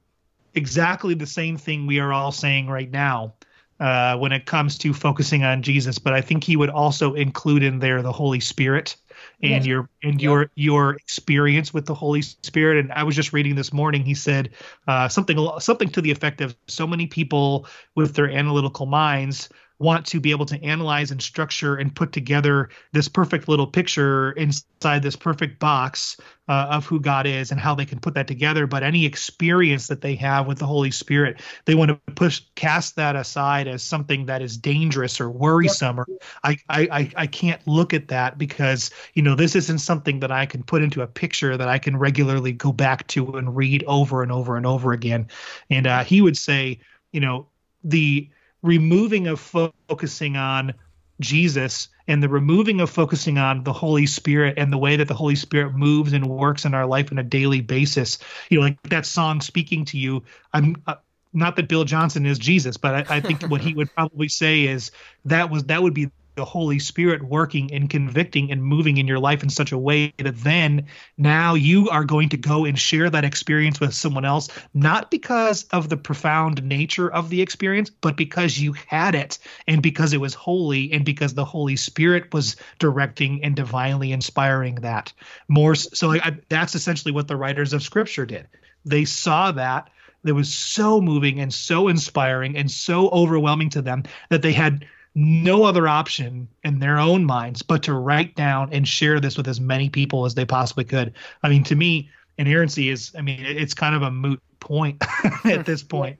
exactly 0.54 1.14
the 1.14 1.26
same 1.26 1.56
thing 1.56 1.86
we 1.86 2.00
are 2.00 2.12
all 2.12 2.32
saying 2.32 2.68
right 2.68 2.90
now 2.90 3.32
uh, 3.80 4.16
when 4.16 4.32
it 4.32 4.44
comes 4.44 4.76
to 4.78 4.92
focusing 4.92 5.44
on 5.44 5.62
Jesus, 5.62 5.98
but 5.98 6.12
I 6.12 6.20
think 6.20 6.44
he 6.44 6.56
would 6.56 6.70
also 6.70 7.14
include 7.14 7.62
in 7.62 7.78
there 7.78 8.02
the 8.02 8.12
Holy 8.12 8.40
Spirit 8.40 8.96
and 9.42 9.64
Yes. 9.64 9.66
your 9.66 9.88
and 10.02 10.20
your 10.20 10.50
your 10.54 10.94
experience 10.94 11.72
with 11.72 11.86
the 11.86 11.94
Holy 11.94 12.22
Spirit. 12.22 12.78
And 12.78 12.92
I 12.92 13.02
was 13.02 13.16
just 13.16 13.32
reading 13.32 13.54
this 13.54 13.72
morning. 13.72 14.04
He 14.04 14.14
said 14.14 14.50
uh, 14.86 15.08
something 15.08 15.38
something 15.60 15.88
to 15.90 16.00
the 16.00 16.10
effect 16.10 16.40
of 16.40 16.56
so 16.66 16.86
many 16.86 17.06
people 17.06 17.66
with 17.94 18.14
their 18.14 18.30
analytical 18.30 18.86
minds 18.86 19.48
want 19.78 20.04
to 20.06 20.20
be 20.20 20.30
able 20.30 20.46
to 20.46 20.62
analyze 20.62 21.10
and 21.10 21.22
structure 21.22 21.76
and 21.76 21.94
put 21.94 22.12
together 22.12 22.68
this 22.92 23.08
perfect 23.08 23.48
little 23.48 23.66
picture 23.66 24.32
inside 24.32 25.02
this 25.02 25.14
perfect 25.14 25.60
box 25.60 26.16
uh, 26.48 26.66
of 26.70 26.86
who 26.86 26.98
God 26.98 27.26
is 27.26 27.50
and 27.50 27.60
how 27.60 27.74
they 27.74 27.84
can 27.84 28.00
put 28.00 28.14
that 28.14 28.26
together. 28.26 28.66
But 28.66 28.82
any 28.82 29.04
experience 29.04 29.86
that 29.86 30.00
they 30.00 30.14
have 30.16 30.46
with 30.46 30.58
the 30.58 30.66
Holy 30.66 30.90
Spirit, 30.90 31.40
they 31.66 31.74
want 31.74 31.90
to 31.90 32.12
push 32.14 32.40
cast 32.54 32.96
that 32.96 33.14
aside 33.14 33.68
as 33.68 33.82
something 33.82 34.26
that 34.26 34.42
is 34.42 34.56
dangerous 34.56 35.20
or 35.20 35.30
worrisome. 35.30 36.00
Or 36.00 36.06
I, 36.42 36.56
I 36.68 37.12
I 37.14 37.26
can't 37.26 37.64
look 37.66 37.94
at 37.94 38.08
that 38.08 38.38
because 38.38 38.90
you 39.14 39.22
know 39.22 39.34
this 39.34 39.54
isn't 39.54 39.78
something 39.78 40.20
that 40.20 40.32
I 40.32 40.46
can 40.46 40.62
put 40.62 40.82
into 40.82 41.02
a 41.02 41.06
picture 41.06 41.56
that 41.56 41.68
I 41.68 41.78
can 41.78 41.96
regularly 41.96 42.52
go 42.52 42.72
back 42.72 43.06
to 43.08 43.36
and 43.36 43.54
read 43.54 43.84
over 43.86 44.22
and 44.22 44.32
over 44.32 44.56
and 44.56 44.66
over 44.66 44.92
again. 44.92 45.28
And 45.70 45.86
uh, 45.86 46.02
he 46.02 46.20
would 46.20 46.36
say, 46.36 46.80
you 47.12 47.20
know, 47.20 47.46
the 47.84 48.28
removing 48.62 49.26
of 49.26 49.40
fo- 49.40 49.74
focusing 49.88 50.36
on 50.36 50.74
Jesus 51.20 51.88
and 52.06 52.22
the 52.22 52.28
removing 52.28 52.80
of 52.80 52.90
focusing 52.90 53.38
on 53.38 53.64
the 53.64 53.72
Holy 53.72 54.06
Spirit 54.06 54.54
and 54.56 54.72
the 54.72 54.78
way 54.78 54.96
that 54.96 55.08
the 55.08 55.14
Holy 55.14 55.34
Spirit 55.34 55.74
moves 55.74 56.12
and 56.12 56.26
works 56.26 56.64
in 56.64 56.74
our 56.74 56.86
life 56.86 57.10
on 57.12 57.18
a 57.18 57.22
daily 57.22 57.60
basis. 57.60 58.18
You 58.48 58.58
know, 58.58 58.64
like 58.64 58.82
that 58.84 59.06
song 59.06 59.40
speaking 59.40 59.84
to 59.86 59.98
you. 59.98 60.22
I'm 60.52 60.76
uh, 60.86 60.96
not 61.32 61.56
that 61.56 61.68
Bill 61.68 61.84
Johnson 61.84 62.24
is 62.24 62.38
Jesus, 62.38 62.76
but 62.76 62.94
I, 62.94 63.16
I 63.16 63.20
think 63.20 63.42
what 63.42 63.60
he 63.60 63.74
would 63.74 63.92
probably 63.94 64.28
say 64.28 64.64
is 64.64 64.90
that 65.24 65.50
was 65.50 65.64
that 65.64 65.82
would 65.82 65.94
be 65.94 66.10
the 66.38 66.44
Holy 66.44 66.78
Spirit 66.78 67.24
working 67.24 67.74
and 67.74 67.90
convicting 67.90 68.52
and 68.52 68.62
moving 68.62 68.96
in 68.96 69.08
your 69.08 69.18
life 69.18 69.42
in 69.42 69.50
such 69.50 69.72
a 69.72 69.78
way 69.78 70.14
that 70.18 70.36
then 70.36 70.86
now 71.16 71.54
you 71.54 71.88
are 71.90 72.04
going 72.04 72.28
to 72.28 72.36
go 72.36 72.64
and 72.64 72.78
share 72.78 73.10
that 73.10 73.24
experience 73.24 73.80
with 73.80 73.92
someone 73.92 74.24
else, 74.24 74.48
not 74.72 75.10
because 75.10 75.64
of 75.72 75.88
the 75.88 75.96
profound 75.96 76.62
nature 76.62 77.10
of 77.10 77.28
the 77.28 77.42
experience, 77.42 77.90
but 77.90 78.16
because 78.16 78.56
you 78.56 78.72
had 78.72 79.16
it 79.16 79.38
and 79.66 79.82
because 79.82 80.12
it 80.12 80.20
was 80.20 80.32
holy 80.32 80.92
and 80.92 81.04
because 81.04 81.34
the 81.34 81.44
Holy 81.44 81.74
Spirit 81.74 82.32
was 82.32 82.54
directing 82.78 83.42
and 83.42 83.56
divinely 83.56 84.12
inspiring 84.12 84.76
that. 84.76 85.12
More 85.48 85.74
so, 85.74 86.12
I, 86.12 86.38
that's 86.48 86.76
essentially 86.76 87.10
what 87.10 87.26
the 87.26 87.36
writers 87.36 87.72
of 87.72 87.82
Scripture 87.82 88.26
did. 88.26 88.46
They 88.84 89.04
saw 89.04 89.50
that 89.50 89.90
that 90.22 90.34
was 90.36 90.54
so 90.54 91.00
moving 91.00 91.40
and 91.40 91.52
so 91.52 91.88
inspiring 91.88 92.56
and 92.56 92.70
so 92.70 93.08
overwhelming 93.08 93.70
to 93.70 93.82
them 93.82 94.04
that 94.30 94.42
they 94.42 94.52
had 94.52 94.86
no 95.18 95.64
other 95.64 95.88
option 95.88 96.46
in 96.62 96.78
their 96.78 96.98
own 96.98 97.24
minds 97.24 97.60
but 97.60 97.82
to 97.82 97.92
write 97.94 98.36
down 98.36 98.72
and 98.72 98.86
share 98.86 99.18
this 99.18 99.36
with 99.36 99.48
as 99.48 99.60
many 99.60 99.90
people 99.90 100.24
as 100.24 100.34
they 100.34 100.44
possibly 100.44 100.84
could. 100.84 101.12
I 101.42 101.48
mean, 101.48 101.64
to 101.64 101.74
me, 101.74 102.08
inerrancy 102.38 102.88
is, 102.88 103.12
I 103.18 103.22
mean, 103.22 103.40
it's 103.40 103.74
kind 103.74 103.96
of 103.96 104.02
a 104.02 104.10
moot 104.12 104.40
point 104.60 105.02
at 105.44 105.66
this 105.66 105.82
point. 105.96 106.18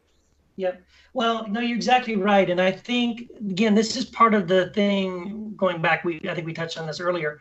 Yep. 0.56 0.82
Well, 1.14 1.46
no, 1.46 1.60
you're 1.60 1.76
exactly 1.76 2.16
right, 2.16 2.50
and 2.50 2.60
I 2.60 2.72
think 2.72 3.30
again, 3.48 3.74
this 3.74 3.96
is 3.96 4.04
part 4.04 4.34
of 4.34 4.48
the 4.48 4.70
thing. 4.70 5.54
Going 5.56 5.80
back, 5.80 6.04
we 6.04 6.20
I 6.28 6.34
think 6.34 6.46
we 6.46 6.52
touched 6.52 6.76
on 6.78 6.86
this 6.86 6.98
earlier. 7.00 7.40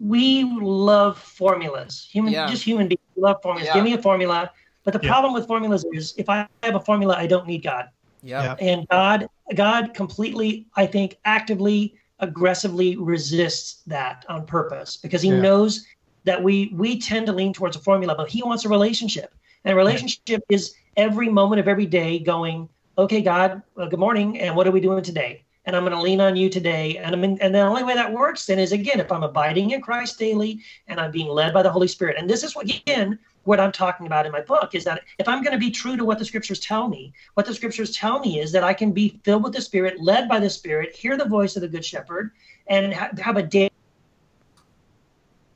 We 0.00 0.44
love 0.44 1.18
formulas. 1.18 2.08
Human, 2.12 2.32
Yeah. 2.32 2.48
just 2.48 2.64
human 2.64 2.88
beings 2.88 3.00
love 3.16 3.36
formulas. 3.42 3.68
Yeah. 3.68 3.74
Give 3.74 3.84
me 3.84 3.94
a 3.94 4.02
formula. 4.02 4.50
But 4.84 4.94
the 4.94 5.00
Yeah. 5.02 5.10
problem 5.10 5.32
with 5.32 5.46
formulas 5.46 5.84
is, 5.92 6.14
if 6.18 6.28
I 6.28 6.46
have 6.64 6.74
a 6.74 6.80
formula, 6.80 7.14
I 7.16 7.26
don't 7.28 7.46
need 7.46 7.62
God. 7.62 7.86
Yeah. 8.24 8.54
and 8.60 8.86
god 8.88 9.26
god 9.54 9.94
completely 9.94 10.66
i 10.76 10.86
think 10.86 11.16
actively 11.24 11.94
aggressively 12.20 12.96
resists 12.96 13.82
that 13.86 14.24
on 14.28 14.46
purpose 14.46 14.96
because 14.96 15.20
he 15.22 15.28
Yeah. 15.28 15.40
knows 15.40 15.84
that 16.24 16.42
we 16.42 16.72
we 16.74 17.00
tend 17.00 17.26
to 17.26 17.32
lean 17.32 17.52
towards 17.52 17.76
a 17.76 17.80
formula 17.80 18.14
but 18.14 18.28
he 18.28 18.42
wants 18.42 18.64
a 18.64 18.68
relationship. 18.68 19.34
And 19.64 19.72
a 19.72 19.76
relationship 19.76 20.42
is 20.48 20.74
every 20.96 21.28
moment 21.28 21.60
of 21.60 21.68
every 21.68 21.86
day 21.86 22.18
going 22.18 22.68
okay 22.96 23.20
god 23.22 23.62
well, 23.74 23.88
good 23.88 23.98
morning 23.98 24.38
and 24.40 24.54
what 24.56 24.66
are 24.66 24.70
we 24.70 24.80
doing 24.80 25.02
today? 25.02 25.44
And 25.64 25.74
i'm 25.74 25.84
going 25.84 25.96
to 25.96 26.00
lean 26.02 26.20
on 26.20 26.36
you 26.36 26.48
today. 26.48 26.96
And 26.98 27.14
i'm 27.14 27.24
in, 27.24 27.40
and 27.40 27.54
the 27.54 27.60
only 27.60 27.82
way 27.82 27.94
that 27.94 28.12
works 28.12 28.46
then 28.46 28.58
is 28.60 28.72
again 28.72 29.00
if 29.00 29.10
i'm 29.10 29.24
abiding 29.24 29.70
in 29.70 29.80
christ 29.80 30.18
daily 30.18 30.60
and 30.86 31.00
i'm 31.00 31.10
being 31.10 31.28
led 31.28 31.52
by 31.52 31.62
the 31.62 31.70
holy 31.70 31.88
spirit. 31.88 32.16
And 32.18 32.30
this 32.30 32.44
is 32.44 32.54
what 32.54 32.70
again 32.70 33.18
what 33.44 33.60
i'm 33.60 33.72
talking 33.72 34.06
about 34.06 34.26
in 34.26 34.32
my 34.32 34.40
book 34.40 34.74
is 34.74 34.84
that 34.84 35.02
if 35.18 35.28
i'm 35.28 35.42
going 35.42 35.52
to 35.52 35.58
be 35.58 35.70
true 35.70 35.96
to 35.96 36.04
what 36.04 36.18
the 36.18 36.24
scriptures 36.24 36.60
tell 36.60 36.88
me 36.88 37.12
what 37.34 37.46
the 37.46 37.54
scriptures 37.54 37.96
tell 37.96 38.18
me 38.20 38.40
is 38.40 38.52
that 38.52 38.64
I 38.64 38.74
can 38.74 38.92
be 38.92 39.20
filled 39.24 39.42
with 39.44 39.52
the 39.54 39.60
Spirit, 39.62 40.00
led 40.00 40.28
by 40.28 40.38
the 40.38 40.50
Spirit, 40.50 40.94
hear 40.94 41.16
the 41.16 41.24
voice 41.24 41.56
of 41.56 41.62
the 41.62 41.68
Good 41.68 41.84
Shepherd, 41.84 42.30
and 42.66 42.92
ha- 42.92 43.10
have 43.18 43.36
a 43.36 43.42
day 43.42 43.68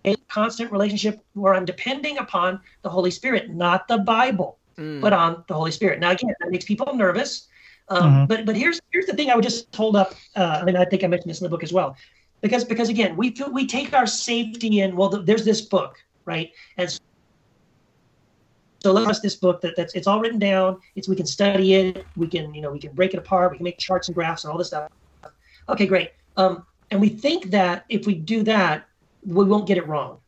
a 0.05 0.17
constant 0.29 0.71
relationship 0.71 1.21
where 1.35 1.55
I'm 1.55 1.65
depending 1.65 2.19
upon 2.19 2.61
the 2.83 2.89
Holy 2.89 3.11
Spirit, 3.11 3.51
not 3.51 3.89
the 3.89 3.99
Bible, 3.99 4.59
Mm. 4.79 5.01
but 5.01 5.13
on 5.13 5.45
the 5.49 5.55
Holy 5.55 5.71
Spirit. 5.71 6.01
Now, 6.01 6.11
again, 6.11 6.33
that 6.41 6.51
makes 6.51 6.65
people 6.65 6.95
nervous. 6.95 7.49
Um, 7.89 8.03
Mhm. 8.13 8.29
But 8.29 8.47
but 8.47 8.57
here's 8.57 8.81
here's 8.91 9.07
the 9.07 9.15
thing 9.15 9.31
I 9.31 9.35
would 9.35 9.45
just 9.45 9.75
hold 9.75 9.97
up. 9.97 10.15
Uh, 10.35 10.59
I 10.61 10.65
mean, 10.65 10.77
I 10.77 10.85
think 10.85 11.03
I 11.05 11.07
mentioned 11.07 11.31
this 11.31 11.41
in 11.41 11.45
the 11.45 11.51
book 11.51 11.63
as 11.63 11.73
well, 11.73 11.97
because 12.43 12.65
because 12.65 12.89
again, 12.89 13.17
we 13.17 13.35
we 13.53 13.67
take 13.67 13.95
our 13.95 14.07
safety 14.07 14.81
in. 14.81 14.97
Well, 14.97 15.11
th- 15.11 15.25
there's 15.25 15.45
this 15.45 15.61
book, 15.63 15.97
right? 16.25 16.51
And 16.77 16.91
so 16.91 16.99
let's 18.93 19.21
this 19.21 19.37
book 19.37 19.61
that 19.61 19.77
that's 19.77 19.95
it's 19.95 20.07
all 20.07 20.21
written 20.21 20.39
down. 20.39 20.79
It's 20.95 21.09
we 21.09 21.17
can 21.17 21.27
study 21.27 21.75
it. 21.75 22.07
We 22.17 22.27
can 22.27 22.55
you 22.55 22.61
know 22.61 22.71
we 22.71 22.79
can 22.79 22.93
break 22.93 23.15
it 23.15 23.19
apart. 23.19 23.51
We 23.53 23.59
can 23.59 23.65
make 23.65 23.79
charts 23.79 24.09
and 24.09 24.15
graphs 24.15 24.45
and 24.45 24.53
all 24.53 24.59
this 24.59 24.69
stuff. 24.69 24.91
Okay, 25.69 25.87
great. 25.87 26.13
Um, 26.37 26.65
and 26.91 27.01
we 27.01 27.09
think 27.09 27.51
that 27.51 27.85
if 27.89 28.07
we 28.07 28.15
do 28.15 28.43
that, 28.45 28.87
we 29.25 29.45
won't 29.45 29.67
get 29.67 29.77
it 29.79 29.87
wrong. 29.87 30.19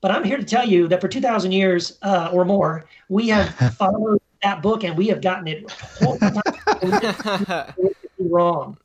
But 0.00 0.10
I'm 0.10 0.24
here 0.24 0.36
to 0.36 0.44
tell 0.44 0.66
you 0.68 0.88
that 0.88 1.00
for 1.00 1.08
2,000 1.08 1.52
years 1.52 1.98
uh, 2.02 2.30
or 2.32 2.44
more, 2.44 2.84
we 3.08 3.28
have 3.28 3.54
followed 3.78 4.20
that 4.42 4.62
book 4.62 4.84
and 4.84 4.96
we 4.96 5.08
have 5.08 5.20
gotten 5.20 5.48
it 5.48 5.72
wrong. 8.18 8.76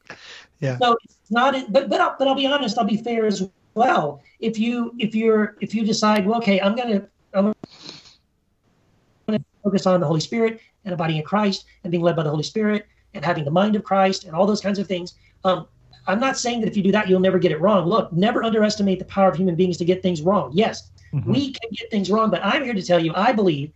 Yeah. 0.60 0.78
So 0.78 0.98
it's 1.04 1.32
not. 1.32 1.72
But 1.72 1.90
but 1.90 2.00
I'll, 2.00 2.16
but 2.18 2.28
I'll 2.28 2.36
be 2.36 2.46
honest. 2.46 2.78
I'll 2.78 2.86
be 2.86 2.98
fair 2.98 3.26
as 3.26 3.48
well. 3.74 4.22
If 4.40 4.58
you 4.58 4.94
if 5.00 5.14
you're 5.14 5.58
if 5.60 5.74
you 5.76 5.86
decide, 5.86 6.26
well, 6.26 6.38
okay, 6.38 6.62
I'm 6.62 6.76
gonna 6.76 7.08
I'm 7.34 7.54
gonna 9.64 9.72
focus 9.72 9.86
on 9.86 10.00
the 10.00 10.08
Holy 10.08 10.20
Spirit 10.20 10.60
and 10.86 10.94
abiding 10.94 11.18
in 11.18 11.24
Christ 11.24 11.66
and 11.84 11.92
being 11.92 12.04
led 12.04 12.16
by 12.16 12.24
the 12.24 12.30
Holy 12.30 12.44
Spirit 12.44 12.86
and 13.14 13.24
having 13.24 13.46
the 13.46 13.52
mind 13.52 13.76
of 13.76 13.84
Christ 13.84 14.24
and 14.26 14.36
all 14.36 14.46
those 14.46 14.62
kinds 14.62 14.80
of 14.80 14.88
things. 14.88 15.14
Um, 15.44 15.68
I'm 16.08 16.20
not 16.20 16.38
saying 16.38 16.62
that 16.62 16.68
if 16.68 16.78
you 16.78 16.84
do 16.84 16.92
that, 16.94 17.08
you'll 17.08 17.20
never 17.20 17.40
get 17.40 17.52
it 17.52 17.62
wrong. 17.62 17.88
Look, 17.88 18.12
never 18.12 18.44
underestimate 18.44 19.00
the 19.00 19.06
power 19.06 19.30
of 19.30 19.36
human 19.36 19.56
beings 19.56 19.78
to 19.78 19.86
get 19.86 20.02
things 20.02 20.22
wrong. 20.22 20.52
Yes, 20.54 20.90
Mhm. 21.14 21.26
we 21.26 21.52
can 21.52 21.70
get 21.74 21.92
things 21.92 22.10
wrong, 22.10 22.32
but 22.32 22.44
I'm 22.44 22.64
here 22.64 22.74
to 22.74 22.82
tell 22.82 23.04
you, 23.04 23.14
I 23.16 23.34
believe 23.34 23.72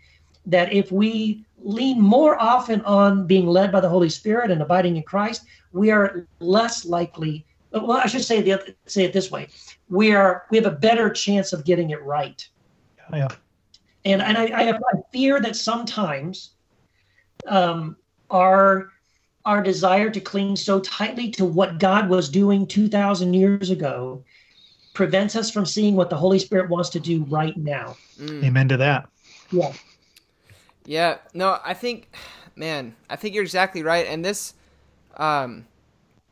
that 0.47 0.71
if 0.71 0.91
we 0.91 1.45
lean 1.57 1.99
more 1.99 2.41
often 2.41 2.81
on 2.81 3.27
being 3.27 3.47
led 3.47 3.71
by 3.71 3.79
the 3.79 3.89
Holy 3.89 4.09
Spirit 4.09 4.51
and 4.51 4.61
abiding 4.61 4.95
in 4.95 5.03
Christ, 5.03 5.43
we 5.71 5.91
are 5.91 6.27
less 6.39 6.86
likely. 6.86 7.45
Well, 7.71 7.91
I 7.91 8.07
should 8.07 8.23
say 8.23 8.41
the 8.41 8.53
other, 8.53 8.75
say 8.88 9.03
it 9.03 9.13
this 9.13 9.31
way: 9.31 9.47
we 9.89 10.13
are 10.13 10.45
we 10.49 10.57
have 10.57 10.65
a 10.65 10.71
better 10.71 11.09
chance 11.09 11.51
of 11.51 11.65
getting 11.65 11.89
it 11.89 12.01
right. 12.03 12.47
Yeah. 13.11 13.29
And 14.06 14.22
and 14.22 14.38
I, 14.38 14.43
I, 14.43 14.64
have, 14.64 14.76
I 14.76 14.97
fear 15.12 15.41
that 15.41 15.56
sometimes 15.56 16.51
um, 17.47 17.97
our 18.30 18.91
our 19.45 19.62
desire 19.62 20.10
to 20.10 20.20
cling 20.20 20.56
so 20.56 20.80
tightly 20.80 21.30
to 21.30 21.45
what 21.45 21.78
God 21.78 22.10
was 22.10 22.30
doing 22.30 22.66
2,000 22.66 23.34
years 23.34 23.70
ago 23.70 24.24
prevents 24.93 25.36
us 25.36 25.51
from 25.51 25.66
seeing 25.66 25.95
what 25.95 26.10
the 26.10 26.18
Holy 26.18 26.39
Spirit 26.39 26.70
wants 26.70 26.89
to 26.89 26.99
do 26.99 27.24
right 27.26 27.56
now. 27.56 27.95
Mm. 28.18 28.43
Amen 28.43 28.68
to 28.70 28.78
that. 28.78 29.08
Yeah. 29.51 29.74
Yeah. 30.86 31.18
No, 31.34 31.60
I 31.64 31.76
think, 31.76 32.10
man, 32.56 32.95
I 33.08 33.18
think 33.18 33.36
you're 33.36 33.43
exactly 33.43 33.84
right. 33.84 34.08
And 34.08 34.26
this, 34.26 34.56
um, 35.18 35.68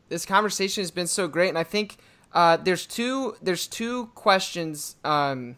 this 0.08 0.26
conversation 0.26 0.82
has 0.82 0.90
been 0.90 1.06
so 1.06 1.28
great. 1.28 1.50
And 1.50 1.58
I 1.58 1.64
think, 1.64 1.98
uh, 2.32 2.56
there's 2.56 2.84
two, 2.84 3.36
there's 3.40 3.68
two 3.68 4.06
questions, 4.16 4.96
um, 5.04 5.56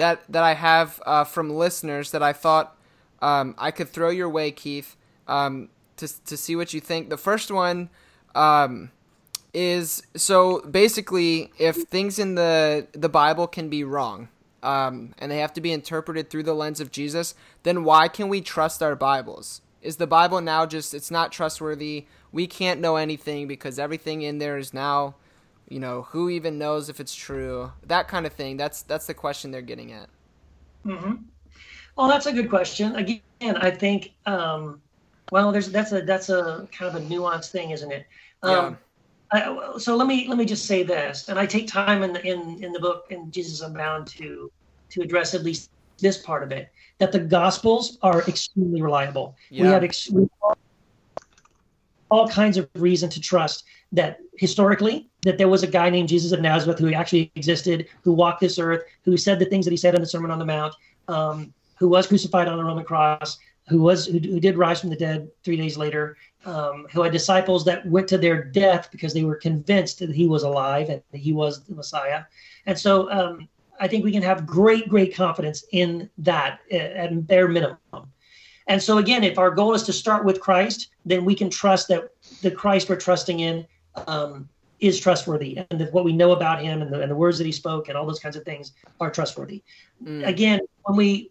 that, 0.00 0.22
that 0.28 0.42
I 0.42 0.54
have, 0.54 1.00
uh, 1.06 1.24
from 1.24 1.50
listeners 1.50 2.10
that 2.10 2.22
I 2.22 2.32
thought, 2.32 2.76
um, 3.22 3.54
I 3.58 3.70
could 3.70 3.88
throw 3.88 4.10
your 4.10 4.28
way, 4.28 4.50
Keith, 4.50 4.96
um, 5.28 5.68
to, 5.96 6.24
to 6.24 6.36
see 6.36 6.56
what 6.56 6.74
you 6.74 6.80
think. 6.80 7.10
The 7.10 7.16
first 7.16 7.50
one, 7.50 7.90
um, 8.34 8.90
is 9.52 10.02
so 10.14 10.60
basically 10.60 11.50
if 11.58 11.76
things 11.76 12.18
in 12.18 12.34
the 12.34 12.86
the 12.92 13.08
Bible 13.08 13.46
can 13.46 13.68
be 13.68 13.84
wrong, 13.84 14.28
um, 14.62 15.14
and 15.18 15.30
they 15.30 15.38
have 15.38 15.52
to 15.54 15.60
be 15.60 15.72
interpreted 15.72 16.30
through 16.30 16.44
the 16.44 16.54
lens 16.54 16.80
of 16.80 16.90
Jesus, 16.90 17.34
then 17.62 17.84
why 17.84 18.08
can 18.08 18.28
we 18.28 18.40
trust 18.40 18.82
our 18.82 18.94
Bibles? 18.94 19.62
Is 19.82 19.96
the 19.96 20.06
Bible 20.06 20.40
now 20.40 20.66
just 20.66 20.94
it's 20.94 21.10
not 21.10 21.32
trustworthy? 21.32 22.06
We 22.32 22.46
can't 22.46 22.80
know 22.80 22.96
anything 22.96 23.48
because 23.48 23.78
everything 23.78 24.22
in 24.22 24.38
there 24.38 24.58
is 24.58 24.72
now, 24.74 25.16
you 25.70 25.80
know, 25.80 26.02
who 26.02 26.28
even 26.28 26.58
knows 26.58 26.90
if 26.90 27.00
it's 27.00 27.14
true? 27.14 27.72
That 27.86 28.06
kind 28.08 28.26
of 28.26 28.34
thing. 28.34 28.58
That's 28.58 28.82
that's 28.82 29.06
the 29.06 29.14
question 29.14 29.50
they're 29.50 29.62
getting 29.62 29.92
at. 29.92 30.10
Mm-hmm. 30.84 31.14
Well, 31.96 32.08
that's 32.08 32.26
a 32.26 32.32
good 32.32 32.50
question. 32.50 32.94
Again, 32.96 33.56
I 33.56 33.70
think, 33.70 34.12
um, 34.26 34.82
well, 35.32 35.50
there's 35.50 35.70
that's 35.70 35.92
a 35.92 36.02
that's 36.02 36.28
a 36.28 36.68
kind 36.70 36.94
of 36.94 37.02
a 37.02 37.06
nuanced 37.06 37.50
thing, 37.50 37.70
isn't 37.70 37.90
it? 37.90 38.06
Um, 38.42 38.50
yeah 38.50 38.74
I, 39.32 39.78
so 39.78 39.96
let 39.96 40.06
me 40.08 40.26
let 40.28 40.38
me 40.38 40.44
just 40.44 40.66
say 40.66 40.82
this, 40.82 41.28
and 41.28 41.38
I 41.38 41.46
take 41.46 41.68
time 41.68 42.02
in 42.02 42.12
the 42.12 42.26
in 42.26 42.62
in 42.62 42.72
the 42.72 42.80
book 42.80 43.06
in 43.10 43.30
Jesus 43.30 43.60
Unbound 43.60 44.08
to 44.08 44.50
to 44.90 45.02
address 45.02 45.34
at 45.34 45.44
least 45.44 45.70
this 45.98 46.18
part 46.18 46.42
of 46.42 46.50
it 46.50 46.70
that 46.98 47.12
the 47.12 47.20
Gospels 47.20 47.98
are 48.02 48.22
extremely 48.22 48.82
reliable. 48.82 49.36
Yeah. 49.50 49.62
We 49.62 49.68
have 49.68 49.84
ex- 49.84 50.10
all 52.10 52.28
kinds 52.28 52.56
of 52.56 52.68
reason 52.74 53.08
to 53.10 53.20
trust 53.20 53.64
that 53.92 54.18
historically 54.36 55.09
that 55.22 55.38
there 55.38 55.48
was 55.48 55.62
a 55.62 55.66
guy 55.66 55.90
named 55.90 56.08
Jesus 56.08 56.32
of 56.32 56.40
Nazareth 56.40 56.78
who 56.78 56.92
actually 56.92 57.30
existed, 57.34 57.88
who 58.02 58.12
walked 58.12 58.40
this 58.40 58.58
earth, 58.58 58.84
who 59.02 59.16
said 59.16 59.38
the 59.38 59.44
things 59.44 59.64
that 59.66 59.70
he 59.70 59.76
said 59.76 59.94
in 59.94 60.00
the 60.00 60.06
Sermon 60.06 60.30
on 60.30 60.38
the 60.38 60.44
Mount, 60.44 60.74
um, 61.08 61.52
who 61.78 61.88
was 61.88 62.06
crucified 62.06 62.48
on 62.48 62.58
a 62.58 62.64
Roman 62.64 62.84
cross, 62.84 63.38
who 63.68 63.80
was 63.82 64.06
who, 64.06 64.18
who 64.18 64.40
did 64.40 64.56
rise 64.56 64.80
from 64.80 64.90
the 64.90 64.96
dead 64.96 65.28
three 65.44 65.56
days 65.56 65.76
later, 65.76 66.16
um, 66.44 66.86
who 66.92 67.02
had 67.02 67.12
disciples 67.12 67.64
that 67.64 67.86
went 67.86 68.08
to 68.08 68.18
their 68.18 68.42
death 68.42 68.88
because 68.90 69.12
they 69.12 69.24
were 69.24 69.36
convinced 69.36 69.98
that 69.98 70.14
he 70.14 70.26
was 70.26 70.42
alive 70.42 70.88
and 70.88 71.02
that 71.12 71.18
he 71.18 71.32
was 71.32 71.64
the 71.64 71.74
Messiah. 71.74 72.24
And 72.66 72.78
so 72.78 73.10
um, 73.10 73.48
I 73.78 73.88
think 73.88 74.04
we 74.04 74.12
can 74.12 74.22
have 74.22 74.46
great, 74.46 74.88
great 74.88 75.14
confidence 75.14 75.64
in 75.72 76.08
that 76.18 76.60
at 76.70 77.26
bare 77.26 77.48
minimum. 77.48 77.78
And 78.66 78.80
so 78.80 78.98
again, 78.98 79.24
if 79.24 79.38
our 79.38 79.50
goal 79.50 79.74
is 79.74 79.82
to 79.84 79.92
start 79.92 80.24
with 80.24 80.40
Christ, 80.40 80.90
then 81.04 81.24
we 81.24 81.34
can 81.34 81.50
trust 81.50 81.88
that 81.88 82.10
the 82.42 82.50
Christ 82.50 82.88
we're 82.88 82.96
trusting 82.96 83.40
in 83.40 83.66
um, 84.06 84.48
is 84.80 84.98
trustworthy, 84.98 85.58
and 85.70 85.80
that 85.80 85.92
what 85.92 86.04
we 86.04 86.12
know 86.12 86.32
about 86.32 86.62
him 86.62 86.82
and 86.82 86.92
the, 86.92 87.00
and 87.00 87.10
the, 87.10 87.16
words 87.16 87.38
that 87.38 87.44
he 87.44 87.52
spoke 87.52 87.88
and 87.88 87.96
all 87.96 88.06
those 88.06 88.18
kinds 88.18 88.36
of 88.36 88.44
things 88.44 88.72
are 89.00 89.10
trustworthy. 89.10 89.62
Mm. 90.02 90.26
Again, 90.26 90.60
when 90.84 90.96
we, 90.96 91.30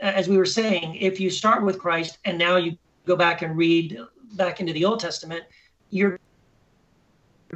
as 0.00 0.28
we 0.28 0.36
were 0.36 0.46
saying, 0.46 0.96
if 0.96 1.18
you 1.18 1.30
start 1.30 1.64
with 1.64 1.78
Christ 1.78 2.18
and 2.24 2.38
now 2.38 2.56
you 2.56 2.76
go 3.06 3.16
back 3.16 3.42
and 3.42 3.56
read 3.56 3.98
back 4.34 4.60
into 4.60 4.72
the 4.72 4.84
Old 4.84 5.00
Testament, 5.00 5.44
you're 5.90 6.18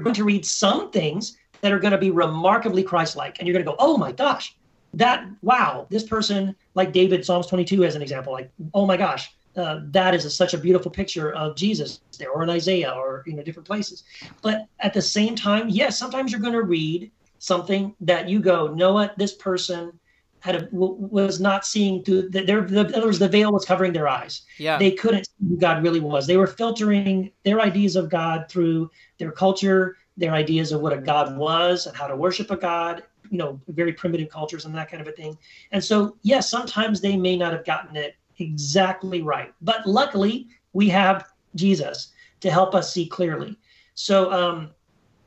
going 0.03 0.15
to 0.15 0.25
read 0.25 0.45
some 0.45 0.91
things 0.91 1.37
that 1.61 1.73
are 1.73 1.79
going 1.79 1.93
to 1.93 1.99
be 1.99 2.11
remarkably 2.11 2.83
Christ-like, 2.83 3.39
and 3.39 3.47
you're 3.47 3.53
going 3.53 3.65
to 3.65 3.71
go, 3.71 3.77
"Oh 3.79 3.97
my 3.97 4.13
gosh, 4.13 4.57
that 4.95 5.27
wow, 5.43 5.87
this 5.91 6.05
person 6.05 6.55
like 6.75 6.93
David, 6.93 7.25
Psalms 7.25 7.47
22 7.47 7.85
as 7.85 7.95
an 7.95 8.03
example, 8.03 8.33
like 8.33 8.51
oh 8.73 8.87
my 8.87 8.97
gosh, 8.97 9.33
uh, 9.57 9.81
that 9.91 10.15
is 10.15 10.25
a, 10.25 10.31
such 10.31 10.55
a 10.55 10.59
beautiful 10.59 10.91
picture 10.91 11.33
of 11.33 11.57
Jesus 11.57 12.01
there, 12.19 12.31
or 12.31 12.43
in 12.43 12.51
Isaiah, 12.51 12.93
or 12.93 13.23
you 13.27 13.35
know 13.35 13.43
different 13.43 13.67
places." 13.67 14.05
But 14.43 14.67
at 14.81 14.95
the 14.95 15.03
same 15.03 15.35
time, 15.37 15.69
yes, 15.69 15.99
sometimes 15.99 16.33
you're 16.33 16.41
going 16.41 16.53
to 16.55 16.63
read 16.63 17.11
something 17.39 17.95
that 18.01 18.29
you 18.29 18.41
go, 18.41 18.69
"Know 18.69 18.93
what? 18.93 19.17
This 19.19 19.35
person." 19.35 19.99
had 20.45 20.57
a, 20.57 20.69
was 20.73 21.41
not 21.41 21.65
seeing 21.65 22.05
through 22.05 22.29
the, 22.29 22.45
their 22.45 22.61
the, 22.61 22.81
in 22.81 22.95
other 22.95 23.07
words 23.07 23.19
the 23.19 23.27
veil 23.27 23.51
was 23.51 23.65
covering 23.65 23.95
their 23.95 24.07
eyes 24.07 24.43
yeah 24.59 24.77
they 24.77 24.91
couldn't 24.91 25.25
see 25.25 25.49
who 25.49 25.57
god 25.57 25.83
really 25.83 26.01
was 26.01 26.27
they 26.27 26.37
were 26.37 26.47
filtering 26.47 27.31
their 27.45 27.63
ideas 27.63 27.97
of 27.97 28.11
god 28.11 28.45
through 28.51 28.91
their 29.19 29.33
culture 29.33 29.97
their 30.19 30.33
ideas 30.33 30.71
of 30.71 30.83
what 30.83 30.93
a 30.93 30.99
god 30.99 31.35
was 31.39 31.87
and 31.87 31.97
how 31.97 32.07
to 32.07 32.15
worship 32.15 32.51
a 32.51 32.57
god 32.59 33.03
you 33.31 33.39
know 33.39 33.59
very 33.69 33.95
primitive 33.95 34.29
cultures 34.29 34.67
and 34.67 34.75
that 34.75 34.91
kind 34.91 35.01
of 35.01 35.09
a 35.09 35.13
thing 35.13 35.37
and 35.73 35.83
so 35.83 36.15
yes 36.21 36.51
sometimes 36.51 37.01
they 37.01 37.17
may 37.17 37.37
not 37.37 37.55
have 37.55 37.65
gotten 37.65 37.97
it 37.97 38.15
exactly 38.39 39.23
right 39.23 39.53
but 39.63 39.87
luckily 39.87 40.49
we 40.73 40.89
have 40.89 41.29
jesus 41.55 42.13
to 42.41 42.51
help 42.51 42.75
us 42.75 42.93
see 42.93 43.07
clearly 43.07 43.57
so 43.95 44.33
um 44.33 44.71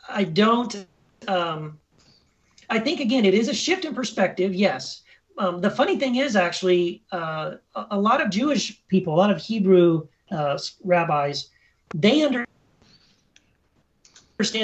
i 0.10 0.24
don't 0.24 0.86
um 1.28 1.80
I 2.70 2.80
think 2.80 3.00
again, 3.00 3.24
it 3.24 3.34
is 3.34 3.48
a 3.48 3.54
shift 3.54 3.86
in 3.86 3.96
perspective, 3.96 4.54
yes 4.54 5.04
um, 5.38 5.62
the 5.62 5.70
funny 5.70 5.98
thing 5.98 6.16
is 6.16 6.36
actually 6.36 7.04
uh, 7.12 7.56
a 7.76 8.00
lot 8.00 8.22
of 8.22 8.30
Jewish 8.30 8.84
people, 8.88 9.14
a 9.14 9.18
lot 9.18 9.30
of 9.30 9.38
Hebrew 9.40 10.08
uh, 10.32 10.58
rabbis, 10.84 11.50
they 11.94 12.24
understand 12.24 12.48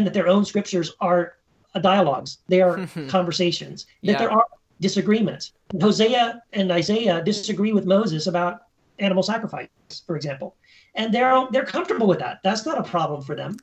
that 0.06 0.14
their 0.14 0.28
own 0.28 0.46
scriptures 0.46 0.94
are 1.00 1.36
dialogues. 1.82 2.39
They 2.48 2.62
are 2.62 2.88
conversations. 3.08 3.86
That 4.04 4.14
yeah. 4.14 4.18
there 4.18 4.32
are 4.32 4.46
disagreements. 4.84 5.54
Hosea 5.82 6.44
and 6.52 6.72
Isaiah 6.72 7.24
disagree 7.24 7.72
with 7.72 7.86
Moses 7.86 8.28
about 8.28 8.64
animal 9.00 9.24
sacrifice, 9.24 9.70
for 10.06 10.16
example, 10.16 10.56
and 10.94 11.12
they're 11.12 11.48
they're 11.52 11.66
comfortable 11.66 12.06
with 12.06 12.20
that. 12.20 12.42
That's 12.44 12.66
not 12.66 12.78
a 12.78 12.84
problem 12.84 13.24
for 13.24 13.36
them. 13.36 13.58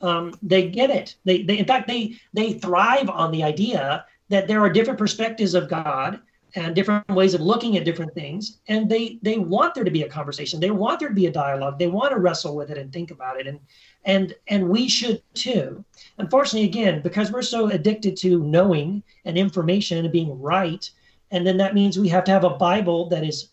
Um, 0.00 0.34
they 0.42 0.68
get 0.68 0.90
it. 0.90 1.16
They, 1.24 1.42
they 1.42 1.58
in 1.58 1.66
fact 1.66 1.86
they 1.86 2.16
they 2.32 2.54
thrive 2.54 3.08
on 3.08 3.30
the 3.30 3.44
idea 3.44 4.06
that 4.30 4.48
there 4.48 4.60
are 4.60 4.70
different 4.70 4.98
perspectives 4.98 5.54
of 5.54 5.68
God 5.68 6.20
and 6.56 6.74
different 6.74 7.08
ways 7.08 7.34
of 7.34 7.40
looking 7.40 7.76
at 7.76 7.84
different 7.84 8.14
things 8.14 8.58
and 8.68 8.88
they 8.88 9.18
they 9.22 9.38
want 9.38 9.74
there 9.74 9.84
to 9.84 9.90
be 9.90 10.02
a 10.02 10.08
conversation 10.08 10.60
they 10.60 10.70
want 10.70 11.00
there 11.00 11.08
to 11.08 11.14
be 11.14 11.26
a 11.26 11.32
dialogue 11.32 11.78
they 11.78 11.88
want 11.88 12.12
to 12.12 12.18
wrestle 12.18 12.54
with 12.54 12.70
it 12.70 12.78
and 12.78 12.92
think 12.92 13.10
about 13.10 13.40
it 13.40 13.46
and 13.46 13.58
and 14.04 14.34
and 14.48 14.68
we 14.68 14.88
should 14.88 15.22
too 15.34 15.84
unfortunately 16.18 16.68
again 16.68 17.00
because 17.02 17.32
we're 17.32 17.42
so 17.42 17.68
addicted 17.68 18.16
to 18.16 18.38
knowing 18.40 19.02
and 19.24 19.36
information 19.36 19.98
and 19.98 20.12
being 20.12 20.40
right 20.40 20.90
and 21.30 21.46
then 21.46 21.56
that 21.56 21.74
means 21.74 21.98
we 21.98 22.08
have 22.08 22.24
to 22.24 22.30
have 22.30 22.44
a 22.44 22.50
bible 22.50 23.08
that 23.08 23.24
is 23.24 23.50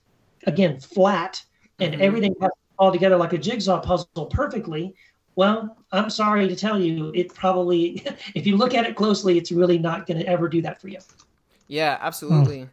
again 0.47 0.79
flat 0.79 1.43
and 1.79 1.93
mm-hmm. 1.93 2.01
everything 2.01 2.35
has 2.41 2.51
all 2.77 2.91
together 2.91 3.17
like 3.17 3.33
a 3.33 3.37
jigsaw 3.37 3.79
puzzle 3.79 4.25
perfectly 4.27 4.93
well 5.35 5.77
i'm 5.91 6.09
sorry 6.09 6.47
to 6.47 6.55
tell 6.55 6.79
you 6.79 7.11
it 7.15 7.33
probably 7.33 8.03
if 8.35 8.45
you 8.45 8.57
look 8.57 8.73
at 8.73 8.85
it 8.85 8.95
closely 8.95 9.37
it's 9.37 9.51
really 9.51 9.77
not 9.77 10.05
going 10.05 10.19
to 10.19 10.27
ever 10.27 10.47
do 10.47 10.61
that 10.61 10.81
for 10.81 10.87
you 10.87 10.99
yeah 11.67 11.97
absolutely 12.01 12.67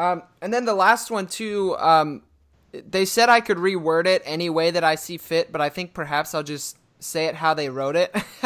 um, 0.00 0.22
and 0.40 0.52
then 0.52 0.64
the 0.64 0.74
last 0.74 1.10
one 1.10 1.26
too. 1.26 1.76
Um, 1.78 2.22
they 2.72 3.04
said 3.04 3.28
I 3.28 3.40
could 3.40 3.58
reword 3.58 4.06
it 4.06 4.22
any 4.24 4.48
way 4.48 4.70
that 4.70 4.82
I 4.82 4.94
see 4.94 5.18
fit, 5.18 5.52
but 5.52 5.60
I 5.60 5.68
think 5.68 5.92
perhaps 5.92 6.34
I'll 6.34 6.42
just 6.42 6.78
say 7.00 7.26
it 7.26 7.34
how 7.36 7.54
they 7.54 7.68
wrote 7.68 7.96
it. 7.96 8.14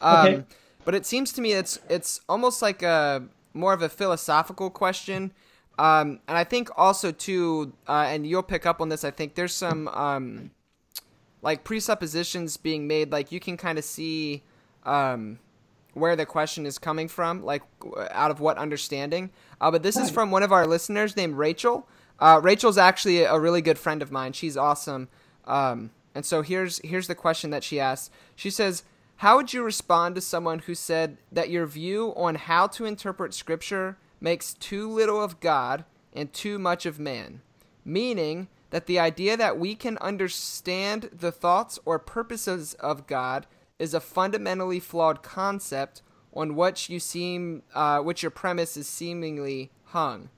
um, 0.00 0.26
okay. 0.26 0.44
But 0.84 0.94
it 0.94 1.06
seems 1.06 1.32
to 1.32 1.40
me 1.40 1.52
it's 1.52 1.78
it's 1.88 2.20
almost 2.28 2.60
like 2.60 2.82
a 2.82 3.24
more 3.54 3.72
of 3.72 3.82
a 3.82 3.88
philosophical 3.88 4.70
question. 4.70 5.32
Um, 5.78 6.20
and 6.28 6.38
I 6.38 6.44
think 6.44 6.68
also 6.76 7.10
too, 7.10 7.72
uh, 7.88 8.06
and 8.08 8.26
you'll 8.26 8.42
pick 8.42 8.66
up 8.66 8.80
on 8.80 8.88
this. 8.88 9.04
I 9.04 9.10
think 9.10 9.34
there's 9.34 9.54
some 9.54 9.88
um, 9.88 10.50
like 11.42 11.64
presuppositions 11.64 12.56
being 12.56 12.86
made. 12.86 13.10
Like 13.10 13.32
you 13.32 13.40
can 13.40 13.56
kind 13.56 13.78
of 13.78 13.84
see 13.84 14.42
um, 14.84 15.38
where 15.94 16.16
the 16.16 16.26
question 16.26 16.66
is 16.66 16.78
coming 16.78 17.08
from, 17.08 17.42
like 17.42 17.62
out 18.10 18.30
of 18.30 18.40
what 18.40 18.58
understanding. 18.58 19.30
Uh, 19.60 19.70
but 19.70 19.82
this 19.82 19.96
is 19.96 20.10
from 20.10 20.30
one 20.30 20.42
of 20.42 20.52
our 20.52 20.66
listeners 20.66 21.16
named 21.16 21.36
Rachel. 21.36 21.88
Uh, 22.20 22.40
Rachel's 22.42 22.78
actually 22.78 23.22
a 23.22 23.38
really 23.38 23.62
good 23.62 23.78
friend 23.78 24.02
of 24.02 24.12
mine. 24.12 24.32
She's 24.32 24.56
awesome. 24.56 25.08
Um, 25.46 25.90
and 26.14 26.24
so 26.24 26.42
here's 26.42 26.80
here's 26.84 27.08
the 27.08 27.14
question 27.14 27.50
that 27.50 27.64
she 27.64 27.80
asks. 27.80 28.10
She 28.36 28.50
says, 28.50 28.84
"How 29.16 29.36
would 29.36 29.52
you 29.52 29.62
respond 29.62 30.14
to 30.14 30.20
someone 30.20 30.60
who 30.60 30.74
said 30.74 31.18
that 31.32 31.50
your 31.50 31.66
view 31.66 32.12
on 32.16 32.36
how 32.36 32.66
to 32.68 32.84
interpret 32.84 33.34
Scripture 33.34 33.98
makes 34.20 34.54
too 34.54 34.88
little 34.88 35.22
of 35.22 35.40
God 35.40 35.84
and 36.12 36.32
too 36.32 36.58
much 36.58 36.86
of 36.86 36.98
man, 36.98 37.40
meaning?" 37.84 38.48
That 38.70 38.86
the 38.86 38.98
idea 38.98 39.36
that 39.36 39.56
we 39.56 39.76
can 39.76 39.98
understand 39.98 41.10
the 41.16 41.30
thoughts 41.30 41.78
or 41.84 42.00
purposes 42.00 42.74
of 42.74 43.06
God 43.06 43.46
is 43.78 43.94
a 43.94 44.00
fundamentally 44.00 44.80
flawed 44.80 45.22
concept 45.22 46.02
on 46.32 46.56
which 46.56 46.90
you 46.90 46.98
seem, 46.98 47.62
uh, 47.72 48.00
which 48.00 48.24
your 48.24 48.30
premise 48.30 48.76
is 48.76 48.88
seemingly 48.88 49.70
hung. 49.84 50.28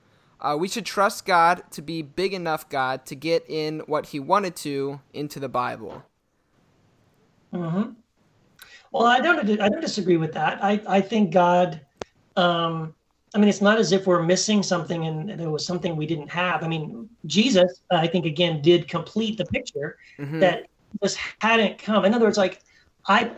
Uh, 0.41 0.57
we 0.59 0.69
should 0.69 0.85
trust 0.85 1.25
God 1.25 1.63
to 1.71 1.83
be 1.83 2.03
big 2.03 2.35
enough 2.35 2.69
God 2.69 3.07
to 3.07 3.15
get 3.15 3.45
in 3.49 3.81
what 3.87 4.07
He 4.07 4.21
wanted 4.21 4.55
to 4.57 5.01
into 5.13 5.41
the 5.41 5.49
Bible. 5.49 6.03
Mm-hmm. 7.53 7.93
Well, 8.93 9.07
I 9.07 9.21
don't. 9.21 9.61
I 9.61 9.69
don't 9.69 9.81
disagree 9.81 10.17
with 10.17 10.33
that. 10.35 10.63
I 10.63 10.81
I 10.87 11.01
think 11.01 11.33
God. 11.33 11.81
Um, 12.37 12.95
I 13.35 13.39
mean, 13.39 13.49
it's 13.49 13.61
not 13.61 13.79
as 13.79 13.93
if 13.93 14.07
we're 14.07 14.23
missing 14.23 14.63
something 14.63 15.07
and 15.07 15.29
there 15.39 15.51
was 15.51 15.67
something 15.67 15.95
we 15.95 16.07
didn't 16.07 16.29
have. 16.29 16.63
I 16.63 16.69
mean, 16.69 17.07
Jesus, 17.27 17.83
I 17.91 18.07
think 18.07 18.25
again, 18.25 18.63
did 18.63 18.89
complete 18.89 19.37
the 19.37 19.45
picture 19.47 19.99
mm-hmm. 20.19 20.39
that 20.41 20.69
just 21.03 21.19
hadn't 21.41 21.77
come. 21.77 22.07
In 22.07 22.15
other 22.15 22.25
words, 22.25 22.39
like 22.39 22.63
I 23.09 23.31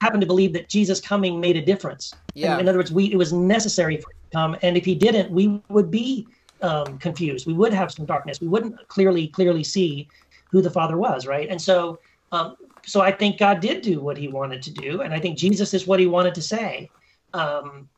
happen 0.00 0.20
to 0.20 0.26
believe 0.26 0.52
that 0.52 0.68
Jesus 0.68 1.00
coming 1.00 1.40
made 1.40 1.56
a 1.56 1.62
difference. 1.62 2.12
Yeah. 2.34 2.58
In 2.58 2.68
other 2.68 2.78
words, 2.78 2.92
we 2.92 3.12
it 3.12 3.16
was 3.16 3.32
necessary 3.32 3.96
for 3.96 4.10
him 4.10 4.18
to 4.30 4.36
come, 4.36 4.56
and 4.62 4.76
if 4.76 4.84
he 4.84 4.94
didn't, 4.94 5.30
we 5.30 5.60
would 5.68 5.90
be 5.90 6.26
um, 6.62 6.98
confused. 6.98 7.46
We 7.46 7.54
would 7.54 7.72
have 7.72 7.92
some 7.92 8.06
darkness. 8.06 8.40
We 8.40 8.48
wouldn't 8.48 8.86
clearly 8.88 9.28
clearly 9.28 9.64
see 9.64 10.08
who 10.50 10.62
the 10.62 10.70
Father 10.70 10.96
was, 10.96 11.26
right? 11.26 11.48
And 11.48 11.60
so, 11.60 11.98
um, 12.32 12.56
so 12.84 13.00
I 13.00 13.10
think 13.10 13.38
God 13.38 13.60
did 13.60 13.82
do 13.82 14.00
what 14.00 14.16
He 14.16 14.28
wanted 14.28 14.62
to 14.62 14.70
do, 14.70 15.02
and 15.02 15.12
I 15.14 15.20
think 15.20 15.38
Jesus 15.38 15.74
is 15.74 15.86
what 15.86 16.00
He 16.00 16.06
wanted 16.06 16.34
to 16.34 16.42
say. 16.42 16.90
Um, 17.34 17.88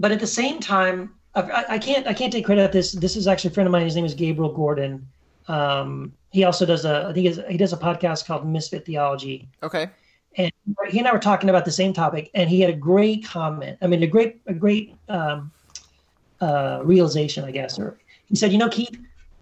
but 0.00 0.10
at 0.10 0.20
the 0.20 0.26
same 0.26 0.58
time, 0.58 1.14
I, 1.34 1.64
I, 1.70 1.78
can't 1.78 2.06
I 2.06 2.14
can't 2.14 2.32
take 2.32 2.44
credit 2.44 2.62
at 2.62 2.72
this. 2.72 2.92
This 2.92 3.16
is 3.16 3.26
actually 3.26 3.50
a 3.50 3.54
friend 3.54 3.66
of 3.66 3.72
mine. 3.72 3.84
His 3.84 3.96
name 3.96 4.04
is 4.04 4.14
Gabriel 4.14 4.52
Gordon. 4.52 5.06
Um, 5.48 6.12
he 6.30 6.44
also 6.44 6.66
does 6.66 6.84
a 6.84 7.06
I 7.08 7.12
think 7.12 7.36
he 7.48 7.56
does 7.56 7.72
a 7.72 7.76
podcast 7.76 8.26
called 8.26 8.46
Misfit 8.46 8.84
Theology. 8.84 9.48
Okay. 9.62 9.90
And 10.36 10.52
he 10.90 10.98
and 10.98 11.06
I 11.06 11.12
were 11.12 11.18
talking 11.18 11.50
about 11.50 11.64
the 11.64 11.72
same 11.72 11.92
topic, 11.92 12.30
and 12.34 12.48
he 12.48 12.60
had 12.60 12.70
a 12.70 12.76
great 12.76 13.24
comment. 13.24 13.78
I 13.82 13.86
mean, 13.86 14.02
a 14.02 14.06
great 14.06 14.40
a 14.46 14.54
great 14.54 14.94
um, 15.08 15.52
uh, 16.40 16.80
realization, 16.82 17.44
I 17.44 17.50
guess. 17.50 17.78
Or 17.78 17.98
he 18.26 18.36
said, 18.36 18.52
you 18.52 18.58
know, 18.58 18.68
Keith, 18.68 18.98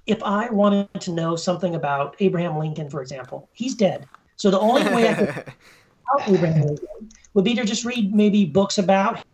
if 0.07 0.23
I 0.23 0.51
wanted 0.51 0.89
to 1.01 1.12
know 1.12 1.37
something 1.37 1.75
about 1.75 2.17
Abraham 2.21 2.59
Lincoln, 2.59 2.91
for 2.91 3.03
example, 3.03 3.49
he's 3.53 3.75
dead. 3.75 4.07
So 4.37 4.51
the 4.51 4.59
only 4.59 4.83
way 4.83 5.09
I 5.09 5.15
could 5.15 5.29
about 5.29 6.29
Abraham 6.29 6.62
Lincoln 6.62 7.11
would 7.35 7.45
be 7.45 7.55
to 7.55 7.65
just 7.65 7.85
read 7.85 8.15
maybe 8.15 8.45
books 8.45 8.79
about 8.79 9.25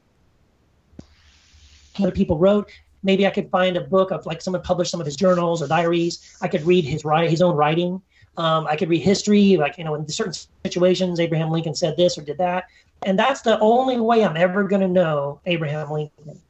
other 1.99 2.11
people 2.11 2.39
wrote. 2.39 2.71
Maybe 3.03 3.27
I 3.27 3.31
could 3.31 3.51
find 3.51 3.77
a 3.77 3.83
book 3.83 4.11
of 4.11 4.27
like 4.27 4.43
someone 4.43 4.63
published 4.63 4.91
some 4.91 5.01
of 5.01 5.07
his 5.07 5.17
journals 5.17 5.63
or 5.63 5.69
diaries. 5.69 6.37
I 6.43 6.49
could 6.49 6.63
read 6.63 6.85
his 6.85 7.05
write 7.05 7.31
his 7.31 7.41
own 7.41 7.55
writing. 7.55 8.03
Um, 8.39 8.67
I 8.67 8.77
could 8.77 8.89
read 8.89 9.03
history, 9.03 9.57
like 9.57 9.79
you 9.79 9.85
know, 9.85 9.95
in 9.95 10.07
certain 10.09 10.35
situations, 10.65 11.21
Abraham 11.21 11.51
Lincoln 11.51 11.75
said 11.75 11.97
this 11.97 12.19
or 12.19 12.23
did 12.23 12.39
that, 12.39 12.65
and 13.05 13.19
that's 13.19 13.43
the 13.43 13.59
only 13.61 13.99
way 13.99 14.25
I'm 14.25 14.37
ever 14.37 14.65
going 14.65 14.83
to 14.83 14.89
know 14.89 15.41
Abraham 15.47 15.91
Lincoln 15.91 16.41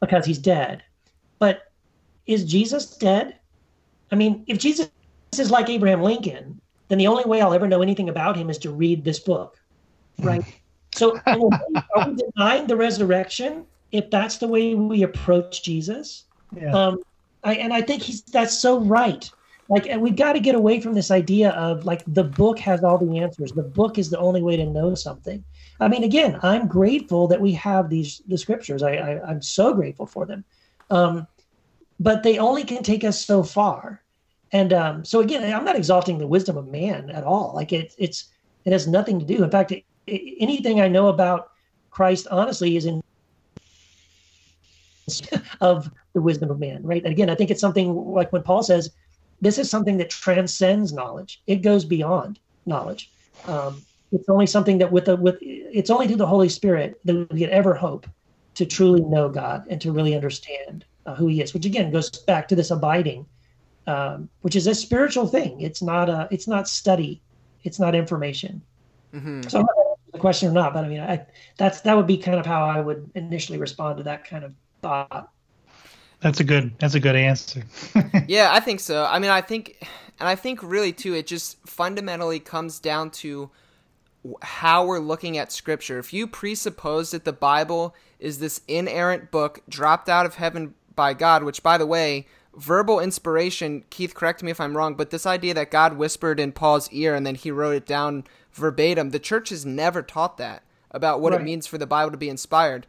because 0.00 0.24
he's 0.24 0.38
dead. 0.38 0.82
But 1.38 1.70
is 2.26 2.44
Jesus 2.44 2.96
dead? 2.96 3.36
I 4.10 4.14
mean, 4.14 4.44
if 4.46 4.58
Jesus 4.58 4.90
is 5.38 5.50
like 5.50 5.68
Abraham 5.68 6.02
Lincoln, 6.02 6.60
then 6.88 6.98
the 6.98 7.06
only 7.06 7.24
way 7.24 7.40
I'll 7.40 7.54
ever 7.54 7.66
know 7.66 7.82
anything 7.82 8.08
about 8.08 8.36
him 8.36 8.50
is 8.50 8.58
to 8.58 8.70
read 8.70 9.04
this 9.04 9.18
book, 9.18 9.58
right? 10.20 10.44
so, 10.94 11.18
are 11.26 11.38
we 12.06 12.14
denying 12.14 12.66
the 12.66 12.76
resurrection 12.76 13.64
if 13.90 14.10
that's 14.10 14.36
the 14.38 14.46
way 14.46 14.74
we 14.74 15.02
approach 15.02 15.62
Jesus? 15.62 16.24
Yeah. 16.54 16.72
Um, 16.72 16.98
I, 17.44 17.54
and 17.54 17.72
I 17.72 17.80
think 17.80 18.02
he's 18.02 18.22
that's 18.22 18.58
so 18.58 18.80
right. 18.80 19.30
Like, 19.68 19.86
and 19.86 20.02
we've 20.02 20.16
got 20.16 20.34
to 20.34 20.40
get 20.40 20.54
away 20.54 20.80
from 20.80 20.94
this 20.94 21.10
idea 21.10 21.50
of 21.50 21.84
like 21.84 22.02
the 22.06 22.24
book 22.24 22.58
has 22.58 22.82
all 22.84 22.98
the 22.98 23.18
answers. 23.18 23.52
The 23.52 23.62
book 23.62 23.96
is 23.96 24.10
the 24.10 24.18
only 24.18 24.42
way 24.42 24.56
to 24.56 24.66
know 24.66 24.94
something. 24.94 25.44
I 25.80 25.88
mean, 25.88 26.04
again, 26.04 26.38
I'm 26.42 26.68
grateful 26.68 27.26
that 27.28 27.40
we 27.40 27.52
have 27.52 27.88
these 27.88 28.22
the 28.28 28.38
scriptures. 28.38 28.82
I, 28.82 28.92
I 28.94 29.30
am 29.30 29.40
so 29.40 29.72
grateful 29.72 30.06
for 30.06 30.26
them, 30.26 30.44
um, 30.90 31.26
but 31.98 32.22
they 32.22 32.38
only 32.38 32.64
can 32.64 32.82
take 32.82 33.04
us 33.04 33.24
so 33.24 33.42
far. 33.42 34.02
And 34.52 34.72
um, 34.72 35.04
so 35.04 35.20
again, 35.20 35.50
I'm 35.52 35.64
not 35.64 35.76
exalting 35.76 36.18
the 36.18 36.26
wisdom 36.26 36.56
of 36.56 36.68
man 36.68 37.10
at 37.10 37.24
all. 37.24 37.52
Like 37.54 37.72
it, 37.72 37.94
it's 37.98 38.30
it 38.64 38.72
has 38.72 38.86
nothing 38.86 39.18
to 39.18 39.24
do. 39.24 39.42
In 39.42 39.50
fact, 39.50 39.72
it, 39.72 39.84
it, 40.06 40.36
anything 40.40 40.80
I 40.80 40.88
know 40.88 41.08
about 41.08 41.48
Christ, 41.90 42.26
honestly, 42.30 42.76
is 42.76 42.84
in 42.84 43.00
of 45.60 45.90
the 46.14 46.20
wisdom 46.20 46.50
of 46.50 46.60
man. 46.60 46.82
Right? 46.82 47.02
And 47.02 47.12
again, 47.12 47.30
I 47.30 47.34
think 47.34 47.50
it's 47.50 47.60
something 47.60 47.94
like 47.94 48.32
when 48.32 48.42
Paul 48.42 48.62
says, 48.62 48.90
"This 49.42 49.58
is 49.58 49.68
something 49.68 49.98
that 49.98 50.08
transcends 50.08 50.92
knowledge. 50.94 51.42
It 51.46 51.56
goes 51.56 51.84
beyond 51.84 52.38
knowledge." 52.64 53.10
Um, 53.46 53.82
it's 54.12 54.28
only 54.28 54.46
something 54.46 54.78
that 54.78 54.90
with 54.90 55.06
the 55.06 55.16
with 55.16 55.36
it's 55.40 55.90
only 55.90 56.06
through 56.06 56.16
the 56.16 56.26
Holy 56.26 56.48
Spirit 56.48 57.00
that 57.04 57.14
we 57.30 57.40
could 57.40 57.50
ever 57.50 57.74
hope 57.74 58.06
to 58.54 58.66
truly 58.66 59.02
know 59.02 59.28
God 59.28 59.66
and 59.68 59.80
to 59.80 59.92
really 59.92 60.14
understand 60.14 60.84
uh, 61.06 61.14
who 61.14 61.26
He 61.26 61.42
is. 61.42 61.52
Which 61.54 61.66
again 61.66 61.90
goes 61.90 62.10
back 62.10 62.48
to 62.48 62.54
this 62.54 62.70
abiding, 62.70 63.26
um, 63.86 64.28
which 64.42 64.56
is 64.56 64.66
a 64.66 64.74
spiritual 64.74 65.26
thing. 65.26 65.60
It's 65.60 65.82
not 65.82 66.08
a 66.08 66.28
it's 66.30 66.46
not 66.46 66.68
study, 66.68 67.22
it's 67.64 67.78
not 67.78 67.94
information. 67.94 68.62
Mm-hmm. 69.14 69.42
So 69.48 69.66
the 70.12 70.18
question 70.18 70.50
or 70.50 70.52
not, 70.52 70.74
but 70.74 70.84
I 70.84 70.88
mean, 70.88 71.00
I, 71.00 71.26
that's 71.56 71.80
that 71.82 71.96
would 71.96 72.06
be 72.06 72.18
kind 72.18 72.38
of 72.38 72.46
how 72.46 72.64
I 72.64 72.80
would 72.80 73.10
initially 73.14 73.58
respond 73.58 73.96
to 73.98 74.02
that 74.04 74.24
kind 74.24 74.44
of 74.44 74.54
thought. 74.82 75.30
That's 76.22 76.40
a 76.40 76.44
good. 76.44 76.72
That's 76.78 76.94
a 76.94 77.00
good 77.00 77.16
answer. 77.16 77.64
yeah, 78.28 78.50
I 78.52 78.60
think 78.60 78.80
so. 78.80 79.04
I 79.04 79.18
mean, 79.18 79.30
I 79.30 79.40
think, 79.40 79.76
and 80.20 80.28
I 80.28 80.36
think 80.36 80.62
really 80.62 80.92
too, 80.92 81.14
it 81.14 81.26
just 81.26 81.58
fundamentally 81.68 82.38
comes 82.38 82.78
down 82.78 83.10
to 83.10 83.50
how 84.40 84.86
we're 84.86 85.00
looking 85.00 85.36
at 85.36 85.50
scripture. 85.50 85.98
If 85.98 86.12
you 86.12 86.26
presuppose 86.28 87.10
that 87.10 87.24
the 87.24 87.32
Bible 87.32 87.94
is 88.20 88.38
this 88.38 88.60
inerrant 88.68 89.32
book 89.32 89.62
dropped 89.68 90.08
out 90.08 90.24
of 90.24 90.36
heaven 90.36 90.74
by 90.94 91.12
God, 91.14 91.42
which 91.42 91.62
by 91.62 91.76
the 91.76 91.86
way, 91.86 92.26
verbal 92.54 93.00
inspiration, 93.00 93.82
Keith, 93.90 94.14
correct 94.14 94.44
me 94.44 94.52
if 94.52 94.60
I'm 94.60 94.76
wrong, 94.76 94.94
but 94.94 95.10
this 95.10 95.26
idea 95.26 95.54
that 95.54 95.72
God 95.72 95.96
whispered 95.96 96.38
in 96.38 96.52
Paul's 96.52 96.88
ear 96.92 97.16
and 97.16 97.26
then 97.26 97.34
he 97.34 97.50
wrote 97.50 97.74
it 97.74 97.86
down 97.86 98.24
verbatim, 98.52 99.10
the 99.10 99.18
church 99.18 99.48
has 99.48 99.66
never 99.66 100.02
taught 100.02 100.36
that 100.36 100.62
about 100.92 101.20
what 101.20 101.32
right. 101.32 101.40
it 101.40 101.44
means 101.44 101.66
for 101.66 101.78
the 101.78 101.86
Bible 101.86 102.12
to 102.12 102.16
be 102.16 102.28
inspired. 102.28 102.86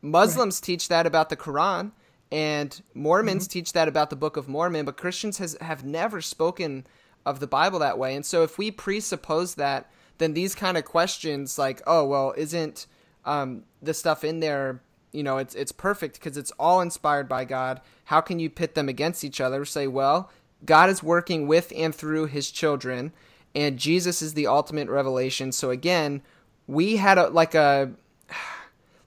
Muslims 0.00 0.60
right. 0.60 0.66
teach 0.66 0.86
that 0.86 1.06
about 1.06 1.28
the 1.28 1.36
Quran 1.36 1.90
and 2.30 2.82
Mormons 2.94 3.44
mm-hmm. 3.44 3.52
teach 3.52 3.72
that 3.72 3.88
about 3.88 4.10
the 4.10 4.16
Book 4.16 4.36
of 4.36 4.48
Mormon, 4.48 4.84
but 4.84 4.96
Christians 4.96 5.38
has, 5.38 5.56
have 5.60 5.84
never 5.84 6.20
spoken 6.20 6.86
of 7.24 7.40
the 7.40 7.46
Bible 7.46 7.78
that 7.78 7.98
way. 7.98 8.14
And 8.14 8.24
so 8.24 8.42
if 8.42 8.58
we 8.58 8.70
presuppose 8.70 9.54
that 9.56 9.90
then 10.18 10.34
these 10.34 10.54
kind 10.54 10.76
of 10.76 10.84
questions 10.84 11.58
like, 11.58 11.80
oh 11.86 12.04
well, 12.04 12.34
isn't 12.36 12.86
um, 13.24 13.64
the 13.80 13.94
stuff 13.94 14.24
in 14.24 14.40
there, 14.40 14.82
you 15.12 15.22
know, 15.22 15.38
it's 15.38 15.54
it's 15.54 15.72
perfect 15.72 16.14
because 16.14 16.36
it's 16.36 16.52
all 16.58 16.80
inspired 16.80 17.28
by 17.28 17.44
God. 17.44 17.80
How 18.04 18.20
can 18.20 18.38
you 18.38 18.50
pit 18.50 18.74
them 18.74 18.88
against 18.88 19.24
each 19.24 19.40
other? 19.40 19.64
Say, 19.64 19.86
well, 19.86 20.30
God 20.64 20.90
is 20.90 21.02
working 21.02 21.46
with 21.46 21.72
and 21.74 21.94
through 21.94 22.26
His 22.26 22.50
children, 22.50 23.12
and 23.54 23.78
Jesus 23.78 24.20
is 24.20 24.34
the 24.34 24.46
ultimate 24.46 24.88
revelation. 24.88 25.52
So 25.52 25.70
again, 25.70 26.20
we 26.66 26.96
had 26.96 27.16
a 27.16 27.28
like 27.28 27.54
a 27.54 27.92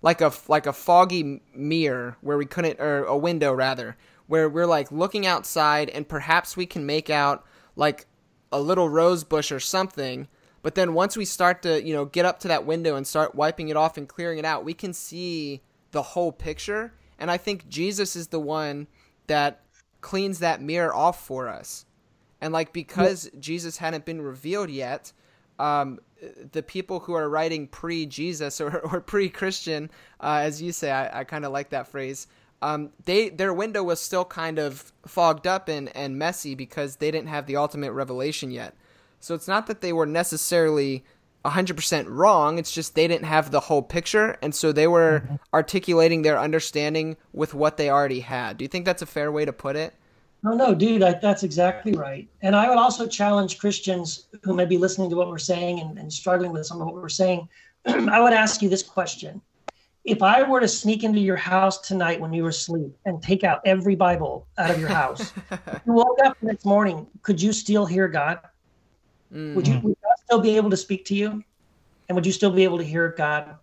like 0.02 0.22
a 0.22 0.32
like 0.48 0.66
a 0.66 0.74
foggy 0.74 1.42
mirror 1.54 2.18
where 2.22 2.38
we 2.38 2.46
couldn't 2.46 2.80
or 2.80 3.04
a 3.04 3.18
window 3.18 3.54
rather 3.54 3.98
where 4.28 4.50
we're 4.50 4.66
like 4.66 4.92
looking 4.92 5.26
outside 5.26 5.90
and 5.90 6.08
perhaps 6.08 6.56
we 6.56 6.66
can 6.66 6.86
make 6.86 7.10
out 7.10 7.46
like 7.76 8.08
a 8.52 8.60
little 8.60 8.90
rose 8.90 9.24
bush 9.24 9.52
or 9.52 9.60
something 9.60 10.28
but 10.64 10.76
then 10.76 10.94
once 10.94 11.18
we 11.18 11.26
start 11.26 11.64
to, 11.64 11.84
you 11.84 11.94
know, 11.94 12.06
get 12.06 12.26
up 12.26 12.40
to 12.42 12.48
that 12.50 12.66
window 12.66 12.96
and 12.96 13.06
start 13.06 13.36
wiping 13.36 13.70
it 13.70 13.78
off 13.78 13.98
and 13.98 14.08
clearing 14.08 14.38
it 14.38 14.46
out, 14.46 14.64
we 14.64 14.74
can 14.74 14.94
see 14.94 15.62
the 15.92 16.02
whole 16.02 16.32
picture. 16.32 16.94
And 17.18 17.32
I 17.32 17.38
think 17.38 17.68
Jesus 17.68 18.16
is 18.16 18.28
the 18.28 18.40
one 18.40 18.88
that 19.28 19.62
cleans 20.02 20.40
that 20.40 20.62
mirror 20.62 20.94
off 20.94 21.26
for 21.26 21.48
us. 21.48 21.86
And 22.40 22.54
like 22.54 22.74
because 22.74 23.30
yeah. 23.32 23.40
Jesus 23.40 23.78
hadn't 23.78 24.06
been 24.06 24.22
revealed 24.22 24.70
yet, 24.70 25.14
um, 25.60 26.00
the 26.52 26.64
people 26.64 27.00
who 27.00 27.14
are 27.14 27.30
writing 27.30 27.68
pre-Jesus 27.68 28.62
or, 28.62 28.80
or 28.80 29.02
pre-Christian, 29.02 29.90
uh, 30.20 30.42
as 30.44 30.62
you 30.62 30.72
say, 30.72 30.92
I, 30.92 31.22
I 31.22 31.24
kind 31.24 31.46
of 31.46 31.52
like 31.52 31.70
that 31.70 31.88
phrase. 31.88 32.28
Um, 32.62 32.92
they 33.06 33.30
their 33.30 33.54
window 33.54 33.84
was 33.84 34.00
still 34.00 34.26
kind 34.26 34.60
of 34.60 34.92
fogged 35.08 35.48
up 35.48 35.68
and, 35.68 35.96
and 35.96 36.18
messy 36.20 36.54
because 36.54 36.98
they 36.98 37.10
didn't 37.10 37.30
have 37.30 37.48
the 37.48 37.56
ultimate 37.56 37.92
revelation 37.92 38.52
yet. 38.52 38.76
So 39.20 39.34
it's 39.34 39.48
not 39.48 39.68
that 39.68 39.82
they 39.82 39.94
were 39.94 40.06
necessarily 40.06 41.04
100% 41.44 42.06
wrong, 42.08 42.60
it's 42.60 42.72
just 42.72 42.94
they 42.94 43.08
didn't 43.08 43.26
have 43.26 43.50
the 43.50 43.62
whole 43.62 43.82
picture, 43.82 44.38
and 44.44 44.54
so 44.54 44.72
they 44.72 44.88
were 44.88 45.24
mm-hmm. 45.26 45.36
articulating 45.54 46.22
their 46.22 46.40
understanding 46.40 47.18
with 47.34 47.56
what 47.56 47.78
they 47.78 47.90
already 47.90 48.20
had. 48.20 48.58
Do 48.58 48.64
you 48.64 48.70
think 48.70 48.86
that's 48.86 49.02
a 49.02 49.08
fair 49.08 49.32
way 49.32 49.46
to 49.46 49.54
put 49.54 49.76
it? 49.76 49.96
No, 50.44 50.54
no, 50.54 50.74
dude, 50.74 51.04
I, 51.04 51.14
that's 51.14 51.44
exactly 51.44 51.94
right. 51.94 52.28
And 52.42 52.56
I 52.56 52.68
would 52.68 52.78
also 52.78 53.06
challenge 53.06 53.60
Christians 53.60 54.28
who 54.44 54.56
may 54.56 54.66
be 54.66 54.78
listening 54.78 55.10
to 55.12 55.16
what 55.16 55.28
we're 55.28 55.38
saying 55.38 55.80
and, 55.80 56.00
and 56.00 56.12
struggling 56.12 56.52
with 56.52 56.66
some 56.66 56.82
of 56.82 56.88
what 56.88 56.96
we're 56.96 57.10
saying. 57.10 57.48
I 57.86 58.20
would 58.20 58.34
ask 58.34 58.62
you 58.62 58.70
this 58.70 58.82
question. 58.82 59.42
If 60.04 60.24
I 60.24 60.42
were 60.42 60.60
to 60.60 60.68
sneak 60.68 61.04
into 61.04 61.20
your 61.20 61.36
house 61.36 61.80
tonight 61.82 62.20
when 62.20 62.34
you 62.34 62.42
were 62.42 62.50
asleep 62.50 62.92
and 63.06 63.22
take 63.22 63.44
out 63.44 63.62
every 63.66 63.96
Bible 63.96 64.48
out 64.58 64.72
of 64.72 64.80
your 64.80 64.90
house, 64.90 65.32
you 65.52 65.94
woke 65.94 66.18
up 66.24 66.36
the 66.40 66.48
next 66.48 66.66
morning, 66.66 67.06
could 67.22 67.40
you 67.40 67.54
still 67.54 67.86
hear 67.86 68.08
God? 68.08 68.40
Mm. 69.32 69.54
Would 69.54 69.68
you 69.68 69.80
would 69.80 69.96
God 70.02 70.16
still 70.26 70.42
be 70.42 70.56
able 70.58 70.72
to 70.72 70.78
speak 70.78 71.06
to 71.06 71.16
you? 71.16 71.44
And 72.10 72.16
would 72.16 72.26
you 72.26 72.32
still 72.32 72.52
be 72.52 72.64
able 72.64 72.80
to 72.80 72.84
hear 72.84 73.10
God? 73.10 73.58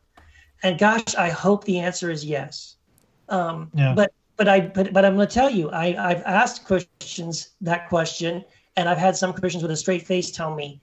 And 0.63 0.79
gosh, 0.79 1.17
I 1.17 1.29
hope 1.29 1.65
the 1.65 1.81
answer 1.81 2.09
is 2.09 2.25
yes. 2.25 2.77
Um, 3.29 3.71
yeah. 3.75 3.95
But 3.95 4.13
but 4.39 4.49
I 4.49 4.61
but 4.61 4.93
but 4.93 5.05
I'm 5.05 5.17
going 5.17 5.29
to 5.29 5.35
tell 5.35 5.51
you, 5.51 5.69
I 5.71 6.11
I've 6.11 6.23
asked 6.23 6.65
Christians 6.65 7.51
that 7.61 7.89
question, 7.89 8.45
and 8.77 8.89
I've 8.89 8.99
had 8.99 9.17
some 9.17 9.35
Christians 9.35 9.63
with 9.63 9.73
a 9.73 9.77
straight 9.77 10.07
face 10.07 10.31
tell 10.31 10.55
me, 10.55 10.81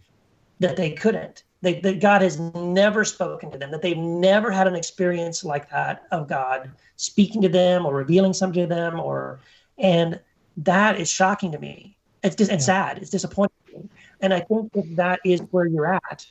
that 0.60 0.76
they 0.76 0.92
couldn't. 0.92 1.44
They, 1.62 1.80
that 1.80 2.00
God 2.00 2.22
has 2.22 2.40
never 2.40 3.04
spoken 3.04 3.50
to 3.50 3.58
them, 3.58 3.72
that 3.72 3.82
they've 3.82 3.98
never 3.98 4.52
had 4.52 4.68
an 4.68 4.76
experience 4.76 5.44
like 5.44 5.70
that 5.72 6.04
of 6.12 6.28
God 6.28 6.70
speaking 6.98 7.42
to 7.42 7.50
them 7.50 7.88
or 7.88 7.96
revealing 7.96 8.34
something 8.34 8.70
to 8.70 8.76
them, 8.76 9.00
or 9.00 9.40
and 9.80 10.20
that 10.58 11.00
is 11.00 11.10
shocking 11.10 11.52
to 11.54 11.58
me. 11.58 11.98
It's 12.24 12.36
just 12.36 12.52
it's 12.52 12.66
sad. 12.66 13.00
It's 13.00 13.10
disappointing, 13.10 13.90
and 14.22 14.34
I 14.34 14.42
think 14.42 14.72
if 14.76 14.96
that 14.96 15.22
is 15.26 15.42
where 15.52 15.66
you're 15.66 15.92
at, 15.92 16.28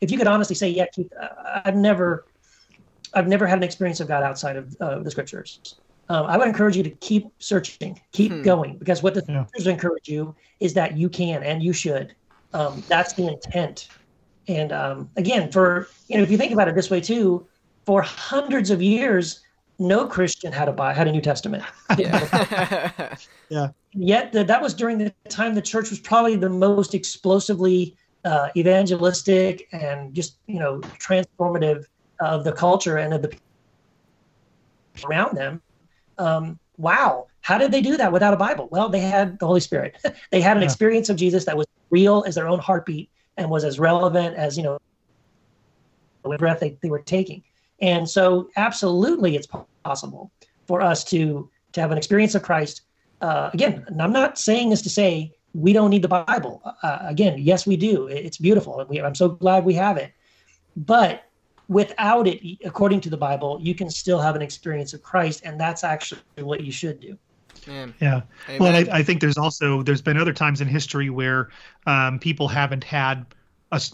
if 0.00 0.10
you 0.10 0.18
could 0.18 0.26
honestly 0.26 0.54
say, 0.54 0.68
yeah, 0.68 0.86
Keith, 0.92 1.12
I've 1.64 1.76
never, 1.76 2.24
I've 3.14 3.28
never 3.28 3.46
had 3.46 3.58
an 3.58 3.64
experience 3.64 4.00
of 4.00 4.08
God 4.08 4.22
outside 4.22 4.56
of 4.56 4.76
uh, 4.80 4.98
the 5.00 5.10
scriptures. 5.10 5.76
Um, 6.10 6.26
I 6.26 6.38
would 6.38 6.48
encourage 6.48 6.76
you 6.76 6.82
to 6.82 6.90
keep 6.90 7.28
searching, 7.38 8.00
keep 8.12 8.32
hmm. 8.32 8.42
going, 8.42 8.78
because 8.78 9.02
what 9.02 9.14
the 9.14 9.24
yeah. 9.28 9.44
scriptures 9.44 9.66
encourage 9.66 10.08
you 10.08 10.34
is 10.60 10.74
that 10.74 10.96
you 10.96 11.08
can 11.08 11.42
and 11.42 11.62
you 11.62 11.72
should. 11.72 12.14
Um, 12.54 12.82
that's 12.88 13.12
the 13.12 13.28
intent. 13.28 13.88
And 14.48 14.72
um, 14.72 15.10
again, 15.16 15.52
for 15.52 15.88
you 16.08 16.16
know, 16.16 16.22
if 16.22 16.30
you 16.30 16.38
think 16.38 16.52
about 16.52 16.68
it 16.68 16.74
this 16.74 16.90
way 16.90 17.00
too, 17.00 17.46
for 17.84 18.00
hundreds 18.00 18.70
of 18.70 18.80
years, 18.80 19.40
no 19.78 20.06
Christian 20.06 20.52
had 20.52 20.68
a 20.68 20.72
Bible, 20.72 20.96
had 20.96 21.08
a 21.08 21.12
New 21.12 21.20
Testament. 21.20 21.62
Yeah. 21.96 23.16
yeah. 23.50 23.68
Yet 23.92 24.32
the, 24.32 24.44
that 24.44 24.62
was 24.62 24.74
during 24.74 24.98
the 24.98 25.12
time 25.28 25.54
the 25.54 25.62
church 25.62 25.90
was 25.90 25.98
probably 25.98 26.36
the 26.36 26.50
most 26.50 26.94
explosively 26.94 27.96
uh, 28.24 28.48
evangelistic 28.56 29.68
and 29.72 30.14
just 30.14 30.36
you 30.46 30.58
know 30.58 30.80
transformative 30.98 31.84
of 32.20 32.44
the 32.44 32.52
culture 32.52 32.96
and 32.98 33.14
of 33.14 33.22
the 33.22 33.28
people 33.28 33.44
around 35.08 35.36
them. 35.36 35.62
Um, 36.18 36.58
wow, 36.76 37.28
how 37.40 37.58
did 37.58 37.72
they 37.72 37.80
do 37.80 37.96
that 37.96 38.12
without 38.12 38.34
a 38.34 38.36
Bible? 38.36 38.68
Well, 38.70 38.88
they 38.88 39.00
had 39.00 39.38
the 39.38 39.46
Holy 39.46 39.60
Spirit. 39.60 39.96
they 40.30 40.40
had 40.40 40.56
an 40.56 40.62
yeah. 40.62 40.66
experience 40.66 41.08
of 41.08 41.16
Jesus 41.16 41.44
that 41.44 41.56
was 41.56 41.66
real 41.90 42.24
as 42.26 42.34
their 42.34 42.48
own 42.48 42.58
heartbeat 42.58 43.08
and 43.36 43.48
was 43.48 43.64
as 43.64 43.78
relevant 43.78 44.36
as 44.36 44.56
you 44.56 44.62
know 44.62 44.78
the 46.24 46.36
breath 46.36 46.60
they, 46.60 46.76
they 46.82 46.90
were 46.90 46.98
taking. 46.98 47.42
And 47.80 48.08
so, 48.08 48.50
absolutely, 48.56 49.36
it's 49.36 49.46
possible 49.84 50.30
for 50.66 50.82
us 50.82 51.04
to 51.04 51.48
to 51.72 51.80
have 51.80 51.92
an 51.92 51.98
experience 51.98 52.34
of 52.34 52.42
Christ. 52.42 52.82
Uh, 53.20 53.50
again, 53.52 53.84
I'm 53.98 54.12
not 54.12 54.38
saying 54.38 54.70
this 54.70 54.82
to 54.82 54.90
say 54.90 55.32
we 55.54 55.72
don't 55.72 55.90
need 55.90 56.02
the 56.02 56.08
Bible. 56.08 56.62
Uh, 56.82 56.98
again, 57.02 57.38
yes, 57.38 57.66
we 57.66 57.76
do. 57.76 58.06
It's 58.06 58.38
beautiful. 58.38 58.84
We, 58.88 59.00
I'm 59.00 59.14
so 59.14 59.28
glad 59.28 59.64
we 59.64 59.74
have 59.74 59.96
it. 59.96 60.12
But 60.76 61.24
without 61.68 62.26
it, 62.26 62.58
according 62.64 63.00
to 63.02 63.10
the 63.10 63.16
Bible, 63.16 63.58
you 63.60 63.74
can 63.74 63.90
still 63.90 64.18
have 64.18 64.34
an 64.34 64.42
experience 64.42 64.94
of 64.94 65.02
Christ, 65.02 65.42
and 65.44 65.60
that's 65.60 65.84
actually 65.84 66.20
what 66.38 66.62
you 66.64 66.72
should 66.72 67.00
do. 67.00 67.18
Man. 67.66 67.94
Yeah. 68.00 68.22
Amen. 68.48 68.60
Well, 68.60 68.74
I, 68.74 68.98
I, 68.98 69.02
think 69.02 69.20
there's 69.20 69.36
also 69.36 69.82
there's 69.82 70.00
been 70.00 70.16
other 70.16 70.32
times 70.32 70.60
in 70.60 70.68
history 70.68 71.10
where 71.10 71.50
um, 71.86 72.18
people 72.18 72.48
haven't 72.48 72.84
had 72.84 73.26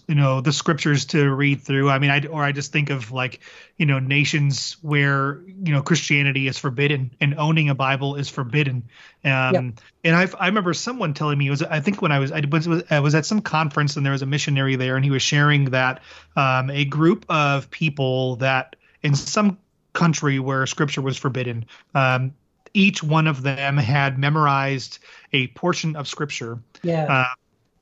you 0.06 0.14
know 0.14 0.40
the 0.40 0.52
scriptures 0.52 1.06
to 1.06 1.34
read 1.34 1.60
through. 1.60 1.90
I 1.90 1.98
mean 1.98 2.10
i 2.10 2.24
or 2.26 2.44
i 2.44 2.52
just 2.52 2.72
think 2.72 2.90
of 2.90 3.10
like 3.10 3.40
you 3.76 3.86
know 3.86 3.98
nations 3.98 4.76
where 4.82 5.40
you 5.46 5.72
know 5.72 5.82
christianity 5.82 6.46
is 6.46 6.58
forbidden 6.58 7.10
and 7.20 7.34
owning 7.38 7.70
a 7.70 7.74
bible 7.74 8.14
is 8.14 8.28
forbidden. 8.28 8.84
Um 9.24 9.74
and 10.04 10.16
i 10.16 10.28
i 10.38 10.46
remember 10.46 10.74
someone 10.74 11.14
telling 11.14 11.38
me 11.38 11.48
it 11.48 11.50
was 11.50 11.62
i 11.62 11.80
think 11.80 12.00
when 12.00 12.12
i 12.12 12.18
was 12.20 12.30
i 12.30 12.40
was 12.48 12.68
i 12.90 13.00
was 13.00 13.14
at 13.14 13.26
some 13.26 13.40
conference 13.40 13.96
and 13.96 14.06
there 14.06 14.12
was 14.12 14.22
a 14.22 14.26
missionary 14.26 14.76
there 14.76 14.96
and 14.96 15.04
he 15.04 15.10
was 15.10 15.22
sharing 15.22 15.66
that 15.66 16.02
um 16.36 16.70
a 16.70 16.84
group 16.84 17.26
of 17.28 17.70
people 17.70 18.36
that 18.36 18.76
in 19.02 19.14
some 19.14 19.58
country 19.92 20.38
where 20.38 20.66
scripture 20.66 21.02
was 21.02 21.16
forbidden 21.16 21.64
um 21.94 22.32
each 22.74 23.02
one 23.02 23.28
of 23.28 23.42
them 23.42 23.76
had 23.76 24.18
memorized 24.18 24.98
a 25.32 25.46
portion 25.48 25.96
of 25.96 26.06
scripture 26.06 26.58
yeah. 26.82 27.04
uh, 27.04 27.34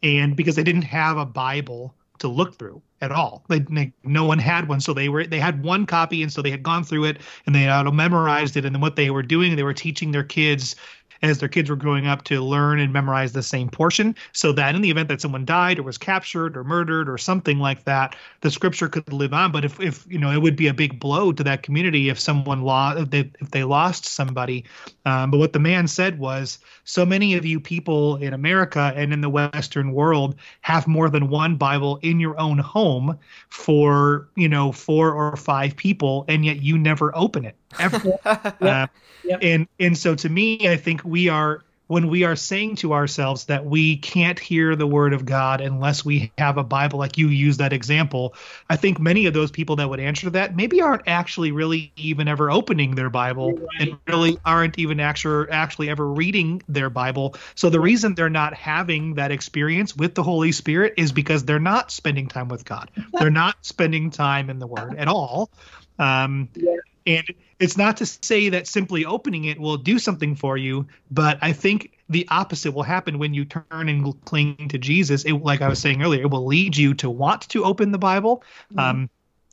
and 0.02 0.36
because 0.36 0.56
they 0.56 0.64
didn't 0.64 0.82
have 0.82 1.16
a 1.16 1.26
Bible 1.26 1.94
to 2.18 2.28
look 2.28 2.56
through 2.56 2.80
at 3.00 3.10
all. 3.10 3.44
They, 3.48 3.58
they, 3.58 3.92
no 4.04 4.24
one 4.24 4.38
had 4.38 4.68
one, 4.68 4.80
so 4.80 4.94
they 4.94 5.08
were 5.08 5.26
they 5.26 5.40
had 5.40 5.62
one 5.64 5.86
copy, 5.86 6.22
and 6.22 6.32
so 6.32 6.40
they 6.40 6.52
had 6.52 6.62
gone 6.62 6.84
through 6.84 7.04
it 7.04 7.18
and 7.46 7.54
they 7.54 7.62
had 7.62 7.92
memorized 7.92 8.56
it. 8.56 8.64
And 8.64 8.74
then 8.74 8.80
what 8.80 8.96
they 8.96 9.10
were 9.10 9.24
doing, 9.24 9.56
they 9.56 9.64
were 9.64 9.74
teaching 9.74 10.12
their 10.12 10.22
kids 10.22 10.76
as 11.22 11.38
their 11.38 11.48
kids 11.48 11.70
were 11.70 11.76
growing 11.76 12.06
up 12.06 12.24
to 12.24 12.40
learn 12.40 12.80
and 12.80 12.92
memorize 12.92 13.32
the 13.32 13.42
same 13.42 13.68
portion 13.68 14.14
so 14.32 14.52
that 14.52 14.74
in 14.74 14.82
the 14.82 14.90
event 14.90 15.08
that 15.08 15.20
someone 15.20 15.44
died 15.44 15.78
or 15.78 15.82
was 15.82 15.98
captured 15.98 16.56
or 16.56 16.64
murdered 16.64 17.08
or 17.08 17.16
something 17.16 17.58
like 17.58 17.84
that 17.84 18.16
the 18.40 18.50
scripture 18.50 18.88
could 18.88 19.12
live 19.12 19.32
on. 19.32 19.52
But 19.52 19.64
if, 19.64 19.80
if 19.80 20.04
you 20.08 20.18
know 20.18 20.30
it 20.30 20.38
would 20.38 20.56
be 20.56 20.68
a 20.68 20.74
big 20.74 20.98
blow 20.98 21.32
to 21.32 21.44
that 21.44 21.62
community 21.62 22.08
if 22.08 22.18
someone 22.18 22.62
lost 22.62 22.98
if 22.98 23.10
they, 23.10 23.30
if 23.40 23.50
they 23.50 23.64
lost 23.64 24.06
somebody. 24.06 24.64
Um, 25.04 25.30
but 25.30 25.38
what 25.38 25.52
the 25.52 25.58
man 25.58 25.88
said 25.88 26.18
was 26.18 26.58
so 26.84 27.06
many 27.06 27.34
of 27.34 27.44
you 27.44 27.60
people 27.60 28.16
in 28.16 28.32
america 28.32 28.92
and 28.94 29.12
in 29.12 29.20
the 29.20 29.28
western 29.28 29.92
world 29.92 30.34
have 30.60 30.86
more 30.86 31.08
than 31.08 31.28
one 31.28 31.56
bible 31.56 31.98
in 32.02 32.20
your 32.20 32.38
own 32.38 32.58
home 32.58 33.18
for 33.48 34.28
you 34.36 34.48
know 34.48 34.72
four 34.72 35.12
or 35.12 35.36
five 35.36 35.76
people 35.76 36.24
and 36.28 36.44
yet 36.44 36.62
you 36.62 36.78
never 36.78 37.16
open 37.16 37.44
it 37.44 37.56
ever 37.78 38.18
uh, 38.24 38.86
Yep. 39.24 39.38
And 39.42 39.68
and 39.78 39.96
so 39.96 40.14
to 40.14 40.28
me, 40.28 40.68
I 40.68 40.76
think 40.76 41.04
we 41.04 41.28
are 41.28 41.62
when 41.88 42.08
we 42.08 42.24
are 42.24 42.36
saying 42.36 42.76
to 42.76 42.94
ourselves 42.94 43.46
that 43.46 43.66
we 43.66 43.98
can't 43.98 44.38
hear 44.38 44.74
the 44.76 44.86
word 44.86 45.12
of 45.12 45.26
God 45.26 45.60
unless 45.60 46.02
we 46.02 46.32
have 46.38 46.56
a 46.56 46.64
Bible, 46.64 46.98
like 46.98 47.18
you 47.18 47.28
use 47.28 47.58
that 47.58 47.74
example, 47.74 48.34
I 48.70 48.76
think 48.76 48.98
many 48.98 49.26
of 49.26 49.34
those 49.34 49.50
people 49.50 49.76
that 49.76 49.90
would 49.90 50.00
answer 50.00 50.22
to 50.22 50.30
that 50.30 50.56
maybe 50.56 50.80
aren't 50.80 51.02
actually 51.06 51.52
really 51.52 51.92
even 51.96 52.28
ever 52.28 52.50
opening 52.50 52.94
their 52.94 53.10
Bible 53.10 53.52
right. 53.52 53.66
and 53.80 53.98
really 54.06 54.38
aren't 54.42 54.78
even 54.78 55.00
actually 55.00 55.50
actually 55.50 55.90
ever 55.90 56.08
reading 56.08 56.62
their 56.66 56.88
Bible. 56.88 57.34
So 57.56 57.68
the 57.68 57.80
reason 57.80 58.14
they're 58.14 58.30
not 58.30 58.54
having 58.54 59.16
that 59.16 59.30
experience 59.30 59.94
with 59.94 60.14
the 60.14 60.22
Holy 60.22 60.52
Spirit 60.52 60.94
is 60.96 61.12
because 61.12 61.44
they're 61.44 61.58
not 61.58 61.90
spending 61.90 62.26
time 62.26 62.48
with 62.48 62.64
God. 62.64 62.90
they're 63.12 63.28
not 63.28 63.56
spending 63.60 64.10
time 64.10 64.48
in 64.48 64.60
the 64.60 64.66
Word 64.66 64.96
at 64.96 65.08
all. 65.08 65.50
Um, 65.98 66.48
yeah. 66.54 66.76
And 67.06 67.34
it's 67.62 67.76
not 67.76 67.96
to 67.98 68.06
say 68.06 68.48
that 68.48 68.66
simply 68.66 69.04
opening 69.04 69.44
it 69.44 69.60
will 69.60 69.76
do 69.76 69.96
something 69.98 70.34
for 70.34 70.56
you, 70.56 70.84
but 71.12 71.38
I 71.40 71.52
think 71.52 71.92
the 72.08 72.26
opposite 72.28 72.72
will 72.72 72.82
happen 72.82 73.20
when 73.20 73.34
you 73.34 73.44
turn 73.44 73.88
and 73.88 74.24
cling 74.24 74.68
to 74.68 74.78
Jesus. 74.78 75.24
It, 75.24 75.34
like 75.34 75.62
I 75.62 75.68
was 75.68 75.78
saying 75.78 76.02
earlier, 76.02 76.22
it 76.22 76.30
will 76.30 76.44
lead 76.44 76.76
you 76.76 76.92
to 76.94 77.08
want 77.08 77.48
to 77.50 77.64
open 77.64 77.92
the 77.92 77.98
Bible. 77.98 78.42
Mm-hmm. 78.72 78.78
Um, 78.80 79.10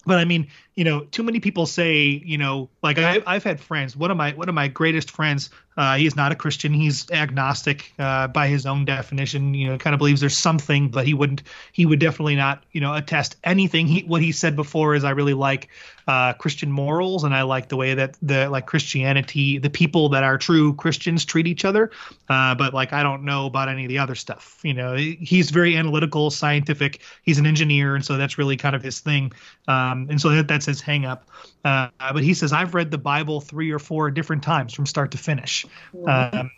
but 0.07 0.17
I 0.17 0.25
mean, 0.25 0.47
you 0.79 0.85
know, 0.85 1.01
too 1.01 1.23
many 1.23 1.41
people 1.41 1.65
say, 1.65 2.03
you 2.03 2.37
know, 2.37 2.69
like 2.81 2.97
I, 2.97 3.21
I've 3.27 3.43
had 3.43 3.59
friends. 3.59 3.97
One 3.97 4.11
of 4.11 4.15
my 4.15 4.31
one 4.31 4.47
of 4.47 4.55
my 4.55 4.69
greatest 4.69 5.11
friends 5.11 5.49
uh, 5.79 5.95
he 5.95 6.05
is 6.05 6.13
not 6.17 6.33
a 6.33 6.35
Christian. 6.35 6.73
He's 6.73 7.09
agnostic 7.09 7.93
uh, 7.97 8.27
by 8.27 8.49
his 8.49 8.65
own 8.65 8.83
definition. 8.83 9.53
You 9.53 9.69
know, 9.69 9.77
kind 9.77 9.93
of 9.93 9.97
believes 9.97 10.19
there's 10.19 10.37
something, 10.37 10.89
but 10.89 11.07
he 11.07 11.13
wouldn't. 11.13 11.43
He 11.71 11.85
would 11.85 11.99
definitely 11.99 12.35
not. 12.35 12.65
You 12.73 12.81
know, 12.81 12.93
attest 12.93 13.37
anything. 13.45 13.87
He 13.87 14.01
what 14.01 14.21
he 14.21 14.33
said 14.33 14.57
before 14.57 14.93
is 14.93 15.05
I 15.05 15.11
really 15.11 15.33
like 15.33 15.69
uh, 16.05 16.33
Christian 16.33 16.69
morals, 16.69 17.23
and 17.23 17.33
I 17.33 17.43
like 17.43 17.69
the 17.69 17.77
way 17.77 17.93
that 17.93 18.17
the 18.21 18.49
like 18.49 18.65
Christianity, 18.65 19.57
the 19.57 19.69
people 19.69 20.09
that 20.09 20.21
are 20.21 20.37
true 20.37 20.73
Christians 20.73 21.23
treat 21.23 21.47
each 21.47 21.63
other. 21.63 21.91
Uh, 22.27 22.55
but 22.55 22.73
like 22.73 22.91
I 22.91 23.01
don't 23.01 23.23
know 23.23 23.45
about 23.45 23.69
any 23.69 23.85
of 23.85 23.89
the 23.89 23.99
other 23.99 24.15
stuff. 24.15 24.59
You 24.63 24.73
know, 24.73 24.97
he's 24.97 25.49
very 25.49 25.77
analytical, 25.77 26.29
scientific. 26.29 26.99
He's 27.23 27.39
an 27.39 27.45
engineer, 27.45 27.95
and 27.95 28.03
so 28.03 28.17
that's 28.17 28.37
really 28.37 28.57
kind 28.57 28.75
of 28.75 28.83
his 28.83 28.99
thing. 28.99 29.31
Um, 29.69 30.07
and 30.09 30.19
so 30.19 30.27
that, 30.31 30.49
that's 30.49 30.65
his 30.69 30.81
hangup. 30.81 31.21
Uh, 31.65 31.89
but 31.99 32.23
he 32.23 32.33
says 32.33 32.53
I've 32.53 32.73
read 32.73 32.91
the 32.91 32.97
Bible 32.97 33.41
three 33.41 33.71
or 33.71 33.79
four 33.79 34.09
different 34.11 34.43
times 34.43 34.73
from 34.73 34.85
start 34.85 35.11
to 35.11 35.17
finish. 35.17 35.65
Mm-hmm. 35.93 36.37
Um, 36.37 36.51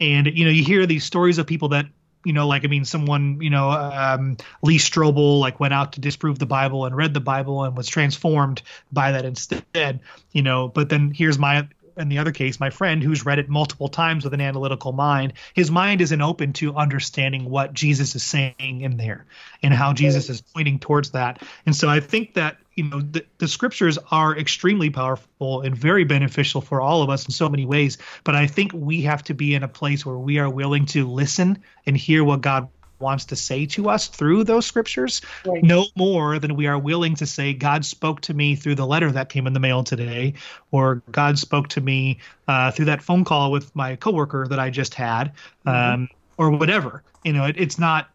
and 0.00 0.26
you 0.26 0.44
know, 0.44 0.50
you 0.50 0.64
hear 0.64 0.86
these 0.86 1.04
stories 1.04 1.38
of 1.38 1.46
people 1.46 1.68
that 1.68 1.86
you 2.24 2.32
know, 2.32 2.48
like 2.48 2.64
I 2.64 2.66
mean, 2.66 2.84
someone 2.84 3.40
you 3.40 3.50
know, 3.50 3.70
um, 3.70 4.36
Lee 4.62 4.78
Strobel 4.78 5.38
like 5.38 5.60
went 5.60 5.72
out 5.72 5.92
to 5.92 6.00
disprove 6.00 6.40
the 6.40 6.46
Bible 6.46 6.84
and 6.84 6.96
read 6.96 7.14
the 7.14 7.20
Bible 7.20 7.62
and 7.62 7.76
was 7.76 7.86
transformed 7.86 8.62
by 8.90 9.12
that 9.12 9.24
instead. 9.24 10.00
You 10.32 10.42
know, 10.42 10.66
but 10.66 10.88
then 10.88 11.12
here's 11.12 11.38
my 11.38 11.68
in 11.96 12.08
the 12.08 12.18
other 12.18 12.32
case, 12.32 12.60
my 12.60 12.70
friend 12.70 13.02
who's 13.02 13.24
read 13.24 13.38
it 13.38 13.48
multiple 13.48 13.88
times 13.88 14.24
with 14.24 14.34
an 14.34 14.40
analytical 14.40 14.92
mind, 14.92 15.34
his 15.54 15.70
mind 15.70 16.00
isn't 16.00 16.20
open 16.20 16.52
to 16.54 16.74
understanding 16.74 17.48
what 17.48 17.72
Jesus 17.72 18.14
is 18.14 18.22
saying 18.22 18.54
in 18.58 18.96
there 18.96 19.26
and 19.62 19.72
how 19.72 19.92
Jesus 19.92 20.28
is 20.28 20.40
pointing 20.40 20.78
towards 20.78 21.10
that. 21.12 21.42
And 21.64 21.74
so 21.74 21.88
I 21.88 22.00
think 22.00 22.34
that 22.34 22.58
you 22.76 22.84
know 22.84 23.00
the, 23.00 23.24
the 23.38 23.48
scriptures 23.48 23.98
are 24.10 24.36
extremely 24.36 24.90
powerful 24.90 25.62
and 25.62 25.74
very 25.74 26.04
beneficial 26.04 26.60
for 26.60 26.80
all 26.80 27.02
of 27.02 27.08
us 27.08 27.24
in 27.24 27.32
so 27.32 27.48
many 27.48 27.64
ways 27.64 27.96
but 28.22 28.36
i 28.36 28.46
think 28.46 28.70
we 28.74 29.00
have 29.00 29.24
to 29.24 29.32
be 29.32 29.54
in 29.54 29.62
a 29.62 29.68
place 29.68 30.04
where 30.04 30.18
we 30.18 30.38
are 30.38 30.50
willing 30.50 30.84
to 30.84 31.08
listen 31.08 31.62
and 31.86 31.96
hear 31.96 32.22
what 32.22 32.42
god 32.42 32.68
wants 32.98 33.26
to 33.26 33.36
say 33.36 33.66
to 33.66 33.88
us 33.88 34.08
through 34.08 34.44
those 34.44 34.66
scriptures 34.66 35.20
right. 35.44 35.62
no 35.62 35.86
more 35.96 36.38
than 36.38 36.56
we 36.56 36.66
are 36.66 36.78
willing 36.78 37.14
to 37.14 37.26
say 37.26 37.52
god 37.52 37.84
spoke 37.84 38.20
to 38.20 38.34
me 38.34 38.54
through 38.54 38.74
the 38.74 38.86
letter 38.86 39.10
that 39.10 39.28
came 39.28 39.46
in 39.46 39.52
the 39.52 39.60
mail 39.60 39.84
today 39.84 40.34
or 40.70 41.02
god 41.10 41.38
spoke 41.38 41.68
to 41.68 41.80
me 41.80 42.18
uh, 42.48 42.70
through 42.70 42.84
that 42.84 43.02
phone 43.02 43.24
call 43.24 43.50
with 43.50 43.74
my 43.74 43.96
coworker 43.96 44.46
that 44.48 44.58
i 44.58 44.70
just 44.70 44.94
had 44.94 45.32
mm-hmm. 45.66 45.68
um, 45.68 46.08
or 46.38 46.50
whatever 46.50 47.02
you 47.24 47.32
know 47.32 47.44
it, 47.44 47.56
it's 47.58 47.78
not 47.78 48.08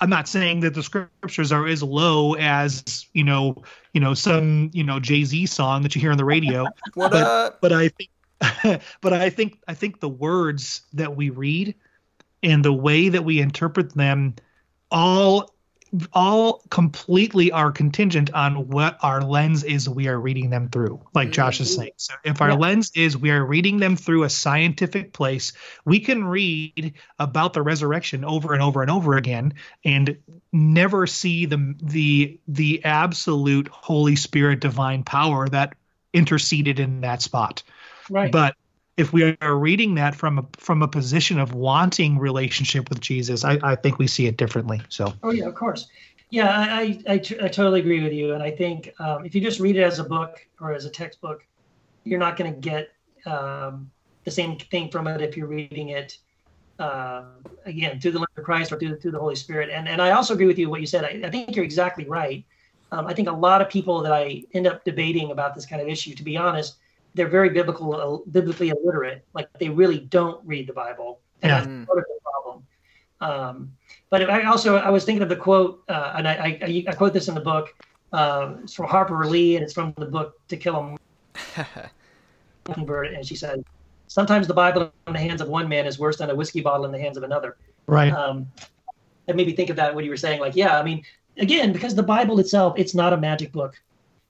I'm 0.00 0.10
not 0.10 0.28
saying 0.28 0.60
that 0.60 0.74
the 0.74 0.82
scriptures 0.82 1.52
are 1.52 1.66
as 1.66 1.82
low 1.82 2.34
as 2.34 3.06
you 3.12 3.24
know, 3.24 3.62
you 3.92 4.00
know, 4.00 4.14
some 4.14 4.70
you 4.72 4.84
know 4.84 5.00
Jay 5.00 5.24
Z 5.24 5.46
song 5.46 5.82
that 5.82 5.94
you 5.94 6.00
hear 6.00 6.12
on 6.12 6.18
the 6.18 6.24
radio. 6.24 6.66
but? 6.94 7.60
But 7.60 7.72
I 7.72 7.88
think, 7.88 8.10
but 9.00 9.12
I 9.12 9.30
think 9.30 9.58
I 9.68 9.74
think 9.74 10.00
the 10.00 10.08
words 10.08 10.82
that 10.92 11.16
we 11.16 11.30
read 11.30 11.74
and 12.42 12.64
the 12.64 12.72
way 12.72 13.08
that 13.08 13.24
we 13.24 13.40
interpret 13.40 13.94
them 13.94 14.34
all 14.90 15.50
all 16.14 16.62
completely 16.70 17.52
are 17.52 17.70
contingent 17.70 18.32
on 18.32 18.68
what 18.68 18.96
our 19.02 19.20
lens 19.20 19.62
is 19.62 19.86
we 19.86 20.08
are 20.08 20.18
reading 20.18 20.48
them 20.48 20.70
through 20.70 20.98
like 21.12 21.30
josh 21.30 21.60
is 21.60 21.74
saying. 21.74 21.90
So 21.98 22.14
if 22.24 22.40
our 22.40 22.50
yeah. 22.50 22.54
lens 22.54 22.92
is 22.94 23.14
we 23.14 23.30
are 23.30 23.44
reading 23.44 23.76
them 23.76 23.96
through 23.96 24.22
a 24.22 24.30
scientific 24.30 25.12
place 25.12 25.52
we 25.84 26.00
can 26.00 26.24
read 26.24 26.94
about 27.18 27.52
the 27.52 27.60
resurrection 27.60 28.24
over 28.24 28.54
and 28.54 28.62
over 28.62 28.80
and 28.80 28.90
over 28.90 29.18
again 29.18 29.52
and 29.84 30.16
never 30.50 31.06
see 31.06 31.44
the 31.44 31.74
the 31.82 32.40
the 32.48 32.82
absolute 32.86 33.68
holy 33.68 34.16
spirit 34.16 34.60
divine 34.60 35.02
power 35.02 35.46
that 35.46 35.74
interceded 36.12 36.78
in 36.78 37.00
that 37.02 37.22
spot. 37.22 37.62
Right. 38.10 38.30
But 38.30 38.56
if 38.96 39.12
we 39.12 39.36
are 39.40 39.56
reading 39.56 39.94
that 39.94 40.14
from 40.14 40.38
a 40.38 40.46
from 40.58 40.82
a 40.82 40.88
position 40.88 41.38
of 41.38 41.54
wanting 41.54 42.18
relationship 42.18 42.88
with 42.88 43.00
Jesus, 43.00 43.44
I, 43.44 43.58
I 43.62 43.74
think 43.74 43.98
we 43.98 44.06
see 44.06 44.26
it 44.26 44.36
differently. 44.36 44.82
So. 44.88 45.14
Oh 45.22 45.30
yeah, 45.30 45.46
of 45.46 45.54
course. 45.54 45.88
Yeah, 46.30 46.48
I 46.48 46.98
I, 47.08 47.14
I, 47.14 47.18
t- 47.18 47.38
I 47.40 47.48
totally 47.48 47.80
agree 47.80 48.02
with 48.02 48.12
you, 48.12 48.34
and 48.34 48.42
I 48.42 48.50
think 48.50 48.92
um, 48.98 49.24
if 49.24 49.34
you 49.34 49.40
just 49.40 49.60
read 49.60 49.76
it 49.76 49.82
as 49.82 49.98
a 49.98 50.04
book 50.04 50.46
or 50.60 50.72
as 50.72 50.84
a 50.84 50.90
textbook, 50.90 51.44
you're 52.04 52.18
not 52.18 52.36
going 52.36 52.52
to 52.52 52.60
get 52.60 52.90
um, 53.26 53.90
the 54.24 54.30
same 54.30 54.58
thing 54.58 54.90
from 54.90 55.06
it 55.06 55.20
if 55.20 55.36
you're 55.36 55.46
reading 55.46 55.90
it 55.90 56.18
uh, 56.78 57.24
again 57.64 58.00
through 58.00 58.12
the 58.12 58.18
lens 58.18 58.28
of 58.36 58.44
Christ 58.44 58.72
or 58.72 58.78
through, 58.78 58.98
through 58.98 59.12
the 59.12 59.18
Holy 59.18 59.36
Spirit. 59.36 59.70
And 59.70 59.88
and 59.88 60.02
I 60.02 60.10
also 60.10 60.34
agree 60.34 60.46
with 60.46 60.58
you 60.58 60.68
what 60.68 60.80
you 60.80 60.86
said. 60.86 61.04
I, 61.04 61.26
I 61.26 61.30
think 61.30 61.56
you're 61.56 61.64
exactly 61.64 62.06
right. 62.06 62.44
Um, 62.90 63.06
I 63.06 63.14
think 63.14 63.28
a 63.28 63.32
lot 63.32 63.62
of 63.62 63.70
people 63.70 64.02
that 64.02 64.12
I 64.12 64.42
end 64.52 64.66
up 64.66 64.84
debating 64.84 65.30
about 65.30 65.54
this 65.54 65.64
kind 65.64 65.80
of 65.80 65.88
issue, 65.88 66.14
to 66.14 66.22
be 66.22 66.36
honest, 66.36 66.76
they're 67.14 67.28
very 67.28 67.50
biblical, 67.50 67.94
uh, 67.94 68.30
biblically 68.30 68.70
illiterate. 68.70 69.24
Like 69.34 69.48
they 69.58 69.68
really 69.68 70.00
don't 70.00 70.44
read 70.46 70.66
the 70.66 70.72
Bible, 70.72 71.20
and 71.42 71.50
yeah. 71.50 71.58
that's 71.58 71.86
part 71.86 71.98
of 71.98 72.04
the 72.04 72.20
problem. 72.22 72.64
Um, 73.20 73.72
but 74.10 74.28
I 74.28 74.44
also 74.44 74.76
I 74.76 74.90
was 74.90 75.04
thinking 75.04 75.22
of 75.22 75.28
the 75.28 75.36
quote, 75.36 75.82
uh, 75.88 76.14
and 76.16 76.28
I, 76.28 76.58
I, 76.62 76.84
I, 76.88 76.92
quote 76.94 77.12
this 77.12 77.28
in 77.28 77.34
the 77.34 77.40
book. 77.40 77.74
Uh, 78.12 78.56
it's 78.62 78.74
from 78.74 78.86
Harper 78.86 79.24
Lee, 79.26 79.56
and 79.56 79.64
it's 79.64 79.72
from 79.72 79.94
the 79.96 80.06
book 80.06 80.34
To 80.48 80.56
Kill 80.56 80.96
a 81.56 81.66
Convert. 82.64 83.12
And 83.14 83.26
she 83.26 83.36
said, 83.36 83.64
"Sometimes 84.06 84.46
the 84.46 84.54
Bible 84.54 84.92
in 85.06 85.12
the 85.12 85.18
hands 85.18 85.40
of 85.40 85.48
one 85.48 85.68
man 85.68 85.86
is 85.86 85.98
worse 85.98 86.18
than 86.18 86.30
a 86.30 86.34
whiskey 86.34 86.60
bottle 86.60 86.84
in 86.84 86.92
the 86.92 86.98
hands 86.98 87.16
of 87.16 87.22
another." 87.22 87.56
Right. 87.86 88.12
Um, 88.12 88.46
that 89.26 89.36
made 89.36 89.46
me 89.46 89.54
think 89.54 89.70
of 89.70 89.76
that 89.76 89.94
when 89.94 90.04
you 90.04 90.10
were 90.10 90.16
saying, 90.16 90.40
like, 90.40 90.56
yeah, 90.56 90.78
I 90.78 90.82
mean, 90.82 91.04
again, 91.38 91.72
because 91.72 91.94
the 91.94 92.02
Bible 92.02 92.40
itself, 92.40 92.74
it's 92.76 92.94
not 92.94 93.12
a 93.12 93.16
magic 93.16 93.52
book. 93.52 93.80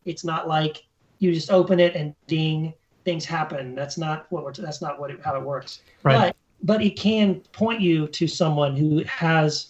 It's 0.04 0.24
not 0.24 0.48
like 0.48 0.84
you 1.22 1.32
just 1.32 1.50
open 1.50 1.78
it 1.78 1.94
and 1.94 2.14
ding, 2.26 2.74
things 3.04 3.24
happen. 3.24 3.74
That's 3.76 3.96
not 3.96 4.26
what 4.30 4.42
we're, 4.44 4.52
that's 4.52 4.82
not 4.82 4.98
what 4.98 5.10
it, 5.12 5.20
how 5.24 5.36
it 5.36 5.42
works. 5.42 5.82
Right. 6.02 6.16
But 6.16 6.36
but 6.64 6.82
it 6.82 6.96
can 6.96 7.40
point 7.52 7.80
you 7.80 8.08
to 8.08 8.26
someone 8.26 8.76
who 8.76 9.02
has 9.04 9.68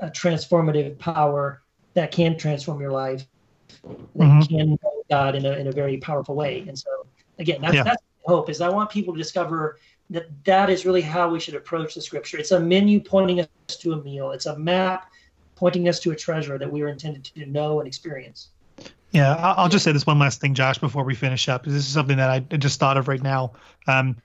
a 0.00 0.08
transformative 0.08 0.98
power 0.98 1.62
that 1.94 2.10
can 2.10 2.36
transform 2.36 2.80
your 2.80 2.92
life. 2.92 3.26
That 3.82 4.24
mm-hmm. 4.24 4.56
can 4.56 4.70
know 4.70 5.02
God 5.08 5.36
in 5.36 5.46
a 5.46 5.52
in 5.52 5.68
a 5.68 5.72
very 5.72 5.98
powerful 5.98 6.34
way. 6.34 6.64
And 6.66 6.76
so 6.76 7.06
again, 7.38 7.60
that's 7.60 7.74
yeah. 7.74 7.84
that's 7.84 8.02
hope 8.24 8.50
is 8.50 8.60
I 8.60 8.68
want 8.68 8.90
people 8.90 9.14
to 9.14 9.18
discover 9.18 9.78
that 10.10 10.26
that 10.44 10.68
is 10.68 10.84
really 10.84 11.00
how 11.00 11.28
we 11.28 11.38
should 11.38 11.54
approach 11.54 11.94
the 11.94 12.02
scripture. 12.02 12.38
It's 12.38 12.50
a 12.50 12.60
menu 12.60 13.00
pointing 13.00 13.40
us 13.40 13.48
to 13.68 13.92
a 13.92 14.02
meal. 14.02 14.32
It's 14.32 14.46
a 14.46 14.58
map 14.58 15.10
pointing 15.54 15.88
us 15.88 16.00
to 16.00 16.10
a 16.10 16.16
treasure 16.16 16.58
that 16.58 16.70
we 16.70 16.82
are 16.82 16.88
intended 16.88 17.24
to 17.24 17.46
know 17.46 17.78
and 17.78 17.86
experience. 17.86 18.48
Yeah, 19.10 19.34
I'll 19.34 19.70
just 19.70 19.84
say 19.84 19.92
this 19.92 20.06
one 20.06 20.18
last 20.18 20.40
thing, 20.40 20.54
Josh, 20.54 20.78
before 20.78 21.02
we 21.02 21.14
finish 21.14 21.48
up. 21.48 21.64
This 21.64 21.74
is 21.74 21.86
something 21.86 22.18
that 22.18 22.28
I 22.28 22.40
just 22.40 22.78
thought 22.78 22.98
of 22.98 23.08
right 23.08 23.22
now. 23.22 23.52
Um, 23.86 24.16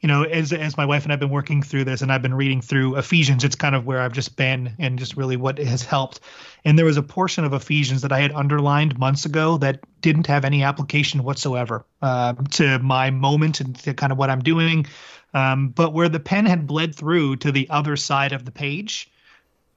you 0.00 0.08
know, 0.08 0.24
as 0.24 0.52
as 0.52 0.76
my 0.76 0.84
wife 0.84 1.04
and 1.04 1.12
I've 1.12 1.20
been 1.20 1.30
working 1.30 1.62
through 1.62 1.84
this, 1.84 2.02
and 2.02 2.12
I've 2.12 2.22
been 2.22 2.34
reading 2.34 2.60
through 2.60 2.96
Ephesians, 2.96 3.44
it's 3.44 3.54
kind 3.54 3.76
of 3.76 3.86
where 3.86 4.00
I've 4.00 4.12
just 4.12 4.36
been, 4.36 4.74
and 4.80 4.98
just 4.98 5.16
really 5.16 5.36
what 5.36 5.58
has 5.58 5.84
helped. 5.84 6.18
And 6.64 6.76
there 6.76 6.86
was 6.86 6.96
a 6.96 7.04
portion 7.04 7.44
of 7.44 7.52
Ephesians 7.52 8.02
that 8.02 8.10
I 8.10 8.20
had 8.20 8.32
underlined 8.32 8.98
months 8.98 9.24
ago 9.24 9.58
that 9.58 9.78
didn't 10.00 10.26
have 10.26 10.44
any 10.44 10.64
application 10.64 11.22
whatsoever 11.22 11.86
uh, 12.02 12.32
to 12.52 12.80
my 12.80 13.10
moment 13.10 13.60
and 13.60 13.76
to 13.76 13.94
kind 13.94 14.10
of 14.10 14.18
what 14.18 14.28
I'm 14.28 14.42
doing. 14.42 14.86
Um, 15.34 15.68
but 15.68 15.92
where 15.92 16.08
the 16.08 16.20
pen 16.20 16.46
had 16.46 16.66
bled 16.66 16.96
through 16.96 17.36
to 17.36 17.52
the 17.52 17.70
other 17.70 17.96
side 17.96 18.32
of 18.32 18.44
the 18.44 18.50
page, 18.50 19.08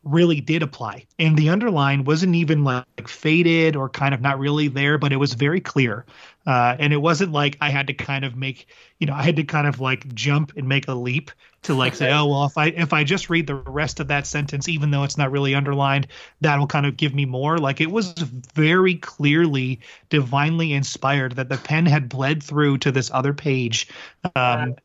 really 0.05 0.39
did 0.39 0.61
apply. 0.61 1.07
And 1.17 1.35
the 1.35 1.49
underline 1.49 2.03
wasn't 2.03 2.35
even 2.35 2.63
like 2.63 3.07
faded 3.07 3.75
or 3.75 3.89
kind 3.89 4.13
of 4.13 4.21
not 4.21 4.39
really 4.39 4.67
there, 4.67 4.97
but 4.97 5.11
it 5.11 5.17
was 5.17 5.33
very 5.33 5.59
clear. 5.59 6.05
Uh, 6.45 6.75
and 6.77 6.93
it 6.93 6.97
wasn't 6.97 7.31
like 7.31 7.57
I 7.59 7.71
had 7.71 7.87
to 7.87 7.93
kind 7.93 8.23
of 8.23 8.35
make, 8.35 8.67
you 8.99 9.07
know, 9.07 9.15
I 9.15 9.23
had 9.23 9.35
to 9.37 9.43
kind 9.43 9.65
of 9.65 9.81
like 9.81 10.13
jump 10.13 10.53
and 10.55 10.67
make 10.67 10.87
a 10.87 10.93
leap 10.93 11.31
to 11.63 11.73
like 11.73 11.95
say, 11.95 12.11
oh 12.13 12.27
well, 12.27 12.45
if 12.45 12.55
I 12.55 12.67
if 12.67 12.93
I 12.93 13.03
just 13.03 13.31
read 13.31 13.47
the 13.47 13.55
rest 13.55 13.99
of 13.99 14.07
that 14.09 14.27
sentence, 14.27 14.69
even 14.69 14.91
though 14.91 15.03
it's 15.03 15.17
not 15.17 15.31
really 15.31 15.55
underlined, 15.55 16.07
that'll 16.39 16.67
kind 16.67 16.85
of 16.85 16.97
give 16.97 17.15
me 17.15 17.25
more. 17.25 17.57
Like 17.57 17.81
it 17.81 17.89
was 17.89 18.13
very 18.13 18.95
clearly 18.95 19.79
divinely 20.09 20.73
inspired 20.73 21.37
that 21.37 21.49
the 21.49 21.57
pen 21.57 21.87
had 21.87 22.09
bled 22.09 22.43
through 22.43 22.77
to 22.79 22.91
this 22.91 23.09
other 23.11 23.33
page. 23.33 23.87
Um, 24.35 24.75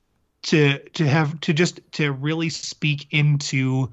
to 0.42 0.78
to 0.90 1.06
have 1.06 1.38
to 1.40 1.52
just 1.52 1.80
to 1.92 2.12
really 2.12 2.48
speak 2.48 3.08
into 3.10 3.90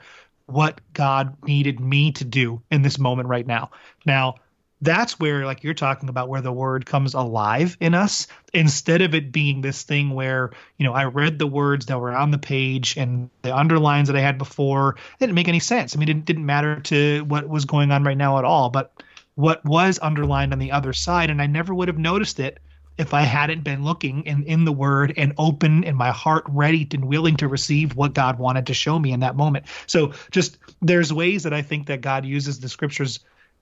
what 0.48 0.82
God 0.94 1.38
needed 1.44 1.80
me 1.80 2.12
to 2.14 2.26
do 2.26 2.62
in 2.72 2.82
this 2.82 2.98
moment 2.98 3.30
right 3.30 3.46
now. 3.46 3.72
Now, 4.06 4.36
that's 4.82 5.20
where 5.20 5.46
like 5.46 5.64
you're 5.64 5.74
talking 5.74 6.10
about 6.10 6.30
where 6.30 6.42
the 6.42 6.52
word 6.52 6.86
comes 6.86 7.14
alive 7.14 7.78
in 7.80 7.94
us 7.94 8.28
instead 8.54 9.02
of 9.02 9.16
it 9.16 9.32
being 9.32 9.62
this 9.62 9.84
thing 9.84 10.12
where 10.12 10.52
you 10.78 10.86
know 10.86 10.94
i 10.94 11.04
read 11.04 11.40
the 11.40 11.48
words 11.48 11.88
that 11.88 12.00
were 12.00 12.14
on 12.14 12.32
the 12.32 12.38
page 12.38 12.96
and 12.96 13.30
the 13.42 13.56
underlines 13.56 14.08
that 14.08 14.16
i 14.16 14.22
had 14.22 14.38
before 14.38 14.96
didn't 15.20 15.36
make 15.36 15.48
any 15.48 15.60
sense 15.60 15.96
i 15.96 16.00
mean 16.00 16.10
it 16.10 16.26
didn't 16.26 16.46
matter 16.46 16.80
to 16.80 17.22
what 17.22 17.50
was 17.50 17.66
going 17.66 17.92
on 17.92 18.04
right 18.04 18.18
now 18.18 18.38
at 18.38 18.46
all 18.46 18.70
but 18.70 18.92
what 19.34 19.64
was 19.66 20.00
underlined 20.02 20.54
on 20.54 20.60
the 20.60 20.72
other 20.72 20.94
side 20.94 21.32
and 21.32 21.42
i 21.42 21.48
never 21.48 21.74
would 21.74 21.88
have 21.88 21.98
noticed 21.98 22.40
it 22.40 22.60
if 22.98 23.14
I 23.14 23.22
hadn't 23.22 23.64
been 23.64 23.84
looking 23.84 24.24
in, 24.24 24.44
in 24.44 24.66
the 24.66 24.72
word 24.72 25.14
and 25.18 25.34
open 25.38 25.84
and 25.84 25.98
my 25.98 26.12
heart 26.12 26.44
ready 26.48 26.88
and 26.94 27.06
willing 27.06 27.38
to 27.38 27.48
receive 27.48 27.96
what 27.96 28.14
God 28.14 28.40
wanted 28.40 28.68
to 28.68 28.74
show 28.74 28.98
me 28.98 29.12
in 29.12 29.20
that 29.22 29.36
moment. 29.36 29.66
So 29.86 30.14
just 30.32 30.58
there's 30.82 31.14
ways 31.14 31.44
that 31.44 31.54
I 31.54 31.62
think 31.62 31.88
that 31.88 32.02
God 32.02 32.26
uses 32.26 32.60
the 32.60 32.70
scriptures 32.70 33.20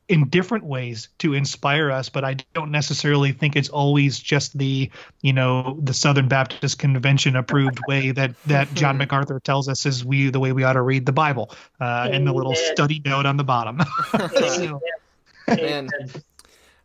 in 0.07 0.29
different 0.29 0.63
ways 0.63 1.09
to 1.17 1.33
inspire 1.33 1.89
us, 1.89 2.09
but 2.09 2.23
I 2.23 2.35
don't 2.53 2.69
necessarily 2.69 3.31
think 3.31 3.55
it's 3.55 3.69
always 3.69 4.19
just 4.19 4.55
the, 4.57 4.91
you 5.21 5.33
know, 5.33 5.79
the 5.81 5.93
Southern 5.93 6.27
Baptist 6.27 6.77
Convention 6.77 7.35
approved 7.35 7.79
way 7.87 8.11
that 8.11 8.35
that 8.45 8.71
John 8.75 8.97
MacArthur 8.97 9.39
tells 9.39 9.67
us 9.67 9.85
is 9.85 10.05
we 10.05 10.29
the 10.29 10.39
way 10.39 10.51
we 10.51 10.63
ought 10.63 10.73
to 10.73 10.83
read 10.83 11.07
the 11.07 11.11
Bible, 11.11 11.55
uh, 11.81 12.07
and 12.11 12.27
the 12.27 12.33
little 12.33 12.53
study 12.53 13.01
note 13.03 13.25
on 13.25 13.37
the 13.37 13.43
bottom. 13.43 13.81
so, 14.35 14.79
Man, 15.47 15.89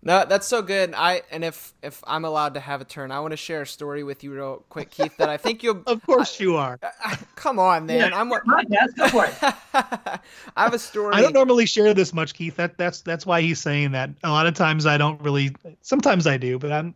no, 0.02 0.24
that's 0.24 0.47
so 0.47 0.62
good. 0.62 0.94
I 0.94 1.22
and 1.31 1.44
if 1.44 1.74
if 1.82 2.02
I'm 2.06 2.24
allowed 2.24 2.55
to 2.55 2.60
have 2.60 2.81
a 2.81 2.85
turn, 2.85 3.12
I 3.12 3.20
want 3.20 3.32
to 3.32 3.36
share 3.36 3.62
a 3.62 3.66
story 3.66 4.02
with 4.02 4.24
you 4.24 4.32
real 4.32 4.64
quick, 4.70 4.90
Keith. 4.90 5.16
That 5.18 5.28
I 5.28 5.36
think 5.36 5.62
you'll. 5.62 5.82
of 5.86 6.05
course, 6.06 6.40
I, 6.40 6.44
you 6.44 6.56
are. 6.56 6.78
I, 6.82 7.18
come 7.36 7.59
on, 7.59 7.86
man. 7.86 8.10
Yeah, 8.10 8.18
I'm. 8.18 8.31
What? 8.31 8.43
Go 8.97 9.09
for 9.09 9.27
it. 9.27 9.35
I 9.74 10.20
have 10.56 10.72
a 10.72 10.78
story. 10.78 11.14
I 11.14 11.20
don't 11.20 11.35
normally 11.35 11.66
share 11.66 11.93
this 11.93 12.14
much, 12.14 12.32
Keith. 12.32 12.56
That 12.56 12.78
that's 12.78 13.02
that's 13.02 13.27
why 13.27 13.43
he's 13.43 13.60
saying 13.60 13.93
that. 13.93 14.10
A 14.24 14.31
lot 14.31 14.47
of 14.47 14.55
times 14.55 14.86
I 14.86 14.97
don't 14.97 15.20
really. 15.20 15.55
Sometimes 15.82 16.27
I 16.27 16.39
do, 16.39 16.59
but 16.59 16.72
I'm. 16.72 16.94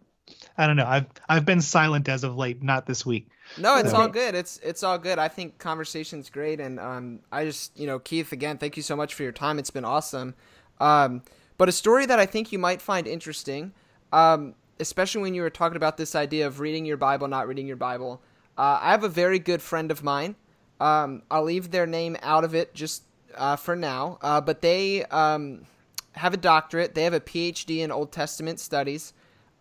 I 0.57 0.67
don't 0.67 0.77
know. 0.77 0.87
I've 0.87 1.07
I've 1.29 1.45
been 1.45 1.61
silent 1.61 2.09
as 2.09 2.25
of 2.25 2.37
late. 2.37 2.63
Not 2.63 2.87
this 2.87 3.05
week. 3.05 3.29
No, 3.59 3.77
it's 3.77 3.91
so. 3.91 3.97
all 3.97 4.09
good. 4.09 4.35
It's 4.35 4.59
it's 4.63 4.83
all 4.83 4.97
good. 4.97 5.19
I 5.19 5.29
think 5.29 5.59
conversation's 5.59 6.31
great, 6.31 6.59
and 6.59 6.81
um, 6.81 7.21
I 7.31 7.45
just 7.45 7.79
you 7.79 7.87
know 7.87 7.99
Keith 7.99 8.33
again. 8.33 8.57
Thank 8.57 8.79
you 8.79 8.83
so 8.83 8.97
much 8.97 9.13
for 9.13 9.25
your 9.25 9.33
time. 9.33 9.59
It's 9.59 9.71
been 9.71 9.85
awesome. 9.85 10.35
Um, 10.81 11.23
but 11.57 11.69
a 11.69 11.73
story 11.73 12.07
that 12.07 12.19
I 12.19 12.27
think 12.27 12.53
you 12.53 12.59
might 12.59 12.83
find 12.83 13.07
interesting, 13.07 13.73
um, 14.13 14.55
especially 14.81 15.23
when 15.23 15.35
you 15.35 15.43
were 15.43 15.51
talking 15.51 15.77
about 15.77 15.97
this 15.97 16.15
idea 16.15 16.47
of 16.47 16.61
reading 16.61 16.85
your 16.85 16.97
Bible, 16.97 17.29
not 17.29 17.47
reading 17.47 17.67
your 17.67 17.77
Bible. 17.77 18.21
Uh, 18.57 18.79
I 18.81 18.91
have 18.91 19.05
a 19.05 19.09
very 19.09 19.39
good 19.39 19.63
friend 19.63 19.91
of 19.91 20.03
mine. 20.03 20.37
Um, 20.81 21.23
I'll 21.31 21.45
leave 21.45 21.71
their 21.71 21.87
name 21.87 22.17
out 22.23 22.45
of 22.45 22.55
it 22.55 22.75
just 22.75 23.05
uh, 23.37 23.57
for 23.57 23.77
now, 23.77 24.19
uh, 24.23 24.41
but 24.41 24.63
they 24.63 25.05
um, 25.07 25.67
have 26.13 26.35
a 26.35 26.37
doctorate. 26.37 26.95
They 26.95 27.05
have 27.05 27.15
a 27.15 27.21
PhD 27.21 27.79
in 27.79 27.91
Old 27.91 28.13
Testament 28.13 28.61
studies. 28.61 29.13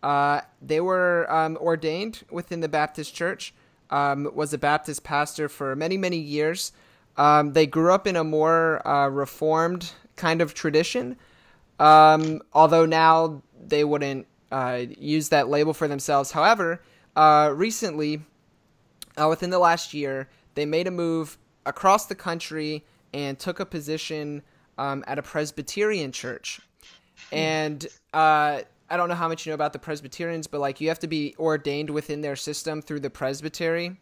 Uh, 0.02 0.42
they 0.60 0.80
were 0.80 1.30
um, 1.32 1.56
ordained 1.60 2.24
within 2.30 2.60
the 2.60 2.68
Baptist 2.68 3.14
Church. 3.14 3.54
Um, 3.90 4.30
was 4.34 4.52
a 4.52 4.58
Baptist 4.58 5.04
pastor 5.04 5.48
for 5.48 5.76
many 5.76 5.96
many 5.96 6.16
years. 6.16 6.72
Um, 7.16 7.52
they 7.52 7.66
grew 7.66 7.92
up 7.92 8.06
in 8.06 8.16
a 8.16 8.24
more 8.24 8.86
uh, 8.86 9.08
reformed 9.08 9.92
kind 10.16 10.40
of 10.40 10.52
tradition. 10.52 11.16
Um, 11.78 12.42
although 12.52 12.86
now 12.86 13.42
they 13.66 13.84
wouldn't 13.84 14.26
uh, 14.52 14.82
use 14.98 15.30
that 15.30 15.48
label 15.48 15.74
for 15.74 15.88
themselves. 15.88 16.30
However, 16.30 16.80
uh, 17.16 17.52
recently, 17.54 18.22
uh, 19.20 19.28
within 19.28 19.50
the 19.50 19.58
last 19.58 19.94
year, 19.94 20.28
they 20.54 20.66
made 20.66 20.86
a 20.86 20.90
move 20.90 21.38
across 21.66 22.06
the 22.06 22.14
country 22.14 22.84
and 23.12 23.38
took 23.38 23.60
a 23.60 23.66
position 23.66 24.42
um, 24.78 25.04
at 25.06 25.18
a 25.18 25.22
Presbyterian 25.22 26.12
church. 26.12 26.60
And 27.32 27.86
uh, 28.12 28.62
I 28.90 28.96
don't 28.96 29.08
know 29.08 29.14
how 29.14 29.28
much 29.28 29.46
you 29.46 29.50
know 29.50 29.54
about 29.54 29.72
the 29.72 29.78
Presbyterians, 29.78 30.46
but 30.46 30.60
like 30.60 30.80
you 30.80 30.88
have 30.88 30.98
to 31.00 31.06
be 31.06 31.34
ordained 31.38 31.90
within 31.90 32.20
their 32.20 32.36
system 32.36 32.82
through 32.82 33.00
the 33.00 33.10
presbytery. 33.10 33.96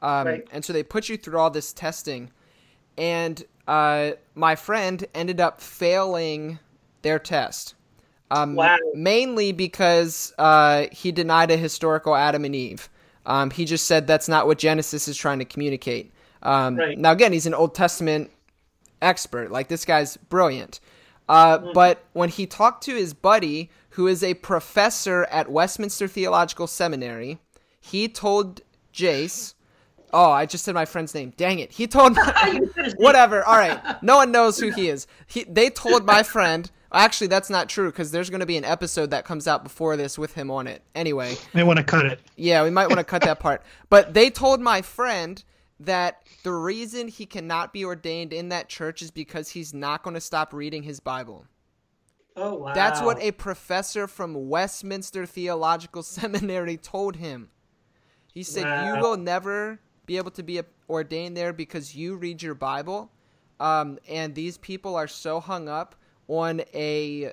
Um, 0.00 0.26
right. 0.26 0.48
And 0.52 0.64
so 0.64 0.72
they 0.72 0.82
put 0.82 1.08
you 1.08 1.16
through 1.16 1.38
all 1.38 1.50
this 1.50 1.72
testing. 1.72 2.30
And 2.98 3.42
uh, 3.66 4.12
my 4.34 4.54
friend 4.56 5.04
ended 5.14 5.40
up 5.40 5.60
failing 5.60 6.58
their 7.04 7.20
test. 7.20 7.74
Um, 8.32 8.56
Wow. 8.56 8.76
Mainly 8.94 9.52
because 9.52 10.32
uh, 10.38 10.86
he 10.90 11.12
denied 11.12 11.52
a 11.52 11.56
historical 11.56 12.16
Adam 12.16 12.44
and 12.44 12.56
Eve. 12.56 12.88
Um, 13.26 13.50
he 13.50 13.64
just 13.64 13.86
said 13.86 14.06
that's 14.08 14.28
not 14.28 14.46
what 14.48 14.58
Genesis 14.58 15.06
is 15.06 15.16
trying 15.16 15.38
to 15.38 15.44
communicate. 15.44 16.12
Um, 16.42 16.76
Right. 16.76 16.98
Now, 16.98 17.12
again, 17.12 17.32
he's 17.32 17.46
an 17.46 17.54
Old 17.54 17.74
Testament 17.76 18.30
expert. 19.00 19.50
Like, 19.52 19.68
this 19.68 19.84
guy's 19.84 20.16
brilliant. 20.16 20.80
Uh, 21.28 21.58
But 21.72 22.04
when 22.12 22.28
he 22.28 22.46
talked 22.46 22.82
to 22.84 22.94
his 22.96 23.14
buddy, 23.14 23.70
who 23.90 24.08
is 24.08 24.22
a 24.24 24.34
professor 24.34 25.24
at 25.26 25.48
Westminster 25.50 26.08
Theological 26.08 26.66
Seminary, 26.66 27.38
he 27.80 28.08
told 28.08 28.62
Jace, 28.92 29.54
Oh, 30.12 30.30
I 30.30 30.46
just 30.46 30.64
said 30.64 30.74
my 30.74 30.84
friend's 30.84 31.12
name. 31.14 31.32
Dang 31.36 31.58
it. 31.58 31.72
He 31.72 31.86
told 31.88 32.16
You 32.46 32.70
said 32.74 32.84
his 32.84 32.94
name. 32.94 33.04
Whatever. 33.04 33.44
All 33.44 33.56
right. 33.56 34.02
No 34.02 34.16
one 34.16 34.30
knows 34.32 34.58
who 34.58 34.70
he 34.70 34.88
is. 34.88 35.06
He, 35.26 35.44
they 35.44 35.70
told 35.70 36.04
my 36.06 36.22
friend. 36.22 36.70
Actually, 36.94 37.26
that's 37.26 37.50
not 37.50 37.68
true 37.68 37.90
because 37.90 38.10
there's 38.10 38.30
going 38.30 38.40
to 38.40 38.46
be 38.46 38.56
an 38.56 38.64
episode 38.64 39.10
that 39.10 39.24
comes 39.24 39.48
out 39.48 39.64
before 39.64 39.96
this 39.96 40.16
with 40.18 40.34
him 40.34 40.50
on 40.50 40.66
it. 40.66 40.82
Anyway, 40.94 41.36
They 41.52 41.64
want 41.64 41.78
to 41.78 41.84
cut 41.84 42.06
it. 42.06 42.20
yeah, 42.36 42.62
we 42.62 42.70
might 42.70 42.86
want 42.86 42.98
to 42.98 43.04
cut 43.04 43.22
that 43.22 43.40
part. 43.40 43.62
But 43.90 44.14
they 44.14 44.30
told 44.30 44.60
my 44.60 44.80
friend 44.80 45.42
that 45.80 46.22
the 46.44 46.52
reason 46.52 47.08
he 47.08 47.26
cannot 47.26 47.72
be 47.72 47.84
ordained 47.84 48.32
in 48.32 48.48
that 48.50 48.68
church 48.68 49.02
is 49.02 49.10
because 49.10 49.50
he's 49.50 49.74
not 49.74 50.02
going 50.02 50.14
to 50.14 50.20
stop 50.20 50.52
reading 50.52 50.84
his 50.84 51.00
Bible. 51.00 51.46
Oh 52.36 52.54
wow. 52.54 52.74
That's 52.74 53.00
what 53.00 53.20
a 53.20 53.32
professor 53.32 54.06
from 54.06 54.48
Westminster 54.48 55.26
Theological 55.26 56.02
Seminary 56.04 56.76
told 56.76 57.16
him. 57.16 57.50
He 58.32 58.42
said, 58.42 58.64
Wow. 58.64 58.94
You 58.94 59.00
will 59.02 59.16
never 59.16 59.80
be 60.06 60.16
able 60.16 60.32
to 60.32 60.42
be 60.42 60.60
ordained 60.88 61.36
there 61.36 61.52
because 61.52 61.94
you 61.94 62.16
read 62.16 62.42
your 62.42 62.54
Bible. 62.54 63.10
Um, 63.60 63.98
and 64.08 64.34
these 64.34 64.58
people 64.58 64.96
are 64.96 65.06
so 65.08 65.40
hung 65.40 65.68
up 65.68 65.94
on 66.28 66.62
a, 66.74 67.32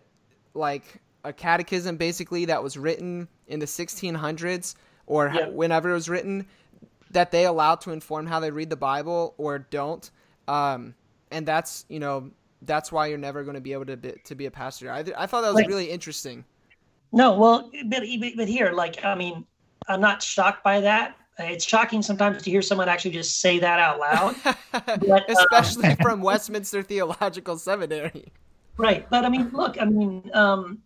like, 0.53 0.83
a 1.23 1.31
catechism 1.33 1.97
basically 1.97 2.45
that 2.45 2.61
was 2.63 2.77
written 2.77 3.27
in 3.47 3.59
the 3.59 3.65
1600s 3.65 4.75
or 5.05 5.29
h- 5.29 5.35
Yep. 5.35 5.51
whenever 5.53 5.91
it 5.91 5.93
was 5.93 6.09
written 6.09 6.45
that 7.11 7.31
they 7.31 7.45
allow 7.45 7.75
to 7.75 7.91
inform 7.91 8.25
how 8.25 8.39
they 8.39 8.49
read 8.51 8.69
the 8.69 8.75
Bible 8.75 9.33
or 9.37 9.59
don't. 9.59 10.09
Um, 10.47 10.95
and 11.31 11.45
that's, 11.45 11.85
you 11.89 11.99
know, 11.99 12.31
that's 12.63 12.91
why 12.91 13.07
you're 13.07 13.17
never 13.17 13.43
going 13.43 13.55
to 13.55 13.61
be 13.61 13.73
able 13.73 13.85
to 13.85 13.97
be, 13.97 14.13
to 14.25 14.35
be 14.35 14.45
a 14.45 14.51
pastor. 14.51 14.91
I, 14.91 14.99
I 15.17 15.25
thought 15.25 15.41
that 15.41 15.47
was 15.49 15.55
Like- 15.55 15.67
really 15.67 15.89
interesting. 15.89 16.43
No, 17.13 17.33
well, 17.37 17.69
but, 17.87 18.03
but 18.37 18.47
here, 18.47 18.71
like, 18.71 19.03
I 19.03 19.15
mean, 19.15 19.45
I'm 19.89 19.99
not 19.99 20.23
shocked 20.23 20.63
by 20.63 20.79
that. 20.81 21.17
It's 21.39 21.65
shocking 21.65 22.01
sometimes 22.01 22.41
to 22.43 22.49
hear 22.49 22.61
someone 22.61 22.87
actually 22.87 23.11
just 23.11 23.41
say 23.41 23.59
that 23.59 23.79
out 23.79 23.99
loud. 23.99 24.35
But, 24.71 25.09
uh, 25.09 25.19
Especially 25.27 25.93
from 26.01 26.21
Westminster 26.21 26.81
Theological 26.83 27.57
Seminary. 27.57 28.31
Right. 28.77 29.09
But 29.09 29.25
I 29.25 29.29
mean, 29.29 29.49
look, 29.53 29.79
I 29.81 29.85
mean, 29.85 30.29
um, 30.33 30.79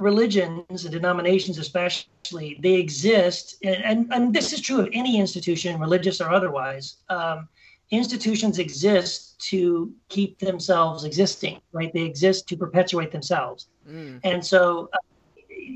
religions 0.00 0.84
and 0.84 0.92
denominations, 0.92 1.58
especially, 1.58 2.58
they 2.60 2.74
exist. 2.74 3.56
And, 3.62 3.84
and, 3.84 4.12
and 4.12 4.34
this 4.34 4.52
is 4.52 4.60
true 4.60 4.80
of 4.80 4.88
any 4.92 5.18
institution, 5.18 5.78
religious 5.78 6.20
or 6.20 6.30
otherwise. 6.30 6.96
Um, 7.08 7.48
institutions 7.90 8.58
exist 8.58 9.38
to 9.50 9.92
keep 10.08 10.38
themselves 10.38 11.04
existing, 11.04 11.60
right? 11.72 11.92
They 11.92 12.02
exist 12.02 12.48
to 12.48 12.56
perpetuate 12.56 13.12
themselves. 13.12 13.68
Mm. 13.88 14.20
And 14.24 14.44
so 14.44 14.88
uh, 14.92 14.98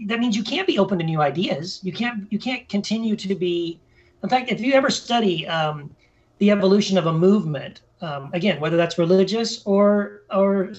that 0.07 0.19
means 0.19 0.37
you 0.37 0.43
can't 0.43 0.67
be 0.67 0.79
open 0.79 0.99
to 0.99 1.05
new 1.05 1.21
ideas. 1.21 1.81
You 1.83 1.93
can't, 1.93 2.31
you 2.33 2.39
can't 2.39 2.69
continue 2.69 3.15
to 3.17 3.35
be, 3.35 3.79
in 4.23 4.29
fact, 4.29 4.51
if 4.51 4.61
you 4.61 4.73
ever 4.73 4.91
study 4.91 5.47
um, 5.47 5.95
the 6.39 6.51
evolution 6.51 6.99
of 6.99 7.07
a 7.07 7.13
movement, 7.13 7.83
um, 8.01 8.31
again, 8.33 8.61
whether 8.61 8.77
that's 8.77 8.99
religious 8.99 9.63
or, 9.65 10.23
or 10.31 10.73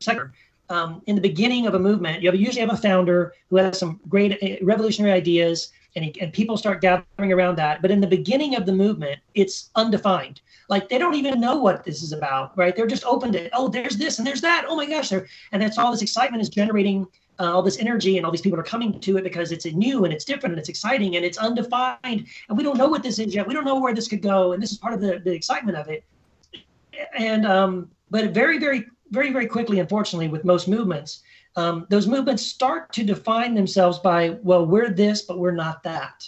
secular. 0.00 0.32
Um, 0.68 1.02
in 1.06 1.16
the 1.16 1.20
beginning 1.20 1.66
of 1.66 1.74
a 1.74 1.78
movement, 1.78 2.22
you 2.22 2.30
have, 2.30 2.38
usually 2.38 2.60
have 2.60 2.72
a 2.72 2.76
founder 2.76 3.34
who 3.48 3.56
has 3.56 3.78
some 3.78 4.00
great 4.08 4.40
uh, 4.40 4.64
revolutionary 4.64 5.12
ideas, 5.12 5.72
and, 5.96 6.04
he, 6.04 6.20
and 6.20 6.32
people 6.32 6.56
start 6.56 6.80
gathering 6.80 7.32
around 7.32 7.56
that. 7.58 7.82
But 7.82 7.90
in 7.90 8.00
the 8.00 8.06
beginning 8.06 8.54
of 8.54 8.66
the 8.66 8.72
movement, 8.72 9.18
it's 9.34 9.70
undefined. 9.74 10.40
Like 10.68 10.88
they 10.88 10.98
don't 10.98 11.16
even 11.16 11.40
know 11.40 11.56
what 11.56 11.82
this 11.82 12.04
is 12.04 12.12
about, 12.12 12.56
right? 12.56 12.76
They're 12.76 12.86
just 12.86 13.04
open 13.04 13.32
to, 13.32 13.50
oh, 13.52 13.66
there's 13.66 13.96
this 13.96 14.18
and 14.18 14.26
there's 14.26 14.40
that. 14.42 14.66
Oh 14.68 14.76
my 14.76 14.86
gosh, 14.86 15.10
and 15.10 15.26
that's 15.60 15.76
all 15.76 15.90
this 15.90 16.02
excitement 16.02 16.40
is 16.40 16.48
generating 16.48 17.04
uh, 17.40 17.52
all 17.52 17.62
this 17.62 17.80
energy, 17.80 18.16
and 18.16 18.24
all 18.24 18.30
these 18.30 18.40
people 18.40 18.60
are 18.60 18.62
coming 18.62 19.00
to 19.00 19.16
it 19.16 19.24
because 19.24 19.50
it's 19.50 19.64
new 19.64 20.04
and 20.04 20.14
it's 20.14 20.24
different 20.24 20.52
and 20.52 20.60
it's 20.60 20.68
exciting 20.68 21.16
and 21.16 21.24
it's 21.24 21.38
undefined, 21.38 22.26
and 22.48 22.56
we 22.56 22.62
don't 22.62 22.78
know 22.78 22.88
what 22.88 23.02
this 23.02 23.18
is 23.18 23.34
yet. 23.34 23.48
We 23.48 23.54
don't 23.54 23.64
know 23.64 23.80
where 23.80 23.94
this 23.94 24.06
could 24.06 24.22
go, 24.22 24.52
and 24.52 24.62
this 24.62 24.70
is 24.70 24.78
part 24.78 24.94
of 24.94 25.00
the, 25.00 25.18
the 25.24 25.32
excitement 25.32 25.76
of 25.76 25.88
it. 25.88 26.04
And 27.16 27.44
um, 27.44 27.90
but 28.10 28.30
very, 28.30 28.58
very 28.58 28.86
very, 29.10 29.32
very 29.32 29.46
quickly, 29.46 29.80
unfortunately, 29.80 30.28
with 30.28 30.44
most 30.44 30.68
movements, 30.68 31.22
um, 31.56 31.86
those 31.90 32.06
movements 32.06 32.44
start 32.44 32.92
to 32.92 33.04
define 33.04 33.54
themselves 33.54 33.98
by, 33.98 34.38
well, 34.42 34.64
we're 34.64 34.90
this, 34.90 35.22
but 35.22 35.38
we're 35.38 35.50
not 35.50 35.82
that. 35.82 36.26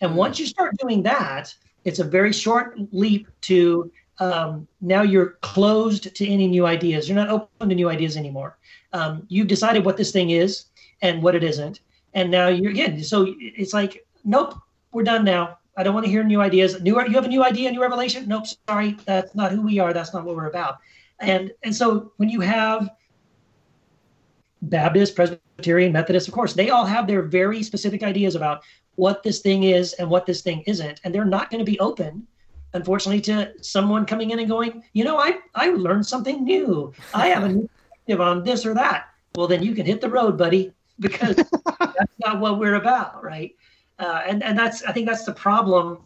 And 0.00 0.16
once 0.16 0.38
you 0.38 0.46
start 0.46 0.76
doing 0.78 1.02
that, 1.04 1.54
it's 1.84 2.00
a 2.00 2.04
very 2.04 2.32
short 2.32 2.76
leap 2.92 3.28
to 3.42 3.90
um, 4.18 4.66
now 4.80 5.02
you're 5.02 5.38
closed 5.42 6.14
to 6.14 6.26
any 6.26 6.46
new 6.46 6.66
ideas. 6.66 7.08
You're 7.08 7.16
not 7.16 7.30
open 7.30 7.68
to 7.68 7.74
new 7.74 7.88
ideas 7.88 8.16
anymore. 8.16 8.58
Um, 8.92 9.26
you've 9.28 9.48
decided 9.48 9.84
what 9.84 9.96
this 9.96 10.12
thing 10.12 10.30
is 10.30 10.66
and 11.02 11.22
what 11.22 11.34
it 11.34 11.42
isn't. 11.42 11.80
And 12.14 12.30
now 12.30 12.48
you're 12.48 12.70
again, 12.70 13.02
so 13.02 13.34
it's 13.38 13.72
like, 13.72 14.06
nope, 14.24 14.54
we're 14.92 15.02
done 15.02 15.24
now. 15.24 15.58
I 15.76 15.82
don't 15.82 15.94
want 15.94 16.06
to 16.06 16.10
hear 16.10 16.22
new 16.22 16.40
ideas. 16.40 16.80
New, 16.80 17.00
you 17.00 17.14
have 17.14 17.24
a 17.24 17.28
new 17.28 17.42
idea, 17.42 17.72
new 17.72 17.82
revelation? 17.82 18.28
Nope, 18.28 18.44
sorry, 18.68 18.96
that's 19.04 19.34
not 19.34 19.50
who 19.50 19.62
we 19.62 19.80
are. 19.80 19.92
That's 19.92 20.14
not 20.14 20.24
what 20.24 20.36
we're 20.36 20.46
about 20.46 20.78
and 21.24 21.52
and 21.62 21.74
so 21.74 22.12
when 22.16 22.28
you 22.28 22.40
have 22.40 22.90
Baptist, 24.62 25.14
Presbyterian, 25.14 25.92
Methodist, 25.92 26.28
of 26.28 26.34
course, 26.34 26.54
they 26.54 26.70
all 26.70 26.86
have 26.86 27.06
their 27.06 27.22
very 27.22 27.62
specific 27.62 28.02
ideas 28.02 28.34
about 28.34 28.62
what 28.96 29.22
this 29.22 29.40
thing 29.40 29.64
is 29.64 29.92
and 29.94 30.08
what 30.08 30.26
this 30.26 30.40
thing 30.40 30.62
isn't, 30.66 31.00
and 31.04 31.14
they're 31.14 31.24
not 31.24 31.50
going 31.50 31.64
to 31.64 31.70
be 31.70 31.78
open, 31.80 32.26
unfortunately, 32.72 33.20
to 33.22 33.52
someone 33.60 34.06
coming 34.06 34.30
in 34.30 34.38
and 34.38 34.48
going, 34.48 34.82
you 34.92 35.04
know, 35.04 35.18
I 35.18 35.38
I 35.54 35.68
learned 35.68 36.06
something 36.06 36.44
new. 36.44 36.92
I 37.12 37.28
have 37.28 37.44
a 37.44 37.48
new 37.48 37.68
perspective 37.68 38.20
on 38.20 38.44
this 38.44 38.64
or 38.64 38.74
that. 38.74 39.08
Well, 39.34 39.48
then 39.48 39.62
you 39.62 39.74
can 39.74 39.84
hit 39.84 40.00
the 40.00 40.08
road, 40.08 40.38
buddy, 40.38 40.72
because 41.00 41.36
that's 41.80 42.18
not 42.24 42.40
what 42.40 42.58
we're 42.58 42.76
about, 42.76 43.22
right? 43.22 43.54
Uh, 43.98 44.22
and 44.26 44.42
and 44.42 44.58
that's 44.58 44.82
I 44.84 44.92
think 44.92 45.06
that's 45.06 45.24
the 45.24 45.34
problem 45.34 45.98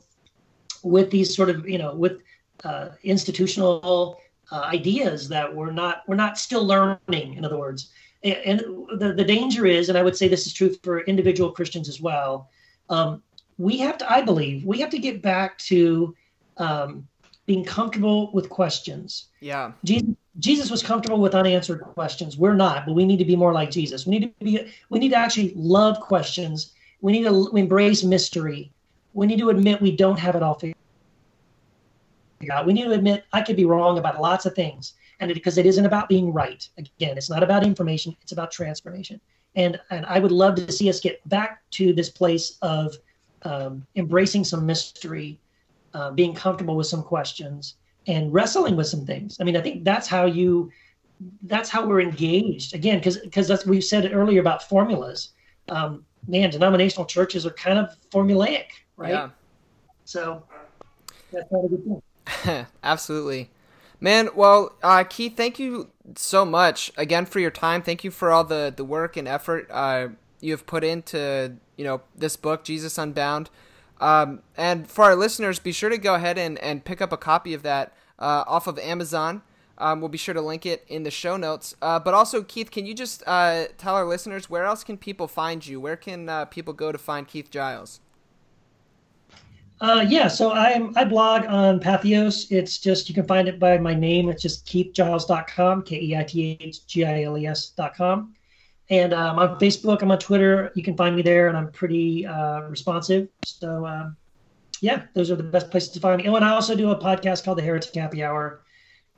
with 0.82 1.10
these 1.10 1.34
sort 1.34 1.50
of 1.50 1.68
you 1.68 1.78
know 1.78 1.94
with 1.94 2.22
uh, 2.64 2.90
institutional 3.02 4.20
uh, 4.50 4.60
ideas 4.60 5.28
that 5.28 5.54
we're 5.54 5.72
not 5.72 6.02
we're 6.06 6.16
not 6.16 6.38
still 6.38 6.64
learning 6.64 7.34
in 7.34 7.44
other 7.44 7.58
words. 7.58 7.90
And, 8.24 8.58
the, 8.98 9.14
the 9.16 9.24
danger 9.24 9.64
is 9.64 9.88
and 9.88 9.96
i 9.96 10.02
would 10.02 10.16
say 10.16 10.26
this 10.26 10.44
is 10.44 10.52
true 10.52 10.74
for 10.82 11.02
individual 11.02 11.52
christians 11.52 11.88
as 11.88 12.00
well 12.00 12.50
um, 12.90 13.22
we 13.58 13.78
have 13.78 13.96
to 13.98 14.12
i 14.12 14.20
believe 14.20 14.64
we 14.64 14.80
have 14.80 14.90
to 14.90 14.98
get 14.98 15.22
back 15.22 15.56
to 15.58 16.16
um, 16.56 17.06
being 17.46 17.64
comfortable 17.64 18.30
with 18.32 18.50
questions. 18.50 19.28
Yeah. 19.40 19.72
jesus, 19.84 20.10
jesus 20.38 20.70
was 20.70 20.82
comfortable 20.82 21.20
with 21.20 21.34
unanswered 21.34 21.80
questions. 21.80 22.36
We're 22.36 22.54
not 22.54 22.86
but 22.86 22.94
we 22.94 23.04
need 23.04 23.18
to 23.18 23.24
be 23.24 23.36
more 23.36 23.52
like 23.52 23.70
jesus. 23.70 24.04
We 24.04 24.18
need 24.18 24.34
to 24.38 24.44
be 24.44 24.72
we 24.90 24.98
need 24.98 25.10
to 25.10 25.16
actually 25.16 25.52
love 25.54 26.00
questions. 26.00 26.72
We 27.00 27.12
need 27.12 27.24
to 27.24 27.48
embrace 27.56 28.02
mystery. 28.02 28.72
We 29.14 29.26
need 29.26 29.38
to 29.38 29.50
admit 29.50 29.80
we 29.80 29.94
don't 29.96 30.18
have 30.18 30.34
it 30.34 30.42
all 30.42 30.54
figured 30.54 30.76
out. 32.50 32.66
We 32.66 32.72
need 32.72 32.84
to 32.84 32.92
admit 32.92 33.24
I 33.32 33.42
could 33.42 33.56
be 33.56 33.64
wrong 33.64 33.98
about 33.98 34.20
lots 34.20 34.46
of 34.46 34.54
things, 34.54 34.94
and 35.20 35.32
because 35.32 35.58
it, 35.58 35.66
it 35.66 35.68
isn't 35.68 35.86
about 35.86 36.08
being 36.08 36.32
right. 36.32 36.66
Again, 36.78 37.16
it's 37.16 37.30
not 37.30 37.42
about 37.42 37.64
information; 37.64 38.16
it's 38.22 38.32
about 38.32 38.50
transformation. 38.50 39.20
And 39.56 39.80
and 39.90 40.06
I 40.06 40.18
would 40.18 40.32
love 40.32 40.54
to 40.56 40.72
see 40.72 40.88
us 40.88 41.00
get 41.00 41.26
back 41.28 41.62
to 41.72 41.92
this 41.92 42.10
place 42.10 42.58
of 42.62 42.96
um, 43.42 43.86
embracing 43.96 44.44
some 44.44 44.66
mystery, 44.66 45.40
uh, 45.94 46.10
being 46.12 46.34
comfortable 46.34 46.76
with 46.76 46.86
some 46.86 47.02
questions, 47.02 47.74
and 48.06 48.32
wrestling 48.32 48.76
with 48.76 48.86
some 48.86 49.04
things. 49.04 49.38
I 49.40 49.44
mean, 49.44 49.56
I 49.56 49.60
think 49.60 49.84
that's 49.84 50.06
how 50.06 50.26
you, 50.26 50.70
that's 51.42 51.68
how 51.68 51.86
we're 51.86 52.00
engaged. 52.00 52.74
Again, 52.74 52.98
because 52.98 53.18
because 53.18 53.48
that's 53.48 53.66
we 53.66 53.80
said 53.80 54.10
earlier 54.12 54.40
about 54.40 54.62
formulas. 54.62 55.30
Um, 55.68 56.04
man, 56.26 56.50
denominational 56.50 57.06
churches 57.06 57.44
are 57.46 57.50
kind 57.50 57.78
of 57.78 57.94
formulaic, 58.10 58.66
right? 58.96 59.10
Yeah. 59.10 59.30
So 60.04 60.42
that's 61.32 61.50
not 61.52 61.64
a 61.64 61.68
good 61.68 61.84
thing. 61.84 62.02
Absolutely. 62.82 63.50
Man, 64.00 64.28
well, 64.34 64.76
uh, 64.82 65.04
Keith, 65.04 65.36
thank 65.36 65.58
you 65.58 65.90
so 66.14 66.44
much 66.44 66.92
again 66.96 67.26
for 67.26 67.40
your 67.40 67.50
time. 67.50 67.82
Thank 67.82 68.04
you 68.04 68.10
for 68.10 68.30
all 68.30 68.44
the, 68.44 68.72
the 68.74 68.84
work 68.84 69.16
and 69.16 69.26
effort 69.26 69.66
uh, 69.70 70.08
you 70.40 70.52
have 70.52 70.66
put 70.66 70.84
into 70.84 71.56
you 71.76 71.84
know 71.84 72.02
this 72.16 72.36
book, 72.36 72.64
Jesus 72.64 72.98
Unbound. 72.98 73.50
Um, 74.00 74.42
and 74.56 74.88
for 74.88 75.04
our 75.04 75.16
listeners, 75.16 75.58
be 75.58 75.72
sure 75.72 75.90
to 75.90 75.98
go 75.98 76.14
ahead 76.14 76.38
and, 76.38 76.58
and 76.58 76.84
pick 76.84 77.00
up 77.00 77.12
a 77.12 77.16
copy 77.16 77.54
of 77.54 77.62
that 77.64 77.92
uh, 78.18 78.44
off 78.46 78.66
of 78.66 78.78
Amazon. 78.78 79.42
Um, 79.76 80.00
we'll 80.00 80.08
be 80.08 80.18
sure 80.18 80.34
to 80.34 80.40
link 80.40 80.66
it 80.66 80.84
in 80.88 81.04
the 81.04 81.10
show 81.10 81.36
notes. 81.36 81.74
Uh, 81.80 81.98
but 81.98 82.14
also, 82.14 82.42
Keith, 82.42 82.70
can 82.70 82.84
you 82.86 82.94
just 82.94 83.22
uh, 83.26 83.66
tell 83.76 83.94
our 83.94 84.04
listeners 84.04 84.50
where 84.50 84.64
else 84.64 84.84
can 84.84 84.98
people 84.98 85.28
find 85.28 85.64
you? 85.66 85.80
Where 85.80 85.96
can 85.96 86.28
uh, 86.28 86.44
people 86.46 86.72
go 86.74 86.90
to 86.90 86.98
find 86.98 87.26
Keith 87.26 87.50
Giles? 87.50 88.00
Uh, 89.80 90.04
yeah, 90.08 90.26
so 90.26 90.52
I'm 90.52 90.96
I 90.96 91.04
blog 91.04 91.46
on 91.46 91.78
Patheos. 91.78 92.50
It's 92.50 92.78
just 92.78 93.08
you 93.08 93.14
can 93.14 93.26
find 93.26 93.46
it 93.46 93.60
by 93.60 93.78
my 93.78 93.94
name. 93.94 94.28
It's 94.28 94.42
just 94.42 94.66
keithgiles.com, 94.66 95.82
K 95.82 96.00
E 96.00 96.16
I 96.16 96.24
T 96.24 96.56
H 96.60 96.86
G 96.86 97.04
I 97.04 97.22
L 97.22 97.38
E 97.38 97.46
S.com. 97.46 98.34
And 98.90 99.12
um, 99.12 99.38
on 99.38 99.58
Facebook, 99.60 100.02
I'm 100.02 100.10
on 100.10 100.18
Twitter. 100.18 100.72
You 100.74 100.82
can 100.82 100.96
find 100.96 101.14
me 101.14 101.22
there, 101.22 101.48
and 101.48 101.56
I'm 101.56 101.70
pretty 101.70 102.26
uh, 102.26 102.62
responsive. 102.62 103.28
So, 103.44 103.86
um, 103.86 104.16
yeah, 104.80 105.02
those 105.14 105.30
are 105.30 105.36
the 105.36 105.42
best 105.42 105.70
places 105.70 105.90
to 105.90 106.00
find 106.00 106.22
me. 106.22 106.28
Oh, 106.28 106.36
and 106.36 106.44
I 106.44 106.50
also 106.50 106.74
do 106.74 106.90
a 106.90 106.96
podcast 106.96 107.44
called 107.44 107.58
The 107.58 107.62
Heretic 107.62 107.94
Happy 107.94 108.24
Hour. 108.24 108.62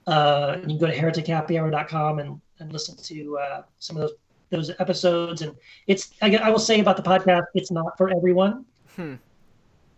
Uh, 0.07 0.57
you 0.63 0.67
can 0.67 0.79
go 0.79 0.87
to 0.87 0.97
heretichappyhour.com 0.97 2.19
and, 2.19 2.41
and 2.59 2.73
listen 2.73 2.97
to 2.97 3.39
uh, 3.39 3.63
some 3.79 3.97
of 3.97 4.03
those 4.03 4.13
those 4.51 4.71
episodes. 4.79 5.43
And 5.43 5.57
it's 5.87 6.13
I, 6.21 6.37
I 6.37 6.51
will 6.51 6.59
say 6.59 6.81
about 6.81 6.97
the 6.97 7.03
podcast, 7.03 7.45
it's 7.55 7.71
not 7.71 7.97
for 7.97 8.15
everyone. 8.15 8.67
Hmm. 8.97 9.15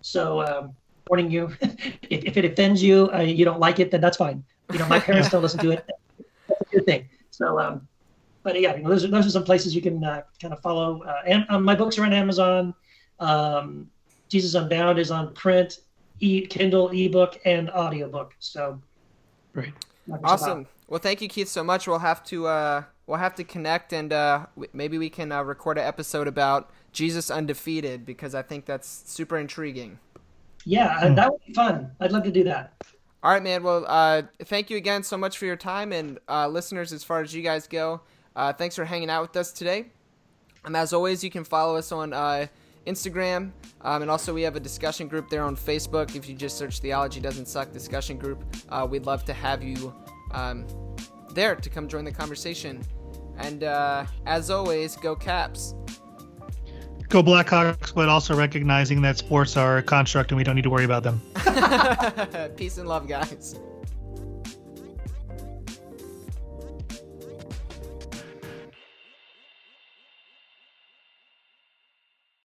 So, 0.02 0.42
um, 0.42 0.74
warning 1.08 1.30
you, 1.30 1.52
if, 1.60 2.24
if 2.24 2.36
it 2.36 2.44
offends 2.44 2.82
you, 2.82 3.10
uh, 3.12 3.20
you 3.20 3.44
don't 3.44 3.60
like 3.60 3.80
it, 3.80 3.90
then 3.90 4.00
that's 4.00 4.16
fine. 4.16 4.44
You 4.72 4.78
know, 4.78 4.86
my 4.86 4.98
parents 5.08 5.30
don't 5.30 5.42
listen 5.42 5.60
to 5.60 5.70
it. 5.70 5.88
That's 6.48 6.60
a 6.60 6.76
good 6.76 6.86
thing. 6.86 7.08
So, 7.30 7.58
um, 7.58 7.86
but 8.42 8.60
yeah, 8.60 8.76
you 8.76 8.82
know, 8.82 8.90
those 8.90 9.04
are 9.04 9.08
those 9.08 9.26
are 9.26 9.30
some 9.30 9.44
places 9.44 9.74
you 9.74 9.82
can 9.82 10.02
uh, 10.04 10.22
kind 10.40 10.52
of 10.52 10.60
follow. 10.60 11.02
Uh, 11.02 11.22
and 11.26 11.46
um, 11.48 11.64
my 11.64 11.74
books 11.74 11.98
are 11.98 12.04
on 12.04 12.12
Amazon. 12.12 12.74
Um, 13.20 13.88
Jesus 14.28 14.54
Unbound 14.54 14.98
is 14.98 15.10
on 15.10 15.32
print, 15.34 15.80
e 16.20 16.46
Kindle, 16.46 16.90
ebook, 16.90 17.38
and 17.44 17.70
audiobook. 17.70 18.34
So, 18.38 18.80
great, 19.52 19.72
awesome. 20.24 20.66
Well, 20.88 21.00
thank 21.00 21.22
you, 21.22 21.28
Keith, 21.28 21.48
so 21.48 21.62
much. 21.64 21.86
We'll 21.86 22.00
have 22.00 22.24
to 22.24 22.46
uh, 22.46 22.84
we'll 23.06 23.18
have 23.18 23.34
to 23.36 23.44
connect, 23.44 23.92
and 23.92 24.12
uh, 24.12 24.46
maybe 24.72 24.98
we 24.98 25.08
can 25.08 25.32
uh, 25.32 25.42
record 25.42 25.78
an 25.78 25.84
episode 25.84 26.26
about 26.26 26.70
Jesus 26.92 27.30
Undefeated 27.30 28.04
because 28.04 28.34
I 28.34 28.42
think 28.42 28.66
that's 28.66 29.02
super 29.06 29.38
intriguing. 29.38 29.98
Yeah, 30.64 31.08
hmm. 31.08 31.14
that 31.14 31.32
would 31.32 31.44
be 31.44 31.52
fun. 31.52 31.90
I'd 32.00 32.12
love 32.12 32.24
to 32.24 32.30
do 32.30 32.44
that. 32.44 32.74
All 33.22 33.30
right, 33.30 33.42
man. 33.42 33.62
Well, 33.62 33.84
uh, 33.86 34.22
thank 34.44 34.68
you 34.68 34.76
again 34.76 35.02
so 35.02 35.16
much 35.16 35.38
for 35.38 35.46
your 35.46 35.56
time, 35.56 35.92
and 35.92 36.18
uh, 36.28 36.48
listeners, 36.48 36.92
as 36.92 37.04
far 37.04 37.20
as 37.20 37.32
you 37.32 37.42
guys 37.42 37.66
go, 37.66 38.00
uh, 38.34 38.52
thanks 38.52 38.74
for 38.74 38.84
hanging 38.84 39.10
out 39.10 39.22
with 39.22 39.36
us 39.36 39.52
today. 39.52 39.86
And 40.64 40.76
as 40.76 40.92
always, 40.92 41.22
you 41.22 41.30
can 41.30 41.44
follow 41.44 41.76
us 41.76 41.92
on 41.92 42.12
uh, 42.12 42.46
Instagram, 42.86 43.52
um, 43.82 44.02
and 44.02 44.10
also 44.10 44.34
we 44.34 44.42
have 44.42 44.56
a 44.56 44.60
discussion 44.60 45.08
group 45.08 45.30
there 45.30 45.44
on 45.44 45.56
Facebook. 45.56 46.16
If 46.16 46.28
you 46.28 46.34
just 46.34 46.58
search 46.58 46.80
"Theology 46.80 47.20
Doesn't 47.20 47.46
Suck" 47.46 47.72
discussion 47.72 48.18
group, 48.18 48.44
uh, 48.68 48.86
we'd 48.88 49.06
love 49.06 49.24
to 49.26 49.32
have 49.32 49.62
you 49.62 49.94
um, 50.32 50.66
there 51.32 51.54
to 51.54 51.70
come 51.70 51.88
join 51.88 52.04
the 52.04 52.12
conversation. 52.12 52.82
And 53.38 53.64
uh, 53.64 54.04
as 54.26 54.50
always, 54.50 54.96
go 54.96 55.14
Caps. 55.14 55.74
Go 57.12 57.22
Blackhawks, 57.22 57.94
but 57.94 58.08
also 58.08 58.34
recognizing 58.34 59.02
that 59.02 59.18
sports 59.18 59.58
are 59.58 59.76
a 59.76 59.82
construct 59.82 60.30
and 60.30 60.38
we 60.38 60.44
don't 60.44 60.56
need 60.56 60.62
to 60.62 60.70
worry 60.70 60.86
about 60.86 61.02
them. 61.02 61.20
Peace 62.56 62.78
and 62.78 62.88
love, 62.88 63.06
guys. 63.06 63.60